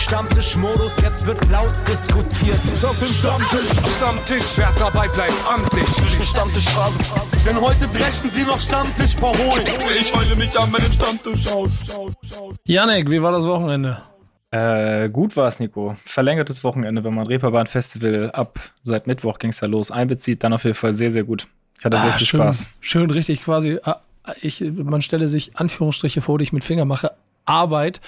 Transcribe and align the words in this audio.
Stammtischmodus, 0.00 0.96
jetzt 1.02 1.26
wird 1.26 1.38
laut 1.50 1.72
diskutiert. 1.86 2.56
Auf 2.84 2.98
dem 2.98 3.08
Stammtisch, 3.08 3.94
Stammtisch, 3.96 4.44
wer 4.56 4.72
dabei 4.78 5.06
bleibt, 5.08 5.34
amtlich. 5.52 5.86
Stammtisch 6.26 6.68
Phase. 6.70 6.98
Denn 7.46 7.60
heute 7.60 7.86
dreschen 7.88 8.30
sie 8.32 8.42
noch 8.44 8.58
Stammtisch 8.58 9.14
verholen. 9.16 9.64
Ich 10.00 10.14
heule 10.16 10.34
mich 10.36 10.58
an 10.58 10.70
meinem 10.70 10.90
Stammtisch 10.92 11.46
aus. 11.48 11.72
Janik, 12.64 13.10
wie 13.10 13.20
war 13.22 13.30
das 13.32 13.46
Wochenende? 13.46 13.98
Äh, 14.50 15.10
gut 15.10 15.36
war 15.36 15.46
es, 15.48 15.60
Nico. 15.60 15.94
Verlängertes 16.04 16.64
Wochenende, 16.64 17.04
wenn 17.04 17.14
man 17.14 17.26
Reeperbahn 17.26 17.66
Festival 17.66 18.30
ab 18.32 18.58
seit 18.82 19.06
Mittwoch 19.06 19.38
ging 19.38 19.50
es 19.50 19.60
ja 19.60 19.68
los 19.68 19.90
einbezieht, 19.90 20.42
dann 20.42 20.52
auf 20.54 20.64
jeden 20.64 20.74
Fall 20.76 20.94
sehr, 20.94 21.10
sehr 21.10 21.24
gut. 21.24 21.46
Ich 21.78 21.84
hatte 21.84 21.98
sehr 21.98 22.08
Ah, 22.10 22.12
viel 22.14 22.26
schön, 22.26 22.40
Spaß. 22.40 22.66
Schön, 22.80 23.10
richtig 23.10 23.44
quasi. 23.44 23.78
ah, 23.84 24.00
Ich, 24.40 24.60
man 24.60 25.02
stelle 25.02 25.28
sich 25.28 25.56
Anführungsstriche 25.56 26.20
vor, 26.20 26.38
die 26.38 26.44
ich 26.44 26.52
mit 26.52 26.64
Finger 26.64 26.84
mache. 26.86 27.12
Arbeit, 27.50 28.00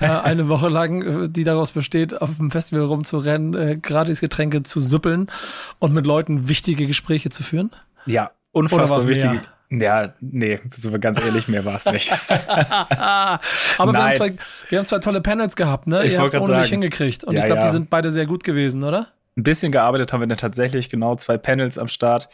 äh, 0.00 0.06
eine 0.06 0.48
Woche 0.48 0.68
lang, 0.68 1.24
äh, 1.24 1.28
die 1.28 1.44
daraus 1.44 1.72
besteht, 1.72 2.20
auf 2.20 2.36
dem 2.36 2.50
Festival 2.50 2.84
rumzurennen, 2.86 3.54
äh, 3.54 3.76
gratis 3.76 4.20
Getränke 4.20 4.62
zu 4.62 4.80
suppeln 4.80 5.30
und 5.78 5.92
mit 5.92 6.06
Leuten 6.06 6.48
wichtige 6.48 6.86
Gespräche 6.86 7.30
zu 7.30 7.42
führen. 7.42 7.70
Ja, 8.06 8.30
unfassbar 8.52 9.04
wichtig. 9.06 9.40
Ja, 9.68 10.14
nee, 10.20 10.60
so 10.70 10.96
ganz 10.98 11.20
ehrlich, 11.20 11.48
mehr 11.48 11.64
war 11.64 11.74
es 11.74 11.86
nicht. 11.86 12.12
Aber 12.28 13.92
wir 13.92 14.04
haben, 14.04 14.14
zwei, 14.14 14.34
wir 14.68 14.78
haben 14.78 14.86
zwei 14.86 15.00
tolle 15.00 15.20
Panels 15.20 15.56
gehabt, 15.56 15.88
ne? 15.88 16.04
Ich 16.04 16.12
Ihr 16.12 16.20
habt 16.20 16.32
es 16.32 16.40
mich 16.40 16.48
sagen. 16.48 16.68
hingekriegt. 16.68 17.24
Und 17.24 17.34
Ja, 17.34 17.40
ich 17.40 17.46
glaube, 17.46 17.62
ja. 17.62 17.66
die 17.66 17.72
sind 17.72 17.90
beide 17.90 18.12
sehr 18.12 18.26
gut 18.26 18.44
gewesen, 18.44 18.84
oder? 18.84 19.08
Ein 19.36 19.42
bisschen 19.42 19.72
gearbeitet 19.72 20.12
haben 20.12 20.20
wir 20.20 20.28
dann 20.28 20.38
tatsächlich, 20.38 20.88
genau, 20.88 21.16
zwei 21.16 21.36
Panels 21.36 21.78
am 21.78 21.88
Start. 21.88 22.28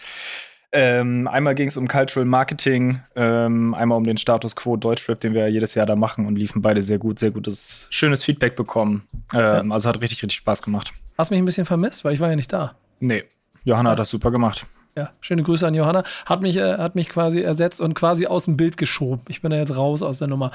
Ähm, 0.75 1.29
einmal 1.29 1.55
ging 1.55 1.69
es 1.69 1.77
um 1.77 1.87
Cultural 1.87 2.25
Marketing, 2.25 3.01
ähm, 3.15 3.75
einmal 3.75 3.99
um 3.99 4.05
den 4.05 4.17
Status 4.17 4.57
Quo 4.57 4.77
Deutschrap, 4.77 5.21
den 5.21 5.35
wir 5.35 5.43
ja 5.43 5.47
jedes 5.49 5.75
Jahr 5.75 5.85
da 5.85 5.97
machen 5.97 6.27
und 6.27 6.37
liefen 6.37 6.63
beide 6.63 6.81
sehr 6.81 6.99
gut, 6.99 7.19
sehr 7.19 7.31
gutes, 7.31 7.87
schönes 7.91 8.25
Feedback 8.25 8.57
bekommen. 8.57 9.07
Ähm, 9.35 9.71
Also 9.71 9.91
hat 9.91 9.97
richtig, 10.01 10.23
richtig 10.23 10.37
Spaß 10.39 10.63
gemacht. 10.63 10.95
Hast 11.19 11.31
mich 11.31 11.39
ein 11.39 11.45
bisschen 11.45 11.67
vermisst, 11.67 12.05
weil 12.05 12.15
ich 12.15 12.21
war 12.21 12.31
ja 12.31 12.37
nicht 12.37 12.53
da. 12.53 12.75
Nee, 13.01 13.25
Johanna 13.65 13.91
hat 13.91 13.99
das 13.99 14.09
super 14.11 14.31
gemacht. 14.31 14.67
Ja, 14.95 15.11
schöne 15.23 15.43
Grüße 15.43 15.67
an 15.67 15.73
Johanna. 15.73 16.05
Hat 16.27 16.43
mich, 16.43 16.59
äh, 16.59 16.77
hat 16.77 16.97
mich 16.97 17.09
quasi 17.09 17.41
ersetzt 17.41 17.81
und 17.81 17.95
quasi 17.95 18.27
aus 18.27 18.45
dem 18.45 18.59
Bild 18.59 18.77
geschoben. 18.77 19.23
Ich 19.29 19.41
bin 19.41 19.51
da 19.51 19.57
jetzt 19.57 19.75
raus 19.75 20.03
aus 20.03 20.19
der 20.19 20.29
Nummer. 20.29 20.51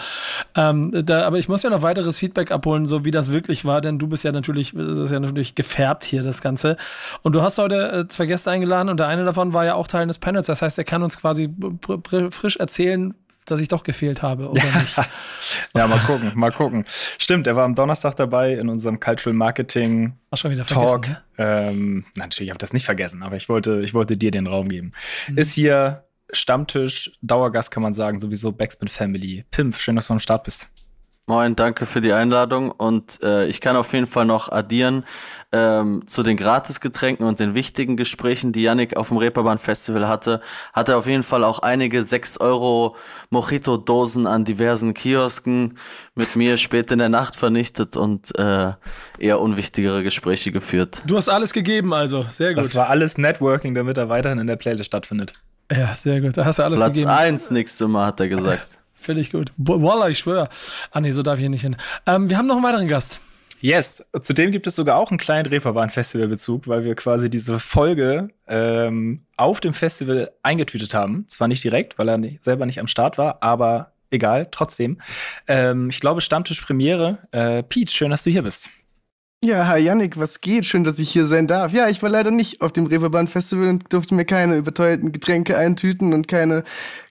Ähm, 0.55 0.91
da, 1.05 1.25
aber 1.25 1.39
ich 1.39 1.49
muss 1.49 1.63
ja 1.63 1.71
noch 1.71 1.81
weiteres 1.81 2.19
Feedback 2.19 2.51
abholen, 2.51 2.85
so 2.85 3.03
wie 3.03 3.09
das 3.09 3.31
wirklich 3.31 3.65
war, 3.65 3.81
denn 3.81 3.97
du 3.97 4.07
bist 4.07 4.23
ja 4.23 4.31
natürlich, 4.31 4.73
das 4.75 4.99
ist 4.99 5.11
ja 5.11 5.19
natürlich 5.19 5.55
gefärbt 5.55 6.05
hier, 6.05 6.21
das 6.21 6.41
Ganze. 6.41 6.77
Und 7.23 7.33
du 7.33 7.41
hast 7.41 7.57
heute 7.57 7.91
äh, 7.91 8.07
zwei 8.09 8.27
Gäste 8.27 8.51
eingeladen 8.51 8.89
und 8.89 8.99
der 8.99 9.07
eine 9.07 9.25
davon 9.25 9.53
war 9.53 9.65
ja 9.65 9.73
auch 9.73 9.87
Teil 9.87 10.05
des 10.05 10.19
Panels. 10.19 10.45
Das 10.45 10.61
heißt, 10.61 10.77
er 10.77 10.83
kann 10.83 11.01
uns 11.01 11.17
quasi 11.17 11.49
frisch 12.29 12.57
erzählen, 12.57 13.15
dass 13.51 13.59
ich 13.59 13.67
doch 13.67 13.83
gefehlt 13.83 14.21
habe, 14.21 14.49
oder 14.49 14.63
nicht? 14.63 14.95
Ja, 15.75 15.87
mal 15.87 15.99
gucken, 15.99 16.31
mal 16.35 16.51
gucken. 16.51 16.83
Stimmt, 17.19 17.47
er 17.47 17.55
war 17.55 17.63
am 17.63 17.75
Donnerstag 17.75 18.15
dabei 18.15 18.53
in 18.53 18.69
unserem 18.69 18.99
Cultural 18.99 19.33
Marketing 19.35 20.13
Hast 20.31 20.41
schon 20.41 20.51
wieder 20.51 20.65
Talk. 20.65 21.05
vergessen, 21.05 21.17
ne? 21.37 21.67
Ähm, 21.69 22.05
na, 22.15 22.23
natürlich 22.23 22.49
habe 22.49 22.57
ich 22.57 22.61
das 22.61 22.73
nicht 22.73 22.85
vergessen, 22.85 23.23
aber 23.23 23.35
ich 23.35 23.47
wollte, 23.47 23.81
ich 23.81 23.93
wollte 23.93 24.17
dir 24.17 24.31
den 24.31 24.47
Raum 24.47 24.67
geben. 24.67 24.91
Mhm. 25.27 25.37
Ist 25.37 25.53
hier 25.53 26.03
Stammtisch, 26.33 27.17
Dauergast 27.21 27.71
kann 27.71 27.83
man 27.83 27.93
sagen, 27.93 28.19
sowieso 28.19 28.51
Backspin 28.51 28.89
Family. 28.89 29.45
Pimp, 29.51 29.75
schön, 29.75 29.95
dass 29.95 30.07
du 30.07 30.13
am 30.13 30.19
Start 30.19 30.43
bist. 30.43 30.67
Moin, 31.29 31.55
danke 31.57 31.85
für 31.85 31.99
die 31.99 32.13
Einladung 32.13 32.71
und 32.71 33.21
äh, 33.21 33.47
ich 33.47 33.59
kann 33.59 33.75
auf 33.75 33.91
jeden 33.93 34.07
Fall 34.07 34.25
noch 34.25 34.49
addieren 34.49 35.03
ähm, 35.53 36.03
zu 36.07 36.23
den 36.23 36.35
Gratisgetränken 36.35 37.25
und 37.25 37.39
den 37.39 37.53
wichtigen 37.53 37.95
Gesprächen, 37.95 38.51
die 38.51 38.63
Yannick 38.63 38.97
auf 38.97 39.07
dem 39.07 39.17
Reeperbahn 39.17 39.57
Festival 39.57 40.07
hatte, 40.07 40.41
hat 40.73 40.89
er 40.89 40.97
auf 40.97 41.07
jeden 41.07 41.23
Fall 41.23 41.43
auch 41.43 41.59
einige 41.59 42.03
6 42.03 42.39
Euro 42.39 42.97
Mojito-Dosen 43.29 44.27
an 44.27 44.43
diversen 44.43 44.93
Kiosken 44.93 45.77
mit 46.15 46.35
mir 46.35 46.57
spät 46.57 46.91
in 46.91 46.99
der 46.99 47.09
Nacht 47.09 47.37
vernichtet 47.37 47.95
und 47.95 48.37
äh, 48.37 48.73
eher 49.19 49.39
unwichtigere 49.39 50.03
Gespräche 50.03 50.51
geführt. 50.51 51.01
Du 51.05 51.15
hast 51.15 51.29
alles 51.29 51.53
gegeben, 51.53 51.93
also. 51.93 52.25
Sehr 52.29 52.53
gut. 52.53 52.63
Das 52.65 52.75
war 52.75 52.89
alles 52.89 53.17
Networking, 53.17 53.73
damit 53.73 53.97
er 53.97 54.09
weiterhin 54.09 54.39
in 54.39 54.47
der 54.47 54.57
Playlist 54.57 54.87
stattfindet. 54.87 55.33
ja, 55.71 55.93
sehr 55.95 56.19
gut. 56.19 56.35
Da 56.35 56.43
hast 56.43 56.59
du 56.59 56.63
alles 56.63 56.79
Platz 56.79 56.93
gegeben. 56.93 57.09
eins 57.11 57.51
nächste 57.51 57.87
Mal, 57.87 58.07
hat 58.07 58.19
er 58.19 58.27
gesagt. 58.27 58.67
Finde 58.93 59.21
ich 59.21 59.31
gut. 59.31 59.53
Wallah, 59.55 60.09
ich 60.09 60.19
schwöre. 60.19 60.49
Ah, 60.91 60.99
nee, 60.99 61.11
so 61.11 61.23
darf 61.23 61.35
ich 61.35 61.41
hier 61.41 61.49
nicht 61.49 61.61
hin. 61.61 61.77
Ähm, 62.05 62.29
wir 62.29 62.37
haben 62.37 62.47
noch 62.47 62.55
einen 62.55 62.65
weiteren 62.65 62.87
Gast. 62.89 63.21
Yes, 63.59 64.07
zudem 64.21 64.51
gibt 64.51 64.67
es 64.67 64.75
sogar 64.75 64.97
auch 64.97 65.09
einen 65.09 65.17
kleinen 65.17 65.47
Reeperbahn-Festival-Bezug, 65.47 66.67
weil 66.67 66.85
wir 66.85 66.93
quasi 66.95 67.29
diese 67.29 67.59
Folge 67.59 68.29
ähm, 68.47 69.19
auf 69.35 69.59
dem 69.59 69.73
Festival 69.73 70.31
eingetütet 70.43 70.93
haben. 70.93 71.27
Zwar 71.27 71.47
nicht 71.47 71.63
direkt, 71.63 71.97
weil 71.97 72.07
er 72.07 72.17
nicht, 72.17 72.43
selber 72.43 72.67
nicht 72.67 72.79
am 72.79 72.87
Start 72.87 73.17
war, 73.17 73.41
aber 73.41 73.93
egal, 74.11 74.47
trotzdem. 74.51 75.01
Ähm, 75.47 75.89
ich 75.89 75.99
glaube, 75.99 76.21
Stammtisch 76.21 76.61
Premiere. 76.61 77.17
Äh, 77.31 77.63
Pete, 77.63 77.91
schön, 77.91 78.11
dass 78.11 78.23
du 78.23 78.29
hier 78.29 78.43
bist. 78.43 78.69
Ja, 79.43 79.67
hi 79.67 79.77
Yannick, 79.77 80.17
was 80.17 80.41
geht? 80.41 80.65
Schön, 80.65 80.83
dass 80.83 80.97
ich 80.97 81.11
hier 81.11 81.27
sein 81.27 81.45
darf. 81.45 81.71
Ja, 81.71 81.89
ich 81.89 82.01
war 82.01 82.09
leider 82.09 82.31
nicht 82.31 82.61
auf 82.61 82.73
dem 82.73 82.87
Reeperbahn 82.87 83.27
Festival 83.27 83.69
und 83.69 83.93
durfte 83.93 84.15
mir 84.15 84.25
keine 84.25 84.57
überteuerten 84.57 85.11
Getränke 85.11 85.55
eintüten 85.55 86.11
und 86.13 86.27
keine, 86.27 86.63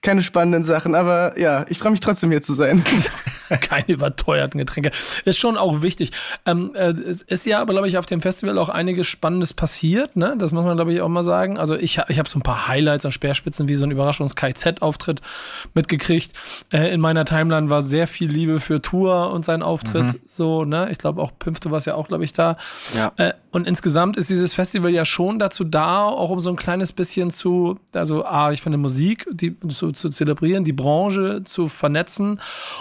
keine 0.07 0.23
spannenden 0.23 0.63
Sachen. 0.63 0.95
Aber 0.95 1.39
ja, 1.39 1.67
ich 1.69 1.79
freue 1.79 1.91
mich 1.91 2.01
trotzdem 2.01 2.31
hier 2.31 2.43
zu 2.43 2.55
sein. 2.55 2.83
Keine 3.61 3.89
überteuerten 3.89 4.59
Getränke. 4.59 4.91
Ist 5.25 5.39
schon 5.39 5.57
auch 5.57 5.83
wichtig. 5.83 6.13
Ähm, 6.45 6.73
äh, 6.75 6.91
es 6.91 7.23
ist 7.23 7.47
ja 7.47 7.61
aber, 7.61 7.73
glaube 7.73 7.89
ich, 7.89 7.99
auf 7.99 8.07
dem 8.07 8.21
Festival 8.21 8.59
auch 8.59 8.69
einiges 8.69 9.07
Spannendes 9.07 9.55
passiert. 9.55 10.17
Ne? 10.17 10.35
Das 10.39 10.53
muss 10.53 10.65
man, 10.65 10.77
glaube 10.77 10.93
ich, 10.93 11.01
auch 11.01 11.09
mal 11.09 11.25
sagen. 11.25 11.59
Also 11.59 11.75
ich, 11.75 12.01
ich 12.09 12.19
habe 12.19 12.29
so 12.29 12.39
ein 12.39 12.43
paar 12.43 12.69
Highlights 12.69 13.05
und 13.05 13.13
Speerspitzen 13.13 13.69
wie 13.69 13.75
so 13.75 13.85
ein 13.85 13.91
Überraschungs-KZ-Auftritt 13.91 15.21
mitgekriegt. 15.75 16.33
Äh, 16.73 16.93
in 16.93 17.01
meiner 17.01 17.25
Timeline 17.25 17.71
war 17.71 17.83
sehr 17.83 18.07
viel 18.07 18.31
Liebe 18.31 18.61
für 18.61 18.83
Tour 18.83 19.31
und 19.33 19.45
sein 19.45 19.63
Auftritt. 19.63 20.19
So, 20.29 20.65
ne? 20.65 20.89
Ich 20.91 20.99
glaube 20.99 21.23
auch 21.23 21.33
Pimpf, 21.39 21.61
du 21.61 21.71
warst 21.71 21.87
ja 21.87 21.95
auch, 21.95 22.09
glaube 22.09 22.25
ich, 22.25 22.33
da. 22.33 22.57
Ja. 22.95 23.13
Äh, 23.17 23.33
und 23.51 23.67
insgesamt 23.67 24.17
ist 24.17 24.29
dieses 24.29 24.55
Festival 24.55 24.91
ja 24.91 25.05
schon 25.05 25.39
dazu 25.39 25.65
da, 25.65 26.05
auch 26.05 26.31
um 26.31 26.41
so 26.41 26.51
ein 26.51 26.57
kleines 26.57 26.93
bisschen 26.93 27.31
zu, 27.31 27.79
also 27.95 28.25
A, 28.25 28.53
ich 28.53 28.61
finde 28.61 28.77
Musik 28.77 29.27
die, 29.33 29.57
zu, 29.69 29.93
zu 29.97 30.11
zelebrieren, 30.11 30.65
die 30.65 30.73
Branche 30.73 31.43
zu 31.45 31.69
vernetzen 31.69 32.41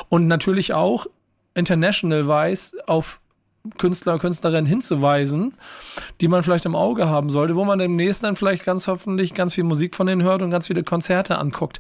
und 0.10 0.28
natürlich 0.28 0.74
auch 0.74 1.08
international-wise 1.56 2.88
auf 2.88 3.22
Künstler, 3.78 4.20
Künstlerinnen 4.20 4.66
hinzuweisen, 4.66 5.54
die 6.22 6.28
man 6.28 6.44
vielleicht 6.44 6.66
im 6.66 6.76
Auge 6.76 7.08
haben 7.08 7.30
sollte, 7.30 7.56
wo 7.56 7.66
man 7.66 7.80
demnächst 7.80 8.24
dann 8.24 8.36
vielleicht 8.36 8.66
ganz 8.66 8.88
hoffentlich 8.88 9.34
ganz 9.34 9.54
viel 9.54 9.64
Musik 9.64 9.96
von 9.96 10.08
denen 10.08 10.24
hört 10.24 10.42
und 10.42 10.52
ganz 10.52 10.68
viele 10.68 10.84
Konzerte 10.84 11.38
anguckt. 11.38 11.80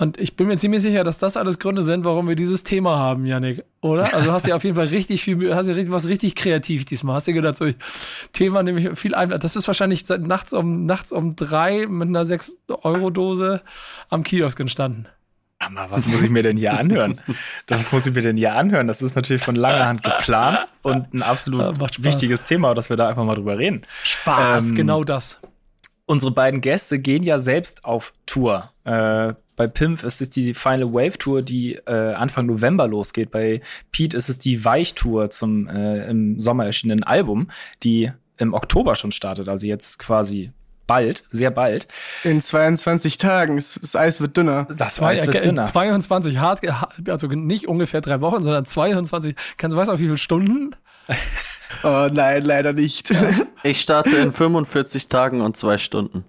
Und 0.00 0.18
ich 0.20 0.36
bin 0.36 0.46
mir 0.46 0.56
ziemlich 0.56 0.80
sicher, 0.80 1.02
dass 1.02 1.18
das 1.18 1.36
alles 1.36 1.58
Gründe 1.58 1.82
sind, 1.82 2.04
warum 2.04 2.28
wir 2.28 2.36
dieses 2.36 2.62
Thema 2.62 2.98
haben, 2.98 3.26
Yannick, 3.26 3.64
oder? 3.80 4.14
Also 4.14 4.32
hast 4.32 4.46
du 4.46 4.50
ja 4.50 4.56
auf 4.56 4.62
jeden 4.62 4.76
Fall 4.76 4.86
richtig 4.86 5.22
viel, 5.22 5.54
hast 5.54 5.68
du 5.68 5.90
was 5.90 6.06
richtig 6.06 6.36
kreativ 6.36 6.84
diesmal. 6.84 7.16
Hast 7.16 7.26
du 7.26 7.32
gedacht, 7.32 7.56
so 7.56 7.68
Thema 8.32 8.62
nämlich 8.62 8.96
viel 8.96 9.16
einfach. 9.16 9.40
Das 9.40 9.56
ist 9.56 9.66
wahrscheinlich 9.66 10.06
seit 10.06 10.22
nachts 10.22 10.52
um, 10.52 10.86
nachts 10.86 11.10
um 11.10 11.34
drei 11.34 11.86
mit 11.88 12.08
einer 12.08 12.22
6-Euro-Dose 12.22 13.60
am 14.08 14.22
Kiosk 14.22 14.60
entstanden. 14.60 15.06
Aber 15.60 15.90
was 15.90 16.06
muss 16.06 16.22
ich 16.22 16.30
mir 16.30 16.42
denn 16.42 16.56
hier 16.56 16.78
anhören? 16.78 17.20
Das 17.66 17.90
muss 17.90 18.06
ich 18.06 18.14
mir 18.14 18.22
denn 18.22 18.36
hier 18.36 18.54
anhören? 18.54 18.86
Das 18.86 19.02
ist 19.02 19.16
natürlich 19.16 19.42
von 19.42 19.56
langer 19.56 19.86
Hand 19.86 20.02
geplant 20.04 20.68
und 20.82 21.12
ein 21.12 21.22
absolut 21.22 21.76
Ja, 21.78 21.88
wichtiges 22.04 22.44
Thema, 22.44 22.74
dass 22.74 22.90
wir 22.90 22.96
da 22.96 23.08
einfach 23.08 23.24
mal 23.24 23.34
drüber 23.34 23.58
reden. 23.58 23.82
Spaß, 24.04 24.68
Ähm, 24.68 24.74
genau 24.76 25.02
das. 25.04 25.40
Unsere 26.06 26.32
beiden 26.32 26.60
Gäste 26.60 26.98
gehen 27.00 27.22
ja 27.22 27.38
selbst 27.38 27.84
auf 27.84 28.12
Tour. 28.24 28.72
Äh, 28.84 29.34
bei 29.56 29.66
Pimp 29.66 30.04
ist 30.04 30.22
es 30.22 30.30
die 30.30 30.54
Final 30.54 30.92
Wave 30.92 31.18
Tour, 31.18 31.42
die 31.42 31.74
äh, 31.74 32.14
Anfang 32.14 32.46
November 32.46 32.86
losgeht. 32.86 33.32
Bei 33.32 33.60
Pete 33.90 34.16
ist 34.16 34.28
es 34.28 34.38
die 34.38 34.64
Weich 34.64 34.94
Tour 34.94 35.30
zum 35.30 35.66
äh, 35.68 36.08
im 36.08 36.38
Sommer 36.38 36.64
erschienenen 36.66 37.02
Album, 37.02 37.50
die 37.82 38.12
im 38.36 38.54
Oktober 38.54 38.94
schon 38.94 39.10
startet. 39.10 39.48
Also 39.48 39.66
jetzt 39.66 39.98
quasi 39.98 40.52
bald, 40.88 41.22
sehr 41.30 41.52
bald. 41.52 41.86
In 42.24 42.42
22 42.42 43.18
Tagen. 43.18 43.56
Das, 43.56 43.94
Eis 43.94 44.20
wird 44.20 44.36
dünner. 44.36 44.66
Das 44.76 45.00
Eis 45.00 45.24
wird 45.24 45.44
dünner. 45.44 45.64
22 45.64 46.38
hart, 46.38 46.62
also 47.08 47.28
nicht 47.28 47.68
ungefähr 47.68 48.00
drei 48.00 48.20
Wochen, 48.20 48.42
sondern 48.42 48.64
22. 48.64 49.36
Kannst 49.56 49.76
du 49.76 49.78
weißt 49.78 49.90
auch 49.90 50.00
wie 50.00 50.06
viele 50.06 50.18
Stunden? 50.18 50.74
Oh 51.84 52.08
nein, 52.10 52.44
leider 52.44 52.72
nicht. 52.72 53.12
Ich 53.62 53.82
starte 53.82 54.16
in 54.16 54.32
45 54.32 55.08
Tagen 55.08 55.42
und 55.42 55.56
zwei 55.56 55.76
Stunden. 55.76 56.24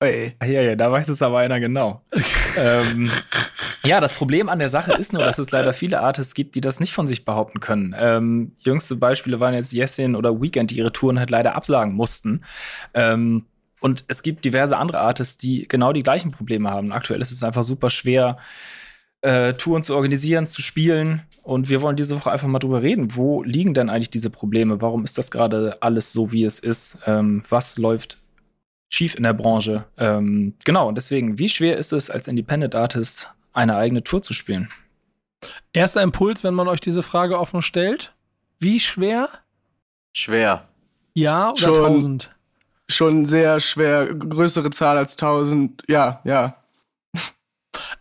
Ey. 0.00 0.36
Ja, 0.42 0.60
ja, 0.60 0.76
da 0.76 0.92
weiß 0.92 1.08
es 1.08 1.22
aber 1.22 1.38
einer 1.38 1.58
genau. 1.58 2.02
ähm, 2.58 3.10
ja, 3.82 4.00
das 4.00 4.12
Problem 4.12 4.48
an 4.48 4.58
der 4.58 4.68
Sache 4.68 4.92
ist 4.92 5.12
nur, 5.12 5.22
dass 5.24 5.38
es 5.38 5.50
leider 5.50 5.72
viele 5.72 6.00
Artists 6.00 6.34
gibt, 6.34 6.54
die 6.54 6.60
das 6.60 6.80
nicht 6.80 6.92
von 6.92 7.06
sich 7.06 7.24
behaupten 7.24 7.60
können. 7.60 7.94
Ähm, 7.98 8.52
jüngste 8.58 8.96
Beispiele 8.96 9.40
waren 9.40 9.54
jetzt 9.54 9.72
Yesin 9.72 10.16
oder 10.16 10.40
Weekend, 10.40 10.70
die 10.70 10.76
ihre 10.76 10.92
Touren 10.92 11.18
halt 11.18 11.30
leider 11.30 11.56
absagen 11.56 11.94
mussten. 11.94 12.42
Ähm, 12.92 13.46
und 13.84 14.02
es 14.08 14.22
gibt 14.22 14.46
diverse 14.46 14.78
andere 14.78 15.00
Artists, 15.00 15.36
die 15.36 15.68
genau 15.68 15.92
die 15.92 16.02
gleichen 16.02 16.30
Probleme 16.30 16.70
haben. 16.70 16.90
Aktuell 16.90 17.20
ist 17.20 17.30
es 17.32 17.44
einfach 17.44 17.64
super 17.64 17.90
schwer, 17.90 18.38
äh, 19.20 19.52
Touren 19.52 19.82
zu 19.82 19.94
organisieren, 19.94 20.46
zu 20.46 20.62
spielen. 20.62 21.20
Und 21.42 21.68
wir 21.68 21.82
wollen 21.82 21.94
diese 21.94 22.16
Woche 22.16 22.32
einfach 22.32 22.48
mal 22.48 22.60
drüber 22.60 22.80
reden. 22.80 23.14
Wo 23.14 23.42
liegen 23.42 23.74
denn 23.74 23.90
eigentlich 23.90 24.08
diese 24.08 24.30
Probleme? 24.30 24.80
Warum 24.80 25.04
ist 25.04 25.18
das 25.18 25.30
gerade 25.30 25.82
alles 25.82 26.14
so, 26.14 26.32
wie 26.32 26.44
es 26.44 26.60
ist? 26.60 26.96
Ähm, 27.04 27.42
was 27.50 27.76
läuft 27.76 28.16
schief 28.88 29.16
in 29.16 29.24
der 29.24 29.34
Branche? 29.34 29.84
Ähm, 29.98 30.54
genau, 30.64 30.88
und 30.88 30.94
deswegen, 30.94 31.38
wie 31.38 31.50
schwer 31.50 31.76
ist 31.76 31.92
es, 31.92 32.08
als 32.08 32.26
Independent 32.26 32.74
Artist 32.74 33.34
eine 33.52 33.76
eigene 33.76 34.02
Tour 34.02 34.22
zu 34.22 34.32
spielen? 34.32 34.70
Erster 35.74 36.00
Impuls, 36.00 36.42
wenn 36.42 36.54
man 36.54 36.68
euch 36.68 36.80
diese 36.80 37.02
Frage 37.02 37.38
offen 37.38 37.60
stellt. 37.60 38.14
wie 38.58 38.80
schwer? 38.80 39.28
Schwer. 40.14 40.68
Ja 41.12 41.50
oder 41.50 41.58
Schon. 41.60 41.84
1000? 41.84 42.33
Schon 42.88 43.26
sehr 43.26 43.60
schwer, 43.60 44.14
größere 44.14 44.70
Zahl 44.70 44.98
als 44.98 45.12
1000. 45.12 45.82
Ja, 45.88 46.20
ja. 46.24 46.56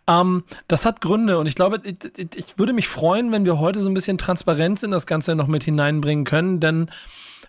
Ähm, 0.07 0.44
das 0.68 0.85
hat 0.85 1.01
Gründe 1.01 1.38
und 1.39 1.47
ich 1.47 1.56
glaube, 1.56 1.81
ich, 1.83 2.35
ich 2.35 2.57
würde 2.57 2.74
mich 2.74 2.89
freuen, 2.89 3.31
wenn 3.31 3.45
wir 3.45 3.59
heute 3.59 3.80
so 3.80 3.89
ein 3.89 3.94
bisschen 3.94 4.18
Transparenz 4.18 4.83
in 4.83 4.91
das 4.91 5.07
Ganze 5.07 5.35
noch 5.35 5.47
mit 5.47 5.63
hineinbringen 5.63 6.25
können, 6.25 6.59
denn 6.59 6.89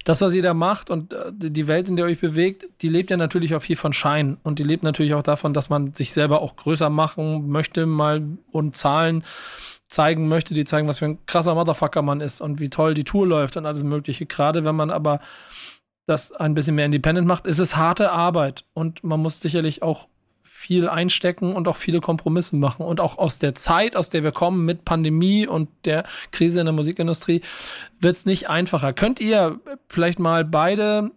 das, 0.05 0.21
was 0.21 0.35
ihr 0.35 0.43
da 0.43 0.55
macht 0.55 0.91
und 0.91 1.13
äh, 1.13 1.33
die 1.33 1.67
Welt, 1.67 1.89
in 1.89 1.97
der 1.97 2.07
ihr 2.07 2.13
euch 2.13 2.21
bewegt, 2.21 2.67
die 2.83 2.89
lebt 2.89 3.11
ja 3.11 3.17
natürlich 3.17 3.55
auch 3.55 3.63
viel 3.63 3.77
von 3.77 3.93
Schein 3.93 4.37
und 4.43 4.59
die 4.59 4.63
lebt 4.63 4.83
natürlich 4.83 5.15
auch 5.15 5.23
davon, 5.23 5.55
dass 5.55 5.71
man 5.71 5.95
sich 5.95 6.13
selber 6.13 6.43
auch 6.43 6.57
größer 6.57 6.91
machen 6.91 7.49
möchte 7.49 7.87
mal 7.87 8.23
und 8.53 8.77
Zahlen 8.77 9.25
zeigen 9.89 10.29
möchte, 10.29 10.55
die 10.55 10.65
zeigen, 10.65 10.89
was 10.89 10.99
für 10.99 11.07
ein 11.07 11.27
krasser 11.27 11.55
Motherfucker 11.55 12.03
man 12.03 12.21
ist 12.21 12.41
und 12.41 12.61
wie 12.61 12.69
toll 12.69 12.95
die 12.95 13.05
Tour 13.05 13.27
läuft 13.27 13.57
und 13.57 13.67
alles 13.67 13.85
mögliche. 13.85 14.27
Gerade 14.27 14.65
wenn 14.65 14.77
man 14.77 14.91
aber 14.91 15.21
das 16.07 16.33
ein 16.33 16.55
bisschen 16.55 16.75
mehr 16.75 16.87
independent 16.87 17.27
macht, 17.27 17.47
ist 17.47 17.59
es 17.59 17.77
harte 17.77 18.11
Arbeit 18.11 18.65
und 18.75 19.03
man 19.05 19.21
muss 19.21 19.41
sicherlich 19.41 19.83
auch 19.83 20.09
viel 20.65 20.89
einstecken 20.89 21.55
und 21.55 21.69
auch 21.69 21.77
viele 21.77 22.01
Kompromisse 22.01 22.57
machen. 22.57 22.87
Und 22.87 22.99
auch 23.01 23.19
aus 23.19 23.39
der 23.39 23.55
Zeit, 23.55 23.97
aus 23.97 24.09
der 24.09 24.25
wir 24.25 24.33
kommen 24.33 24.65
mit 24.65 24.87
Pandemie 24.87 25.47
und 25.47 25.69
der 25.85 26.05
Krise 26.31 26.61
in 26.61 26.67
der 26.67 26.73
Musikindustrie, 26.73 27.43
wird 28.01 28.17
es 28.17 28.25
nicht 28.25 28.49
einfacher. 28.49 28.95
Könnt 28.95 29.21
ihr 29.21 29.61
vielleicht 29.89 30.19
mal 30.19 30.45
beide, 30.45 31.11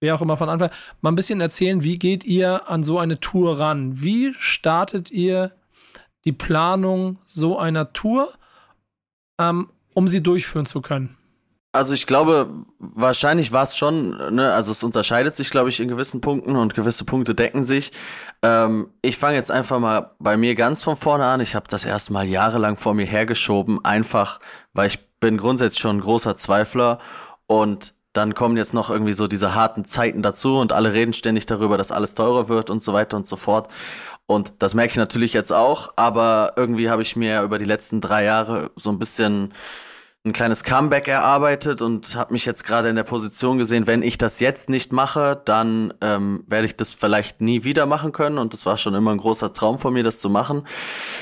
wer 0.00 0.14
auch 0.14 0.22
immer 0.22 0.38
von 0.38 0.48
Anfang, 0.48 0.70
mal 1.02 1.12
ein 1.12 1.14
bisschen 1.14 1.42
erzählen, 1.42 1.82
wie 1.82 1.98
geht 1.98 2.24
ihr 2.24 2.70
an 2.70 2.84
so 2.84 2.98
eine 2.98 3.20
Tour 3.20 3.60
ran? 3.60 4.00
Wie 4.00 4.32
startet 4.38 5.10
ihr 5.10 5.52
die 6.24 6.32
Planung 6.32 7.18
so 7.26 7.58
einer 7.58 7.92
Tour, 7.92 8.32
ähm, 9.38 9.68
um 9.92 10.08
sie 10.08 10.22
durchführen 10.22 10.66
zu 10.66 10.80
können? 10.80 11.18
Also 11.76 11.92
ich 11.92 12.06
glaube, 12.06 12.48
wahrscheinlich 12.78 13.52
war 13.52 13.62
es 13.62 13.76
schon, 13.76 14.34
ne, 14.34 14.52
also 14.52 14.72
es 14.72 14.82
unterscheidet 14.82 15.34
sich, 15.34 15.50
glaube 15.50 15.68
ich, 15.68 15.78
in 15.78 15.88
gewissen 15.88 16.22
Punkten 16.22 16.56
und 16.56 16.74
gewisse 16.74 17.04
Punkte 17.04 17.34
decken 17.34 17.62
sich. 17.64 17.92
Ähm, 18.42 18.88
ich 19.02 19.18
fange 19.18 19.36
jetzt 19.36 19.50
einfach 19.50 19.78
mal 19.78 20.12
bei 20.18 20.38
mir 20.38 20.54
ganz 20.54 20.82
von 20.82 20.96
vorne 20.96 21.26
an. 21.26 21.40
Ich 21.40 21.54
habe 21.54 21.66
das 21.68 21.84
erstmal 21.84 22.26
jahrelang 22.26 22.78
vor 22.78 22.94
mir 22.94 23.04
hergeschoben, 23.04 23.84
einfach, 23.84 24.40
weil 24.72 24.86
ich 24.86 25.06
bin 25.20 25.36
grundsätzlich 25.36 25.80
schon 25.80 25.98
ein 25.98 26.00
großer 26.00 26.36
Zweifler 26.36 26.98
und 27.46 27.92
dann 28.14 28.34
kommen 28.34 28.56
jetzt 28.56 28.72
noch 28.72 28.88
irgendwie 28.88 29.12
so 29.12 29.26
diese 29.26 29.54
harten 29.54 29.84
Zeiten 29.84 30.22
dazu 30.22 30.56
und 30.56 30.72
alle 30.72 30.94
reden 30.94 31.12
ständig 31.12 31.44
darüber, 31.44 31.76
dass 31.76 31.92
alles 31.92 32.14
teurer 32.14 32.48
wird 32.48 32.70
und 32.70 32.82
so 32.82 32.94
weiter 32.94 33.18
und 33.18 33.26
so 33.26 33.36
fort. 33.36 33.70
Und 34.24 34.54
das 34.60 34.72
merke 34.72 34.92
ich 34.92 34.96
natürlich 34.96 35.34
jetzt 35.34 35.52
auch, 35.52 35.92
aber 35.96 36.54
irgendwie 36.56 36.88
habe 36.88 37.02
ich 37.02 37.16
mir 37.16 37.42
über 37.42 37.58
die 37.58 37.66
letzten 37.66 38.00
drei 38.00 38.24
Jahre 38.24 38.70
so 38.76 38.88
ein 38.88 38.98
bisschen 38.98 39.52
ein 40.26 40.32
kleines 40.32 40.64
Comeback 40.64 41.08
erarbeitet 41.08 41.80
und 41.80 42.16
habe 42.16 42.32
mich 42.32 42.44
jetzt 42.44 42.64
gerade 42.64 42.88
in 42.88 42.96
der 42.96 43.04
Position 43.04 43.58
gesehen, 43.58 43.86
wenn 43.86 44.02
ich 44.02 44.18
das 44.18 44.40
jetzt 44.40 44.68
nicht 44.68 44.92
mache, 44.92 45.40
dann 45.44 45.94
ähm, 46.00 46.44
werde 46.48 46.66
ich 46.66 46.76
das 46.76 46.94
vielleicht 46.94 47.40
nie 47.40 47.62
wieder 47.64 47.86
machen 47.86 48.12
können 48.12 48.38
und 48.38 48.52
das 48.52 48.66
war 48.66 48.76
schon 48.76 48.94
immer 48.94 49.12
ein 49.12 49.18
großer 49.18 49.52
Traum 49.52 49.78
von 49.78 49.92
mir, 49.92 50.02
das 50.02 50.20
zu 50.20 50.28
machen. 50.28 50.66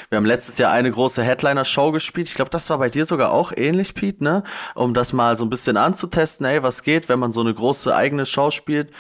Wir 0.09 0.17
haben 0.17 0.25
letztes 0.25 0.59
Jahr 0.59 0.73
eine 0.73 0.91
große 0.91 1.23
Headliner-Show 1.23 1.93
gespielt. 1.93 2.29
Ich 2.29 2.35
glaube, 2.35 2.51
das 2.51 2.71
war 2.71 2.79
bei 2.79 2.89
dir 2.89 3.05
sogar 3.05 3.33
auch 3.33 3.53
ähnlich, 3.55 3.95
Pete, 3.95 4.25
ne? 4.25 4.43
Um 4.75 4.95
das 4.95 5.13
mal 5.13 5.37
so 5.37 5.45
ein 5.45 5.51
bisschen 5.51 5.77
anzutesten, 5.77 6.47
ey, 6.47 6.63
was 6.63 6.83
geht, 6.83 7.09
wenn 7.09 7.19
man 7.19 7.31
so 7.31 7.43
eine 7.43 7.53
große 7.53 7.95
eigene 7.95 8.25
Show 8.25 8.51
spielt. 8.51 8.91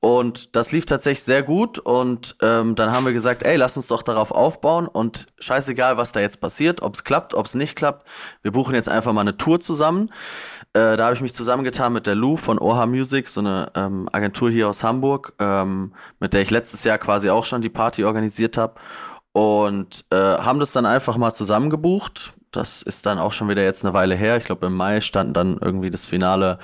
Und 0.00 0.56
das 0.56 0.72
lief 0.72 0.86
tatsächlich 0.86 1.24
sehr 1.24 1.42
gut. 1.42 1.78
Und 1.78 2.36
ähm, 2.40 2.74
dann 2.74 2.90
haben 2.90 3.04
wir 3.04 3.12
gesagt, 3.12 3.42
ey, 3.42 3.56
lass 3.56 3.76
uns 3.76 3.86
doch 3.86 4.02
darauf 4.02 4.32
aufbauen. 4.32 4.88
Und 4.88 5.26
scheißegal, 5.38 5.98
was 5.98 6.12
da 6.12 6.20
jetzt 6.20 6.40
passiert, 6.40 6.80
ob 6.80 6.94
es 6.94 7.04
klappt, 7.04 7.34
ob 7.34 7.44
es 7.44 7.54
nicht 7.54 7.76
klappt. 7.76 8.08
Wir 8.42 8.50
buchen 8.50 8.74
jetzt 8.74 8.88
einfach 8.88 9.12
mal 9.12 9.20
eine 9.20 9.36
Tour 9.36 9.60
zusammen. 9.60 10.10
Äh, 10.72 10.96
da 10.96 11.04
habe 11.04 11.14
ich 11.14 11.20
mich 11.20 11.34
zusammengetan 11.34 11.92
mit 11.92 12.06
der 12.06 12.14
Lou 12.14 12.36
von 12.36 12.58
Oha 12.58 12.86
Music, 12.86 13.28
so 13.28 13.40
eine 13.40 13.70
ähm, 13.74 14.08
Agentur 14.10 14.50
hier 14.50 14.68
aus 14.68 14.82
Hamburg, 14.82 15.34
ähm, 15.38 15.92
mit 16.18 16.32
der 16.32 16.42
ich 16.42 16.50
letztes 16.50 16.84
Jahr 16.84 16.96
quasi 16.96 17.28
auch 17.28 17.44
schon 17.44 17.60
die 17.60 17.68
Party 17.68 18.04
organisiert 18.04 18.56
habe. 18.56 18.76
Und 19.32 20.06
äh, 20.10 20.16
haben 20.16 20.60
das 20.60 20.72
dann 20.72 20.86
einfach 20.86 21.18
mal 21.18 21.32
zusammengebucht. 21.32 22.32
Das 22.52 22.82
ist 22.82 23.04
dann 23.04 23.18
auch 23.18 23.32
schon 23.32 23.48
wieder 23.48 23.62
jetzt 23.62 23.84
eine 23.84 23.94
Weile 23.94 24.14
her. 24.14 24.38
Ich 24.38 24.44
glaube, 24.44 24.66
im 24.66 24.74
Mai 24.74 25.02
stand 25.02 25.36
dann 25.36 25.58
irgendwie 25.60 25.90
das 25.90 26.06
Finale 26.06 26.58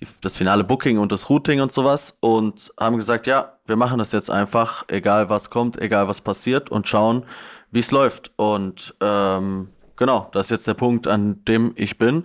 die, 0.00 0.06
das 0.20 0.36
finale 0.36 0.64
Booking 0.64 0.98
und 0.98 1.12
das 1.12 1.28
Routing 1.28 1.60
und 1.60 1.72
sowas 1.72 2.16
und 2.20 2.72
haben 2.78 2.96
gesagt, 2.96 3.26
ja, 3.26 3.54
wir 3.66 3.76
machen 3.76 3.98
das 3.98 4.12
jetzt 4.12 4.30
einfach, 4.30 4.84
egal 4.88 5.28
was 5.28 5.50
kommt, 5.50 5.80
egal 5.80 6.08
was 6.08 6.20
passiert 6.20 6.70
und 6.70 6.88
schauen, 6.88 7.24
wie 7.70 7.80
es 7.80 7.90
läuft. 7.90 8.32
Und 8.36 8.94
ähm, 9.00 9.68
genau, 9.96 10.28
das 10.32 10.46
ist 10.46 10.50
jetzt 10.50 10.68
der 10.68 10.74
Punkt, 10.74 11.06
an 11.06 11.44
dem 11.44 11.72
ich 11.76 11.98
bin. 11.98 12.24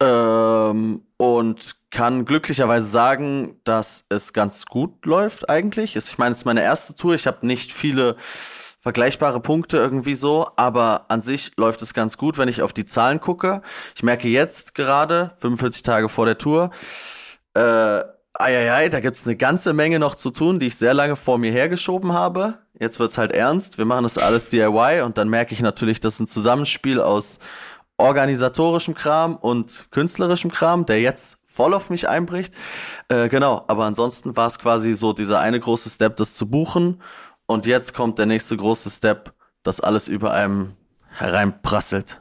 Ähm, 0.00 1.02
und 1.16 1.76
kann 1.90 2.24
glücklicherweise 2.24 2.88
sagen, 2.88 3.60
dass 3.64 4.04
es 4.08 4.32
ganz 4.32 4.66
gut 4.66 5.06
läuft 5.06 5.48
eigentlich. 5.48 5.94
Ich 5.94 6.18
meine, 6.18 6.32
es 6.32 6.38
ist 6.38 6.44
meine 6.44 6.62
erste 6.62 6.94
Tour. 6.96 7.14
Ich 7.14 7.26
habe 7.26 7.46
nicht 7.46 7.72
viele 7.72 8.16
vergleichbare 8.84 9.40
Punkte 9.40 9.78
irgendwie 9.78 10.14
so, 10.14 10.46
aber 10.56 11.06
an 11.08 11.22
sich 11.22 11.52
läuft 11.56 11.80
es 11.80 11.94
ganz 11.94 12.18
gut, 12.18 12.36
wenn 12.36 12.50
ich 12.50 12.60
auf 12.60 12.74
die 12.74 12.84
Zahlen 12.84 13.18
gucke. 13.18 13.62
Ich 13.96 14.02
merke 14.02 14.28
jetzt 14.28 14.74
gerade, 14.74 15.32
45 15.38 15.82
Tage 15.82 16.10
vor 16.10 16.26
der 16.26 16.36
Tour, 16.36 16.70
äh, 17.54 18.02
Eieiei, 18.34 18.90
da 18.90 19.00
gibt's 19.00 19.26
eine 19.26 19.36
ganze 19.36 19.72
Menge 19.72 19.98
noch 19.98 20.16
zu 20.16 20.30
tun, 20.30 20.60
die 20.60 20.66
ich 20.66 20.76
sehr 20.76 20.92
lange 20.92 21.16
vor 21.16 21.38
mir 21.38 21.50
hergeschoben 21.50 22.12
habe. 22.12 22.58
Jetzt 22.78 23.00
wird's 23.00 23.16
halt 23.16 23.32
ernst. 23.32 23.78
Wir 23.78 23.86
machen 23.86 24.02
das 24.02 24.18
alles 24.18 24.50
DIY 24.50 25.00
und 25.00 25.16
dann 25.16 25.30
merke 25.30 25.54
ich 25.54 25.62
natürlich, 25.62 26.00
das 26.00 26.14
ist 26.14 26.20
ein 26.20 26.26
Zusammenspiel 26.26 27.00
aus 27.00 27.38
organisatorischem 27.96 28.94
Kram 28.94 29.36
und 29.36 29.86
künstlerischem 29.92 30.52
Kram, 30.52 30.84
der 30.84 31.00
jetzt 31.00 31.38
voll 31.46 31.72
auf 31.72 31.88
mich 31.88 32.06
einbricht. 32.06 32.52
Äh, 33.08 33.30
genau, 33.30 33.64
aber 33.66 33.86
ansonsten 33.86 34.36
war 34.36 34.48
es 34.48 34.58
quasi 34.58 34.92
so 34.92 35.14
dieser 35.14 35.38
eine 35.40 35.58
große 35.58 35.88
Step, 35.88 36.16
das 36.18 36.34
zu 36.34 36.50
buchen 36.50 37.00
und 37.46 37.66
jetzt 37.66 37.94
kommt 37.94 38.18
der 38.18 38.26
nächste 38.26 38.56
große 38.56 38.90
Step, 38.90 39.34
dass 39.62 39.80
alles 39.80 40.08
über 40.08 40.32
einem 40.32 40.74
hereinprasselt. 41.08 42.20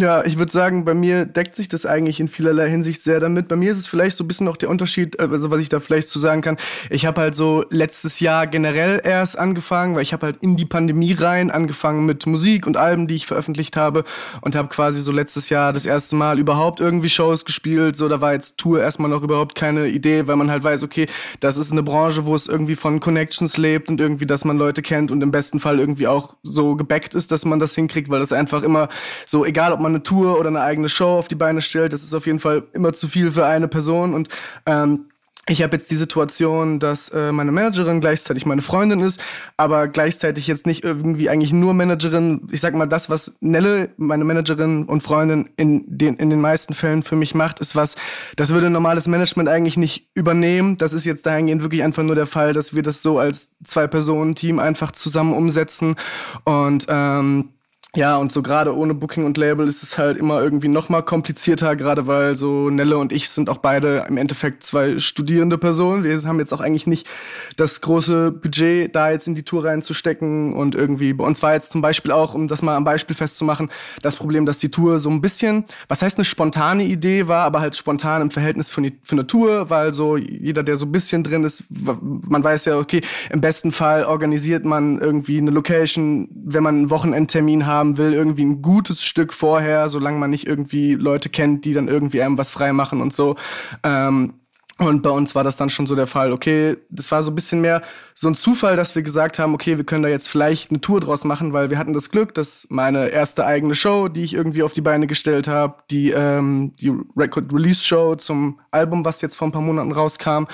Ja, 0.00 0.24
ich 0.24 0.38
würde 0.38 0.50
sagen, 0.50 0.86
bei 0.86 0.94
mir 0.94 1.26
deckt 1.26 1.54
sich 1.54 1.68
das 1.68 1.84
eigentlich 1.84 2.20
in 2.20 2.28
vielerlei 2.28 2.70
Hinsicht 2.70 3.02
sehr 3.02 3.20
damit. 3.20 3.48
Bei 3.48 3.56
mir 3.56 3.70
ist 3.70 3.76
es 3.76 3.86
vielleicht 3.86 4.16
so 4.16 4.24
ein 4.24 4.28
bisschen 4.28 4.48
auch 4.48 4.56
der 4.56 4.70
Unterschied, 4.70 5.20
äh, 5.20 5.28
also 5.30 5.50
was 5.50 5.60
ich 5.60 5.68
da 5.68 5.78
vielleicht 5.78 6.08
zu 6.08 6.18
sagen 6.18 6.40
kann. 6.40 6.56
Ich 6.88 7.04
habe 7.04 7.20
halt 7.20 7.34
so 7.34 7.66
letztes 7.68 8.18
Jahr 8.18 8.46
generell 8.46 9.02
erst 9.04 9.38
angefangen, 9.38 9.94
weil 9.94 10.02
ich 10.02 10.14
habe 10.14 10.24
halt 10.24 10.38
in 10.40 10.56
die 10.56 10.64
Pandemie 10.64 11.12
rein 11.12 11.50
angefangen 11.50 12.06
mit 12.06 12.24
Musik 12.24 12.66
und 12.66 12.78
Alben, 12.78 13.08
die 13.08 13.14
ich 13.14 13.26
veröffentlicht 13.26 13.76
habe 13.76 14.04
und 14.40 14.56
habe 14.56 14.68
quasi 14.68 15.02
so 15.02 15.12
letztes 15.12 15.50
Jahr 15.50 15.74
das 15.74 15.84
erste 15.84 16.16
Mal 16.16 16.38
überhaupt 16.38 16.80
irgendwie 16.80 17.10
Shows 17.10 17.44
gespielt. 17.44 17.94
So, 17.98 18.08
da 18.08 18.22
war 18.22 18.32
jetzt 18.32 18.56
Tour 18.56 18.80
erstmal 18.80 19.10
noch 19.10 19.22
überhaupt 19.22 19.54
keine 19.54 19.88
Idee, 19.88 20.26
weil 20.26 20.36
man 20.36 20.50
halt 20.50 20.64
weiß, 20.64 20.82
okay, 20.82 21.08
das 21.40 21.58
ist 21.58 21.72
eine 21.72 21.82
Branche, 21.82 22.24
wo 22.24 22.34
es 22.34 22.46
irgendwie 22.46 22.76
von 22.76 23.00
Connections 23.00 23.58
lebt 23.58 23.90
und 23.90 24.00
irgendwie, 24.00 24.26
dass 24.26 24.46
man 24.46 24.56
Leute 24.56 24.80
kennt 24.80 25.10
und 25.10 25.20
im 25.20 25.30
besten 25.30 25.60
Fall 25.60 25.78
irgendwie 25.78 26.06
auch 26.06 26.36
so 26.42 26.74
gebackt 26.74 27.14
ist, 27.14 27.32
dass 27.32 27.44
man 27.44 27.60
das 27.60 27.74
hinkriegt, 27.74 28.08
weil 28.08 28.20
das 28.20 28.32
einfach 28.32 28.62
immer 28.62 28.88
so, 29.26 29.44
egal 29.44 29.74
ob 29.74 29.80
man 29.80 29.89
eine 29.90 30.02
Tour 30.02 30.38
oder 30.38 30.48
eine 30.48 30.62
eigene 30.62 30.88
Show 30.88 31.18
auf 31.18 31.28
die 31.28 31.34
Beine 31.34 31.62
stellt. 31.62 31.92
Das 31.92 32.02
ist 32.02 32.14
auf 32.14 32.26
jeden 32.26 32.40
Fall 32.40 32.64
immer 32.72 32.92
zu 32.92 33.08
viel 33.08 33.30
für 33.30 33.46
eine 33.46 33.68
Person 33.68 34.14
und 34.14 34.28
ähm, 34.66 35.10
ich 35.50 35.62
habe 35.62 35.76
jetzt 35.76 35.90
die 35.90 35.96
Situation, 35.96 36.78
dass 36.78 37.08
äh, 37.08 37.32
meine 37.32 37.50
Managerin 37.50 38.00
gleichzeitig 38.00 38.46
meine 38.46 38.62
Freundin 38.62 39.00
ist, 39.00 39.20
aber 39.56 39.88
gleichzeitig 39.88 40.46
jetzt 40.46 40.66
nicht 40.66 40.84
irgendwie 40.84 41.28
eigentlich 41.28 41.52
nur 41.52 41.74
Managerin. 41.74 42.46
Ich 42.52 42.60
sag 42.60 42.74
mal, 42.74 42.86
das, 42.86 43.10
was 43.10 43.36
Nelle, 43.40 43.90
meine 43.96 44.24
Managerin 44.24 44.84
und 44.84 45.02
Freundin, 45.02 45.50
in 45.56 45.84
den, 45.88 46.14
in 46.16 46.30
den 46.30 46.40
meisten 46.40 46.74
Fällen 46.74 47.02
für 47.02 47.16
mich 47.16 47.34
macht, 47.34 47.58
ist 47.58 47.74
was, 47.74 47.96
das 48.36 48.50
würde 48.50 48.70
normales 48.70 49.08
Management 49.08 49.48
eigentlich 49.48 49.76
nicht 49.76 50.08
übernehmen. 50.14 50.78
Das 50.78 50.92
ist 50.92 51.04
jetzt 51.04 51.26
dahingehend 51.26 51.62
wirklich 51.62 51.82
einfach 51.82 52.04
nur 52.04 52.14
der 52.14 52.26
Fall, 52.26 52.52
dass 52.52 52.74
wir 52.74 52.82
das 52.82 53.02
so 53.02 53.18
als 53.18 53.56
Zwei-Personen-Team 53.64 54.58
einfach 54.60 54.92
zusammen 54.92 55.34
umsetzen 55.34 55.96
und 56.44 56.86
ähm, 56.88 57.48
ja, 57.96 58.16
und 58.16 58.30
so 58.30 58.40
gerade 58.40 58.76
ohne 58.76 58.94
Booking 58.94 59.24
und 59.24 59.36
Label 59.36 59.66
ist 59.66 59.82
es 59.82 59.98
halt 59.98 60.16
immer 60.16 60.40
irgendwie 60.40 60.68
noch 60.68 60.90
mal 60.90 61.02
komplizierter, 61.02 61.74
gerade 61.74 62.06
weil 62.06 62.36
so 62.36 62.70
Nelle 62.70 62.96
und 62.96 63.10
ich 63.10 63.28
sind 63.30 63.50
auch 63.50 63.56
beide 63.56 64.06
im 64.08 64.16
Endeffekt 64.16 64.62
zwei 64.62 65.00
studierende 65.00 65.58
Personen. 65.58 66.04
Wir 66.04 66.16
haben 66.22 66.38
jetzt 66.38 66.52
auch 66.52 66.60
eigentlich 66.60 66.86
nicht 66.86 67.08
das 67.56 67.80
große 67.80 68.30
Budget, 68.30 68.94
da 68.94 69.10
jetzt 69.10 69.26
in 69.26 69.34
die 69.34 69.42
Tour 69.42 69.64
reinzustecken 69.64 70.54
und 70.54 70.76
irgendwie 70.76 71.12
bei 71.12 71.24
uns 71.24 71.42
war 71.42 71.54
jetzt 71.54 71.72
zum 71.72 71.82
Beispiel 71.82 72.12
auch, 72.12 72.32
um 72.32 72.46
das 72.46 72.62
mal 72.62 72.76
am 72.76 72.84
Beispiel 72.84 73.16
festzumachen, 73.16 73.70
das 74.02 74.14
Problem, 74.14 74.46
dass 74.46 74.60
die 74.60 74.70
Tour 74.70 75.00
so 75.00 75.10
ein 75.10 75.20
bisschen, 75.20 75.64
was 75.88 76.00
heißt 76.00 76.16
eine 76.16 76.24
spontane 76.24 76.84
Idee 76.84 77.26
war, 77.26 77.42
aber 77.44 77.60
halt 77.60 77.74
spontan 77.74 78.22
im 78.22 78.30
Verhältnis 78.30 78.70
für, 78.70 78.82
die, 78.82 79.00
für 79.02 79.16
eine 79.16 79.26
Tour, 79.26 79.68
weil 79.68 79.92
so 79.92 80.16
jeder, 80.16 80.62
der 80.62 80.76
so 80.76 80.86
ein 80.86 80.92
bisschen 80.92 81.24
drin 81.24 81.42
ist, 81.42 81.64
man 81.68 82.44
weiß 82.44 82.66
ja, 82.66 82.78
okay, 82.78 83.00
im 83.30 83.40
besten 83.40 83.72
Fall 83.72 84.04
organisiert 84.04 84.64
man 84.64 85.00
irgendwie 85.00 85.38
eine 85.38 85.50
Location, 85.50 86.28
wenn 86.32 86.62
man 86.62 86.76
einen 86.76 86.90
Wochenendtermin 86.90 87.66
hat, 87.66 87.79
haben 87.80 87.98
will, 87.98 88.12
irgendwie 88.12 88.44
ein 88.44 88.62
gutes 88.62 89.02
Stück 89.02 89.32
vorher, 89.32 89.88
solange 89.88 90.18
man 90.18 90.30
nicht 90.30 90.46
irgendwie 90.46 90.94
Leute 90.94 91.28
kennt, 91.28 91.64
die 91.64 91.72
dann 91.72 91.88
irgendwie 91.88 92.22
einem 92.22 92.38
was 92.38 92.50
frei 92.50 92.72
machen 92.72 93.00
und 93.00 93.12
so. 93.12 93.36
Ähm, 93.82 94.34
Und 94.80 95.02
bei 95.02 95.10
uns 95.10 95.34
war 95.34 95.44
das 95.44 95.58
dann 95.58 95.68
schon 95.68 95.86
so 95.86 95.94
der 95.94 96.06
Fall, 96.06 96.32
okay, 96.32 96.78
das 96.88 97.12
war 97.12 97.22
so 97.22 97.30
ein 97.30 97.34
bisschen 97.34 97.60
mehr 97.60 97.82
so 98.14 98.28
ein 98.28 98.34
Zufall, 98.34 98.76
dass 98.76 98.94
wir 98.94 99.02
gesagt 99.02 99.38
haben, 99.38 99.52
okay, 99.52 99.76
wir 99.76 99.84
können 99.84 100.02
da 100.02 100.08
jetzt 100.08 100.28
vielleicht 100.28 100.70
eine 100.70 100.80
Tour 100.80 101.00
draus 101.00 101.24
machen, 101.24 101.52
weil 101.52 101.68
wir 101.68 101.76
hatten 101.76 101.92
das 101.92 102.10
Glück, 102.10 102.32
dass 102.34 102.66
meine 102.70 103.08
erste 103.08 103.44
eigene 103.44 103.74
Show, 103.74 104.08
die 104.08 104.22
ich 104.22 104.32
irgendwie 104.32 104.62
auf 104.62 104.72
die 104.72 104.80
Beine 104.80 105.06
gestellt 105.06 105.48
habe, 105.48 105.82
die, 105.90 106.12
ähm, 106.12 106.72
die 106.80 106.94
Record-Release-Show 107.14 108.14
zum 108.16 108.58
Album, 108.70 109.04
was 109.04 109.20
jetzt 109.20 109.36
vor 109.36 109.48
ein 109.48 109.52
paar 109.52 109.60
Monaten 109.60 109.92
rauskam, 109.92 110.44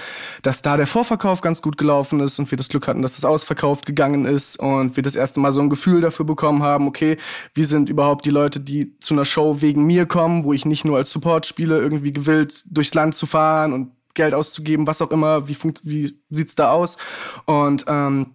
dass 0.43 0.61
da 0.61 0.77
der 0.77 0.89
Vorverkauf 0.89 1.41
ganz 1.41 1.63
gut 1.63 1.79
gelaufen 1.79 2.19
ist 2.19 2.41
und 2.41 2.51
wir 2.51 2.59
das 2.59 2.69
Glück 2.69 2.89
hatten, 2.89 3.03
dass 3.03 3.15
das 3.15 3.25
ausverkauft 3.25 3.87
gegangen 3.87 4.27
ist 4.27 4.59
und 4.59 4.97
wir 4.97 5.05
das 5.05 5.15
erste 5.15 5.39
Mal 5.39 5.53
so 5.53 5.61
ein 5.61 5.71
Gefühl 5.71 6.01
dafür 6.01 6.27
bekommen 6.27 6.65
haben, 6.65 6.89
okay, 6.89 7.17
wie 7.55 7.65
sind 7.65 7.89
überhaupt 7.89 8.25
die 8.25 8.31
Leute, 8.31 8.59
die 8.59 8.99
zu 8.99 9.15
einer 9.15 9.25
Show 9.25 9.61
wegen 9.61 9.85
mir 9.87 10.07
kommen, 10.07 10.43
wo 10.43 10.53
ich 10.53 10.65
nicht 10.65 10.85
nur 10.85 10.97
als 10.97 11.13
Support 11.13 11.47
spiele, 11.47 11.79
irgendwie 11.79 12.13
gewillt, 12.13 12.65
durchs 12.67 12.95
Land 12.95 13.15
zu 13.15 13.27
fahren 13.27 13.73
und 13.73 13.96
Geld 14.17 14.35
auszugeben, 14.35 14.87
was 14.87 15.01
auch 15.01 15.13
immer, 15.13 15.49
wie, 15.49 15.57
wie 15.85 16.21
sieht's 16.31 16.57
da 16.57 16.73
aus? 16.73 16.97
Und 17.45 17.85
ähm, 17.87 18.35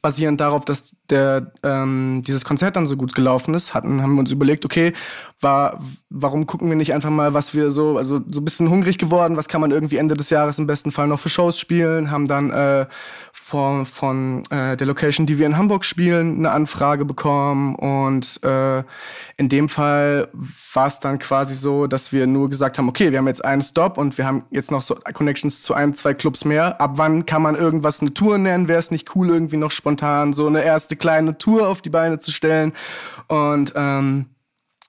basierend 0.00 0.40
darauf, 0.40 0.64
dass 0.64 0.96
der, 1.08 1.52
ähm, 1.62 2.22
dieses 2.26 2.44
Konzert 2.44 2.74
dann 2.74 2.88
so 2.88 2.96
gut 2.96 3.14
gelaufen 3.14 3.54
ist, 3.54 3.74
hatten, 3.74 4.02
haben 4.02 4.14
wir 4.14 4.20
uns 4.20 4.32
überlegt, 4.32 4.64
okay, 4.64 4.92
war, 5.40 5.80
warum 6.10 6.46
gucken 6.46 6.68
wir 6.68 6.76
nicht 6.76 6.92
einfach 6.94 7.10
mal, 7.10 7.32
was 7.32 7.54
wir 7.54 7.70
so, 7.70 7.96
also 7.96 8.20
so 8.28 8.40
ein 8.40 8.44
bisschen 8.44 8.70
hungrig 8.70 8.98
geworden, 8.98 9.36
was 9.36 9.48
kann 9.48 9.60
man 9.60 9.70
irgendwie 9.70 9.98
Ende 9.98 10.14
des 10.14 10.30
Jahres 10.30 10.58
im 10.58 10.66
besten 10.66 10.90
Fall 10.90 11.06
noch 11.06 11.20
für 11.20 11.30
Shows 11.30 11.60
spielen, 11.60 12.10
haben 12.10 12.26
dann 12.26 12.50
äh, 12.50 12.86
von, 13.44 13.86
von 13.86 14.44
äh, 14.50 14.76
der 14.76 14.86
Location, 14.86 15.26
die 15.26 15.36
wir 15.36 15.46
in 15.46 15.58
Hamburg 15.58 15.84
spielen, 15.84 16.38
eine 16.38 16.52
Anfrage 16.52 17.04
bekommen 17.04 17.74
und 17.74 18.42
äh, 18.44 18.84
in 19.36 19.48
dem 19.48 19.68
Fall 19.68 20.28
war 20.72 20.86
es 20.86 21.00
dann 21.00 21.18
quasi 21.18 21.56
so, 21.56 21.88
dass 21.88 22.12
wir 22.12 22.28
nur 22.28 22.48
gesagt 22.48 22.78
haben, 22.78 22.88
okay, 22.88 23.10
wir 23.10 23.18
haben 23.18 23.26
jetzt 23.26 23.44
einen 23.44 23.62
Stop 23.62 23.98
und 23.98 24.16
wir 24.16 24.26
haben 24.26 24.44
jetzt 24.50 24.70
noch 24.70 24.80
so 24.80 24.94
Connections 25.12 25.62
zu 25.62 25.74
ein, 25.74 25.92
zwei 25.94 26.14
Clubs 26.14 26.44
mehr. 26.44 26.80
Ab 26.80 26.92
wann 26.94 27.26
kann 27.26 27.42
man 27.42 27.56
irgendwas 27.56 28.00
eine 28.00 28.14
Tour 28.14 28.38
nennen? 28.38 28.68
Wäre 28.68 28.78
es 28.78 28.92
nicht 28.92 29.14
cool, 29.16 29.28
irgendwie 29.28 29.56
noch 29.56 29.72
spontan 29.72 30.32
so 30.32 30.46
eine 30.46 30.62
erste 30.62 30.94
kleine 30.94 31.36
Tour 31.36 31.68
auf 31.68 31.82
die 31.82 31.90
Beine 31.90 32.20
zu 32.20 32.30
stellen? 32.30 32.72
Und 33.26 33.72
ähm, 33.74 34.26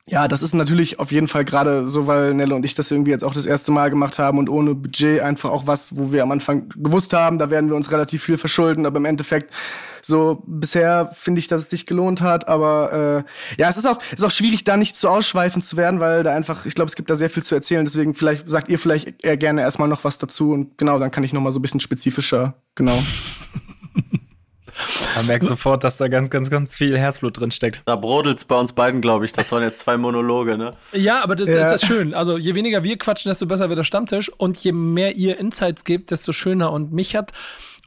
ja, 0.05 0.27
das 0.27 0.43
ist 0.43 0.53
natürlich 0.53 0.99
auf 0.99 1.13
jeden 1.13 1.29
Fall 1.29 1.45
gerade 1.45 1.87
so, 1.87 2.07
weil 2.07 2.33
Nelle 2.33 2.55
und 2.55 2.65
ich 2.65 2.75
das 2.75 2.91
irgendwie 2.91 3.11
jetzt 3.11 3.23
auch 3.23 3.33
das 3.33 3.45
erste 3.45 3.71
Mal 3.71 3.89
gemacht 3.89 4.19
haben 4.19 4.37
und 4.37 4.49
ohne 4.49 4.75
Budget 4.75 5.21
einfach 5.21 5.49
auch 5.49 5.65
was, 5.65 5.97
wo 5.97 6.11
wir 6.11 6.23
am 6.23 6.31
Anfang 6.31 6.67
gewusst 6.75 7.13
haben, 7.13 7.39
da 7.39 7.49
werden 7.49 7.69
wir 7.69 7.77
uns 7.77 7.89
relativ 7.89 8.21
viel 8.21 8.35
verschulden, 8.35 8.85
aber 8.85 8.97
im 8.97 9.05
Endeffekt 9.05 9.53
so 10.01 10.43
bisher 10.45 11.09
finde 11.13 11.39
ich, 11.39 11.47
dass 11.47 11.61
es 11.61 11.69
sich 11.69 11.85
gelohnt 11.85 12.19
hat, 12.19 12.49
aber 12.49 13.25
äh, 13.57 13.61
ja, 13.61 13.69
es 13.69 13.77
ist 13.77 13.87
auch 13.87 13.99
ist 14.13 14.25
auch 14.25 14.31
schwierig 14.31 14.65
da 14.65 14.75
nicht 14.75 14.97
zu 14.97 15.07
ausschweifend 15.07 15.63
zu 15.63 15.77
werden, 15.77 16.01
weil 16.01 16.23
da 16.23 16.33
einfach, 16.33 16.65
ich 16.65 16.75
glaube, 16.75 16.89
es 16.89 16.97
gibt 16.97 17.09
da 17.09 17.15
sehr 17.15 17.29
viel 17.29 17.43
zu 17.43 17.55
erzählen, 17.55 17.85
deswegen 17.85 18.13
vielleicht 18.13 18.49
sagt 18.49 18.67
ihr 18.67 18.79
vielleicht 18.79 19.23
eher 19.23 19.37
gerne 19.37 19.61
erstmal 19.61 19.87
noch 19.87 20.03
was 20.03 20.17
dazu 20.17 20.51
und 20.51 20.77
genau, 20.77 20.99
dann 20.99 21.11
kann 21.11 21.23
ich 21.23 21.31
noch 21.31 21.41
mal 21.41 21.53
so 21.53 21.59
ein 21.59 21.61
bisschen 21.61 21.79
spezifischer, 21.79 22.55
genau. 22.75 23.01
Man 25.15 25.27
merkt 25.27 25.47
sofort, 25.47 25.83
dass 25.83 25.97
da 25.97 26.07
ganz, 26.07 26.29
ganz, 26.29 26.49
ganz 26.49 26.75
viel 26.75 26.97
Herzblut 26.97 27.39
drin 27.39 27.51
steckt. 27.51 27.81
Da 27.85 27.95
brodelt's 27.95 28.45
bei 28.45 28.59
uns 28.59 28.73
beiden, 28.73 29.01
glaube 29.01 29.25
ich. 29.25 29.31
Das 29.31 29.51
waren 29.51 29.63
jetzt 29.63 29.79
zwei 29.79 29.97
Monologe, 29.97 30.57
ne? 30.57 30.73
Ja, 30.91 31.23
aber 31.23 31.35
das, 31.35 31.47
ja. 31.47 31.55
das 31.55 31.81
ist 31.81 31.87
schön. 31.87 32.13
Also 32.13 32.37
je 32.37 32.55
weniger 32.55 32.83
wir 32.83 32.97
quatschen, 32.97 33.29
desto 33.29 33.45
besser 33.45 33.69
wird 33.69 33.79
der 33.79 33.83
Stammtisch. 33.83 34.31
Und 34.37 34.57
je 34.57 34.71
mehr 34.71 35.15
ihr 35.15 35.39
Insights 35.39 35.83
gebt, 35.83 36.11
desto 36.11 36.31
schöner. 36.31 36.71
Und 36.71 36.91
mich 36.91 37.15
hat, 37.15 37.31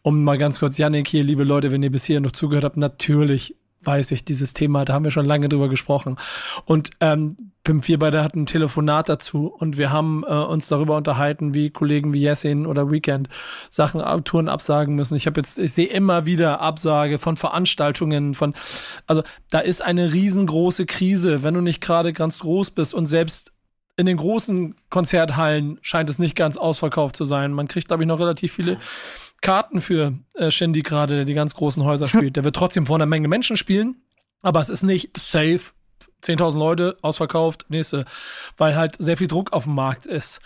um 0.02 0.24
mal 0.24 0.38
ganz 0.38 0.60
kurz, 0.60 0.78
Janik 0.78 1.08
hier, 1.08 1.24
liebe 1.24 1.44
Leute, 1.44 1.72
wenn 1.72 1.82
ihr 1.82 1.90
bis 1.90 2.04
hier 2.04 2.20
noch 2.20 2.32
zugehört 2.32 2.64
habt, 2.64 2.76
natürlich 2.76 3.56
weiß 3.86 4.10
ich 4.10 4.24
dieses 4.24 4.54
Thema, 4.54 4.84
da 4.84 4.94
haben 4.94 5.04
wir 5.04 5.10
schon 5.10 5.26
lange 5.26 5.48
drüber 5.48 5.68
gesprochen. 5.68 6.16
Und 6.64 6.90
ähm, 7.00 7.52
Pimp 7.66 7.84
4 7.84 7.98
beide 7.98 8.22
hatten 8.22 8.42
ein 8.42 8.46
Telefonat 8.46 9.08
dazu 9.08 9.48
und 9.48 9.76
wir 9.76 9.90
haben 9.90 10.24
äh, 10.24 10.32
uns 10.32 10.68
darüber 10.68 10.96
unterhalten, 10.96 11.52
wie 11.52 11.70
Kollegen 11.70 12.12
wie 12.12 12.22
Yesin 12.22 12.64
oder 12.64 12.92
Weekend 12.92 13.28
Sachen, 13.70 14.02
Touren 14.24 14.48
absagen 14.48 14.94
müssen. 14.94 15.16
Ich 15.16 15.26
habe 15.26 15.40
jetzt, 15.40 15.58
ich 15.58 15.72
sehe 15.72 15.88
immer 15.88 16.26
wieder 16.26 16.60
Absage 16.60 17.18
von 17.18 17.36
Veranstaltungen, 17.36 18.34
von, 18.34 18.54
also 19.08 19.24
da 19.50 19.58
ist 19.58 19.82
eine 19.82 20.12
riesengroße 20.12 20.86
Krise, 20.86 21.42
wenn 21.42 21.54
du 21.54 21.60
nicht 21.60 21.80
gerade 21.80 22.12
ganz 22.12 22.38
groß 22.38 22.70
bist 22.70 22.94
und 22.94 23.06
selbst 23.06 23.52
in 23.96 24.06
den 24.06 24.18
großen 24.18 24.76
Konzerthallen 24.90 25.78
scheint 25.80 26.10
es 26.10 26.18
nicht 26.18 26.36
ganz 26.36 26.56
ausverkauft 26.56 27.16
zu 27.16 27.24
sein. 27.24 27.52
Man 27.52 27.66
kriegt, 27.66 27.88
glaube 27.88 28.02
ich, 28.02 28.06
noch 28.06 28.20
relativ 28.20 28.52
viele 28.52 28.76
Karten 29.46 29.80
für 29.80 30.12
äh, 30.34 30.50
Shandy 30.50 30.82
gerade, 30.82 31.14
der 31.14 31.24
die 31.24 31.32
ganz 31.32 31.54
großen 31.54 31.84
Häuser 31.84 32.08
spielt. 32.08 32.34
Der 32.34 32.42
wird 32.42 32.56
trotzdem 32.56 32.84
vor 32.84 32.96
einer 32.96 33.06
Menge 33.06 33.28
Menschen 33.28 33.56
spielen, 33.56 34.02
aber 34.42 34.58
es 34.58 34.68
ist 34.68 34.82
nicht 34.82 35.16
safe 35.16 35.60
10.000 36.26 36.58
Leute, 36.58 36.96
ausverkauft, 37.02 37.66
nächste, 37.68 38.04
weil 38.56 38.76
halt 38.76 38.96
sehr 38.98 39.16
viel 39.16 39.28
Druck 39.28 39.52
auf 39.52 39.64
dem 39.64 39.74
Markt 39.74 40.06
ist. 40.06 40.40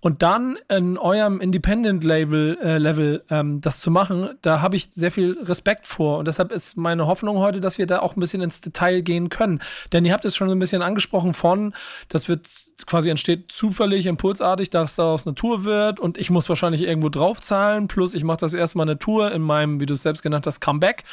Und 0.00 0.22
dann 0.22 0.58
in 0.68 0.96
eurem 0.98 1.40
Independent-Level 1.40 2.58
äh, 2.62 2.78
Level, 2.78 3.24
ähm, 3.30 3.60
das 3.60 3.80
zu 3.80 3.90
machen, 3.90 4.30
da 4.42 4.62
habe 4.62 4.76
ich 4.76 4.88
sehr 4.90 5.10
viel 5.10 5.36
Respekt 5.42 5.86
vor. 5.86 6.18
Und 6.18 6.28
deshalb 6.28 6.52
ist 6.52 6.76
meine 6.76 7.06
Hoffnung 7.06 7.38
heute, 7.38 7.60
dass 7.60 7.76
wir 7.78 7.86
da 7.86 8.00
auch 8.00 8.16
ein 8.16 8.20
bisschen 8.20 8.40
ins 8.40 8.60
Detail 8.60 9.02
gehen 9.02 9.28
können. 9.28 9.60
Denn 9.92 10.04
ihr 10.04 10.12
habt 10.12 10.24
es 10.24 10.36
schon 10.36 10.50
ein 10.50 10.58
bisschen 10.58 10.82
angesprochen 10.82 11.34
von, 11.34 11.74
das 12.08 12.28
wird 12.28 12.46
quasi 12.86 13.10
entsteht 13.10 13.50
zufällig, 13.50 14.06
impulsartig, 14.06 14.70
dass 14.70 14.96
daraus 14.96 15.26
eine 15.26 15.34
Tour 15.34 15.64
wird 15.64 15.98
und 15.98 16.18
ich 16.18 16.30
muss 16.30 16.48
wahrscheinlich 16.48 16.82
irgendwo 16.82 17.08
draufzahlen. 17.08 17.88
Plus 17.88 18.14
ich 18.14 18.24
mache 18.24 18.38
das 18.38 18.54
erstmal 18.54 18.86
eine 18.86 18.98
Tour 18.98 19.32
in 19.32 19.42
meinem, 19.42 19.80
wie 19.80 19.86
du 19.86 19.94
es 19.94 20.02
selbst 20.02 20.22
genannt 20.22 20.46
hast, 20.46 20.60
Comeback 20.60 21.04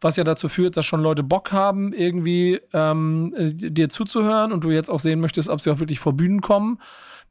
was 0.00 0.16
ja 0.16 0.24
dazu 0.24 0.48
führt, 0.48 0.76
dass 0.76 0.86
schon 0.86 1.02
Leute 1.02 1.22
Bock 1.22 1.52
haben, 1.52 1.92
irgendwie 1.92 2.60
ähm, 2.72 3.34
dir 3.36 3.88
zuzuhören 3.88 4.52
und 4.52 4.62
du 4.62 4.70
jetzt 4.70 4.90
auch 4.90 5.00
sehen 5.00 5.20
möchtest, 5.20 5.48
ob 5.48 5.60
sie 5.60 5.70
auch 5.70 5.80
wirklich 5.80 5.98
vor 5.98 6.12
Bühnen 6.12 6.40
kommen. 6.40 6.78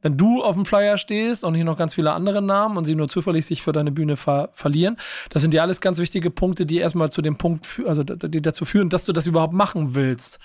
Wenn 0.01 0.17
du 0.17 0.43
auf 0.43 0.55
dem 0.55 0.65
Flyer 0.65 0.97
stehst 0.97 1.43
und 1.43 1.55
hier 1.55 1.65
noch 1.65 1.77
ganz 1.77 1.95
viele 1.95 2.11
andere 2.11 2.41
Namen 2.41 2.77
und 2.77 2.85
sie 2.85 2.93
nur 2.93 3.09
zufällig 3.09 3.45
sich 3.45 3.63
für 3.63 3.71
deine 3.71 3.91
Bühne 3.91 4.15
ver 4.15 4.49
verlieren, 4.53 4.97
das 5.29 5.41
sind 5.41 5.53
ja 5.53 5.63
alles 5.63 5.81
ganz 5.81 5.97
wichtige 5.97 6.29
Punkte, 6.29 6.65
die 6.65 6.77
erstmal 6.77 7.11
zu 7.11 7.21
dem 7.21 7.37
Punkt, 7.37 7.67
also 7.85 8.03
die 8.03 8.41
dazu 8.41 8.63
führen, 8.65 8.89
dass 8.89 9.05
du 9.05 9.13
das 9.13 9.25
überhaupt 9.25 9.53
machen 9.53 9.95
willst. 9.95 10.39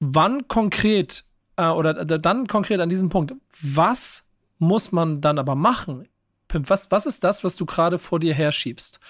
Wann 0.00 0.48
konkret 0.48 1.24
äh, 1.56 1.68
oder 1.68 2.04
dann 2.04 2.48
konkret 2.48 2.80
an 2.80 2.88
diesem 2.88 3.08
Punkt, 3.08 3.34
was 3.62 4.26
muss 4.58 4.90
man 4.90 5.20
dann 5.20 5.38
aber 5.38 5.54
machen 5.54 6.08
Pimp, 6.54 6.70
was, 6.70 6.90
was 6.92 7.04
ist 7.04 7.24
das, 7.24 7.42
was 7.42 7.56
du 7.56 7.66
gerade 7.66 7.98
vor 7.98 8.20
dir 8.20 8.32
herschiebst? 8.32 9.00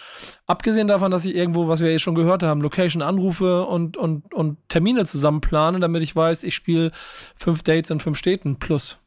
Abgesehen 0.47 0.89
davon, 0.89 1.11
dass 1.11 1.27
ich 1.27 1.35
irgendwo, 1.35 1.69
was 1.69 1.81
wir 1.81 1.91
eh 1.91 1.99
schon 1.99 2.15
gehört 2.15 2.43
haben, 2.43 2.63
Location 2.63 3.03
anrufe 3.03 3.65
und, 3.67 3.99
und, 3.99 4.33
und 4.33 4.57
Termine 4.69 5.05
zusammenplane, 5.05 5.79
damit 5.79 6.03
ich 6.03 6.17
weiß, 6.17 6.43
ich 6.45 6.55
spiele 6.55 6.91
fünf 7.37 7.63
Dates 7.63 7.91
in 7.91 8.01
fünf 8.01 8.17
Städten 8.17 8.59
plus. 8.59 8.99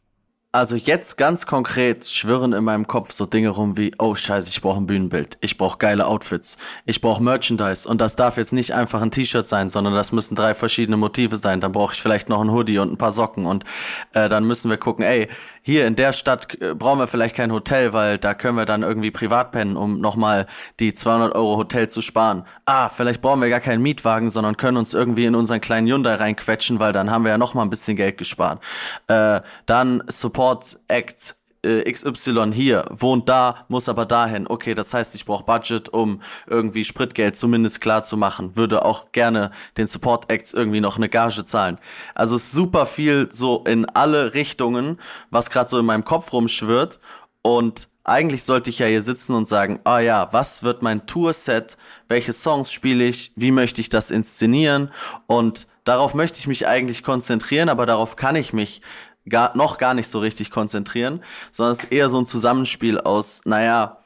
Also 0.54 0.76
jetzt 0.76 1.18
ganz 1.18 1.46
konkret 1.46 2.06
schwirren 2.06 2.54
in 2.54 2.64
meinem 2.64 2.88
Kopf 2.88 3.12
so 3.12 3.26
Dinge 3.26 3.50
rum 3.50 3.78
wie, 3.78 3.92
oh 4.00 4.16
scheiße, 4.16 4.50
ich 4.50 4.62
brauche 4.62 4.80
ein 4.80 4.88
Bühnenbild, 4.88 5.38
ich 5.42 5.58
brauche 5.58 5.78
geile 5.78 6.08
Outfits, 6.08 6.58
ich 6.86 7.02
brauche 7.02 7.22
Merchandise 7.22 7.88
und 7.88 8.00
das 8.00 8.16
darf 8.16 8.38
jetzt 8.38 8.54
nicht 8.54 8.74
einfach 8.74 9.02
ein 9.02 9.12
T-Shirt 9.12 9.46
sein, 9.46 9.70
sondern 9.70 9.94
das 9.94 10.14
müssen 10.14 10.36
drei 10.36 10.56
verschiedene 10.56 10.98
Motive 10.98 11.36
sein. 11.36 11.60
Dann 11.60 11.74
brauche 11.74 11.94
ich 11.94 12.02
vielleicht 12.02 12.30
noch 12.30 12.42
ein 12.42 12.50
Hoodie 12.50 12.80
und 12.80 12.92
ein 12.92 12.98
paar 12.98 13.12
Socken 13.12 13.46
und 13.46 13.66
äh, 14.14 14.30
dann 14.30 14.46
müssen 14.46 14.72
wir 14.72 14.78
gucken, 14.78 15.04
ey, 15.04 15.28
hier 15.68 15.86
in 15.86 15.98
der 15.98 16.14
Stadt 16.14 16.62
äh, 16.62 16.74
brauchen 16.74 17.00
wir 17.00 17.08
vielleicht 17.08 17.36
kein 17.36 17.52
Hotel, 17.52 17.92
weil 17.92 18.18
da 18.18 18.34
können 18.34 18.56
wir 18.56 18.64
dann 18.64 18.84
irgendwie 18.84 19.12
privat 19.12 19.52
pennen, 19.52 19.76
um 19.76 20.00
nochmal 20.00 20.48
die 20.80 20.94
200 20.94 21.36
Euro 21.36 21.58
Hotel 21.58 21.90
zu 21.90 22.02
sparen. 22.02 22.46
Ah, 22.66 22.88
vielleicht 22.88 23.22
brauchen 23.22 23.42
wir 23.42 23.50
gar 23.50 23.60
keinen 23.60 23.84
Mietwagen, 23.84 24.32
sondern 24.32 24.56
können 24.56 24.78
uns 24.78 24.94
irgendwie 24.94 25.26
in 25.26 25.36
unseren 25.36 25.60
kleinen 25.60 25.86
Hyundai 25.86 26.16
reinquetschen, 26.16 26.80
weil 26.80 26.94
dann 26.94 27.12
haben 27.12 27.26
wir 27.26 27.32
ja 27.32 27.38
nochmal 27.38 27.66
ein 27.66 27.70
bisschen 27.70 27.98
Geld 27.98 28.18
gespart. 28.18 28.64
Äh, 29.08 29.42
dann 29.66 30.04
Support 30.08 30.80
Act 30.88 31.36
äh, 31.64 31.92
XY 31.92 32.52
hier, 32.54 32.86
wohnt 32.90 33.30
da, 33.30 33.66
muss 33.68 33.90
aber 33.90 34.06
dahin. 34.06 34.48
Okay, 34.48 34.74
das 34.74 34.94
heißt, 34.94 35.16
ich 35.16 35.26
brauche 35.26 35.44
Budget, 35.44 35.90
um 35.90 36.22
irgendwie 36.48 36.84
Spritgeld 36.84 37.38
zumindest 37.38 37.82
klar 37.82 38.04
zu 38.04 38.18
machen. 38.18 38.56
Würde 38.56 38.86
auch 38.86 39.12
gerne 39.12 39.52
den 39.78 39.88
Support 39.88 40.32
Acts 40.32 40.54
irgendwie 40.54 40.82
noch 40.82 40.98
eine 40.98 41.10
Gage 41.10 41.44
zahlen. 41.46 41.78
Also 42.16 42.38
super 42.38 42.86
viel 42.86 43.30
so 43.32 43.64
in 43.66 43.86
alle 43.86 44.34
Richtungen, 44.34 45.00
was 45.30 45.50
gerade 45.50 45.70
so 45.70 45.80
in 45.80 45.86
meinem 45.86 46.06
Kopf 46.06 46.34
rumschwirrt. 46.34 47.00
Und 47.42 47.90
eigentlich 48.08 48.44
sollte 48.44 48.70
ich 48.70 48.80
ja 48.80 48.88
hier 48.88 49.02
sitzen 49.02 49.36
und 49.36 49.48
sagen, 49.48 49.80
ah 49.84 50.00
ja, 50.00 50.30
was 50.32 50.64
wird 50.64 50.82
mein 50.82 51.06
Tourset? 51.08 51.78
Welche 52.08 52.32
Songs 52.32 52.72
spiele 52.72 53.04
ich? 53.04 53.34
Wie 53.36 53.52
möchte 53.52 53.82
ich 53.82 53.90
das 53.90 54.12
inszenieren? 54.12 54.92
Und 55.28 55.68
darauf 55.84 56.14
möchte 56.14 56.40
ich 56.40 56.48
mich 56.48 56.68
eigentlich 56.68 57.04
konzentrieren, 57.04 57.68
aber 57.68 57.86
darauf 57.86 58.16
kann 58.16 58.38
ich 58.38 58.54
mich 58.54 58.82
gar, 59.30 59.56
noch 59.56 59.78
gar 59.78 59.94
nicht 59.94 60.10
so 60.10 60.20
richtig 60.20 60.52
konzentrieren, 60.52 61.24
sondern 61.52 61.74
es 61.74 61.84
ist 61.84 61.92
eher 61.92 62.10
so 62.10 62.20
ein 62.20 62.26
Zusammenspiel 62.26 63.00
aus, 63.00 63.42
naja, 63.46 63.98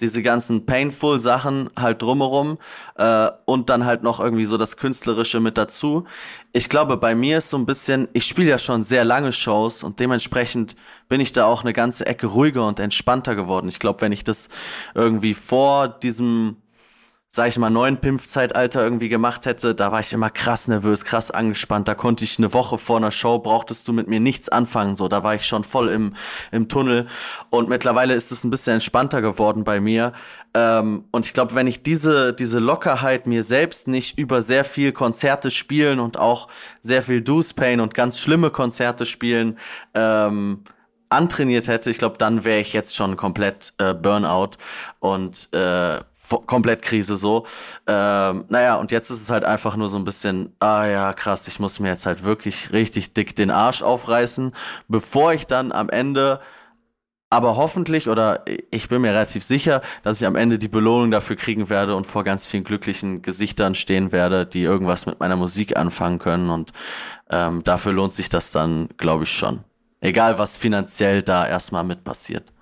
diese 0.00 0.22
ganzen 0.22 0.64
painful 0.66 1.18
Sachen 1.18 1.68
halt 1.78 2.02
drumherum 2.02 2.58
äh, 2.96 3.28
und 3.44 3.68
dann 3.68 3.84
halt 3.84 4.02
noch 4.02 4.18
irgendwie 4.18 4.46
so 4.46 4.56
das 4.56 4.76
Künstlerische 4.76 5.40
mit 5.40 5.58
dazu. 5.58 6.06
Ich 6.52 6.68
glaube, 6.68 6.96
bei 6.96 7.14
mir 7.14 7.38
ist 7.38 7.50
so 7.50 7.58
ein 7.58 7.66
bisschen, 7.66 8.08
ich 8.12 8.24
spiele 8.24 8.48
ja 8.48 8.58
schon 8.58 8.82
sehr 8.82 9.04
lange 9.04 9.32
Shows 9.32 9.82
und 9.82 10.00
dementsprechend 10.00 10.74
bin 11.08 11.20
ich 11.20 11.32
da 11.32 11.44
auch 11.44 11.62
eine 11.62 11.72
ganze 11.72 12.06
Ecke 12.06 12.28
ruhiger 12.28 12.66
und 12.66 12.80
entspannter 12.80 13.34
geworden. 13.34 13.68
Ich 13.68 13.78
glaube, 13.78 14.00
wenn 14.00 14.12
ich 14.12 14.24
das 14.24 14.48
irgendwie 14.94 15.34
vor 15.34 15.88
diesem 15.88 16.56
sag 17.32 17.46
ich 17.46 17.58
mal, 17.58 17.70
neuen 17.70 17.98
Pimpf-Zeitalter 17.98 18.82
irgendwie 18.82 19.08
gemacht 19.08 19.46
hätte, 19.46 19.72
da 19.76 19.92
war 19.92 20.00
ich 20.00 20.12
immer 20.12 20.30
krass 20.30 20.66
nervös, 20.66 21.04
krass 21.04 21.30
angespannt. 21.30 21.86
Da 21.86 21.94
konnte 21.94 22.24
ich 22.24 22.38
eine 22.38 22.52
Woche 22.52 22.76
vor 22.76 22.96
einer 22.96 23.12
Show, 23.12 23.38
brauchtest 23.38 23.86
du 23.86 23.92
mit 23.92 24.08
mir 24.08 24.18
nichts 24.18 24.48
anfangen. 24.48 24.96
So, 24.96 25.06
da 25.06 25.22
war 25.22 25.36
ich 25.36 25.46
schon 25.46 25.62
voll 25.62 25.90
im, 25.90 26.16
im 26.50 26.68
Tunnel. 26.68 27.06
Und 27.48 27.68
mittlerweile 27.68 28.14
ist 28.14 28.32
es 28.32 28.42
ein 28.42 28.50
bisschen 28.50 28.74
entspannter 28.74 29.22
geworden 29.22 29.62
bei 29.62 29.80
mir. 29.80 30.12
Ähm, 30.54 31.04
und 31.12 31.24
ich 31.24 31.32
glaube, 31.32 31.54
wenn 31.54 31.68
ich 31.68 31.84
diese, 31.84 32.32
diese 32.32 32.58
Lockerheit 32.58 33.28
mir 33.28 33.44
selbst 33.44 33.86
nicht 33.86 34.18
über 34.18 34.42
sehr 34.42 34.64
viel 34.64 34.90
Konzerte 34.90 35.52
spielen 35.52 36.00
und 36.00 36.18
auch 36.18 36.48
sehr 36.82 37.02
viel 37.04 37.22
Deuce 37.22 37.54
Pain 37.54 37.80
und 37.80 37.94
ganz 37.94 38.18
schlimme 38.18 38.50
Konzerte 38.50 39.06
spielen, 39.06 39.56
ähm, 39.94 40.64
antrainiert 41.10 41.68
hätte, 41.68 41.90
ich 41.90 41.98
glaube, 41.98 42.18
dann 42.18 42.44
wäre 42.44 42.60
ich 42.60 42.72
jetzt 42.72 42.96
schon 42.96 43.16
komplett 43.16 43.74
äh, 43.78 43.94
Burnout 43.94 44.52
und 45.00 45.52
äh, 45.52 46.00
komplett 46.46 46.82
Krise 46.82 47.16
so. 47.16 47.46
Ähm, 47.86 48.44
naja, 48.48 48.76
und 48.76 48.90
jetzt 48.92 49.10
ist 49.10 49.22
es 49.22 49.30
halt 49.30 49.44
einfach 49.44 49.76
nur 49.76 49.88
so 49.88 49.96
ein 49.96 50.04
bisschen, 50.04 50.54
ah 50.60 50.86
ja, 50.86 51.12
krass, 51.12 51.48
ich 51.48 51.60
muss 51.60 51.80
mir 51.80 51.88
jetzt 51.88 52.06
halt 52.06 52.24
wirklich 52.24 52.72
richtig 52.72 53.12
dick 53.14 53.36
den 53.36 53.50
Arsch 53.50 53.82
aufreißen, 53.82 54.52
bevor 54.88 55.32
ich 55.32 55.46
dann 55.46 55.72
am 55.72 55.88
Ende 55.88 56.40
aber 57.32 57.56
hoffentlich 57.56 58.08
oder 58.08 58.44
ich 58.72 58.88
bin 58.88 59.02
mir 59.02 59.12
relativ 59.12 59.44
sicher, 59.44 59.82
dass 60.02 60.20
ich 60.20 60.26
am 60.26 60.34
Ende 60.34 60.58
die 60.58 60.68
Belohnung 60.68 61.12
dafür 61.12 61.36
kriegen 61.36 61.70
werde 61.70 61.94
und 61.94 62.08
vor 62.08 62.24
ganz 62.24 62.44
vielen 62.44 62.64
glücklichen 62.64 63.22
Gesichtern 63.22 63.76
stehen 63.76 64.10
werde, 64.10 64.46
die 64.46 64.62
irgendwas 64.62 65.06
mit 65.06 65.20
meiner 65.20 65.36
Musik 65.36 65.76
anfangen 65.76 66.18
können 66.18 66.50
und 66.50 66.72
ähm, 67.30 67.62
dafür 67.62 67.92
lohnt 67.92 68.14
sich 68.14 68.28
das 68.28 68.50
dann, 68.50 68.88
glaube 68.96 69.24
ich, 69.24 69.32
schon. 69.32 69.60
Egal, 70.00 70.38
was 70.38 70.56
finanziell 70.56 71.22
da 71.22 71.46
erstmal 71.46 71.84
mit 71.84 72.02
passiert. 72.02 72.52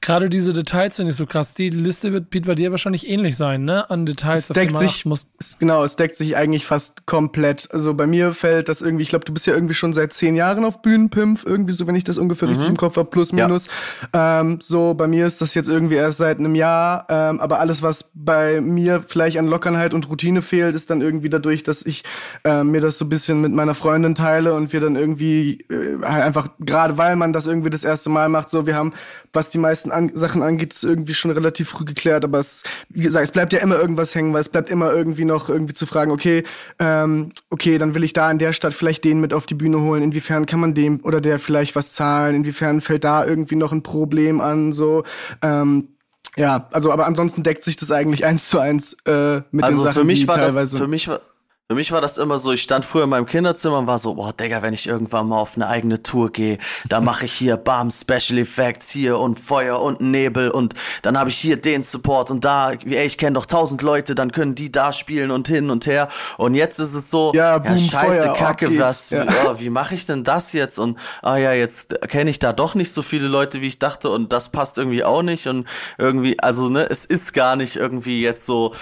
Gerade 0.00 0.28
diese 0.28 0.52
Details 0.52 0.96
finde 0.96 1.10
ich 1.10 1.16
so 1.16 1.26
krass. 1.26 1.54
Die 1.54 1.70
Liste 1.70 2.12
wird, 2.12 2.32
wird 2.32 2.46
bei 2.46 2.54
dir 2.54 2.70
wahrscheinlich 2.70 3.08
ähnlich 3.08 3.36
sein, 3.36 3.64
ne? 3.64 3.88
An 3.90 4.06
Details, 4.06 4.40
es 4.40 4.48
deckt 4.48 4.76
sich, 4.76 5.06
muss. 5.06 5.28
Genau, 5.58 5.84
es 5.84 5.96
deckt 5.96 6.16
sich 6.16 6.36
eigentlich 6.36 6.66
fast 6.66 7.06
komplett. 7.06 7.68
Also 7.72 7.94
bei 7.94 8.06
mir 8.06 8.34
fällt 8.34 8.68
das 8.68 8.82
irgendwie, 8.82 9.02
ich 9.02 9.08
glaube, 9.08 9.24
du 9.24 9.32
bist 9.32 9.46
ja 9.46 9.54
irgendwie 9.54 9.74
schon 9.74 9.92
seit 9.92 10.12
zehn 10.12 10.36
Jahren 10.36 10.64
auf 10.64 10.82
Bühnenpimp, 10.82 11.44
irgendwie 11.44 11.72
so, 11.72 11.86
wenn 11.86 11.94
ich 11.94 12.04
das 12.04 12.18
ungefähr 12.18 12.48
mhm. 12.48 12.54
richtig 12.54 12.70
im 12.70 12.76
Kopf 12.76 12.96
habe, 12.96 13.08
plus 13.08 13.32
minus. 13.32 13.68
Ja. 14.12 14.40
Ähm, 14.40 14.58
so, 14.60 14.94
bei 14.94 15.06
mir 15.06 15.26
ist 15.26 15.40
das 15.40 15.54
jetzt 15.54 15.68
irgendwie 15.68 15.96
erst 15.96 16.18
seit 16.18 16.38
einem 16.38 16.54
Jahr. 16.54 17.06
Ähm, 17.08 17.40
aber 17.40 17.60
alles, 17.60 17.82
was 17.82 18.10
bei 18.14 18.60
mir 18.60 19.04
vielleicht 19.06 19.38
an 19.38 19.46
Lockernheit 19.46 19.94
und 19.94 20.08
Routine 20.08 20.42
fehlt, 20.42 20.74
ist 20.74 20.90
dann 20.90 21.00
irgendwie 21.00 21.30
dadurch, 21.30 21.62
dass 21.62 21.84
ich 21.84 22.04
äh, 22.44 22.62
mir 22.64 22.80
das 22.80 22.98
so 22.98 23.06
ein 23.06 23.08
bisschen 23.08 23.40
mit 23.40 23.52
meiner 23.52 23.74
Freundin 23.74 24.14
teile 24.14 24.54
und 24.54 24.72
wir 24.72 24.80
dann 24.80 24.96
irgendwie 24.96 25.60
äh, 25.70 25.98
halt 26.02 26.22
einfach, 26.22 26.48
gerade 26.60 26.98
weil 26.98 27.16
man 27.16 27.32
das 27.32 27.46
irgendwie 27.46 27.70
das 27.70 27.84
erste 27.84 28.10
Mal 28.10 28.28
macht, 28.28 28.50
so, 28.50 28.66
wir 28.66 28.76
haben, 28.76 28.92
was 29.34 29.50
die 29.50 29.58
meisten 29.58 29.90
an 29.90 30.10
Sachen 30.14 30.42
angeht, 30.42 30.74
ist 30.74 30.84
irgendwie 30.84 31.14
schon 31.14 31.30
relativ 31.30 31.70
früh 31.70 31.84
geklärt. 31.84 32.24
Aber 32.24 32.38
es, 32.38 32.62
wie 32.88 33.02
gesagt, 33.02 33.24
es 33.24 33.32
bleibt 33.32 33.52
ja 33.52 33.60
immer 33.60 33.78
irgendwas 33.78 34.14
hängen, 34.14 34.32
weil 34.32 34.40
es 34.40 34.48
bleibt 34.48 34.70
immer 34.70 34.92
irgendwie 34.92 35.24
noch 35.24 35.48
irgendwie 35.48 35.74
zu 35.74 35.86
fragen, 35.86 36.10
okay, 36.10 36.44
ähm, 36.78 37.30
okay, 37.50 37.78
dann 37.78 37.94
will 37.94 38.04
ich 38.04 38.12
da 38.12 38.30
in 38.30 38.38
der 38.38 38.52
Stadt 38.52 38.74
vielleicht 38.74 39.04
den 39.04 39.20
mit 39.20 39.32
auf 39.32 39.46
die 39.46 39.54
Bühne 39.54 39.80
holen. 39.80 40.02
Inwiefern 40.02 40.46
kann 40.46 40.60
man 40.60 40.74
dem 40.74 41.00
oder 41.04 41.20
der 41.20 41.38
vielleicht 41.38 41.76
was 41.76 41.92
zahlen? 41.92 42.36
Inwiefern 42.36 42.80
fällt 42.80 43.04
da 43.04 43.24
irgendwie 43.24 43.56
noch 43.56 43.72
ein 43.72 43.82
Problem 43.82 44.40
an? 44.40 44.72
So, 44.72 45.04
ähm, 45.42 45.88
ja, 46.36 46.68
also 46.72 46.90
aber 46.90 47.06
ansonsten 47.06 47.42
deckt 47.42 47.64
sich 47.64 47.76
das 47.76 47.92
eigentlich 47.92 48.24
eins 48.24 48.48
zu 48.48 48.58
eins 48.58 48.96
äh, 49.04 49.42
mit 49.50 49.64
also 49.64 49.80
den 49.80 49.84
Sachen, 49.84 49.94
für 49.94 50.04
mich 50.04 50.20
die 50.20 50.28
war 50.28 50.36
teilweise. 50.36 50.72
Das, 50.72 50.76
für 50.76 50.88
mich 50.88 51.08
war 51.08 51.20
für 51.68 51.76
mich 51.76 51.92
war 51.92 52.02
das 52.02 52.18
immer 52.18 52.36
so, 52.36 52.52
ich 52.52 52.60
stand 52.60 52.84
früher 52.84 53.04
in 53.04 53.08
meinem 53.08 53.24
Kinderzimmer 53.24 53.78
und 53.78 53.86
war 53.86 53.98
so, 53.98 54.16
boah, 54.16 54.34
Digga, 54.34 54.60
wenn 54.60 54.74
ich 54.74 54.86
irgendwann 54.86 55.28
mal 55.28 55.38
auf 55.38 55.56
eine 55.56 55.66
eigene 55.66 56.02
Tour 56.02 56.30
gehe, 56.30 56.58
da 56.90 57.00
mache 57.00 57.24
ich 57.24 57.32
hier 57.32 57.56
Bam, 57.56 57.90
Special 57.90 58.38
Effects 58.38 58.90
hier 58.90 59.18
und 59.18 59.40
Feuer 59.40 59.80
und 59.80 60.02
Nebel 60.02 60.50
und 60.50 60.74
dann 61.00 61.18
habe 61.18 61.30
ich 61.30 61.38
hier 61.38 61.56
den 61.56 61.82
Support 61.82 62.30
und 62.30 62.44
da, 62.44 62.72
ey, 62.72 63.06
ich 63.06 63.16
kenne 63.16 63.32
doch 63.32 63.46
tausend 63.46 63.80
Leute, 63.80 64.14
dann 64.14 64.30
können 64.30 64.54
die 64.54 64.70
da 64.70 64.92
spielen 64.92 65.30
und 65.30 65.48
hin 65.48 65.70
und 65.70 65.86
her. 65.86 66.10
Und 66.36 66.54
jetzt 66.54 66.80
ist 66.80 66.92
es 66.92 67.08
so, 67.08 67.32
ja, 67.34 67.56
boom, 67.56 67.76
ja 67.76 67.78
scheiße, 67.78 68.22
Feuer, 68.24 68.34
Kacke, 68.34 68.78
was, 68.78 69.08
ja. 69.08 69.24
oh, 69.46 69.54
wie 69.58 69.70
mache 69.70 69.94
ich 69.94 70.04
denn 70.04 70.22
das 70.22 70.52
jetzt? 70.52 70.78
Und 70.78 70.98
ah 71.22 71.38
ja, 71.38 71.54
jetzt 71.54 71.98
kenne 72.08 72.28
ich 72.28 72.38
da 72.38 72.52
doch 72.52 72.74
nicht 72.74 72.92
so 72.92 73.00
viele 73.00 73.26
Leute, 73.26 73.62
wie 73.62 73.68
ich 73.68 73.78
dachte 73.78 74.10
und 74.10 74.34
das 74.34 74.50
passt 74.50 74.76
irgendwie 74.76 75.02
auch 75.02 75.22
nicht 75.22 75.46
und 75.46 75.66
irgendwie, 75.96 76.38
also 76.40 76.68
ne, 76.68 76.90
es 76.90 77.06
ist 77.06 77.32
gar 77.32 77.56
nicht 77.56 77.76
irgendwie 77.76 78.20
jetzt 78.20 78.44
so, 78.44 78.74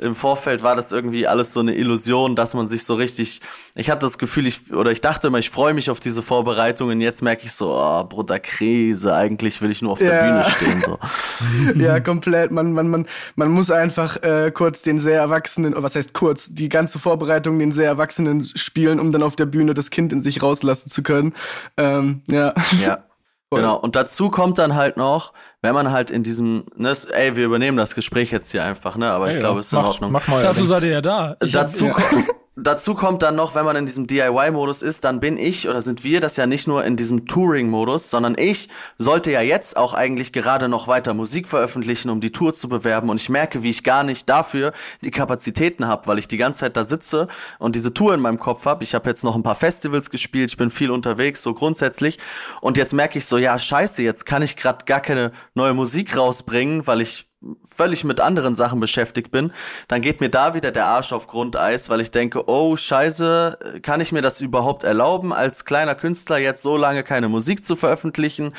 im 0.00 0.14
Vorfeld 0.14 0.62
war 0.62 0.74
das 0.74 0.92
irgendwie 0.92 1.26
alles 1.26 1.52
so 1.52 1.60
eine 1.60 1.74
Illusion, 1.74 2.29
dass 2.36 2.54
man 2.54 2.68
sich 2.68 2.84
so 2.84 2.94
richtig, 2.94 3.40
ich 3.74 3.90
hatte 3.90 4.06
das 4.06 4.18
Gefühl, 4.18 4.46
ich, 4.46 4.72
oder 4.72 4.90
ich 4.90 5.00
dachte 5.00 5.28
immer, 5.28 5.38
ich 5.38 5.50
freue 5.50 5.74
mich 5.74 5.90
auf 5.90 6.00
diese 6.00 6.22
Vorbereitungen. 6.22 7.00
Jetzt 7.00 7.22
merke 7.22 7.44
ich 7.44 7.52
so, 7.52 7.72
oh, 7.74 8.04
Bruder, 8.04 8.38
Krise, 8.38 9.14
eigentlich 9.14 9.60
will 9.62 9.70
ich 9.70 9.82
nur 9.82 9.92
auf 9.92 9.98
der 9.98 10.14
Ja. 10.14 10.42
Bühne 10.42 10.50
stehen. 10.50 10.82
So. 10.84 10.98
ja, 11.80 12.00
komplett. 12.00 12.50
Man, 12.50 12.72
man, 12.72 12.88
man, 12.88 13.06
man 13.36 13.50
muss 13.50 13.70
einfach 13.70 14.22
äh, 14.22 14.50
kurz 14.52 14.82
den 14.82 14.98
sehr 14.98 15.18
Erwachsenen, 15.20 15.74
oder 15.74 15.82
was 15.82 15.96
heißt 15.96 16.14
kurz, 16.14 16.54
die 16.54 16.68
ganze 16.68 16.98
Vorbereitung 16.98 17.58
den 17.58 17.72
sehr 17.72 17.86
Erwachsenen 17.86 18.44
spielen, 18.44 19.00
um 19.00 19.12
dann 19.12 19.22
auf 19.22 19.36
der 19.36 19.46
Bühne 19.46 19.74
das 19.74 19.90
Kind 19.90 20.12
in 20.12 20.22
sich 20.22 20.42
rauslassen 20.42 20.90
zu 20.90 21.02
können. 21.02 21.34
Ähm, 21.76 22.22
ja. 22.28 22.54
Ja. 22.80 23.04
Genau. 23.52 23.76
Und 23.76 23.96
dazu 23.96 24.30
kommt 24.30 24.58
dann 24.58 24.76
halt 24.76 24.96
noch, 24.96 25.32
wenn 25.60 25.74
man 25.74 25.90
halt 25.90 26.10
in 26.12 26.22
diesem, 26.22 26.66
ne, 26.76 26.92
ey, 27.12 27.34
wir 27.34 27.44
übernehmen 27.46 27.76
das 27.76 27.96
Gespräch 27.96 28.30
jetzt 28.30 28.52
hier 28.52 28.62
einfach, 28.62 28.96
ne, 28.96 29.10
aber 29.10 29.28
ich 29.28 29.34
Ja, 29.34 29.40
glaube, 29.40 29.56
ja. 29.56 29.60
es 29.60 29.66
ist 29.66 29.72
in 29.72 29.78
mach, 29.80 29.86
Ordnung. 29.88 30.12
Mach 30.12 30.28
mal. 30.28 30.42
Dazu 30.42 30.64
seid 30.64 30.84
ihr 30.84 30.90
ja 30.90 31.00
da. 31.00 31.36
Ich 31.42 31.54
hab- 31.56 31.62
dazu, 31.62 31.86
ja. 31.86 31.92
kommt, 31.92 32.26
dazu 32.56 32.94
kommt 32.94 33.22
dann 33.22 33.36
noch, 33.36 33.54
wenn 33.54 33.64
man 33.64 33.76
in 33.76 33.86
diesem 33.86 34.06
DIY-Modus 34.06 34.82
ist, 34.82 35.04
dann 35.04 35.20
bin 35.20 35.38
ich 35.38 35.68
oder 35.68 35.82
sind 35.82 36.04
wir 36.04 36.20
das 36.20 36.36
ja 36.36 36.46
nicht 36.46 36.66
nur 36.66 36.84
in 36.84 36.96
diesem 36.96 37.26
Touring-Modus, 37.26 38.10
sondern 38.10 38.36
ich 38.38 38.68
sollte 38.98 39.30
ja 39.30 39.40
jetzt 39.40 39.76
auch 39.76 39.94
eigentlich 39.94 40.32
gerade 40.32 40.68
noch 40.68 40.88
weiter 40.88 41.14
Musik 41.14 41.48
veröffentlichen, 41.48 42.10
um 42.10 42.20
die 42.20 42.32
Tour 42.32 42.54
zu 42.54 42.68
bewerben. 42.68 43.08
Und 43.08 43.20
ich 43.20 43.28
merke, 43.28 43.62
wie 43.62 43.70
ich 43.70 43.84
gar 43.84 44.02
nicht 44.02 44.28
dafür 44.28 44.72
die 45.02 45.10
Kapazitäten 45.10 45.86
habe, 45.86 46.06
weil 46.06 46.18
ich 46.18 46.28
die 46.28 46.36
ganze 46.36 46.60
Zeit 46.60 46.76
da 46.76 46.84
sitze 46.84 47.28
und 47.58 47.76
diese 47.76 47.94
Tour 47.94 48.14
in 48.14 48.20
meinem 48.20 48.38
Kopf 48.38 48.66
habe. 48.66 48.84
Ich 48.84 48.94
habe 48.94 49.08
jetzt 49.08 49.24
noch 49.24 49.36
ein 49.36 49.42
paar 49.42 49.54
Festivals 49.54 50.10
gespielt, 50.10 50.50
ich 50.50 50.56
bin 50.56 50.70
viel 50.70 50.90
unterwegs, 50.90 51.42
so 51.42 51.54
grundsätzlich. 51.54 52.18
Und 52.60 52.76
jetzt 52.76 52.92
merke 52.92 53.18
ich 53.18 53.26
so, 53.26 53.38
ja, 53.38 53.58
scheiße, 53.58 54.02
jetzt 54.02 54.26
kann 54.26 54.42
ich 54.42 54.56
gerade 54.56 54.84
gar 54.84 55.00
keine 55.00 55.32
neue 55.54 55.74
Musik 55.74 56.16
rausbringen, 56.16 56.86
weil 56.86 57.00
ich 57.00 57.29
völlig 57.64 58.04
mit 58.04 58.20
anderen 58.20 58.54
Sachen 58.54 58.80
beschäftigt 58.80 59.30
bin, 59.30 59.52
dann 59.88 60.02
geht 60.02 60.20
mir 60.20 60.28
da 60.28 60.54
wieder 60.54 60.72
der 60.72 60.86
Arsch 60.86 61.12
auf 61.12 61.26
Grundeis, 61.26 61.88
weil 61.88 62.00
ich 62.00 62.10
denke, 62.10 62.48
oh 62.48 62.76
scheiße, 62.76 63.80
kann 63.82 64.00
ich 64.00 64.12
mir 64.12 64.20
das 64.20 64.40
überhaupt 64.40 64.84
erlauben, 64.84 65.32
als 65.32 65.64
kleiner 65.64 65.94
Künstler 65.94 66.38
jetzt 66.38 66.62
so 66.62 66.76
lange 66.76 67.02
keine 67.02 67.28
Musik 67.28 67.64
zu 67.64 67.76
veröffentlichen? 67.76 68.52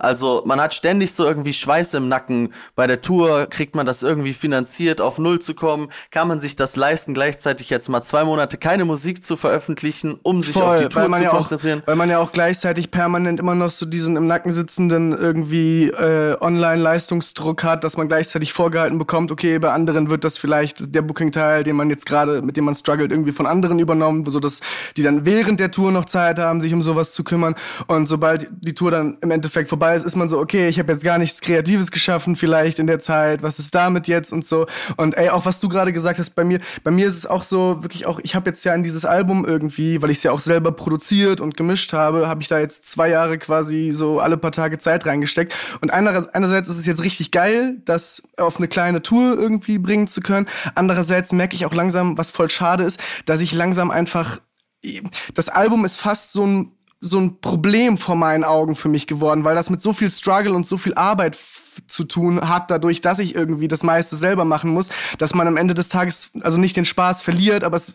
Also 0.00 0.42
man 0.46 0.60
hat 0.60 0.74
ständig 0.74 1.14
so 1.14 1.24
irgendwie 1.24 1.52
Schweiß 1.52 1.94
im 1.94 2.08
Nacken. 2.08 2.52
Bei 2.74 2.88
der 2.88 3.02
Tour 3.02 3.46
kriegt 3.46 3.76
man 3.76 3.86
das 3.86 4.02
irgendwie 4.02 4.34
finanziert, 4.34 5.00
auf 5.00 5.18
Null 5.18 5.38
zu 5.38 5.54
kommen. 5.54 5.88
Kann 6.10 6.26
man 6.26 6.40
sich 6.40 6.56
das 6.56 6.74
leisten, 6.74 7.14
gleichzeitig 7.14 7.70
jetzt 7.70 7.88
mal 7.88 8.02
zwei 8.02 8.24
Monate 8.24 8.58
keine 8.58 8.84
Musik 8.84 9.22
zu 9.22 9.36
veröffentlichen, 9.36 10.18
um 10.22 10.42
sich 10.42 10.56
auf 10.56 10.76
die 10.76 10.88
Tour 10.88 11.10
zu 11.10 11.22
ja 11.22 11.30
auch, 11.30 11.36
konzentrieren? 11.36 11.82
weil 11.86 11.96
man 11.96 12.10
ja 12.10 12.18
auch 12.18 12.32
gleichzeitig 12.32 12.90
permanent 12.90 13.38
immer 13.38 13.54
noch 13.54 13.70
so 13.70 13.86
diesen 13.86 14.16
im 14.16 14.26
Nacken 14.26 14.52
sitzenden 14.52 15.16
irgendwie 15.16 15.88
äh, 15.88 16.36
Online-Leistungsdruck 16.40 17.62
hat, 17.62 17.84
dass 17.84 17.96
man 17.96 18.08
gleichzeitig 18.24 18.54
vorgehalten 18.54 18.96
bekommt, 18.96 19.30
okay, 19.30 19.58
bei 19.58 19.70
anderen 19.70 20.08
wird 20.08 20.24
das 20.24 20.38
vielleicht 20.38 20.94
der 20.94 21.02
Booking-Teil, 21.02 21.62
den 21.62 21.76
man 21.76 21.90
jetzt 21.90 22.06
gerade, 22.06 22.40
mit 22.40 22.56
dem 22.56 22.64
man 22.64 22.74
struggelt, 22.74 23.12
irgendwie 23.12 23.32
von 23.32 23.46
anderen 23.46 23.78
übernommen, 23.78 24.24
so 24.24 24.40
dass 24.40 24.60
die 24.96 25.02
dann 25.02 25.26
während 25.26 25.60
der 25.60 25.70
Tour 25.70 25.92
noch 25.92 26.06
Zeit 26.06 26.38
haben, 26.38 26.62
sich 26.62 26.72
um 26.72 26.80
sowas 26.80 27.12
zu 27.12 27.22
kümmern. 27.22 27.54
Und 27.86 28.08
sobald 28.08 28.48
die 28.50 28.74
Tour 28.74 28.90
dann 28.90 29.18
im 29.20 29.30
Endeffekt 29.30 29.68
vorbei 29.68 29.94
ist, 29.94 30.06
ist 30.06 30.16
man 30.16 30.30
so, 30.30 30.38
okay, 30.38 30.68
ich 30.68 30.78
habe 30.78 30.90
jetzt 30.90 31.04
gar 31.04 31.18
nichts 31.18 31.42
Kreatives 31.42 31.90
geschaffen, 31.90 32.34
vielleicht 32.34 32.78
in 32.78 32.86
der 32.86 32.98
Zeit, 32.98 33.42
was 33.42 33.58
ist 33.58 33.74
damit 33.74 34.08
jetzt 34.08 34.32
und 34.32 34.46
so. 34.46 34.66
Und 34.96 35.14
ey, 35.18 35.28
auch 35.28 35.44
was 35.44 35.60
du 35.60 35.68
gerade 35.68 35.92
gesagt 35.92 36.18
hast, 36.18 36.30
bei 36.30 36.44
mir, 36.44 36.60
bei 36.82 36.90
mir 36.90 37.06
ist 37.06 37.18
es 37.18 37.26
auch 37.26 37.42
so, 37.42 37.82
wirklich 37.82 38.06
auch, 38.06 38.20
ich 38.22 38.34
habe 38.34 38.48
jetzt 38.48 38.64
ja 38.64 38.74
in 38.74 38.82
dieses 38.82 39.04
Album 39.04 39.44
irgendwie, 39.44 40.00
weil 40.00 40.08
ich 40.08 40.18
es 40.18 40.22
ja 40.22 40.32
auch 40.32 40.40
selber 40.40 40.72
produziert 40.72 41.42
und 41.42 41.58
gemischt 41.58 41.92
habe, 41.92 42.26
habe 42.26 42.40
ich 42.40 42.48
da 42.48 42.58
jetzt 42.58 42.90
zwei 42.90 43.10
Jahre 43.10 43.36
quasi 43.36 43.90
so 43.92 44.18
alle 44.18 44.38
paar 44.38 44.52
Tage 44.52 44.78
Zeit 44.78 45.04
reingesteckt. 45.04 45.54
Und 45.82 45.92
einerseits, 45.92 46.68
ist 46.68 46.78
es 46.78 46.86
jetzt 46.86 47.02
richtig 47.02 47.30
geil, 47.30 47.76
auf 48.36 48.58
eine 48.58 48.68
kleine 48.68 49.02
Tour 49.02 49.36
irgendwie 49.36 49.78
bringen 49.78 50.08
zu 50.08 50.20
können. 50.20 50.46
Andererseits 50.74 51.32
merke 51.32 51.56
ich 51.56 51.66
auch 51.66 51.74
langsam, 51.74 52.18
was 52.18 52.30
voll 52.30 52.50
schade 52.50 52.84
ist, 52.84 53.00
dass 53.26 53.40
ich 53.40 53.52
langsam 53.52 53.90
einfach 53.90 54.40
das 55.32 55.48
Album 55.48 55.84
ist 55.84 55.96
fast 55.96 56.32
so 56.32 56.46
ein 56.46 56.72
so 57.00 57.18
ein 57.18 57.40
Problem 57.42 57.98
vor 57.98 58.16
meinen 58.16 58.44
Augen 58.44 58.76
für 58.76 58.88
mich 58.88 59.06
geworden, 59.06 59.44
weil 59.44 59.54
das 59.54 59.68
mit 59.68 59.82
so 59.82 59.92
viel 59.92 60.10
Struggle 60.10 60.54
und 60.54 60.66
so 60.66 60.78
viel 60.78 60.94
Arbeit 60.94 61.36
zu 61.86 62.04
tun 62.04 62.48
hat, 62.48 62.70
dadurch, 62.70 63.02
dass 63.02 63.18
ich 63.18 63.34
irgendwie 63.34 63.68
das 63.68 63.82
meiste 63.82 64.16
selber 64.16 64.46
machen 64.46 64.70
muss, 64.70 64.88
dass 65.18 65.34
man 65.34 65.46
am 65.46 65.58
Ende 65.58 65.74
des 65.74 65.90
Tages 65.90 66.30
also 66.40 66.58
nicht 66.58 66.76
den 66.76 66.86
Spaß 66.86 67.20
verliert, 67.22 67.62
aber 67.62 67.76
es 67.76 67.94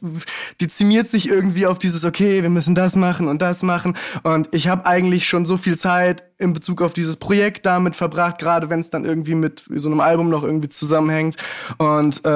dezimiert 0.61 1.07
sich 1.07 1.27
irgendwie 1.27 1.65
auf 1.65 1.79
dieses, 1.79 2.05
okay, 2.05 2.43
wir 2.43 2.49
müssen 2.51 2.75
das 2.75 2.95
machen 2.95 3.27
und 3.27 3.41
das 3.41 3.63
machen. 3.63 3.97
Und 4.21 4.49
ich 4.51 4.67
habe 4.67 4.85
eigentlich 4.85 5.27
schon 5.27 5.45
so 5.47 5.57
viel 5.57 5.77
Zeit 5.77 6.28
in 6.39 6.53
Bezug 6.53 6.81
auf 6.81 6.93
dieses 6.93 7.17
Projekt 7.17 7.65
damit 7.65 7.97
verbracht, 7.97 8.39
gerade 8.39 8.69
wenn 8.69 8.79
es 8.79 8.89
dann 8.89 9.03
irgendwie 9.03 9.35
mit 9.35 9.63
so 9.75 9.89
einem 9.89 9.99
Album 9.99 10.29
noch 10.29 10.43
irgendwie 10.43 10.69
zusammenhängt. 10.69 11.35
Und 11.77 12.25
äh, 12.25 12.29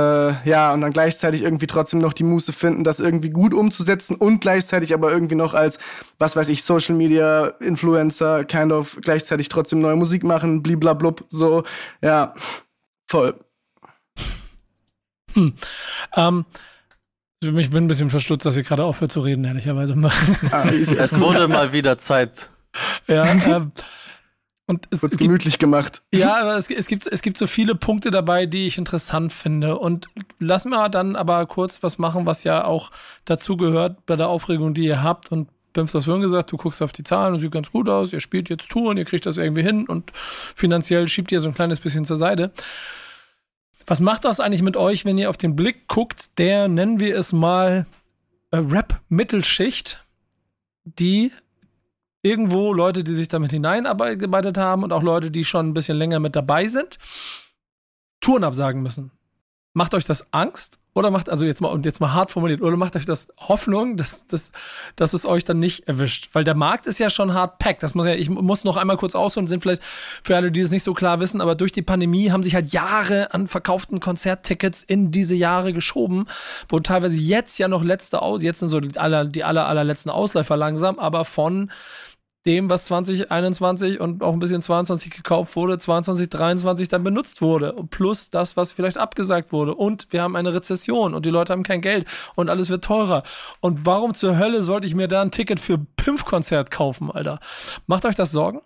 ja, 0.48 0.74
und 0.74 0.82
dann 0.82 0.92
gleichzeitig 0.92 1.42
irgendwie 1.42 1.68
trotzdem 1.68 2.00
noch 2.00 2.12
die 2.12 2.26
Muße 2.26 2.52
finden, 2.52 2.84
das 2.84 3.00
irgendwie 3.00 3.30
gut 3.30 3.54
umzusetzen 3.54 4.18
und 4.18 4.42
gleichzeitig 4.42 4.94
aber 4.94 5.12
irgendwie 5.12 5.36
noch 5.36 5.54
als, 5.54 5.80
was 6.20 6.36
weiß 6.36 6.50
ich, 6.50 6.64
Social 6.64 6.96
Media 6.96 7.48
Influencer 7.62 8.44
kind 8.44 8.74
of 8.74 9.00
gleichzeitig 9.02 9.48
trotzdem 9.48 9.80
neue 9.80 9.96
Musik 9.96 10.24
machen, 10.24 10.62
bliblablub, 10.62 11.26
so, 11.30 11.64
ja, 12.02 12.36
voll. 13.08 13.40
Hm. 15.34 15.54
Ähm, 16.16 16.46
ich 17.42 17.70
bin 17.70 17.86
ein 17.86 17.88
bisschen 17.88 18.10
verstutzt, 18.10 18.46
dass 18.46 18.58
ihr 18.58 18.64
gerade 18.64 18.84
aufhört 18.84 19.12
zu 19.12 19.22
reden, 19.22 19.44
ehrlicherweise. 19.46 19.96
Ah, 20.52 20.70
es 20.70 21.20
wurde 21.20 21.48
mal 21.48 21.74
wieder 21.74 21.98
Zeit. 21.98 22.53
Ja, 23.08 23.26
ähm, 23.48 23.72
und 24.66 24.88
es, 24.92 25.04
es 25.04 25.18
gemütlich 25.18 25.60
gemacht. 25.60 26.02
Ja, 26.14 26.40
aber 26.40 26.56
es, 26.56 26.70
es, 26.70 26.88
gibt, 26.88 27.06
es 27.06 27.22
gibt 27.22 27.38
so 27.38 27.48
viele 27.48 27.76
Punkte 27.76 28.12
dabei, 28.12 28.46
die 28.46 28.66
ich 28.66 28.78
interessant 28.78 29.34
finde. 29.34 29.78
Und 29.78 30.08
lass 30.40 30.66
mal 30.66 30.88
dann 30.90 31.16
aber 31.16 31.46
kurz 31.48 31.84
was 31.84 31.98
machen, 31.98 32.26
was 32.26 32.46
ja 32.46 32.64
auch 32.64 32.92
dazu 33.26 33.58
gehört 33.58 34.06
bei 34.06 34.16
der 34.16 34.30
Aufregung, 34.30 34.74
die 34.74 34.86
ihr 34.86 35.04
habt. 35.04 35.32
Und 35.32 35.50
Bimf, 35.74 35.92
du 35.92 35.98
hast 35.98 36.06
vorhin 36.06 36.22
gesagt, 36.22 36.52
du 36.52 36.58
guckst 36.58 36.82
auf 36.82 36.94
die 36.94 37.04
Zahlen 37.04 37.34
und 37.34 37.40
sieht 37.40 37.52
ganz 37.52 37.72
gut 37.72 37.90
aus. 37.90 38.14
Ihr 38.14 38.22
spielt 38.22 38.50
jetzt 38.50 38.70
Touren, 38.70 38.98
ihr 38.98 39.06
kriegt 39.06 39.26
das 39.26 39.38
irgendwie 39.38 39.64
hin 39.64 39.88
und 39.88 40.12
finanziell 40.14 41.08
schiebt 41.10 41.32
ihr 41.32 41.42
so 41.42 41.50
ein 41.50 41.56
kleines 41.56 41.82
bisschen 41.82 42.06
zur 42.06 42.18
Seite. 42.18 42.54
Was 43.86 44.00
macht 44.00 44.24
das 44.24 44.40
eigentlich 44.40 44.62
mit 44.62 44.78
euch, 44.78 45.04
wenn 45.04 45.18
ihr 45.18 45.30
auf 45.30 45.36
den 45.36 45.58
Blick 45.58 45.90
guckt, 45.90 46.38
der, 46.38 46.70
nennen 46.70 47.02
wir 47.02 47.18
es 47.18 47.34
mal, 47.34 47.86
äh, 48.52 48.58
Rap-Mittelschicht, 48.58 50.06
die 50.86 51.32
irgendwo 52.24 52.74
Leute, 52.74 53.04
die 53.04 53.14
sich 53.14 53.28
damit 53.28 53.52
hineinarbeitet 53.52 54.58
haben 54.58 54.84
und 54.84 54.92
auch 54.92 55.04
Leute, 55.04 55.30
die 55.30 55.46
schon 55.46 55.70
ein 55.70 55.74
bisschen 55.74 55.98
länger 55.98 56.20
mit 56.20 56.36
dabei 56.36 56.68
sind, 56.68 56.98
Touren 58.22 58.44
absagen 58.44 58.82
müssen. 58.82 59.12
Macht 59.74 59.94
euch 59.94 60.06
das 60.06 60.32
Angst 60.34 60.80
oder 60.96 61.10
macht, 61.10 61.30
also 61.30 61.46
jetzt 61.46 61.60
mal, 61.60 61.70
und 61.70 61.86
jetzt 61.86 62.00
mal 62.00 62.14
hart 62.14 62.30
formuliert, 62.30 62.62
oder 62.62 62.78
macht 62.78 62.96
euch 62.96 63.06
das 63.06 63.34
Hoffnung, 63.40 63.98
dass, 63.98 64.28
dass, 64.28 64.52
dass 64.96 65.14
es 65.14 65.26
euch 65.26 65.44
dann 65.44 65.60
nicht 65.60 65.88
erwischt? 65.88 66.30
Weil 66.34 66.44
der 66.44 66.54
Markt 66.54 66.86
ist 66.86 67.00
ja 67.00 67.10
schon 67.10 67.34
hart 67.34 67.58
packed. 67.58 67.82
Das 67.82 67.96
muss 67.96 68.06
ja, 68.06 68.14
ich 68.14 68.30
muss 68.30 68.64
noch 68.64 68.78
einmal 68.78 68.98
kurz 68.98 69.16
ausholen, 69.16 69.48
sind 69.48 69.64
vielleicht 69.64 69.82
für 70.24 70.36
alle, 70.36 70.52
die 70.52 70.62
es 70.62 70.70
nicht 70.70 70.84
so 70.84 70.94
klar 70.94 71.20
wissen, 71.20 71.42
aber 71.42 71.56
durch 71.56 71.72
die 71.72 71.82
Pandemie 71.82 72.30
haben 72.30 72.44
sich 72.44 72.54
halt 72.54 72.72
Jahre 72.72 73.34
an 73.34 73.48
verkauften 73.48 74.00
Konzerttickets 74.00 74.84
in 74.84 75.10
diese 75.10 75.36
Jahre 75.36 75.74
geschoben, 75.74 76.28
wo 76.70 76.80
teilweise 76.80 77.18
jetzt 77.18 77.58
ja 77.58 77.68
noch 77.68 77.84
letzte 77.84 78.22
aus, 78.22 78.44
jetzt 78.44 78.60
sind 78.60 78.70
so 78.70 78.80
die 78.80 78.98
aller, 78.98 79.26
die 79.26 79.44
aller, 79.44 79.68
allerletzten 79.68 80.12
Ausläufer 80.12 80.56
langsam, 80.56 81.00
aber 81.00 81.26
von 81.26 81.72
dem, 82.46 82.70
was 82.70 82.86
2021 82.86 84.00
und 84.00 84.22
auch 84.22 84.34
ein 84.34 84.40
bisschen 84.40 84.62
22 84.62 85.12
gekauft 85.12 85.56
wurde, 85.56 85.78
22, 85.78 86.30
23 86.30 86.88
dann 86.90 87.04
benutzt 87.04 87.42
wurde. 87.42 87.74
Plus 87.90 88.30
das, 88.30 88.58
was 88.58 88.74
vielleicht 88.74 88.98
abgesagt 88.98 89.54
wurde. 89.54 89.76
Und 89.76 90.08
wir 90.12 90.22
haben 90.22 90.36
eine 90.36 90.54
Rezession 90.54 91.14
und 91.14 91.26
die 91.26 91.30
Leute 91.30 91.54
haben 91.54 91.64
kein 91.64 91.82
Geld 91.82 92.06
und 92.36 92.50
alles 92.50 92.70
wird 92.70 92.84
teurer. 92.84 93.24
Und 93.62 93.86
warum 93.86 94.14
zur 94.14 94.38
Hölle 94.38 94.62
sollte 94.62 94.88
ich 94.88 94.96
mir 94.96 95.08
da 95.08 95.22
ein 95.22 95.32
Ticket 95.32 95.60
für 95.60 95.78
Pimpf-Konzert 95.78 96.70
kaufen, 96.72 97.12
Alter? 97.12 97.40
Macht 97.88 98.06
euch 98.06 98.16
das 98.16 98.32
Sorgen? 98.32 98.62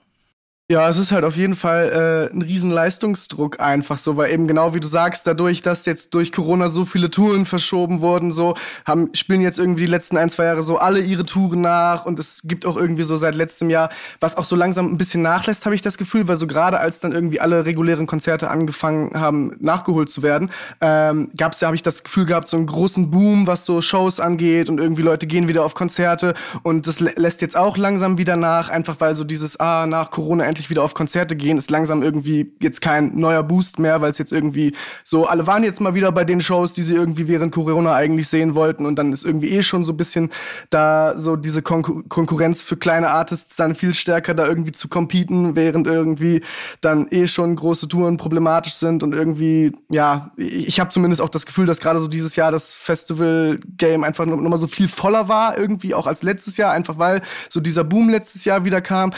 Ja, 0.69 0.89
es 0.89 0.97
ist 0.97 1.13
halt 1.13 1.23
auf 1.23 1.37
jeden 1.37 1.55
Fall 1.55 2.29
äh, 2.29 2.35
ein 2.35 2.41
riesen 2.41 2.71
Leistungsdruck 2.71 3.61
einfach 3.61 3.97
so, 3.97 4.17
weil 4.17 4.33
eben 4.33 4.49
genau 4.49 4.73
wie 4.73 4.81
du 4.81 4.87
sagst, 4.87 5.25
dadurch, 5.25 5.61
dass 5.61 5.85
jetzt 5.85 6.13
durch 6.13 6.33
Corona 6.33 6.67
so 6.67 6.83
viele 6.83 7.09
Touren 7.09 7.45
verschoben 7.45 8.01
wurden, 8.01 8.33
so 8.33 8.53
haben 8.85 9.09
spielen 9.13 9.39
jetzt 9.39 9.59
irgendwie 9.59 9.85
die 9.85 9.91
letzten 9.91 10.17
ein, 10.17 10.29
zwei 10.29 10.43
Jahre 10.43 10.63
so 10.63 10.75
alle 10.77 10.99
ihre 10.99 11.25
Touren 11.25 11.61
nach 11.61 12.05
und 12.05 12.19
es 12.19 12.41
gibt 12.43 12.65
auch 12.65 12.75
irgendwie 12.75 13.03
so 13.03 13.15
seit 13.15 13.35
letztem 13.35 13.69
Jahr, 13.69 13.89
was 14.19 14.35
auch 14.35 14.43
so 14.43 14.57
langsam 14.57 14.87
ein 14.91 14.97
bisschen 14.97 15.21
nachlässt, 15.21 15.63
habe 15.65 15.73
ich 15.73 15.81
das 15.81 15.97
Gefühl, 15.97 16.27
weil 16.27 16.35
so 16.35 16.47
gerade 16.47 16.81
als 16.81 16.99
dann 16.99 17.13
irgendwie 17.13 17.39
alle 17.39 17.63
regulären 17.65 18.05
Konzerte 18.05 18.49
angefangen 18.49 19.17
haben, 19.17 19.55
nachgeholt 19.59 20.09
zu 20.09 20.21
werden, 20.21 20.49
ähm, 20.81 21.31
gab 21.37 21.53
es 21.53 21.61
ja, 21.61 21.67
habe 21.67 21.77
ich 21.77 21.83
das 21.83 22.03
Gefühl 22.03 22.25
gehabt, 22.25 22.49
so 22.49 22.57
einen 22.57 22.65
großen 22.65 23.09
Boom, 23.09 23.47
was 23.47 23.63
so 23.63 23.81
Shows 23.81 24.19
angeht 24.19 24.67
und 24.67 24.79
irgendwie 24.79 25.01
Leute 25.01 25.27
gehen 25.27 25.47
wieder 25.47 25.63
auf 25.63 25.75
Konzerte 25.75 26.33
und 26.61 26.87
das 26.87 26.99
lässt 26.99 27.39
jetzt 27.41 27.55
auch 27.55 27.77
langsam 27.77 28.17
wieder 28.17 28.35
nach, 28.35 28.67
einfach 28.67 28.97
weil 28.99 29.15
so 29.15 29.23
dieses, 29.23 29.61
ah, 29.61 29.85
nach 29.87 30.11
Corona 30.11 30.43
endlich 30.57 30.71
wieder 30.71 30.83
auf 30.83 30.95
Konzerte 30.95 31.35
gehen, 31.35 31.59
ist 31.59 31.69
langsam 31.69 32.01
irgendwie 32.01 32.51
jetzt 32.59 32.81
kein 32.81 33.15
neuer 33.15 33.43
Boost 33.43 33.77
mehr, 33.77 34.01
weil 34.01 34.09
es 34.09 34.17
jetzt 34.17 34.31
irgendwie 34.31 34.73
so, 35.03 35.27
alle 35.27 35.45
waren 35.45 35.63
jetzt 35.63 35.79
mal 35.81 35.93
wieder 35.93 36.11
bei 36.11 36.23
den 36.23 36.41
Shows, 36.41 36.73
die 36.73 36.81
sie 36.81 36.95
irgendwie 36.95 37.27
während 37.27 37.53
Corona 37.53 37.93
eigentlich 37.93 38.27
sehen 38.27 38.55
wollten 38.55 38.87
und 38.87 38.95
dann 38.95 39.13
ist 39.13 39.23
irgendwie 39.23 39.49
eh 39.49 39.61
schon 39.61 39.83
so 39.83 39.93
ein 39.93 39.97
bisschen 39.97 40.31
da 40.71 41.15
so 41.15 41.35
diese 41.35 41.61
Kon 41.61 42.09
Konkurrenz 42.09 42.63
für 42.63 42.75
kleine 42.75 43.09
Artists 43.09 43.55
dann 43.55 43.75
viel 43.75 43.93
stärker 43.93 44.33
da 44.33 44.47
irgendwie 44.47 44.71
zu 44.71 44.87
competen, 44.87 45.55
während 45.55 45.85
irgendwie 45.85 46.41
dann 46.81 47.07
eh 47.11 47.27
schon 47.27 47.55
große 47.55 47.87
Touren 47.87 48.17
problematisch 48.17 48.73
sind 48.73 49.03
und 49.03 49.13
irgendwie, 49.13 49.73
ja, 49.91 50.31
ich 50.37 50.79
habe 50.79 50.89
zumindest 50.89 51.21
auch 51.21 51.29
das 51.29 51.45
Gefühl, 51.45 51.67
dass 51.67 51.79
gerade 51.79 51.99
so 51.99 52.07
dieses 52.07 52.35
Jahr 52.35 52.51
das 52.51 52.73
Festival-Game 52.73 54.03
einfach 54.03 54.25
nochmal 54.25 54.57
so 54.57 54.67
viel 54.67 54.87
voller 54.87 55.29
war, 55.29 55.55
irgendwie 55.55 55.93
auch 55.93 56.07
als 56.07 56.23
letztes 56.23 56.57
Jahr, 56.57 56.71
einfach 56.71 56.97
weil 56.97 57.21
so 57.47 57.59
dieser 57.59 57.83
Boom 57.83 58.09
letztes 58.09 58.43
Jahr 58.43 58.65
wieder 58.65 58.81
kam 58.81 59.13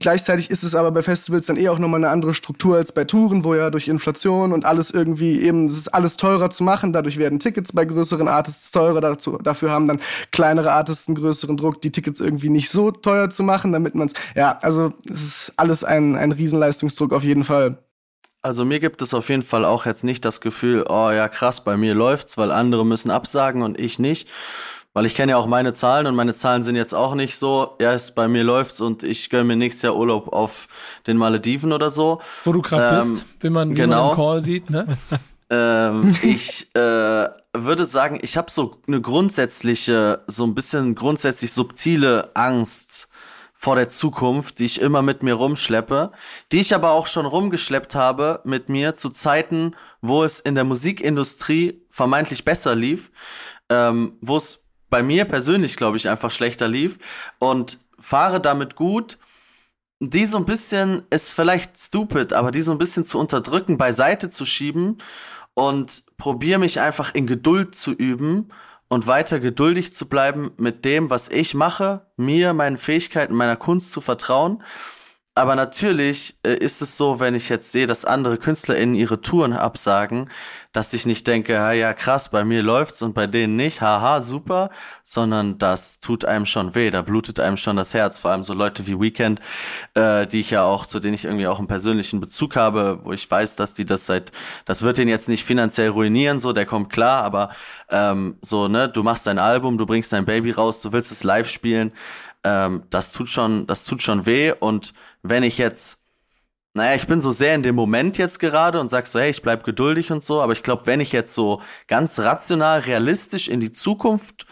Gleichzeitig 0.00 0.50
ist 0.50 0.62
es 0.62 0.76
aber 0.76 0.92
bei 0.92 1.02
Festivals 1.02 1.46
dann 1.46 1.56
eh 1.56 1.68
auch 1.68 1.80
nochmal 1.80 1.98
eine 1.98 2.10
andere 2.10 2.32
Struktur 2.32 2.76
als 2.76 2.92
bei 2.92 3.04
Touren, 3.04 3.42
wo 3.42 3.54
ja 3.54 3.70
durch 3.70 3.88
Inflation 3.88 4.52
und 4.52 4.64
alles 4.64 4.92
irgendwie 4.92 5.40
eben, 5.40 5.66
es 5.66 5.76
ist 5.76 5.88
alles 5.88 6.16
teurer 6.16 6.50
zu 6.50 6.62
machen. 6.62 6.92
Dadurch 6.92 7.16
werden 7.18 7.40
Tickets 7.40 7.72
bei 7.72 7.84
größeren 7.84 8.28
Artists 8.28 8.70
teurer. 8.70 9.00
Dazu, 9.00 9.38
dafür 9.38 9.72
haben 9.72 9.88
dann 9.88 10.00
kleinere 10.30 10.72
Artists 10.72 11.08
einen 11.08 11.16
größeren 11.16 11.56
Druck, 11.56 11.82
die 11.82 11.90
Tickets 11.90 12.20
irgendwie 12.20 12.48
nicht 12.48 12.70
so 12.70 12.92
teuer 12.92 13.30
zu 13.30 13.42
machen, 13.42 13.72
damit 13.72 13.96
man 13.96 14.06
es, 14.06 14.14
ja, 14.36 14.58
also 14.62 14.92
es 15.10 15.24
ist 15.24 15.52
alles 15.56 15.82
ein, 15.82 16.16
ein 16.16 16.30
Riesenleistungsdruck 16.30 17.12
auf 17.12 17.24
jeden 17.24 17.42
Fall. 17.42 17.78
Also 18.40 18.64
mir 18.64 18.78
gibt 18.78 19.02
es 19.02 19.14
auf 19.14 19.28
jeden 19.30 19.42
Fall 19.42 19.64
auch 19.64 19.84
jetzt 19.84 20.04
nicht 20.04 20.24
das 20.24 20.40
Gefühl, 20.40 20.84
oh 20.88 21.10
ja 21.10 21.26
krass, 21.28 21.64
bei 21.64 21.76
mir 21.76 21.94
läuft's, 21.94 22.38
weil 22.38 22.52
andere 22.52 22.86
müssen 22.86 23.10
absagen 23.10 23.62
und 23.62 23.80
ich 23.80 23.98
nicht 23.98 24.28
weil 24.98 25.06
ich 25.06 25.14
kenne 25.14 25.30
ja 25.30 25.38
auch 25.38 25.46
meine 25.46 25.74
Zahlen 25.74 26.08
und 26.08 26.16
meine 26.16 26.34
Zahlen 26.34 26.64
sind 26.64 26.74
jetzt 26.74 26.92
auch 26.92 27.14
nicht 27.14 27.38
so, 27.38 27.76
ja, 27.80 27.92
es 27.92 28.16
bei 28.16 28.26
mir 28.26 28.42
läuft's 28.42 28.80
und 28.80 29.04
ich 29.04 29.30
gönne 29.30 29.44
mir 29.44 29.54
nächstes 29.54 29.82
Jahr 29.82 29.94
Urlaub 29.94 30.32
auf 30.32 30.66
den 31.06 31.16
Malediven 31.16 31.72
oder 31.72 31.88
so. 31.88 32.20
Wo 32.44 32.50
du 32.50 32.60
gerade 32.62 32.96
ähm, 32.96 32.96
bist, 32.96 33.24
wenn 33.38 33.52
man, 33.52 33.74
genau. 33.76 34.10
Wie 34.10 34.16
Call 34.16 34.40
sieht, 34.40 34.70
ne? 34.70 34.86
ähm, 35.50 36.16
ich 36.24 36.74
äh, 36.74 37.28
würde 37.56 37.86
sagen, 37.86 38.18
ich 38.22 38.36
habe 38.36 38.50
so 38.50 38.80
eine 38.88 39.00
grundsätzliche, 39.00 40.24
so 40.26 40.42
ein 40.42 40.56
bisschen 40.56 40.96
grundsätzlich 40.96 41.52
subtile 41.52 42.32
Angst 42.34 43.08
vor 43.54 43.76
der 43.76 43.88
Zukunft, 43.88 44.58
die 44.58 44.64
ich 44.64 44.80
immer 44.80 45.02
mit 45.02 45.22
mir 45.22 45.34
rumschleppe, 45.34 46.10
die 46.50 46.58
ich 46.58 46.74
aber 46.74 46.90
auch 46.90 47.06
schon 47.06 47.24
rumgeschleppt 47.24 47.94
habe 47.94 48.40
mit 48.42 48.68
mir 48.68 48.96
zu 48.96 49.10
Zeiten, 49.10 49.76
wo 50.00 50.24
es 50.24 50.40
in 50.40 50.56
der 50.56 50.64
Musikindustrie 50.64 51.84
vermeintlich 51.88 52.44
besser 52.44 52.74
lief, 52.74 53.12
ähm, 53.68 54.18
wo 54.20 54.38
es 54.38 54.64
bei 54.90 55.02
mir 55.02 55.24
persönlich, 55.24 55.76
glaube 55.76 55.96
ich, 55.96 56.08
einfach 56.08 56.30
schlechter 56.30 56.68
lief. 56.68 56.98
Und 57.38 57.78
fahre 57.98 58.40
damit 58.40 58.76
gut, 58.76 59.18
die 60.00 60.26
so 60.26 60.36
ein 60.38 60.46
bisschen, 60.46 61.02
ist 61.10 61.30
vielleicht 61.30 61.78
stupid, 61.78 62.32
aber 62.32 62.52
die 62.52 62.62
so 62.62 62.72
ein 62.72 62.78
bisschen 62.78 63.04
zu 63.04 63.18
unterdrücken, 63.18 63.78
beiseite 63.78 64.30
zu 64.30 64.44
schieben 64.44 64.98
und 65.54 66.04
probiere 66.16 66.60
mich 66.60 66.80
einfach 66.80 67.14
in 67.14 67.26
Geduld 67.26 67.74
zu 67.74 67.92
üben 67.92 68.50
und 68.88 69.06
weiter 69.06 69.40
geduldig 69.40 69.92
zu 69.92 70.08
bleiben 70.08 70.52
mit 70.56 70.84
dem, 70.84 71.10
was 71.10 71.28
ich 71.28 71.54
mache, 71.54 72.06
mir, 72.16 72.52
meinen 72.52 72.78
Fähigkeiten, 72.78 73.34
meiner 73.34 73.56
Kunst 73.56 73.90
zu 73.90 74.00
vertrauen 74.00 74.62
aber 75.38 75.54
natürlich 75.54 76.36
äh, 76.42 76.54
ist 76.54 76.82
es 76.82 76.96
so, 76.96 77.20
wenn 77.20 77.36
ich 77.36 77.48
jetzt 77.48 77.70
sehe, 77.70 77.86
dass 77.86 78.04
andere 78.04 78.38
KünstlerInnen 78.38 78.96
ihre 78.96 79.20
Touren 79.20 79.52
absagen, 79.52 80.30
dass 80.72 80.92
ich 80.92 81.06
nicht 81.06 81.26
denke, 81.28 81.52
ja, 81.52 81.70
ja, 81.72 81.92
krass, 81.94 82.30
bei 82.30 82.44
mir 82.44 82.60
läuft's 82.60 83.02
und 83.02 83.14
bei 83.14 83.28
denen 83.28 83.54
nicht, 83.54 83.80
haha, 83.80 84.20
super, 84.20 84.70
sondern 85.04 85.56
das 85.58 86.00
tut 86.00 86.24
einem 86.24 86.44
schon 86.44 86.74
weh, 86.74 86.90
da 86.90 87.02
blutet 87.02 87.38
einem 87.38 87.56
schon 87.56 87.76
das 87.76 87.94
Herz, 87.94 88.18
vor 88.18 88.32
allem 88.32 88.42
so 88.42 88.52
Leute 88.52 88.86
wie 88.88 88.98
Weekend, 88.98 89.40
äh, 89.94 90.26
die 90.26 90.40
ich 90.40 90.50
ja 90.50 90.64
auch, 90.64 90.86
zu 90.86 90.98
denen 90.98 91.14
ich 91.14 91.24
irgendwie 91.24 91.46
auch 91.46 91.58
einen 91.58 91.68
persönlichen 91.68 92.20
Bezug 92.20 92.56
habe, 92.56 93.00
wo 93.04 93.12
ich 93.12 93.30
weiß, 93.30 93.54
dass 93.54 93.74
die 93.74 93.86
das 93.86 94.06
seit, 94.06 94.32
das 94.64 94.82
wird 94.82 94.98
den 94.98 95.08
jetzt 95.08 95.28
nicht 95.28 95.44
finanziell 95.44 95.90
ruinieren, 95.90 96.40
so, 96.40 96.52
der 96.52 96.66
kommt 96.66 96.90
klar, 96.90 97.22
aber 97.22 97.50
ähm, 97.90 98.38
so, 98.42 98.66
ne, 98.66 98.88
du 98.88 99.04
machst 99.04 99.26
dein 99.28 99.38
Album, 99.38 99.78
du 99.78 99.86
bringst 99.86 100.12
dein 100.12 100.24
Baby 100.24 100.50
raus, 100.50 100.82
du 100.82 100.90
willst 100.90 101.12
es 101.12 101.22
live 101.22 101.48
spielen, 101.48 101.92
ähm, 102.44 102.84
das 102.90 103.12
tut 103.12 103.28
schon, 103.28 103.66
das 103.66 103.84
tut 103.84 104.02
schon 104.02 104.26
weh 104.26 104.52
und 104.52 104.92
wenn 105.28 105.42
ich 105.42 105.58
jetzt, 105.58 106.04
naja, 106.74 106.94
ich 106.94 107.06
bin 107.06 107.20
so 107.20 107.30
sehr 107.30 107.54
in 107.54 107.62
dem 107.62 107.74
Moment 107.74 108.18
jetzt 108.18 108.38
gerade 108.38 108.80
und 108.80 108.88
sag 108.88 109.06
so, 109.06 109.18
hey, 109.18 109.30
ich 109.30 109.42
bleib 109.42 109.64
geduldig 109.64 110.12
und 110.12 110.22
so, 110.22 110.40
aber 110.40 110.52
ich 110.52 110.62
glaube, 110.62 110.86
wenn 110.86 111.00
ich 111.00 111.12
jetzt 111.12 111.34
so 111.34 111.60
ganz 111.86 112.18
rational, 112.18 112.80
realistisch 112.80 113.48
in 113.48 113.60
die 113.60 113.72
Zukunft 113.72 114.46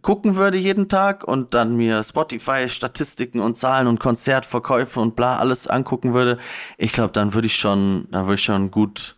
gucken 0.00 0.36
würde 0.36 0.56
jeden 0.56 0.88
Tag 0.88 1.22
und 1.24 1.52
dann 1.52 1.76
mir 1.76 2.02
Spotify 2.02 2.68
Statistiken 2.68 3.40
und 3.40 3.58
Zahlen 3.58 3.86
und 3.86 4.00
Konzertverkäufe 4.00 5.00
und 5.00 5.16
bla 5.16 5.38
alles 5.38 5.66
angucken 5.66 6.14
würde, 6.14 6.38
ich 6.78 6.92
glaube, 6.92 7.12
dann 7.12 7.34
würde 7.34 7.46
ich 7.46 7.56
schon, 7.56 8.08
dann 8.10 8.24
würde 8.24 8.36
ich 8.36 8.44
schon 8.44 8.70
gut 8.70 9.16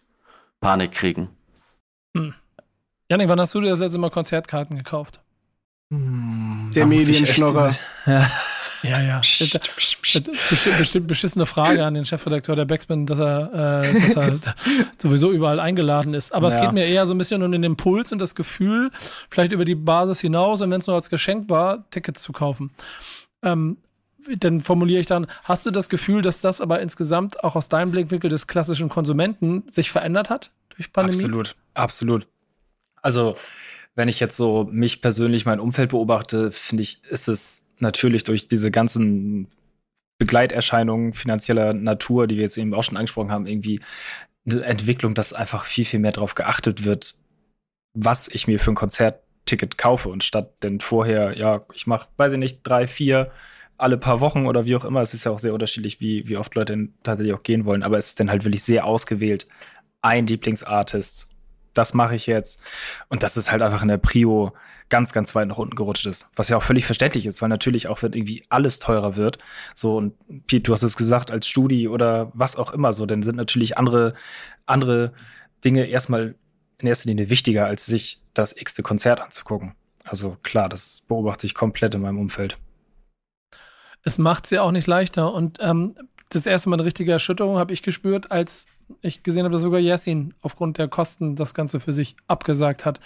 Panik 0.61 0.93
kriegen. 0.93 1.29
Hm. 2.17 2.35
Janik, 3.09 3.29
wann 3.29 3.41
hast 3.41 3.55
du 3.55 3.61
dir 3.61 3.71
das 3.71 3.79
letzte 3.79 3.99
Mal 3.99 4.11
Konzertkarten 4.11 4.77
gekauft? 4.77 5.21
Hm, 5.91 6.71
Der 6.75 6.87
Medienschnorrer. 6.87 7.75
Ja. 8.07 8.27
Ja, 8.85 9.01
ja. 9.01 9.19
Bestimmt, 9.19 10.31
bestimmt 10.79 11.07
beschissene 11.07 11.47
Frage 11.47 11.85
an 11.85 11.95
den 11.95 12.05
Chefredakteur 12.05 12.55
der 12.55 12.65
Backspin, 12.65 13.07
dass 13.07 13.19
er, 13.19 13.83
äh, 13.85 14.01
dass 14.01 14.17
er 14.17 14.39
sowieso 14.99 15.33
überall 15.33 15.59
eingeladen 15.59 16.15
ist. 16.15 16.35
Aber 16.35 16.51
ja. 16.51 16.57
es 16.57 16.61
geht 16.61 16.73
mir 16.73 16.87
eher 16.87 17.07
so 17.07 17.15
ein 17.15 17.19
bisschen 17.19 17.43
um 17.43 17.51
den 17.51 17.65
Impuls 17.65 18.13
und 18.13 18.19
das 18.19 18.35
Gefühl, 18.35 18.91
vielleicht 19.31 19.53
über 19.53 19.65
die 19.65 19.75
Basis 19.75 20.21
hinaus 20.21 20.61
und 20.63 20.71
wenn 20.71 20.81
es 20.81 20.87
nur 20.87 20.97
als 20.97 21.11
Geschenk 21.11 21.49
war, 21.49 21.89
Tickets 21.91 22.23
zu 22.23 22.33
kaufen. 22.33 22.71
Ähm, 23.43 23.79
dann 24.39 24.61
formuliere 24.61 25.01
ich 25.01 25.07
dann, 25.07 25.27
hast 25.43 25.67
du 25.67 25.71
das 25.71 25.89
Gefühl, 25.89 26.23
dass 26.23 26.41
das 26.41 26.61
aber 26.61 26.81
insgesamt 26.81 27.45
auch 27.45 27.57
aus 27.57 27.69
deinem 27.69 27.91
Blickwinkel 27.91 28.31
des 28.31 28.47
klassischen 28.47 28.89
Konsumenten 28.89 29.65
sich 29.69 29.91
verändert 29.91 30.31
hat 30.31 30.51
durch 30.71 30.93
Pandemie? 30.93 31.17
Absolut, 31.17 31.57
absolut. 31.75 32.27
Also, 33.03 33.37
wenn 33.95 34.09
ich 34.09 34.21
jetzt 34.21 34.37
so 34.37 34.69
mich 34.71 35.01
persönlich, 35.01 35.47
mein 35.47 35.61
Umfeld 35.61 35.91
beobachte, 35.91 36.51
finde 36.53 36.83
ich, 36.83 37.03
ist 37.05 37.29
es 37.29 37.67
natürlich 37.79 38.25
durch 38.25 38.49
diese 38.49 38.71
ganzen 38.71 39.49
Begleiterscheinungen 40.19 41.13
finanzieller 41.13 41.75
Natur, 41.75 42.27
die 42.27 42.37
wir 42.37 42.43
jetzt 42.43 42.57
eben 42.57 42.75
auch 42.75 42.85
schon 42.85 42.97
angesprochen 42.97 43.31
haben, 43.31 43.47
irgendwie 43.47 43.81
eine 44.47 44.63
Entwicklung, 44.65 45.15
dass 45.15 45.33
einfach 45.33 45.65
viel, 45.65 45.85
viel 45.85 46.01
mehr 46.01 46.13
darauf 46.13 46.35
geachtet 46.35 46.85
wird, 46.85 47.17
was 47.95 48.29
ich 48.29 48.47
mir 48.47 48.59
für 48.59 48.73
ein 48.73 48.77
Konzertticket 48.77 49.79
kaufe. 49.79 50.09
Und 50.09 50.25
statt 50.25 50.63
denn 50.63 50.81
vorher, 50.81 51.37
ja, 51.37 51.65
ich 51.73 51.87
mache, 51.87 52.09
weiß 52.17 52.33
ich 52.33 52.39
nicht, 52.39 52.61
drei, 52.63 52.87
vier 52.87 53.31
alle 53.77 53.99
paar 53.99 54.21
Wochen 54.21 54.47
oder 54.47 54.67
wie 54.67 54.77
auch 54.77 54.85
immer. 54.85 55.03
Es 55.03 55.15
ist 55.15 55.25
ja 55.25 55.33
auch 55.33 55.39
sehr 55.39 55.53
unterschiedlich, 55.53 56.01
wie, 56.01 56.29
wie 56.29 56.37
oft 56.37 56.55
Leute 56.55 56.89
tatsächlich 57.03 57.35
auch 57.35 57.43
gehen 57.43 57.65
wollen. 57.65 57.83
Aber 57.83 57.99
es 57.99 58.09
ist 58.09 58.21
dann 58.21 58.31
halt 58.31 58.45
wirklich 58.45 58.63
sehr 58.63 58.85
ausgewählt. 58.87 59.49
Ein 60.01 60.27
Lieblingsartist. 60.27 61.34
Das 61.75 61.95
mache 61.95 62.15
ich 62.15 62.27
jetzt. 62.27 62.63
Und 63.09 63.23
das 63.23 63.37
ist 63.37 63.51
halt 63.51 63.63
einfach 63.63 63.83
in 63.83 63.89
der 63.89 63.99
Prio 63.99 64.53
ganz, 64.89 65.13
ganz 65.13 65.35
weit 65.35 65.49
nach 65.49 65.59
unten 65.59 65.77
gerutscht 65.77 66.07
ist. 66.07 66.31
Was 66.37 66.49
ja 66.49 66.57
auch 66.57 66.63
völlig 66.63 66.87
verständlich 66.87 67.27
ist, 67.27 67.43
weil 67.43 67.49
natürlich 67.49 67.89
auch, 67.89 68.03
wenn 68.03 68.13
irgendwie 68.13 68.45
alles 68.49 68.79
teurer 68.79 69.17
wird, 69.17 69.39
so, 69.75 69.97
und 69.97 70.15
Pete, 70.47 70.63
du 70.63 70.73
hast 70.73 70.83
es 70.83 70.97
gesagt, 70.97 71.31
als 71.31 71.49
Studi 71.49 71.89
oder 71.89 72.31
was 72.35 72.57
auch 72.57 72.73
immer 72.73 72.93
so, 72.93 73.07
dann 73.07 73.23
sind 73.23 73.37
natürlich 73.37 73.77
andere, 73.77 74.15
andere 74.67 75.13
Dinge 75.65 75.87
erstmal 75.87 76.37
in 76.79 76.89
erster 76.89 77.09
Linie 77.09 77.31
wichtiger, 77.31 77.67
als 77.67 77.87
sich 77.87 78.23
das 78.35 78.57
x-te 78.57 78.83
Konzert 78.83 79.21
anzugucken. 79.21 79.75
Also 80.05 80.37
klar, 80.43 80.69
das 80.69 81.05
beobachte 81.09 81.47
ich 81.47 81.55
komplett 81.55 81.95
in 81.95 82.03
meinem 82.03 82.19
Umfeld. 82.19 82.59
Es 84.03 84.19
macht 84.19 84.45
es 84.45 84.51
ja 84.51 84.63
auch 84.63 84.71
nicht 84.71 84.87
leichter. 84.87 85.33
Und 85.33 85.59
ähm, 85.61 85.97
das 86.35 86.47
erste 86.47 86.69
Mal 86.69 86.77
eine 86.77 86.85
richtige 86.85 87.13
Erschütterung 87.13 87.59
habe 87.59 87.73
ich 87.73 87.83
gespürt, 87.83 88.31
als 88.31 88.67
ich 89.01 89.23
gesehen 89.23 89.45
habe, 89.45 89.53
dass 89.53 89.63
sogar 89.63 89.81
Yassin 89.81 90.35
aufgrund 90.43 90.79
der 90.79 90.89
Kosten 90.89 91.37
das 91.37 91.55
Ganze 91.55 91.81
für 91.81 91.93
sich 91.93 92.17
abgesagt 92.27 92.85
hat 92.85 93.01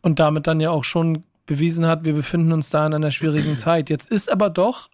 und 0.00 0.18
damit 0.18 0.46
dann 0.46 0.60
ja 0.60 0.70
auch 0.70 0.84
schon 0.84 1.22
bewiesen 1.46 1.86
hat, 1.86 2.04
wir 2.04 2.14
befinden 2.14 2.52
uns 2.52 2.70
da 2.70 2.86
in 2.86 2.94
einer 2.94 3.10
schwierigen 3.10 3.56
Zeit. 3.56 3.90
Jetzt 3.90 4.10
ist 4.10 4.30
aber 4.30 4.50
doch, 4.50 4.88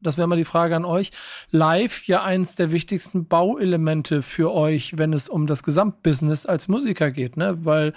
das 0.00 0.18
wäre 0.18 0.28
mal 0.28 0.36
die 0.36 0.44
Frage 0.44 0.76
an 0.76 0.84
euch, 0.84 1.12
live 1.50 2.06
ja 2.06 2.22
eins 2.22 2.56
der 2.56 2.72
wichtigsten 2.72 3.26
Bauelemente 3.26 4.22
für 4.22 4.52
euch, 4.52 4.98
wenn 4.98 5.12
es 5.12 5.28
um 5.28 5.46
das 5.46 5.62
Gesamtbusiness 5.62 6.46
als 6.46 6.68
Musiker 6.68 7.10
geht, 7.10 7.36
ne? 7.36 7.64
Weil 7.64 7.94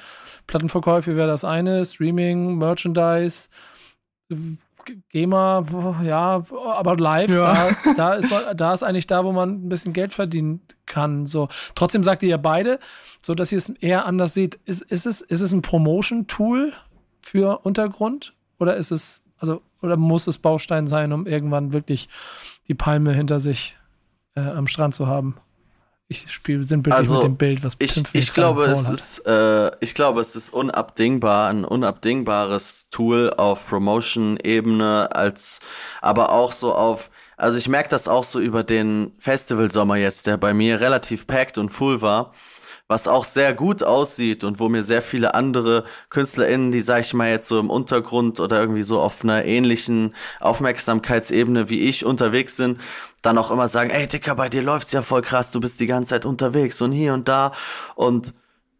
Plattenverkäufe 0.48 1.16
wäre 1.18 1.28
das 1.28 1.44
eine, 1.44 1.86
Streaming, 1.86 2.58
Merchandise, 2.58 3.50
GEMA, 5.10 5.66
ja, 6.04 6.44
aber 6.66 6.98
live, 6.98 7.30
ja. 7.30 7.70
Da, 7.84 7.94
da, 7.98 8.14
ist 8.14 8.30
man, 8.30 8.58
da 8.58 8.74
ist 8.74 8.84
eigentlich 8.84 9.08
da, 9.08 9.24
wo 9.24 9.32
man 9.32 9.66
ein 9.66 9.70
bisschen 9.70 9.94
Geld 9.94 10.14
verdienen 10.14 10.62
kann. 10.86 11.26
So. 11.26 11.50
Trotzdem 11.76 12.04
sagt 12.04 12.24
ihr 12.24 12.30
ja 12.30 12.38
beide, 12.38 12.80
so 13.22 13.36
dass 13.36 13.52
ihr 13.52 13.58
es 13.58 13.70
eher 13.70 14.06
anders 14.06 14.34
seht. 14.34 14.56
Ist, 14.66 14.82
ist, 14.82 15.06
es, 15.06 15.22
ist 15.22 15.42
es 15.42 15.52
ein 15.52 15.62
Promotion-Tool 15.62 16.74
für 17.22 17.66
Untergrund? 17.66 18.34
Oder 18.60 18.76
ist 18.78 18.92
es, 18.92 19.24
also, 19.38 19.62
oder 19.82 19.98
muss 19.98 20.28
es 20.28 20.38
Baustein 20.38 20.88
sein, 20.88 21.12
um 21.12 21.28
irgendwann 21.28 21.74
wirklich 21.74 22.10
die 22.68 22.76
Palme 22.76 23.14
hinter 23.14 23.40
sich 23.40 23.76
äh, 24.36 24.42
am 24.42 24.68
Strand 24.68 24.96
zu 24.96 25.08
haben? 25.08 25.36
Ich 26.10 26.32
spiele 26.32 26.64
sinnbildlich 26.64 26.98
also, 26.98 27.16
mit 27.16 27.24
dem 27.24 27.36
Bild, 27.36 27.64
was 27.66 27.76
ich, 27.80 28.02
ich 28.14 28.34
glaube, 28.34 28.66
es 28.66 28.88
ist, 28.88 29.20
äh, 29.28 29.72
ich 29.82 29.94
glaube, 29.94 30.22
es 30.22 30.38
ist 30.38 30.54
unabdingbar, 30.54 31.50
ein 31.50 31.66
unabdingbares 31.66 32.90
Tool 32.90 33.34
auf 33.36 33.68
Promotion-Ebene, 33.68 35.10
als 35.12 35.60
aber 36.02 36.32
auch 36.32 36.54
so 36.54 36.74
auf, 36.74 37.10
also 37.36 37.58
ich 37.58 37.68
merke 37.68 37.90
das 37.90 38.08
auch 38.08 38.24
so 38.24 38.40
über 38.40 38.64
den 38.64 39.12
Festivalsommer 39.20 39.98
jetzt, 39.98 40.28
der 40.28 40.38
bei 40.38 40.54
mir 40.54 40.80
relativ 40.80 41.28
packed 41.28 41.58
und 41.58 41.72
full 41.72 42.02
war 42.02 42.32
was 42.88 43.08
auch 43.08 43.26
sehr 43.26 43.54
gut 43.54 43.84
aussieht 43.84 44.44
und 44.44 44.60
wo 44.60 44.70
mir 44.70 44.84
sehr 44.84 45.02
viele 45.02 45.34
andere 45.34 45.84
KünstlerInnen, 46.10 46.72
die, 46.72 46.82
sag 46.82 47.02
ich 47.02 47.14
mal, 47.14 47.30
jetzt 47.30 47.48
so 47.48 47.60
im 47.60 47.70
Untergrund 47.70 48.40
oder 48.40 48.60
irgendwie 48.60 48.84
so 48.84 49.02
auf 49.02 49.24
einer 49.24 49.44
ähnlichen 49.44 50.16
Aufmerksamkeitsebene 50.40 51.70
wie 51.70 51.82
ich 51.82 52.06
unterwegs 52.06 52.56
sind, 52.56 52.80
dann 53.28 53.38
auch 53.38 53.52
immer 53.52 53.68
sagen, 53.68 53.90
ey 53.90 54.08
Dicker, 54.08 54.36
bei 54.36 54.50
dir 54.50 54.62
läuft's 54.62 54.94
ja 54.94 55.02
voll 55.02 55.22
krass, 55.22 55.52
du 55.52 55.60
bist 55.60 55.80
die 55.80 55.88
ganze 55.88 56.10
Zeit 56.10 56.26
unterwegs 56.26 56.82
und 56.82 56.92
hier 56.92 57.14
und 57.14 57.28
da 57.28 57.52
und 57.96 58.34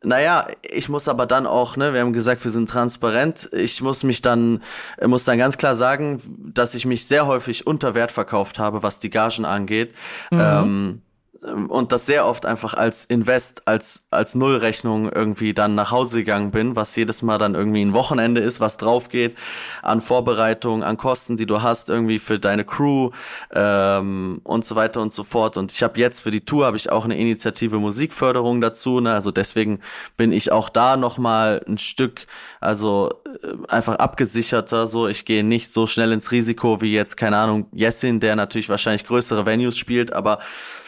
naja, 0.04 0.48
ich 0.62 0.90
muss 0.90 1.08
aber 1.08 1.26
dann 1.26 1.48
auch, 1.48 1.76
ne, 1.76 1.92
wir 1.92 2.02
haben 2.02 2.14
gesagt, 2.14 2.44
wir 2.44 2.52
sind 2.52 2.70
transparent. 2.70 3.50
Ich 3.52 3.82
muss 3.82 4.04
mich 4.04 4.22
dann, 4.22 4.62
muss 5.04 5.24
dann 5.24 5.40
ganz 5.40 5.58
klar 5.58 5.76
sagen, 5.76 6.22
dass 6.54 6.76
ich 6.76 6.86
mich 6.86 7.08
sehr 7.08 7.26
häufig 7.26 7.66
unter 7.66 7.96
Wert 7.96 8.12
verkauft 8.12 8.60
habe, 8.60 8.84
was 8.84 9.00
die 9.00 9.10
Gagen 9.10 9.44
angeht. 9.44 9.96
Mhm. 10.30 10.40
Ähm, 10.40 11.02
und 11.42 11.92
das 11.92 12.06
sehr 12.06 12.26
oft 12.26 12.46
einfach 12.46 12.74
als 12.74 13.06
Invest, 13.06 13.68
als, 13.68 14.06
als 14.10 14.36
Nullrechnung 14.36 15.12
irgendwie 15.12 15.54
dann 15.54 15.76
nach 15.76 15.92
Hause 15.92 16.20
gegangen 16.20 16.52
bin, 16.52 16.76
was 16.76 16.96
jedes 16.96 17.22
Mal 17.22 17.38
dann 17.38 17.56
irgendwie 17.56 17.82
ein 17.82 17.94
Wochenende 17.94 18.42
ist, 18.42 18.60
was 18.60 18.78
drauf 18.78 19.10
geht 19.10 19.36
an 19.82 20.02
Vorbereitung, 20.02 20.84
an 20.84 20.98
Kosten, 20.98 21.38
die 21.38 21.46
du 21.46 21.62
hast 21.62 21.90
irgendwie 21.90 22.20
für 22.20 22.40
deine 22.40 22.66
Crew 22.66 23.12
ähm, 23.54 24.42
und 24.44 24.66
so 24.66 24.76
weiter 24.76 25.02
und 25.02 25.14
so 25.14 25.24
fort. 25.24 25.58
Und 25.58 25.72
ich 25.72 25.84
habe 25.84 26.00
jetzt 26.00 26.22
für 26.22 26.32
die 26.32 26.42
Tour 26.42 26.66
habe 26.66 26.78
ich 26.78 26.92
auch 26.92 27.06
eine 27.06 27.18
Initiative 27.18 27.78
Musikförderung 27.78 28.62
dazu, 28.62 29.00
ne? 29.00 29.14
also 29.14 29.32
deswegen 29.32 29.80
bin 30.16 30.32
ich 30.32 30.52
auch 30.52 30.70
da 30.70 30.98
nochmal 30.98 31.64
ein 31.68 31.78
Stück, 31.78 32.28
also 32.60 33.12
äh, 33.44 33.72
einfach 33.72 33.96
abgesicherter. 33.96 34.88
So, 34.88 35.08
ich 35.08 35.26
gehe 35.26 35.44
nicht 35.44 35.72
so 35.72 35.88
schnell 35.88 36.12
ins 36.12 36.32
Risiko 36.32 36.82
wie 36.82 36.94
jetzt 36.94 37.18
keine 37.18 37.38
Ahnung 37.38 37.68
Jessin, 37.74 38.20
der 38.20 38.36
natürlich 38.36 38.70
wahrscheinlich 38.70 39.06
größere 39.06 39.46
Venues 39.46 39.78
spielt, 39.78 40.14
aber 40.14 40.40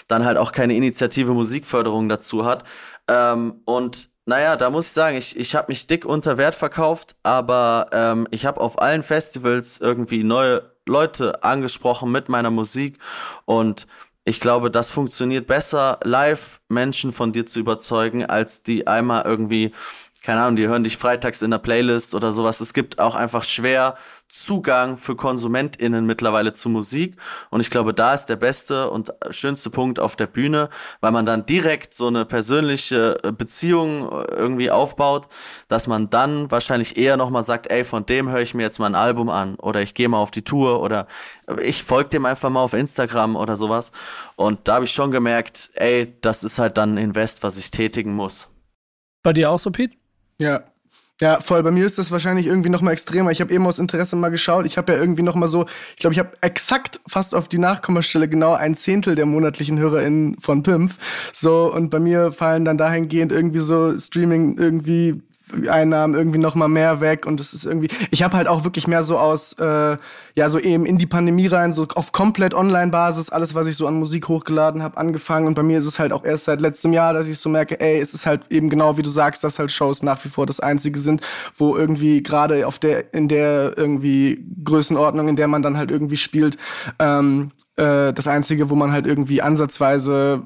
dann 0.10 0.26
halt 0.26 0.38
auch 0.38 0.52
keine 0.52 0.76
Initiative 0.76 1.32
Musikförderung 1.32 2.10
dazu 2.10 2.43
hat. 2.43 2.65
Ähm, 3.08 3.62
und 3.63 4.10
naja, 4.26 4.58
da 4.58 4.69
muss 4.69 4.88
ich 4.88 4.91
sagen, 4.91 5.17
ich, 5.17 5.38
ich 5.38 5.56
habe 5.56 5.67
mich 5.69 5.88
dick 5.88 6.06
unter 6.06 6.38
Wert 6.38 6.56
verkauft, 6.56 7.15
aber 7.24 7.88
ähm, 7.93 8.28
ich 8.32 8.45
habe 8.45 8.60
auf 8.60 8.82
allen 8.82 9.04
Festivals 9.04 9.80
irgendwie 9.80 10.24
neue 10.24 10.72
Leute 10.86 11.43
angesprochen 11.43 12.12
mit 12.12 12.30
meiner 12.30 12.52
Musik 12.52 13.00
und 13.45 13.88
ich 14.26 14.39
glaube, 14.39 14.69
das 14.69 14.91
funktioniert 14.91 15.48
besser, 15.48 16.00
live 16.04 16.62
Menschen 16.69 17.12
von 17.12 17.32
dir 17.32 17.48
zu 17.48 17.60
überzeugen, 17.60 18.26
als 18.26 18.62
die 18.62 18.86
einmal 18.86 19.24
irgendwie 19.26 19.74
keine 20.21 20.41
Ahnung, 20.41 20.58
die 20.58 20.67
hören 20.67 20.84
dich 20.84 20.97
freitags 20.97 21.41
in 21.41 21.51
der 21.51 21.60
Playlist 21.60 22.13
oder 22.13 22.34
sowas. 22.34 22.60
Es 22.60 22.73
gibt 22.73 22.99
auch 22.99 23.15
einfach 23.15 23.45
schwer 23.45 23.95
Zugang 24.27 24.97
für 24.97 25.15
KonsumentInnen 25.15 26.05
mittlerweile 26.05 26.51
zu 26.51 26.67
Musik. 26.67 27.15
Und 27.49 27.62
ich 27.62 27.71
glaube, 27.71 27.93
da 27.93 28.13
ist 28.13 28.25
der 28.25 28.36
beste 28.36 28.89
und 28.89 29.13
schönste 29.32 29.69
Punkt 29.69 29.97
auf 29.97 30.17
der 30.17 30.27
Bühne, 30.27 30.69
weil 30.99 31.12
man 31.12 31.25
dann 31.25 31.45
direkt 31.45 31.93
so 31.93 32.08
eine 32.08 32.25
persönliche 32.25 33.17
äh, 33.23 33.32
Beziehung 33.32 34.12
äh, 34.12 34.25
irgendwie 34.34 34.69
aufbaut, 34.69 35.29
dass 35.69 35.88
man 35.88 36.10
dann 36.10 36.51
wahrscheinlich 36.51 36.97
eher 36.97 37.15
nochmal 37.15 37.43
sagt, 37.43 37.67
ey, 37.67 37.86
von 37.86 38.05
dem 38.05 38.29
höre 38.29 38.41
ich 38.41 38.53
mir 38.53 38.63
jetzt 38.63 38.77
mal 38.77 38.88
ein 38.88 38.95
Album 38.95 39.29
an 39.29 39.55
oder 39.55 39.82
ich 39.82 39.93
gehe 39.93 40.10
mal 40.10 40.19
auf 40.19 40.32
die 40.32 40.43
Tour 40.43 40.82
oder 40.82 41.08
ich 41.63 41.84
folge 41.84 42.10
dem 42.10 42.25
einfach 42.25 42.49
mal 42.49 42.62
auf 42.62 42.73
Instagram 42.73 43.38
oder 43.38 43.55
sowas. 43.55 43.93
Und 44.36 44.67
da 44.67 44.75
habe 44.75 44.86
ich 44.86 44.91
schon 44.91 45.12
gemerkt, 45.12 45.71
ey, 45.75 46.13
das 46.21 46.43
ist 46.43 46.60
halt 46.60 46.77
dann 46.77 46.95
ein 46.95 46.97
Invest, 46.97 47.41
was 47.41 47.58
ich 47.58 47.71
tätigen 47.71 48.13
muss. 48.13 48.49
Bei 49.23 49.34
dir 49.34 49.49
auch 49.49 49.60
so, 49.60 49.71
Pete? 49.71 49.95
Ja. 50.39 50.63
Ja, 51.21 51.41
voll. 51.41 51.62
Bei 51.63 51.71
mir 51.71 51.86
ist 51.86 51.97
das 51.99 52.12
wahrscheinlich 52.12 52.45
irgendwie 52.45 52.69
noch 52.69 52.82
mal 52.82 52.91
extremer. 52.91 53.30
Ich 53.32 53.41
habe 53.41 53.54
eben 53.54 53.67
aus 53.67 53.78
Interesse 53.78 54.15
mal 54.15 54.30
geschaut. 54.30 54.65
Ich 54.65 54.78
habe 54.78 54.93
ja 54.93 54.99
irgendwie 54.99 55.21
noch 55.21 55.36
mal 55.36 55.47
so, 55.47 55.65
ich 55.91 55.97
glaube, 55.97 56.13
ich 56.13 56.19
habe 56.19 56.32
exakt 56.39 57.02
fast 57.08 57.36
auf 57.36 57.49
die 57.49 57.58
Nachkommastelle 57.58 58.30
genau 58.30 58.54
ein 58.54 58.73
Zehntel 58.73 59.15
der 59.15 59.25
monatlichen 59.25 59.78
HörerInnen 59.78 60.39
von 60.39 60.63
Pimp. 60.63 60.93
So, 61.34 61.73
und 61.73 61.89
bei 61.89 61.99
mir 61.99 62.32
fallen 62.32 62.63
dann 62.63 62.78
dahingehend 62.78 63.34
irgendwie 63.34 63.60
so 63.60 63.97
Streaming 63.97 64.58
irgendwie 64.58 65.21
Einnahmen 65.70 66.16
irgendwie 66.16 66.38
noch 66.38 66.56
mal 66.56 66.68
mehr 66.68 67.02
weg 67.02 67.26
und 67.26 67.40
es 67.40 67.54
ist 67.54 67.66
irgendwie 67.66 67.90
ich 68.12 68.24
habe 68.24 68.36
halt 68.38 68.48
auch 68.48 68.64
wirklich 68.64 68.88
mehr 68.88 69.04
so 69.04 69.18
aus 69.18 69.54
äh, 69.54 69.98
ja 70.36 70.50
so 70.50 70.60
eben 70.60 70.86
in 70.86 70.98
die 70.98 71.06
Pandemie 71.06 71.48
rein 71.48 71.74
so 71.74 71.88
auf 71.96 72.12
komplett 72.12 72.54
Online 72.54 72.92
Basis 72.92 73.30
alles 73.30 73.56
was 73.56 73.68
ich 73.68 73.76
so 73.76 73.88
an 73.88 73.96
Musik 73.96 74.28
hochgeladen 74.28 74.84
habe 74.84 74.98
angefangen. 74.98 75.48
Und 75.48 75.56
bei 75.56 75.64
mir 75.64 75.78
ist 75.78 75.86
es 75.86 76.00
halt 76.00 76.14
auch 76.14 76.24
erst 76.24 76.46
seit 76.46 76.62
letztem 76.62 76.94
Jahr 76.94 77.14
dass 77.14 77.28
ich 77.28 77.40
so 77.40 77.50
merke 77.50 77.80
ey 77.80 78.00
es 78.00 78.14
ist 78.14 78.26
halt 78.26 78.42
eben 78.50 78.70
genau 78.70 78.98
wie 78.98 79.04
du 79.04 79.10
sagst 79.10 79.44
dass 79.44 79.60
halt 79.60 79.72
Shows 79.72 80.04
nach 80.04 80.24
wie 80.26 80.30
vor 80.30 80.46
das 80.46 80.60
einzige 80.60 81.00
sind 81.00 81.22
wo 81.58 81.76
irgendwie 81.76 82.24
gerade 82.24 82.68
auf 82.68 82.80
der 82.80 83.14
in 83.14 83.28
der 83.28 83.78
irgendwie 83.78 84.46
Größenordnung 84.64 85.28
in 85.28 85.36
der 85.36 85.48
man 85.48 85.62
dann 85.62 85.78
halt 85.78 85.92
irgendwie 85.92 86.18
spielt 86.18 86.58
ähm, 87.00 87.52
äh, 87.80 88.13
das 88.13 88.28
Einzige, 88.28 88.70
wo 88.70 88.76
man 88.76 88.92
halt 88.92 89.08
irgendwie 89.08 89.42
ansatzweise 89.42 90.44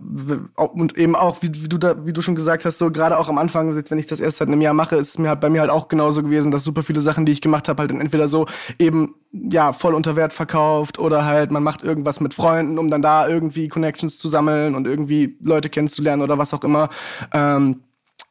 und 0.55 0.97
eben 0.97 1.15
auch, 1.15 1.41
wie, 1.41 1.49
wie, 1.53 1.67
du 1.67 1.79
da, 1.79 2.05
wie 2.05 2.13
du 2.13 2.21
schon 2.21 2.35
gesagt 2.35 2.63
hast, 2.63 2.77
so 2.77 2.91
gerade 2.91 3.17
auch 3.17 3.27
am 3.27 3.39
Anfang, 3.39 3.75
wenn 3.75 3.99
ich 3.99 4.05
das 4.05 4.19
erst 4.19 4.37
seit 4.37 4.47
einem 4.47 4.61
Jahr 4.61 4.75
mache, 4.75 4.95
ist 4.95 5.09
es 5.09 5.17
mir 5.17 5.29
halt 5.29 5.41
bei 5.41 5.49
mir 5.49 5.61
halt 5.61 5.71
auch 5.71 5.87
genauso 5.87 6.21
gewesen, 6.21 6.51
dass 6.51 6.63
super 6.63 6.83
viele 6.83 7.01
Sachen, 7.01 7.25
die 7.25 7.31
ich 7.31 7.41
gemacht 7.41 7.67
habe, 7.69 7.79
halt 7.79 7.91
dann 7.91 8.01
entweder 8.01 8.27
so 8.27 8.45
eben 8.77 9.15
ja 9.31 9.73
voll 9.73 9.95
unter 9.95 10.15
Wert 10.15 10.33
verkauft 10.33 10.99
oder 10.99 11.25
halt 11.25 11.49
man 11.49 11.63
macht 11.63 11.83
irgendwas 11.83 12.19
mit 12.19 12.35
Freunden, 12.35 12.77
um 12.77 12.91
dann 12.91 13.01
da 13.01 13.27
irgendwie 13.27 13.67
Connections 13.67 14.19
zu 14.19 14.27
sammeln 14.27 14.75
und 14.75 14.85
irgendwie 14.85 15.35
Leute 15.41 15.69
kennenzulernen 15.69 16.21
oder 16.21 16.37
was 16.37 16.53
auch 16.53 16.63
immer. 16.63 16.89
Ähm, 17.33 17.81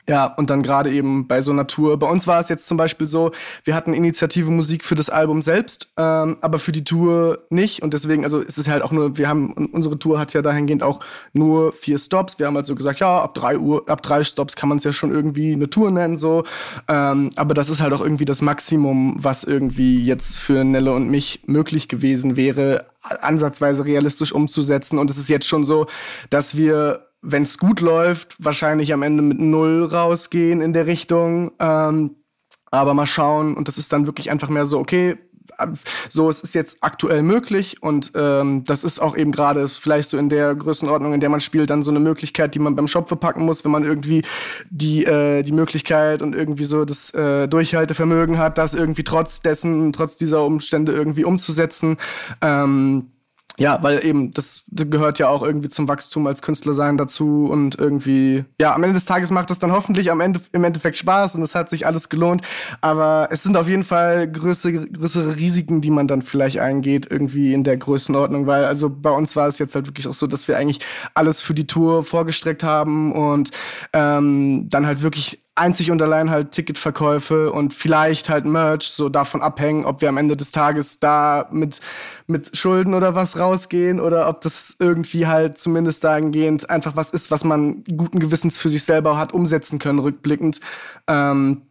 Ja, 0.08 0.26
und 0.26 0.50
dann 0.50 0.64
gerade 0.64 0.90
eben 0.90 1.28
bei 1.28 1.42
so 1.42 1.52
einer 1.52 1.68
Tour. 1.68 1.96
Bei 1.96 2.08
uns 2.08 2.26
war 2.26 2.40
es 2.40 2.48
jetzt 2.48 2.66
zum 2.66 2.76
Beispiel 2.76 3.06
so, 3.06 3.30
wir 3.62 3.76
hatten 3.76 3.94
Initiative 3.94 4.50
Musik 4.50 4.84
für 4.84 4.96
das 4.96 5.10
Album 5.10 5.42
selbst, 5.42 5.92
ähm, 5.96 6.38
aber 6.40 6.58
für 6.58 6.72
die 6.72 6.82
Tour 6.82 7.46
nicht. 7.50 7.82
Und 7.82 7.94
deswegen, 7.94 8.24
also 8.24 8.40
ist 8.40 8.58
es 8.58 8.68
halt 8.68 8.82
auch 8.82 8.90
nur, 8.90 9.16
wir 9.16 9.28
haben, 9.28 9.52
unsere 9.52 9.96
Tour 10.00 10.18
hat 10.18 10.32
ja 10.32 10.42
dahingehend 10.42 10.82
auch 10.82 10.98
nur 11.32 11.72
vier 11.72 11.98
Stops. 11.98 12.40
Wir 12.40 12.48
haben 12.48 12.56
halt 12.56 12.66
so 12.66 12.74
gesagt, 12.74 12.98
ja, 12.98 13.22
ab 13.22 13.34
drei 13.34 13.56
Uhr, 13.56 13.88
ab 13.88 14.02
drei 14.02 14.24
Stops 14.24 14.56
kann 14.56 14.68
man 14.68 14.78
es 14.78 14.84
ja 14.84 14.92
schon 14.92 15.12
irgendwie 15.12 15.52
eine 15.52 15.70
Tour 15.70 15.92
nennen, 15.92 16.16
so. 16.16 16.42
Ähm, 16.88 17.30
aber 17.36 17.54
das 17.54 17.68
ist 17.68 17.80
halt 17.80 17.92
auch 17.92 18.00
irgendwie 18.00 18.24
das 18.24 18.42
Maximum, 18.42 19.14
was 19.18 19.44
irgendwie 19.44 20.04
jetzt 20.04 20.36
für 20.36 20.64
Nelle 20.64 20.92
und 20.92 21.10
mich 21.10 21.44
möglich 21.46 21.86
gewesen 21.86 22.36
wäre, 22.36 22.86
ansatzweise 23.02 23.84
realistisch 23.84 24.32
umzusetzen. 24.32 24.98
Und 24.98 25.10
es 25.10 25.18
ist 25.18 25.28
jetzt 25.28 25.46
schon 25.46 25.62
so, 25.62 25.86
dass 26.28 26.56
wir 26.56 27.11
wenn 27.22 27.44
es 27.44 27.56
gut 27.58 27.80
läuft, 27.80 28.36
wahrscheinlich 28.44 28.92
am 28.92 29.02
Ende 29.02 29.22
mit 29.22 29.38
null 29.40 29.84
rausgehen 29.84 30.60
in 30.60 30.72
der 30.72 30.86
Richtung. 30.86 31.52
Ähm, 31.58 32.16
aber 32.70 32.94
mal 32.94 33.06
schauen. 33.06 33.54
Und 33.54 33.68
das 33.68 33.78
ist 33.78 33.92
dann 33.92 34.06
wirklich 34.06 34.30
einfach 34.30 34.48
mehr 34.48 34.66
so, 34.66 34.78
okay, 34.78 35.18
so, 36.08 36.28
es 36.28 36.40
ist 36.40 36.54
jetzt 36.54 36.78
aktuell 36.82 37.22
möglich 37.22 37.82
und 37.82 38.12
ähm, 38.14 38.64
das 38.64 38.84
ist 38.84 39.00
auch 39.00 39.16
eben 39.16 39.32
gerade 39.32 39.66
vielleicht 39.68 40.08
so 40.08 40.16
in 40.16 40.28
der 40.28 40.54
Größenordnung, 40.54 41.12
in 41.14 41.20
der 41.20 41.28
man 41.30 41.40
spielt, 41.40 41.70
dann 41.70 41.82
so 41.82 41.90
eine 41.90 42.00
Möglichkeit, 42.00 42.54
die 42.54 42.58
man 42.58 42.76
beim 42.76 42.88
Shop 42.88 43.08
verpacken 43.08 43.44
muss, 43.44 43.64
wenn 43.64 43.72
man 43.72 43.84
irgendwie 43.84 44.22
die, 44.70 45.04
äh, 45.04 45.42
die 45.42 45.52
Möglichkeit 45.52 46.22
und 46.22 46.34
irgendwie 46.34 46.64
so 46.64 46.84
das 46.84 47.12
äh, 47.14 47.48
Durchhaltevermögen 47.48 48.38
hat, 48.38 48.56
das 48.56 48.74
irgendwie 48.74 49.04
trotz 49.04 49.42
dessen, 49.42 49.92
trotz 49.92 50.16
dieser 50.16 50.44
Umstände 50.44 50.92
irgendwie 50.92 51.24
umzusetzen. 51.24 51.96
Ähm, 52.40 53.10
ja, 53.58 53.82
weil 53.82 54.04
eben 54.04 54.32
das 54.32 54.64
gehört 54.70 55.18
ja 55.18 55.28
auch 55.28 55.42
irgendwie 55.42 55.68
zum 55.68 55.86
Wachstum 55.88 56.26
als 56.26 56.40
Künstler 56.40 56.72
sein 56.72 56.96
dazu 56.96 57.48
und 57.50 57.78
irgendwie, 57.78 58.44
ja, 58.58 58.74
am 58.74 58.82
Ende 58.82 58.94
des 58.94 59.04
Tages 59.04 59.30
macht 59.30 59.50
es 59.50 59.58
dann 59.58 59.72
hoffentlich 59.72 60.10
am 60.10 60.20
Ende, 60.20 60.40
im 60.52 60.64
Endeffekt 60.64 60.96
Spaß 60.96 61.34
und 61.34 61.42
es 61.42 61.54
hat 61.54 61.68
sich 61.68 61.86
alles 61.86 62.08
gelohnt. 62.08 62.42
Aber 62.80 63.28
es 63.30 63.42
sind 63.42 63.56
auf 63.56 63.68
jeden 63.68 63.84
Fall 63.84 64.30
größere, 64.30 64.88
größere 64.88 65.36
Risiken, 65.36 65.80
die 65.82 65.90
man 65.90 66.08
dann 66.08 66.22
vielleicht 66.22 66.58
eingeht, 66.60 67.06
irgendwie 67.10 67.52
in 67.52 67.62
der 67.64 67.76
Größenordnung, 67.76 68.46
weil 68.46 68.64
also 68.64 68.88
bei 68.88 69.10
uns 69.10 69.36
war 69.36 69.48
es 69.48 69.58
jetzt 69.58 69.74
halt 69.74 69.86
wirklich 69.86 70.08
auch 70.08 70.14
so, 70.14 70.26
dass 70.26 70.48
wir 70.48 70.56
eigentlich 70.56 70.80
alles 71.14 71.42
für 71.42 71.54
die 71.54 71.66
Tour 71.66 72.04
vorgestreckt 72.04 72.62
haben 72.62 73.12
und 73.12 73.50
ähm, 73.92 74.68
dann 74.70 74.86
halt 74.86 75.02
wirklich 75.02 75.41
einzig 75.54 75.90
und 75.90 76.00
allein 76.00 76.30
halt 76.30 76.52
Ticketverkäufe 76.52 77.52
und 77.52 77.74
vielleicht 77.74 78.30
halt 78.30 78.46
Merch 78.46 78.88
so 78.88 79.08
davon 79.08 79.42
abhängen, 79.42 79.84
ob 79.84 80.00
wir 80.00 80.08
am 80.08 80.16
Ende 80.16 80.36
des 80.36 80.50
Tages 80.50 80.98
da 80.98 81.48
mit, 81.52 81.80
mit 82.26 82.56
Schulden 82.56 82.94
oder 82.94 83.14
was 83.14 83.38
rausgehen 83.38 84.00
oder 84.00 84.28
ob 84.28 84.40
das 84.40 84.76
irgendwie 84.78 85.26
halt 85.26 85.58
zumindest 85.58 86.04
dahingehend 86.04 86.70
einfach 86.70 86.96
was 86.96 87.10
ist, 87.10 87.30
was 87.30 87.44
man 87.44 87.84
guten 87.84 88.18
Gewissens 88.18 88.56
für 88.56 88.70
sich 88.70 88.84
selber 88.84 89.18
hat 89.18 89.34
umsetzen 89.34 89.78
können, 89.78 89.98
rückblickend. 89.98 90.60
Ähm, 91.06 91.62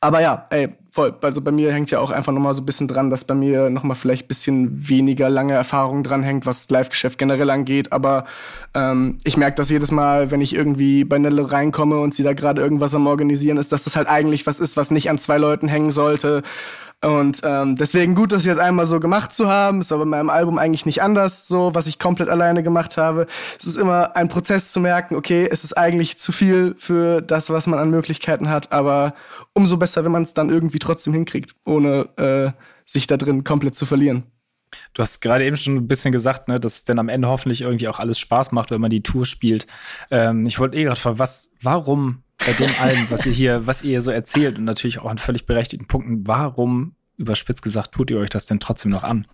aber 0.00 0.20
ja, 0.20 0.46
ey, 0.50 0.68
voll. 0.90 1.14
Also 1.22 1.40
bei 1.40 1.50
mir 1.50 1.72
hängt 1.72 1.90
ja 1.90 2.00
auch 2.00 2.10
einfach 2.10 2.32
nochmal 2.32 2.54
so 2.54 2.62
ein 2.62 2.66
bisschen 2.66 2.88
dran, 2.88 3.10
dass 3.10 3.24
bei 3.24 3.34
mir 3.34 3.70
nochmal 3.70 3.96
vielleicht 3.96 4.24
ein 4.24 4.28
bisschen 4.28 4.88
weniger 4.88 5.28
lange 5.28 5.54
Erfahrung 5.54 6.02
dran 6.04 6.22
hängt, 6.22 6.46
was 6.46 6.70
Live-Geschäft 6.70 7.18
generell 7.18 7.50
angeht. 7.50 7.92
Aber 7.92 8.24
ähm, 8.74 9.18
ich 9.24 9.36
merke 9.36 9.56
das 9.56 9.70
jedes 9.70 9.90
Mal, 9.90 10.30
wenn 10.30 10.40
ich 10.40 10.54
irgendwie 10.54 11.04
bei 11.04 11.18
Nelle 11.18 11.50
reinkomme 11.50 11.98
und 11.98 12.14
sie 12.14 12.22
da 12.22 12.32
gerade 12.32 12.62
irgendwas 12.62 12.94
am 12.94 13.06
Organisieren 13.06 13.58
ist, 13.58 13.72
dass 13.72 13.84
das 13.84 13.96
halt 13.96 14.08
eigentlich 14.08 14.46
was 14.46 14.60
ist, 14.60 14.76
was 14.76 14.90
nicht 14.90 15.10
an 15.10 15.18
zwei 15.18 15.38
Leuten 15.38 15.68
hängen 15.68 15.90
sollte. 15.90 16.42
Und 17.00 17.42
ähm, 17.44 17.76
deswegen 17.76 18.16
gut, 18.16 18.32
das 18.32 18.44
jetzt 18.44 18.58
einmal 18.58 18.84
so 18.84 18.98
gemacht 18.98 19.32
zu 19.32 19.48
haben. 19.48 19.80
Ist 19.80 19.92
aber 19.92 20.04
bei 20.04 20.10
meinem 20.10 20.30
Album 20.30 20.58
eigentlich 20.58 20.84
nicht 20.84 21.00
anders, 21.00 21.46
so 21.46 21.72
was 21.72 21.86
ich 21.86 22.00
komplett 22.00 22.28
alleine 22.28 22.64
gemacht 22.64 22.96
habe. 22.96 23.26
Es 23.58 23.66
ist 23.66 23.76
immer 23.76 24.16
ein 24.16 24.28
Prozess 24.28 24.72
zu 24.72 24.80
merken, 24.80 25.14
okay, 25.14 25.48
es 25.48 25.62
ist 25.62 25.74
eigentlich 25.74 26.18
zu 26.18 26.32
viel 26.32 26.74
für 26.76 27.22
das, 27.22 27.50
was 27.50 27.68
man 27.68 27.78
an 27.78 27.90
Möglichkeiten 27.90 28.48
hat, 28.48 28.72
aber 28.72 29.14
umso 29.52 29.76
besser, 29.76 30.04
wenn 30.04 30.12
man 30.12 30.24
es 30.24 30.34
dann 30.34 30.50
irgendwie 30.50 30.80
trotzdem 30.80 31.12
hinkriegt, 31.12 31.54
ohne 31.64 32.08
äh, 32.16 32.50
sich 32.84 33.06
da 33.06 33.16
drin 33.16 33.44
komplett 33.44 33.76
zu 33.76 33.86
verlieren. 33.86 34.24
Du 34.92 35.02
hast 35.02 35.20
gerade 35.20 35.44
eben 35.44 35.56
schon 35.56 35.76
ein 35.76 35.88
bisschen 35.88 36.12
gesagt, 36.12 36.48
ne, 36.48 36.58
dass 36.58 36.76
es 36.76 36.84
dann 36.84 36.98
am 36.98 37.08
Ende 37.08 37.28
hoffentlich 37.28 37.60
irgendwie 37.60 37.88
auch 37.88 38.00
alles 38.00 38.18
Spaß 38.18 38.52
macht, 38.52 38.70
wenn 38.70 38.80
man 38.80 38.90
die 38.90 39.02
Tour 39.02 39.24
spielt. 39.24 39.66
Ähm, 40.10 40.46
ich 40.46 40.58
wollte 40.58 40.76
eh 40.76 40.84
gerade 40.84 41.00
fragen, 41.00 41.18
was, 41.18 41.52
warum 41.62 42.24
bei 42.48 42.54
dem 42.54 42.70
allem, 42.80 43.10
was 43.10 43.26
ihr 43.26 43.32
hier, 43.32 43.66
was 43.66 43.82
ihr 43.82 44.00
so 44.00 44.10
erzählt 44.10 44.58
und 44.58 44.64
natürlich 44.64 45.00
auch 45.00 45.10
an 45.10 45.18
völlig 45.18 45.44
berechtigten 45.44 45.86
Punkten, 45.86 46.26
warum, 46.26 46.94
überspitzt 47.18 47.62
gesagt, 47.62 47.92
tut 47.92 48.10
ihr 48.10 48.18
euch 48.18 48.30
das 48.30 48.46
denn 48.46 48.58
trotzdem 48.58 48.90
noch 48.90 49.04
an? 49.04 49.26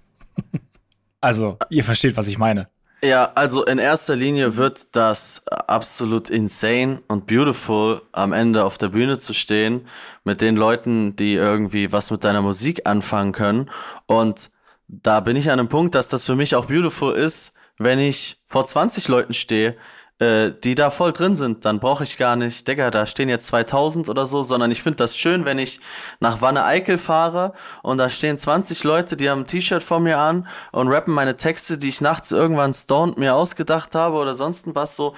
also, 1.20 1.59
ihr 1.70 1.85
versteht, 1.85 2.16
was 2.16 2.27
ich 2.27 2.38
meine. 2.38 2.68
Ja, 3.05 3.31
also 3.37 3.64
in 3.64 3.79
erster 3.79 4.16
Linie 4.16 4.57
wird 4.57 4.96
das 4.96 5.46
absolut 5.46 6.29
insane 6.29 7.03
und 7.07 7.27
beautiful, 7.27 8.03
am 8.11 8.33
Ende 8.33 8.64
auf 8.64 8.79
der 8.79 8.88
Bühne 8.88 9.18
zu 9.18 9.33
stehen 9.33 9.87
mit 10.24 10.40
den 10.40 10.57
Leuten, 10.57 11.14
die 11.14 11.35
irgendwie 11.35 11.92
was 11.92 12.11
mit 12.11 12.24
deiner 12.24 12.42
Musik 12.42 12.83
anfangen 12.85 13.33
können. 13.33 13.70
Und 14.07 14.50
da 14.88 15.20
bin 15.20 15.37
ich 15.37 15.50
an 15.53 15.61
einem 15.61 15.68
Punkt, 15.68 15.94
dass 15.94 16.09
das 16.09 16.24
für 16.24 16.35
mich 16.35 16.57
auch 16.57 16.66
beautiful 16.66 17.14
ist, 17.14 17.55
wenn 17.79 18.00
ich 18.00 18.42
vor 18.46 18.64
20 18.64 19.07
Leuten 19.07 19.35
stehe, 19.35 19.77
äh, 20.20 20.53
die 20.62 20.74
da 20.74 20.90
voll 20.90 21.12
drin 21.12 21.37
sind, 21.37 21.64
dann 21.64 21.81
brauche 21.81 22.05
ich 22.05 22.16
gar 22.18 22.37
nicht, 22.37 22.68
Digga, 22.68 22.90
da 22.90 23.07
stehen 23.07 23.29
jetzt 23.29 23.46
2000 23.48 24.09
oder 24.09 24.27
so, 24.27 24.42
sondern 24.42 24.70
ich 24.70 24.83
finde 24.83 24.98
das 24.98 25.16
schön, 25.16 25.44
wenn 25.44 25.59
ich 25.59 25.81
nach 26.20 26.40
Wanne 26.40 26.64
Eickel 26.64 26.98
fahre 26.98 27.53
und 27.83 27.98
da 27.98 28.09
stehen 28.09 28.38
20 28.38 28.85
Leute, 28.85 29.16
die 29.16 29.29
haben 29.29 29.40
ein 29.40 29.46
T-Shirt 29.46 29.83
vor 29.83 30.00
mir 30.00 30.18
an 30.18 30.46
und 30.72 30.88
rappen 30.88 31.14
meine 31.14 31.37
Texte, 31.37 31.79
die 31.79 31.88
ich 31.88 32.00
nachts 32.00 32.31
irgendwann 32.31 32.74
stoned 32.74 33.18
mir 33.18 33.35
ausgedacht 33.35 33.94
habe 33.94 34.16
oder 34.16 34.35
sonst 34.35 34.74
was 34.74 34.96
so 34.96 35.14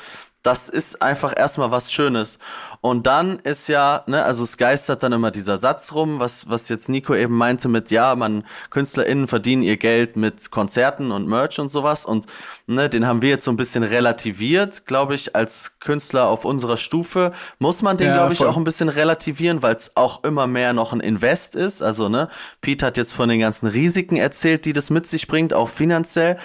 das 0.46 0.68
ist 0.68 1.02
einfach 1.02 1.34
erstmal 1.36 1.72
was 1.72 1.92
Schönes. 1.92 2.38
Und 2.80 3.08
dann 3.08 3.40
ist 3.40 3.66
ja, 3.66 4.04
ne, 4.06 4.22
also 4.22 4.44
es 4.44 4.56
geistert 4.56 5.02
dann 5.02 5.12
immer 5.12 5.32
dieser 5.32 5.58
Satz 5.58 5.92
rum, 5.92 6.20
was, 6.20 6.48
was 6.48 6.68
jetzt 6.68 6.88
Nico 6.88 7.16
eben 7.16 7.36
meinte 7.36 7.68
mit, 7.68 7.90
ja, 7.90 8.14
man, 8.14 8.44
KünstlerInnen 8.70 9.26
verdienen 9.26 9.64
ihr 9.64 9.76
Geld 9.76 10.16
mit 10.16 10.52
Konzerten 10.52 11.10
und 11.10 11.26
Merch 11.26 11.58
und 11.58 11.68
sowas. 11.68 12.04
Und 12.04 12.26
ne, 12.68 12.88
den 12.88 13.08
haben 13.08 13.22
wir 13.22 13.30
jetzt 13.30 13.44
so 13.44 13.50
ein 13.50 13.56
bisschen 13.56 13.82
relativiert, 13.82 14.86
glaube 14.86 15.16
ich, 15.16 15.34
als 15.34 15.80
Künstler 15.80 16.26
auf 16.28 16.44
unserer 16.44 16.76
Stufe. 16.76 17.32
Muss 17.58 17.82
man 17.82 17.96
den, 17.96 18.08
ja, 18.08 18.14
glaube 18.14 18.34
ich, 18.34 18.38
voll. 18.38 18.46
auch 18.46 18.56
ein 18.56 18.62
bisschen 18.62 18.88
relativieren, 18.88 19.64
weil 19.64 19.74
es 19.74 19.96
auch 19.96 20.22
immer 20.22 20.46
mehr 20.46 20.72
noch 20.72 20.92
ein 20.92 21.00
Invest 21.00 21.56
ist. 21.56 21.82
Also, 21.82 22.08
ne, 22.08 22.28
Pete 22.60 22.86
hat 22.86 22.96
jetzt 22.96 23.14
von 23.14 23.28
den 23.28 23.40
ganzen 23.40 23.66
Risiken 23.66 24.14
erzählt, 24.14 24.64
die 24.64 24.72
das 24.72 24.90
mit 24.90 25.08
sich 25.08 25.26
bringt, 25.26 25.52
auch 25.52 25.68
finanziell 25.68 26.38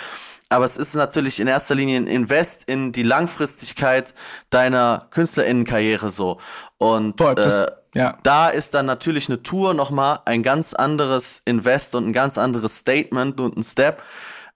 aber 0.52 0.66
es 0.66 0.76
ist 0.76 0.96
natürlich 0.96 1.40
in 1.40 1.48
erster 1.48 1.76
Linie 1.76 1.98
ein 1.98 2.08
Invest 2.08 2.66
in 2.66 2.92
die 2.92 3.04
Langfristigkeit 3.04 4.14
deiner 4.50 5.08
Künstlerinnenkarriere 5.12 6.12
so. 6.12 6.40
Und 6.78 7.16
Boah, 7.16 7.36
das, 7.36 7.64
äh, 7.64 7.72
ja. 7.96 8.18
da 8.24 8.50
ist 8.50 8.74
dann 8.74 8.86
natürlich 8.86 9.30
eine 9.30 9.42
Tour 9.44 9.74
nochmal 9.74 10.20
ein 10.26 10.44
ganz 10.44 10.74
anderes 10.74 11.42
Invest 11.46 11.96
und 11.96 12.08
ein 12.08 12.14
ganz 12.14 12.38
anderes 12.38 12.76
Statement 12.76 13.40
und 13.40 13.56
ein 13.56 13.64
Step 13.64 14.04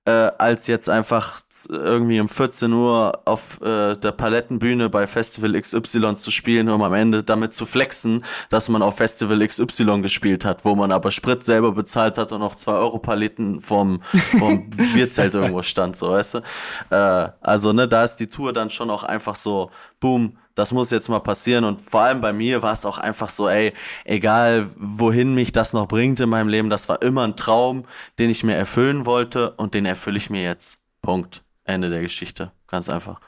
äh, 0.04 0.12
als 0.12 0.68
jetzt 0.68 0.90
einfach 0.90 1.40
irgendwie 1.70 2.20
um 2.20 2.28
14 2.28 2.72
Uhr 2.74 3.22
auf 3.26 3.62
äh, 3.62 3.96
der 3.96 4.12
Palettenbühne 4.12 4.89
bei 4.89 5.08
Festival 5.08 5.60
XY 5.60 6.15
zu 6.15 6.32
spielen, 6.32 6.70
um 6.70 6.82
am 6.82 6.94
Ende 6.94 7.24
damit 7.24 7.54
zu 7.54 7.65
flexen, 7.65 8.26
dass 8.50 8.70
man 8.70 8.82
auf 8.82 8.98
Festival 8.98 9.46
XY 9.46 10.02
gespielt 10.02 10.44
hat, 10.44 10.65
wo 10.65 10.76
man 10.76 10.91
aber 10.91 11.12
Sprit 11.12 11.44
selber 11.44 11.72
bezahlt 11.72 12.18
hat 12.18 12.32
und 12.32 12.41
auf 12.41 12.56
2 12.56 12.72
Euro 12.74 13.00
Paletten 13.00 13.62
vom, 13.62 14.02
vom 14.38 14.70
Bierzelt 14.94 15.34
irgendwo 15.34 15.62
stand, 15.62 15.96
so 15.96 16.12
weißt 16.12 16.36
du. 16.36 16.39
Äh, 16.89 17.30
also 17.41 17.72
ne, 17.74 17.88
da 17.88 18.04
ist 18.04 18.18
die 18.18 18.28
Tour 18.28 18.52
dann 18.52 18.70
schon 18.70 18.89
auch 18.89 19.04
einfach 19.04 19.36
so, 19.36 19.72
boom, 20.00 20.38
das 20.56 20.72
muss 20.72 20.89
jetzt 20.89 21.10
mal 21.10 21.20
passieren. 21.20 21.63
Und 21.63 21.82
vor 21.82 22.02
allem 22.02 22.22
bei 22.22 22.34
mir 22.34 22.62
war 22.62 22.74
es 22.74 22.86
auch 22.86 22.98
einfach 22.98 23.30
so, 23.30 23.48
ey, 23.48 23.74
egal 24.06 24.70
wohin 24.78 25.36
mich 25.36 25.52
das 25.52 25.74
noch 25.74 25.88
bringt 25.88 26.20
in 26.20 26.30
meinem 26.30 26.48
Leben, 26.50 26.70
das 26.70 26.89
war 26.89 27.02
immer 27.02 27.24
ein 27.24 27.36
Traum, 27.36 27.86
den 28.18 28.30
ich 28.30 28.44
mir 28.44 28.56
erfüllen 28.56 29.06
wollte 29.06 29.52
und 29.52 29.74
den 29.74 29.86
erfülle 29.86 30.18
ich 30.18 30.30
mir 30.30 30.44
jetzt. 30.44 30.80
Punkt. 31.02 31.45
Ende 31.65 31.89
der 31.89 32.01
Geschichte. 32.01 32.51
Ganz 32.67 32.89
einfach. 32.89 33.19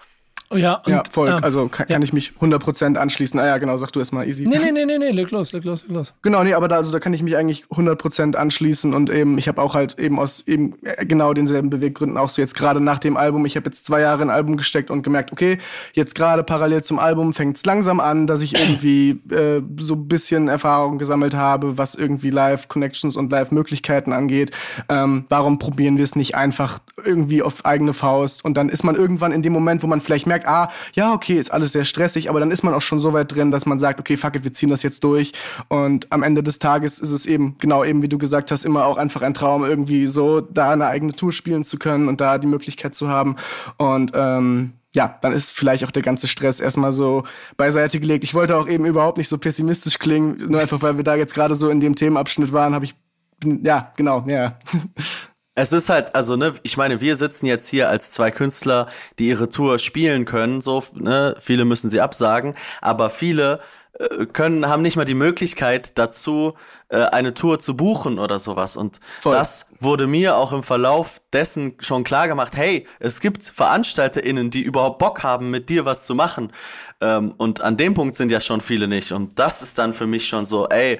Oh 0.49 0.55
ja, 0.55 0.75
und, 0.75 0.89
ja, 0.89 1.03
voll. 1.11 1.27
Ähm, 1.27 1.43
also 1.43 1.67
kann, 1.67 1.87
ja. 1.89 1.95
kann, 1.95 2.03
ich 2.03 2.13
mich 2.13 2.31
100% 2.39 2.95
anschließen. 2.95 3.37
Ah 3.39 3.45
ja, 3.45 3.57
genau, 3.57 3.75
sag 3.75 3.91
du 3.91 3.99
erst 3.99 4.13
mal 4.13 4.25
easy. 4.25 4.47
Nee, 4.47 4.59
nee, 4.59 4.71
nee, 4.71 4.85
nee, 4.85 4.97
nee, 4.97 5.11
leg 5.11 5.29
los, 5.31 5.51
leg 5.51 5.65
los, 5.65 5.83
leg 5.83 5.91
los. 5.91 6.13
Genau, 6.21 6.43
nee, 6.43 6.53
aber 6.53 6.69
da, 6.69 6.77
also, 6.77 6.93
da 6.93 6.99
kann 6.99 7.13
ich 7.13 7.21
mich 7.21 7.35
eigentlich 7.35 7.65
100% 7.65 8.35
anschließen 8.35 8.93
und 8.93 9.09
eben, 9.09 9.37
ich 9.37 9.49
habe 9.49 9.61
auch 9.61 9.75
halt 9.75 9.99
eben 9.99 10.19
aus 10.19 10.47
eben 10.47 10.75
äh, 10.83 11.05
genau 11.05 11.33
denselben 11.33 11.69
Beweggründen 11.69 12.17
auch 12.17 12.29
so 12.29 12.41
jetzt 12.41 12.55
gerade 12.55 12.79
nach 12.79 12.99
dem 12.99 13.17
Album, 13.17 13.45
ich 13.45 13.57
habe 13.57 13.65
jetzt 13.65 13.85
zwei 13.85 13.99
Jahre 13.99 14.23
in 14.23 14.29
ein 14.29 14.35
Album 14.35 14.55
gesteckt 14.55 14.89
und 14.89 15.03
gemerkt, 15.03 15.33
okay, 15.33 15.57
jetzt 15.93 16.15
gerade 16.15 16.43
parallel 16.43 16.83
zum 16.83 16.99
Album 16.99 17.33
fängt 17.33 17.57
es 17.57 17.65
langsam 17.65 17.99
an, 17.99 18.25
dass 18.25 18.41
ich 18.41 18.57
irgendwie 18.57 19.19
äh, 19.29 19.61
so 19.79 19.95
ein 19.95 20.07
bisschen 20.07 20.47
Erfahrung 20.47 20.97
gesammelt 20.97 21.35
habe, 21.35 21.77
was 21.77 21.95
irgendwie 21.95 22.29
Live-Connections 22.29 23.17
und 23.17 23.31
Live-Möglichkeiten 23.31 24.13
angeht. 24.13 24.51
Ähm, 24.87 25.25
warum 25.27 25.59
probieren 25.59 25.97
wir 25.97 26.03
es 26.03 26.15
nicht 26.15 26.35
einfach 26.35 26.79
irgendwie 27.03 27.41
auf 27.41 27.65
eigene 27.65 27.93
Faust 27.93 28.45
und 28.45 28.55
dann 28.55 28.69
ist 28.69 28.83
man 28.83 28.95
irgendwann 28.95 29.31
in 29.31 29.41
dem 29.41 29.53
Moment, 29.53 29.83
wo 29.83 29.87
man 29.87 29.99
vielleicht 29.99 30.25
merkt, 30.25 30.36
merkt, 30.37 30.47
ah, 30.47 30.71
ja, 30.93 31.13
okay, 31.13 31.37
ist 31.37 31.51
alles 31.51 31.71
sehr 31.71 31.85
stressig, 31.85 32.29
aber 32.29 32.39
dann 32.39 32.51
ist 32.51 32.63
man 32.63 32.73
auch 32.73 32.81
schon 32.81 32.99
so 32.99 33.13
weit 33.13 33.33
drin, 33.33 33.51
dass 33.51 33.65
man 33.65 33.79
sagt, 33.79 33.99
okay, 33.99 34.17
fuck 34.17 34.35
it, 34.35 34.43
wir 34.43 34.53
ziehen 34.53 34.69
das 34.69 34.83
jetzt 34.83 35.03
durch. 35.03 35.33
Und 35.67 36.11
am 36.11 36.23
Ende 36.23 36.43
des 36.43 36.59
Tages 36.59 36.99
ist 36.99 37.11
es 37.11 37.25
eben, 37.25 37.55
genau 37.59 37.83
eben 37.83 38.01
wie 38.01 38.09
du 38.09 38.17
gesagt 38.17 38.51
hast, 38.51 38.65
immer 38.65 38.85
auch 38.85 38.97
einfach 38.97 39.21
ein 39.21 39.33
Traum, 39.33 39.63
irgendwie 39.63 40.07
so 40.07 40.41
da 40.41 40.71
eine 40.71 40.87
eigene 40.87 41.13
Tour 41.13 41.31
spielen 41.31 41.63
zu 41.63 41.77
können 41.77 42.07
und 42.07 42.21
da 42.21 42.37
die 42.37 42.47
Möglichkeit 42.47 42.95
zu 42.95 43.09
haben. 43.09 43.35
Und 43.77 44.11
ähm, 44.13 44.73
ja, 44.95 45.17
dann 45.21 45.33
ist 45.33 45.51
vielleicht 45.51 45.83
auch 45.83 45.91
der 45.91 46.03
ganze 46.03 46.27
Stress 46.27 46.59
erstmal 46.59 46.91
so 46.91 47.23
beiseite 47.55 47.99
gelegt. 47.99 48.23
Ich 48.23 48.33
wollte 48.33 48.57
auch 48.57 48.67
eben 48.67 48.85
überhaupt 48.85 49.17
nicht 49.17 49.29
so 49.29 49.37
pessimistisch 49.37 49.99
klingen, 49.99 50.37
nur 50.47 50.61
einfach, 50.61 50.81
weil 50.81 50.97
wir 50.97 51.03
da 51.03 51.15
jetzt 51.15 51.33
gerade 51.35 51.55
so 51.55 51.69
in 51.69 51.79
dem 51.79 51.95
Themenabschnitt 51.95 52.53
waren, 52.53 52.73
habe 52.73 52.85
ich, 52.85 52.95
ja, 53.43 53.91
genau, 53.95 54.23
ja. 54.27 54.57
Es 55.57 55.73
ist 55.73 55.89
halt, 55.89 56.13
also, 56.13 56.35
ne, 56.35 56.53
ich 56.61 56.77
meine, 56.77 57.01
wir 57.01 57.15
sitzen 57.15 57.47
jetzt 57.47 57.67
hier 57.67 57.89
als 57.89 58.11
zwei 58.11 58.29
Künstler, 58.29 58.85
die 59.17 59.27
ihre 59.27 59.49
Tour 59.49 59.79
spielen 59.79 60.25
können, 60.25 60.61
so, 60.61 60.83
ne, 60.93 61.35
viele 61.39 61.65
müssen 61.65 61.89
sie 61.89 61.99
absagen, 61.99 62.53
aber 62.79 63.09
viele 63.09 63.59
äh, 63.93 64.27
können, 64.27 64.67
haben 64.67 64.83
nicht 64.83 64.97
mal 64.97 65.05
die 65.05 65.15
Möglichkeit 65.15 65.97
dazu, 65.97 66.53
äh, 66.89 66.97
eine 66.97 67.33
Tour 67.33 67.59
zu 67.59 67.75
buchen 67.75 68.19
oder 68.19 68.37
sowas. 68.37 68.77
Und 68.77 68.99
Voll. 69.21 69.33
das 69.33 69.65
wurde 69.79 70.05
mir 70.05 70.37
auch 70.37 70.53
im 70.53 70.61
Verlauf 70.61 71.21
dessen 71.33 71.75
schon 71.79 72.03
klar 72.03 72.27
gemacht, 72.27 72.55
hey, 72.55 72.85
es 72.99 73.19
gibt 73.19 73.43
VeranstalterInnen, 73.43 74.51
die 74.51 74.61
überhaupt 74.61 74.99
Bock 74.99 75.23
haben, 75.23 75.49
mit 75.49 75.69
dir 75.69 75.85
was 75.85 76.05
zu 76.05 76.13
machen. 76.13 76.53
Ähm, 77.01 77.33
und 77.37 77.61
an 77.61 77.77
dem 77.77 77.95
Punkt 77.95 78.15
sind 78.15 78.31
ja 78.31 78.41
schon 78.41 78.61
viele 78.61 78.87
nicht. 78.87 79.11
Und 79.11 79.39
das 79.39 79.63
ist 79.63 79.79
dann 79.79 79.95
für 79.95 80.05
mich 80.05 80.27
schon 80.27 80.45
so, 80.45 80.67
ey, 80.69 80.99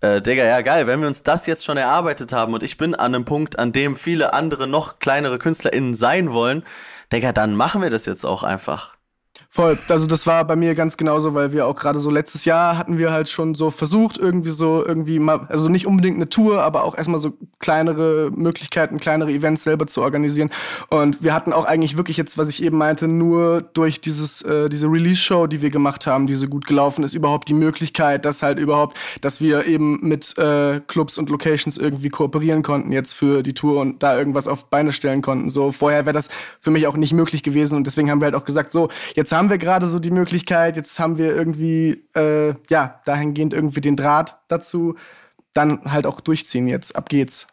äh, 0.00 0.20
Digga, 0.20 0.44
ja 0.44 0.60
geil, 0.60 0.86
wenn 0.86 1.00
wir 1.00 1.08
uns 1.08 1.22
das 1.22 1.46
jetzt 1.46 1.64
schon 1.64 1.76
erarbeitet 1.76 2.32
haben 2.32 2.54
und 2.54 2.62
ich 2.62 2.76
bin 2.76 2.94
an 2.94 3.14
einem 3.14 3.24
Punkt, 3.24 3.58
an 3.58 3.72
dem 3.72 3.96
viele 3.96 4.32
andere 4.32 4.66
noch 4.66 4.98
kleinere 4.98 5.38
KünstlerInnen 5.38 5.94
sein 5.94 6.32
wollen, 6.32 6.64
Digga, 7.12 7.32
dann 7.32 7.56
machen 7.56 7.82
wir 7.82 7.90
das 7.90 8.06
jetzt 8.06 8.24
auch 8.24 8.42
einfach. 8.42 8.97
Voll. 9.58 9.76
Also 9.88 10.06
das 10.06 10.24
war 10.24 10.44
bei 10.44 10.54
mir 10.54 10.76
ganz 10.76 10.96
genauso, 10.96 11.34
weil 11.34 11.52
wir 11.52 11.66
auch 11.66 11.74
gerade 11.74 11.98
so 11.98 12.12
letztes 12.12 12.44
Jahr 12.44 12.78
hatten 12.78 12.96
wir 12.96 13.10
halt 13.10 13.28
schon 13.28 13.56
so 13.56 13.72
versucht, 13.72 14.16
irgendwie 14.16 14.50
so 14.50 14.86
irgendwie 14.86 15.18
mal, 15.18 15.48
also 15.48 15.68
nicht 15.68 15.84
unbedingt 15.84 16.14
eine 16.14 16.28
Tour, 16.28 16.62
aber 16.62 16.84
auch 16.84 16.96
erstmal 16.96 17.18
so 17.18 17.32
kleinere 17.58 18.30
Möglichkeiten, 18.32 19.00
kleinere 19.00 19.32
Events 19.32 19.64
selber 19.64 19.88
zu 19.88 20.02
organisieren. 20.02 20.50
Und 20.90 21.24
wir 21.24 21.34
hatten 21.34 21.52
auch 21.52 21.64
eigentlich 21.64 21.96
wirklich 21.96 22.16
jetzt, 22.16 22.38
was 22.38 22.48
ich 22.48 22.62
eben 22.62 22.78
meinte, 22.78 23.08
nur 23.08 23.62
durch 23.62 24.00
dieses, 24.00 24.42
äh, 24.42 24.68
diese 24.68 24.86
Release-Show, 24.86 25.48
die 25.48 25.60
wir 25.60 25.70
gemacht 25.70 26.06
haben, 26.06 26.28
die 26.28 26.34
so 26.34 26.46
gut 26.46 26.64
gelaufen 26.64 27.02
ist, 27.02 27.14
überhaupt 27.14 27.48
die 27.48 27.54
Möglichkeit, 27.54 28.26
dass 28.26 28.44
halt 28.44 28.60
überhaupt, 28.60 28.96
dass 29.22 29.40
wir 29.40 29.66
eben 29.66 29.98
mit 30.02 30.38
äh, 30.38 30.78
Clubs 30.86 31.18
und 31.18 31.30
Locations 31.30 31.78
irgendwie 31.78 32.10
kooperieren 32.10 32.62
konnten 32.62 32.92
jetzt 32.92 33.12
für 33.12 33.42
die 33.42 33.54
Tour 33.54 33.80
und 33.80 34.04
da 34.04 34.16
irgendwas 34.16 34.46
auf 34.46 34.66
Beine 34.66 34.92
stellen 34.92 35.20
konnten. 35.20 35.48
So 35.48 35.72
vorher 35.72 36.06
wäre 36.06 36.14
das 36.14 36.28
für 36.60 36.70
mich 36.70 36.86
auch 36.86 36.96
nicht 36.96 37.12
möglich 37.12 37.42
gewesen 37.42 37.74
und 37.74 37.88
deswegen 37.88 38.08
haben 38.08 38.20
wir 38.20 38.26
halt 38.26 38.36
auch 38.36 38.44
gesagt, 38.44 38.70
so, 38.70 38.88
jetzt 39.16 39.32
haben 39.32 39.47
wir 39.50 39.58
gerade 39.58 39.88
so 39.88 39.98
die 39.98 40.10
Möglichkeit, 40.10 40.76
jetzt 40.76 40.98
haben 40.98 41.18
wir 41.18 41.34
irgendwie, 41.34 42.04
äh, 42.14 42.54
ja, 42.68 43.00
dahingehend 43.04 43.54
irgendwie 43.54 43.80
den 43.80 43.96
Draht 43.96 44.38
dazu, 44.48 44.96
dann 45.54 45.80
halt 45.84 46.06
auch 46.06 46.20
durchziehen 46.20 46.68
jetzt. 46.68 46.96
Ab 46.96 47.08
geht's. 47.08 47.46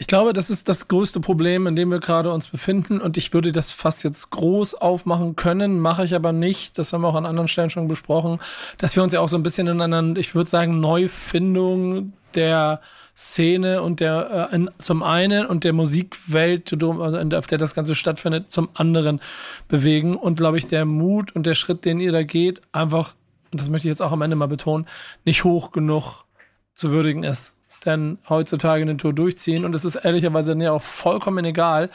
Ich 0.00 0.06
glaube, 0.06 0.32
das 0.32 0.48
ist 0.48 0.70
das 0.70 0.88
größte 0.88 1.20
Problem, 1.20 1.66
in 1.66 1.76
dem 1.76 1.90
wir 1.90 2.00
gerade 2.00 2.32
uns 2.32 2.46
befinden. 2.46 3.02
Und 3.02 3.18
ich 3.18 3.34
würde 3.34 3.52
das 3.52 3.70
fast 3.70 4.02
jetzt 4.02 4.30
groß 4.30 4.74
aufmachen 4.74 5.36
können, 5.36 5.78
mache 5.78 6.04
ich 6.04 6.14
aber 6.14 6.32
nicht. 6.32 6.78
Das 6.78 6.92
haben 6.92 7.02
wir 7.02 7.08
auch 7.08 7.14
an 7.14 7.26
anderen 7.26 7.48
Stellen 7.48 7.68
schon 7.68 7.86
besprochen, 7.86 8.38
dass 8.78 8.96
wir 8.96 9.02
uns 9.02 9.12
ja 9.12 9.20
auch 9.20 9.28
so 9.28 9.36
ein 9.36 9.42
bisschen 9.42 9.66
in 9.66 9.80
einer, 9.82 10.16
ich 10.16 10.34
würde 10.34 10.48
sagen, 10.48 10.80
Neufindung 10.80 12.14
der 12.34 12.80
Szene 13.20 13.82
und 13.82 14.00
der 14.00 14.48
äh, 14.50 14.54
in, 14.54 14.70
zum 14.78 15.02
einen 15.02 15.44
und 15.44 15.64
der 15.64 15.74
Musikwelt, 15.74 16.72
also 16.72 17.36
auf 17.36 17.46
der 17.46 17.58
das 17.58 17.74
Ganze 17.74 17.94
stattfindet, 17.94 18.50
zum 18.50 18.70
anderen 18.72 19.20
bewegen. 19.68 20.16
Und 20.16 20.36
glaube 20.36 20.56
ich, 20.56 20.66
der 20.66 20.86
Mut 20.86 21.36
und 21.36 21.46
der 21.46 21.52
Schritt, 21.52 21.84
den 21.84 22.00
ihr 22.00 22.12
da 22.12 22.22
geht, 22.22 22.62
einfach, 22.72 23.14
und 23.52 23.60
das 23.60 23.68
möchte 23.68 23.88
ich 23.88 23.92
jetzt 23.92 24.00
auch 24.00 24.12
am 24.12 24.22
Ende 24.22 24.36
mal 24.36 24.48
betonen, 24.48 24.86
nicht 25.26 25.44
hoch 25.44 25.70
genug 25.70 26.24
zu 26.72 26.92
würdigen 26.92 27.22
ist. 27.22 27.58
Denn 27.84 28.16
heutzutage 28.30 28.80
eine 28.80 28.96
Tour 28.96 29.12
durchziehen 29.12 29.66
und 29.66 29.74
es 29.74 29.84
ist 29.84 29.96
ehrlicherweise 29.96 30.54
ja 30.54 30.72
auch 30.72 30.82
vollkommen 30.82 31.44
egal, 31.44 31.90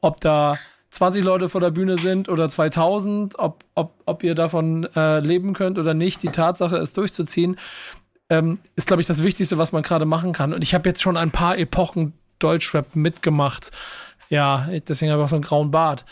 ob 0.00 0.20
da 0.20 0.58
20 0.90 1.24
Leute 1.24 1.48
vor 1.48 1.60
der 1.60 1.72
Bühne 1.72 1.98
sind 1.98 2.28
oder 2.28 2.48
2000, 2.48 3.36
ob, 3.38 3.64
ob, 3.74 3.94
ob 4.06 4.22
ihr 4.22 4.36
davon 4.36 4.88
äh, 4.94 5.18
leben 5.18 5.54
könnt 5.54 5.78
oder 5.78 5.92
nicht. 5.92 6.22
Die 6.22 6.28
Tatsache 6.28 6.76
ist 6.76 6.96
durchzuziehen 6.96 7.56
ähm, 8.30 8.58
ist, 8.76 8.86
glaube 8.86 9.00
ich, 9.00 9.06
das 9.06 9.22
Wichtigste, 9.22 9.58
was 9.58 9.72
man 9.72 9.82
gerade 9.82 10.04
machen 10.04 10.32
kann. 10.32 10.52
Und 10.52 10.62
ich 10.62 10.74
habe 10.74 10.88
jetzt 10.88 11.02
schon 11.02 11.16
ein 11.16 11.30
paar 11.30 11.58
Epochen 11.58 12.12
Deutschrap 12.38 12.94
mitgemacht. 12.94 13.70
Ja, 14.28 14.68
deswegen 14.86 15.10
habe 15.10 15.22
ich 15.22 15.24
auch 15.24 15.30
so 15.30 15.36
einen 15.36 15.44
grauen 15.44 15.70
Bart. 15.70 16.04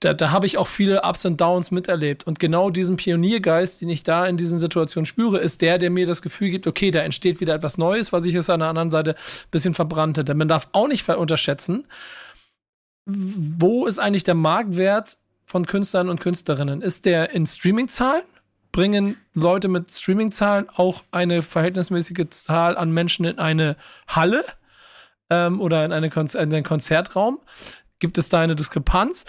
Da, 0.00 0.12
da 0.12 0.30
habe 0.30 0.46
ich 0.46 0.58
auch 0.58 0.66
viele 0.66 1.02
Ups 1.02 1.24
und 1.24 1.40
Downs 1.40 1.70
miterlebt. 1.70 2.24
Und 2.26 2.38
genau 2.38 2.70
diesen 2.70 2.96
Pioniergeist, 2.96 3.80
den 3.80 3.88
ich 3.88 4.02
da 4.02 4.26
in 4.26 4.36
diesen 4.36 4.58
Situationen 4.58 5.06
spüre, 5.06 5.38
ist 5.38 5.62
der, 5.62 5.78
der 5.78 5.90
mir 5.90 6.06
das 6.06 6.22
Gefühl 6.22 6.50
gibt, 6.50 6.66
okay, 6.66 6.90
da 6.90 7.00
entsteht 7.00 7.40
wieder 7.40 7.54
etwas 7.54 7.78
Neues, 7.78 8.12
was 8.12 8.26
ich 8.26 8.34
jetzt 8.34 8.50
an 8.50 8.60
der 8.60 8.68
anderen 8.68 8.90
Seite 8.90 9.14
ein 9.14 9.50
bisschen 9.50 9.74
verbrannt 9.74 10.18
hätte. 10.18 10.34
Man 10.34 10.48
darf 10.48 10.68
auch 10.72 10.86
nicht 10.86 11.08
unterschätzen, 11.08 11.86
wo 13.06 13.86
ist 13.86 13.98
eigentlich 13.98 14.24
der 14.24 14.34
Marktwert 14.34 15.16
von 15.42 15.66
Künstlern 15.66 16.08
und 16.08 16.20
Künstlerinnen? 16.20 16.82
Ist 16.82 17.06
der 17.06 17.30
in 17.30 17.46
Streaming-Zahlen? 17.46 18.22
Bringen 18.72 19.16
Leute 19.34 19.68
mit 19.68 19.90
Streaming-Zahlen 19.92 20.68
auch 20.74 21.04
eine 21.10 21.42
verhältnismäßige 21.42 22.28
Zahl 22.30 22.76
an 22.76 22.90
Menschen 22.90 23.24
in 23.26 23.38
eine 23.38 23.76
Halle 24.08 24.44
ähm, 25.30 25.60
oder 25.60 25.84
in, 25.84 25.92
eine 25.92 26.10
Konzer 26.10 26.40
in 26.40 26.52
einen 26.52 26.64
Konzertraum? 26.64 27.40
Gibt 27.98 28.18
es 28.18 28.30
da 28.30 28.40
eine 28.40 28.56
Diskrepanz? 28.56 29.26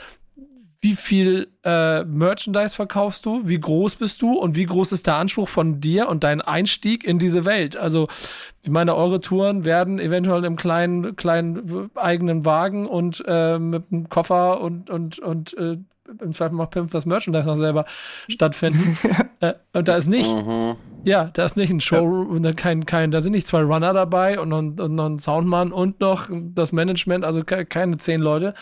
Wie 0.81 0.95
viel 0.95 1.47
äh, 1.63 2.03
Merchandise 2.03 2.75
verkaufst 2.75 3.25
du? 3.25 3.47
Wie 3.47 3.59
groß 3.59 3.95
bist 3.95 4.21
du? 4.21 4.33
Und 4.33 4.57
wie 4.57 4.65
groß 4.65 4.91
ist 4.91 5.07
der 5.07 5.15
Anspruch 5.15 5.47
von 5.47 5.79
dir 5.79 6.09
und 6.09 6.25
dein 6.25 6.41
Einstieg 6.41 7.05
in 7.05 7.19
diese 7.19 7.45
Welt? 7.45 7.77
Also, 7.77 8.09
ich 8.63 8.69
meine, 8.69 8.95
eure 8.95 9.21
Touren 9.21 9.63
werden 9.63 9.97
eventuell 9.97 10.43
im 10.43 10.57
kleinen, 10.57 11.15
kleinen 11.15 11.89
eigenen 11.95 12.43
Wagen 12.43 12.85
und 12.85 13.23
äh, 13.25 13.59
mit 13.59 13.85
einem 13.91 14.09
Koffer 14.09 14.59
und, 14.59 14.89
und, 14.89 15.19
und 15.19 15.57
äh, 15.57 15.77
im 16.21 16.33
Zweifel 16.33 16.55
macht 16.55 16.71
Pimp 16.71 16.91
das 16.91 17.05
Merchandise 17.05 17.47
noch 17.47 17.55
selber 17.55 17.85
stattfinden. 18.27 18.97
äh, 19.39 19.53
und 19.73 19.87
da 19.87 19.95
ist 19.95 20.07
nicht, 20.07 20.29
mhm. 20.29 20.75
ja, 21.03 21.25
da 21.33 21.45
ist 21.45 21.57
nicht 21.57 21.69
ein 21.69 21.81
Show, 21.81 22.37
ja. 22.41 22.53
kein, 22.53 22.85
kein, 22.85 23.11
da 23.11 23.21
sind 23.21 23.33
nicht 23.33 23.47
zwei 23.47 23.61
Runner 23.61 23.93
dabei 23.93 24.39
und, 24.39 24.53
und, 24.53 24.81
und 24.81 24.95
noch 24.95 25.05
ein 25.05 25.19
Soundmann 25.19 25.71
und 25.71 25.99
noch 25.99 26.27
das 26.29 26.71
Management, 26.71 27.25
also 27.25 27.43
keine 27.43 27.97
zehn 27.97 28.21
Leute. 28.21 28.53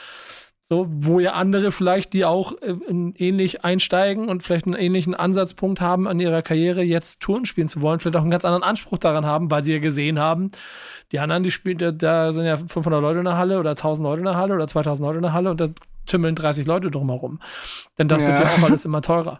So, 0.71 0.87
wo 0.89 1.19
ja 1.19 1.33
andere 1.33 1.73
vielleicht, 1.73 2.13
die 2.13 2.23
auch 2.23 2.53
äh, 2.61 2.75
ähnlich 3.17 3.65
einsteigen 3.65 4.29
und 4.29 4.41
vielleicht 4.41 4.67
einen 4.67 4.75
ähnlichen 4.75 5.13
Ansatzpunkt 5.13 5.81
haben 5.81 6.07
an 6.07 6.21
ihrer 6.21 6.41
Karriere, 6.41 6.81
jetzt 6.81 7.19
Touren 7.19 7.43
spielen 7.45 7.67
zu 7.67 7.81
wollen, 7.81 7.99
vielleicht 7.99 8.15
auch 8.15 8.21
einen 8.21 8.31
ganz 8.31 8.45
anderen 8.45 8.63
Anspruch 8.63 8.97
daran 8.97 9.25
haben, 9.25 9.51
weil 9.51 9.63
sie 9.63 9.73
ja 9.73 9.79
gesehen 9.79 10.17
haben, 10.17 10.51
die 11.11 11.19
anderen, 11.19 11.43
die 11.43 11.51
spielen, 11.51 11.97
da 11.97 12.31
sind 12.31 12.45
ja 12.45 12.55
500 12.55 13.01
Leute 13.01 13.19
in 13.19 13.25
der 13.25 13.37
Halle 13.37 13.59
oder 13.59 13.71
1000 13.71 14.01
Leute 14.01 14.19
in 14.19 14.25
der 14.25 14.37
Halle 14.37 14.55
oder 14.55 14.65
2000 14.65 15.05
Leute 15.05 15.17
in 15.17 15.23
der 15.23 15.33
Halle 15.33 15.51
und 15.51 15.59
da 15.59 15.67
tümmeln 16.05 16.35
30 16.35 16.65
Leute 16.65 16.91
drumherum. 16.91 17.39
Denn 17.97 18.07
das 18.07 18.21
ja. 18.21 18.29
wird 18.29 18.39
ja 18.39 18.45
auch 18.45 18.63
alles 18.63 18.85
immer 18.85 19.01
teurer. 19.01 19.39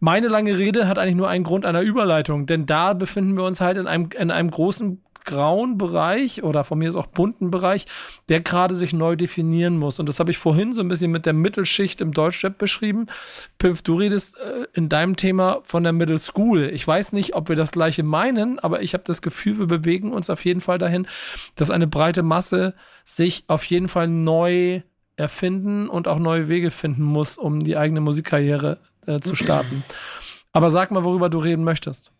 Meine 0.00 0.28
lange 0.28 0.56
Rede 0.56 0.88
hat 0.88 0.98
eigentlich 0.98 1.16
nur 1.16 1.28
einen 1.28 1.44
Grund 1.44 1.64
einer 1.64 1.82
Überleitung, 1.82 2.46
denn 2.46 2.66
da 2.66 2.92
befinden 2.94 3.36
wir 3.36 3.44
uns 3.44 3.60
halt 3.60 3.76
in 3.76 3.86
einem, 3.86 4.10
in 4.18 4.30
einem 4.30 4.50
großen 4.50 5.02
grauen 5.28 5.76
Bereich 5.76 6.42
oder 6.42 6.64
von 6.64 6.78
mir 6.78 6.88
ist 6.88 6.96
auch 6.96 7.06
bunten 7.06 7.50
Bereich, 7.50 7.84
der 8.30 8.40
gerade 8.40 8.74
sich 8.74 8.94
neu 8.94 9.14
definieren 9.14 9.76
muss. 9.76 9.98
Und 9.98 10.08
das 10.08 10.20
habe 10.20 10.30
ich 10.30 10.38
vorhin 10.38 10.72
so 10.72 10.80
ein 10.80 10.88
bisschen 10.88 11.10
mit 11.10 11.26
der 11.26 11.34
Mittelschicht 11.34 12.00
im 12.00 12.12
Deutschrap 12.12 12.56
beschrieben. 12.56 13.04
Piff, 13.58 13.82
du 13.82 13.96
redest 13.96 14.38
äh, 14.38 14.66
in 14.72 14.88
deinem 14.88 15.16
Thema 15.16 15.60
von 15.64 15.82
der 15.82 15.92
Middle 15.92 16.18
School. 16.18 16.70
Ich 16.72 16.86
weiß 16.86 17.12
nicht, 17.12 17.34
ob 17.34 17.50
wir 17.50 17.56
das 17.56 17.72
gleiche 17.72 18.02
meinen, 18.02 18.58
aber 18.58 18.80
ich 18.80 18.94
habe 18.94 19.04
das 19.06 19.20
Gefühl, 19.20 19.58
wir 19.58 19.66
bewegen 19.66 20.14
uns 20.14 20.30
auf 20.30 20.44
jeden 20.46 20.62
Fall 20.62 20.78
dahin, 20.78 21.06
dass 21.56 21.70
eine 21.70 21.86
breite 21.86 22.22
Masse 22.22 22.74
sich 23.04 23.44
auf 23.48 23.64
jeden 23.66 23.88
Fall 23.88 24.08
neu 24.08 24.80
erfinden 25.18 25.88
und 25.88 26.08
auch 26.08 26.18
neue 26.18 26.48
Wege 26.48 26.70
finden 26.70 27.02
muss, 27.02 27.36
um 27.36 27.64
die 27.64 27.76
eigene 27.76 28.00
Musikkarriere 28.00 28.78
äh, 29.06 29.20
zu 29.20 29.34
starten. 29.34 29.84
Aber 30.52 30.70
sag 30.70 30.90
mal, 30.90 31.04
worüber 31.04 31.28
du 31.28 31.38
reden 31.38 31.64
möchtest. 31.64 32.12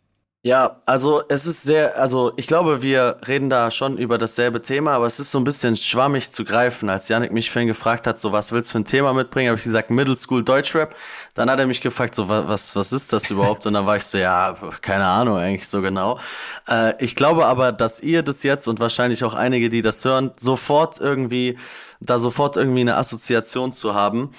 Ja, 0.45 0.80
also 0.86 1.22
es 1.28 1.47
ist 1.47 1.64
sehr, 1.64 1.99
also 1.99 2.32
ich 2.36 2.47
glaube, 2.47 2.80
wir 2.80 3.18
reden 3.26 3.51
da 3.51 3.72
schon 3.72 3.99
über 3.99 4.18
dasselbe 4.18 4.62
Thema, 4.62 4.93
aber 4.93 5.07
es 5.07 5.18
ist 5.18 5.32
so 5.32 5.39
ein 5.39 5.45
bisschen 5.45 5.76
schwammig 5.76 6.30
zu 6.30 6.45
greifen. 6.45 6.89
Als 6.89 7.09
Yannick 7.09 7.32
mich 7.32 7.51
vorhin 7.51 7.66
gefragt 7.66 8.07
hat, 8.07 8.20
so 8.20 8.30
was 8.30 8.53
willst 8.53 8.70
du 8.70 8.72
für 8.74 8.78
ein 8.78 8.84
Thema 8.84 9.12
mitbringen, 9.12 9.49
habe 9.51 9.59
ich 9.59 9.64
gesagt 9.64 9.91
Middle 9.91 10.16
School 10.16 10.45
Deutschrap. 10.45 10.95
Dann 11.34 11.51
hat 11.51 11.59
er 11.59 11.66
mich 11.66 11.80
gefragt, 11.80 12.14
so 12.14 12.28
was, 12.28 12.76
was 12.76 12.93
ist 12.93 13.12
das 13.12 13.30
überhaupt? 13.30 13.66
Und 13.66 13.74
dann 13.74 13.84
war 13.84 13.97
ich 13.97 14.05
so, 14.05 14.16
ja, 14.16 14.57
keine 14.80 15.07
Ahnung 15.07 15.36
eigentlich 15.39 15.66
so 15.68 15.82
genau. 15.82 16.20
Äh, 16.68 16.95
ich 17.05 17.16
glaube 17.16 17.47
aber, 17.47 17.72
dass 17.72 18.01
ihr 18.01 18.22
das 18.22 18.45
jetzt 18.45 18.68
und 18.68 18.78
wahrscheinlich 18.78 19.24
auch 19.24 19.34
einige, 19.34 19.68
die 19.68 19.82
das 19.82 20.05
hören, 20.05 20.30
sofort 20.36 21.01
irgendwie, 21.01 21.59
da 22.01 22.18
sofort 22.20 22.57
irgendwie 22.57 22.82
eine 22.82 22.97
Assoziation 22.97 23.72
zu 23.72 23.93
haben. 23.95 24.30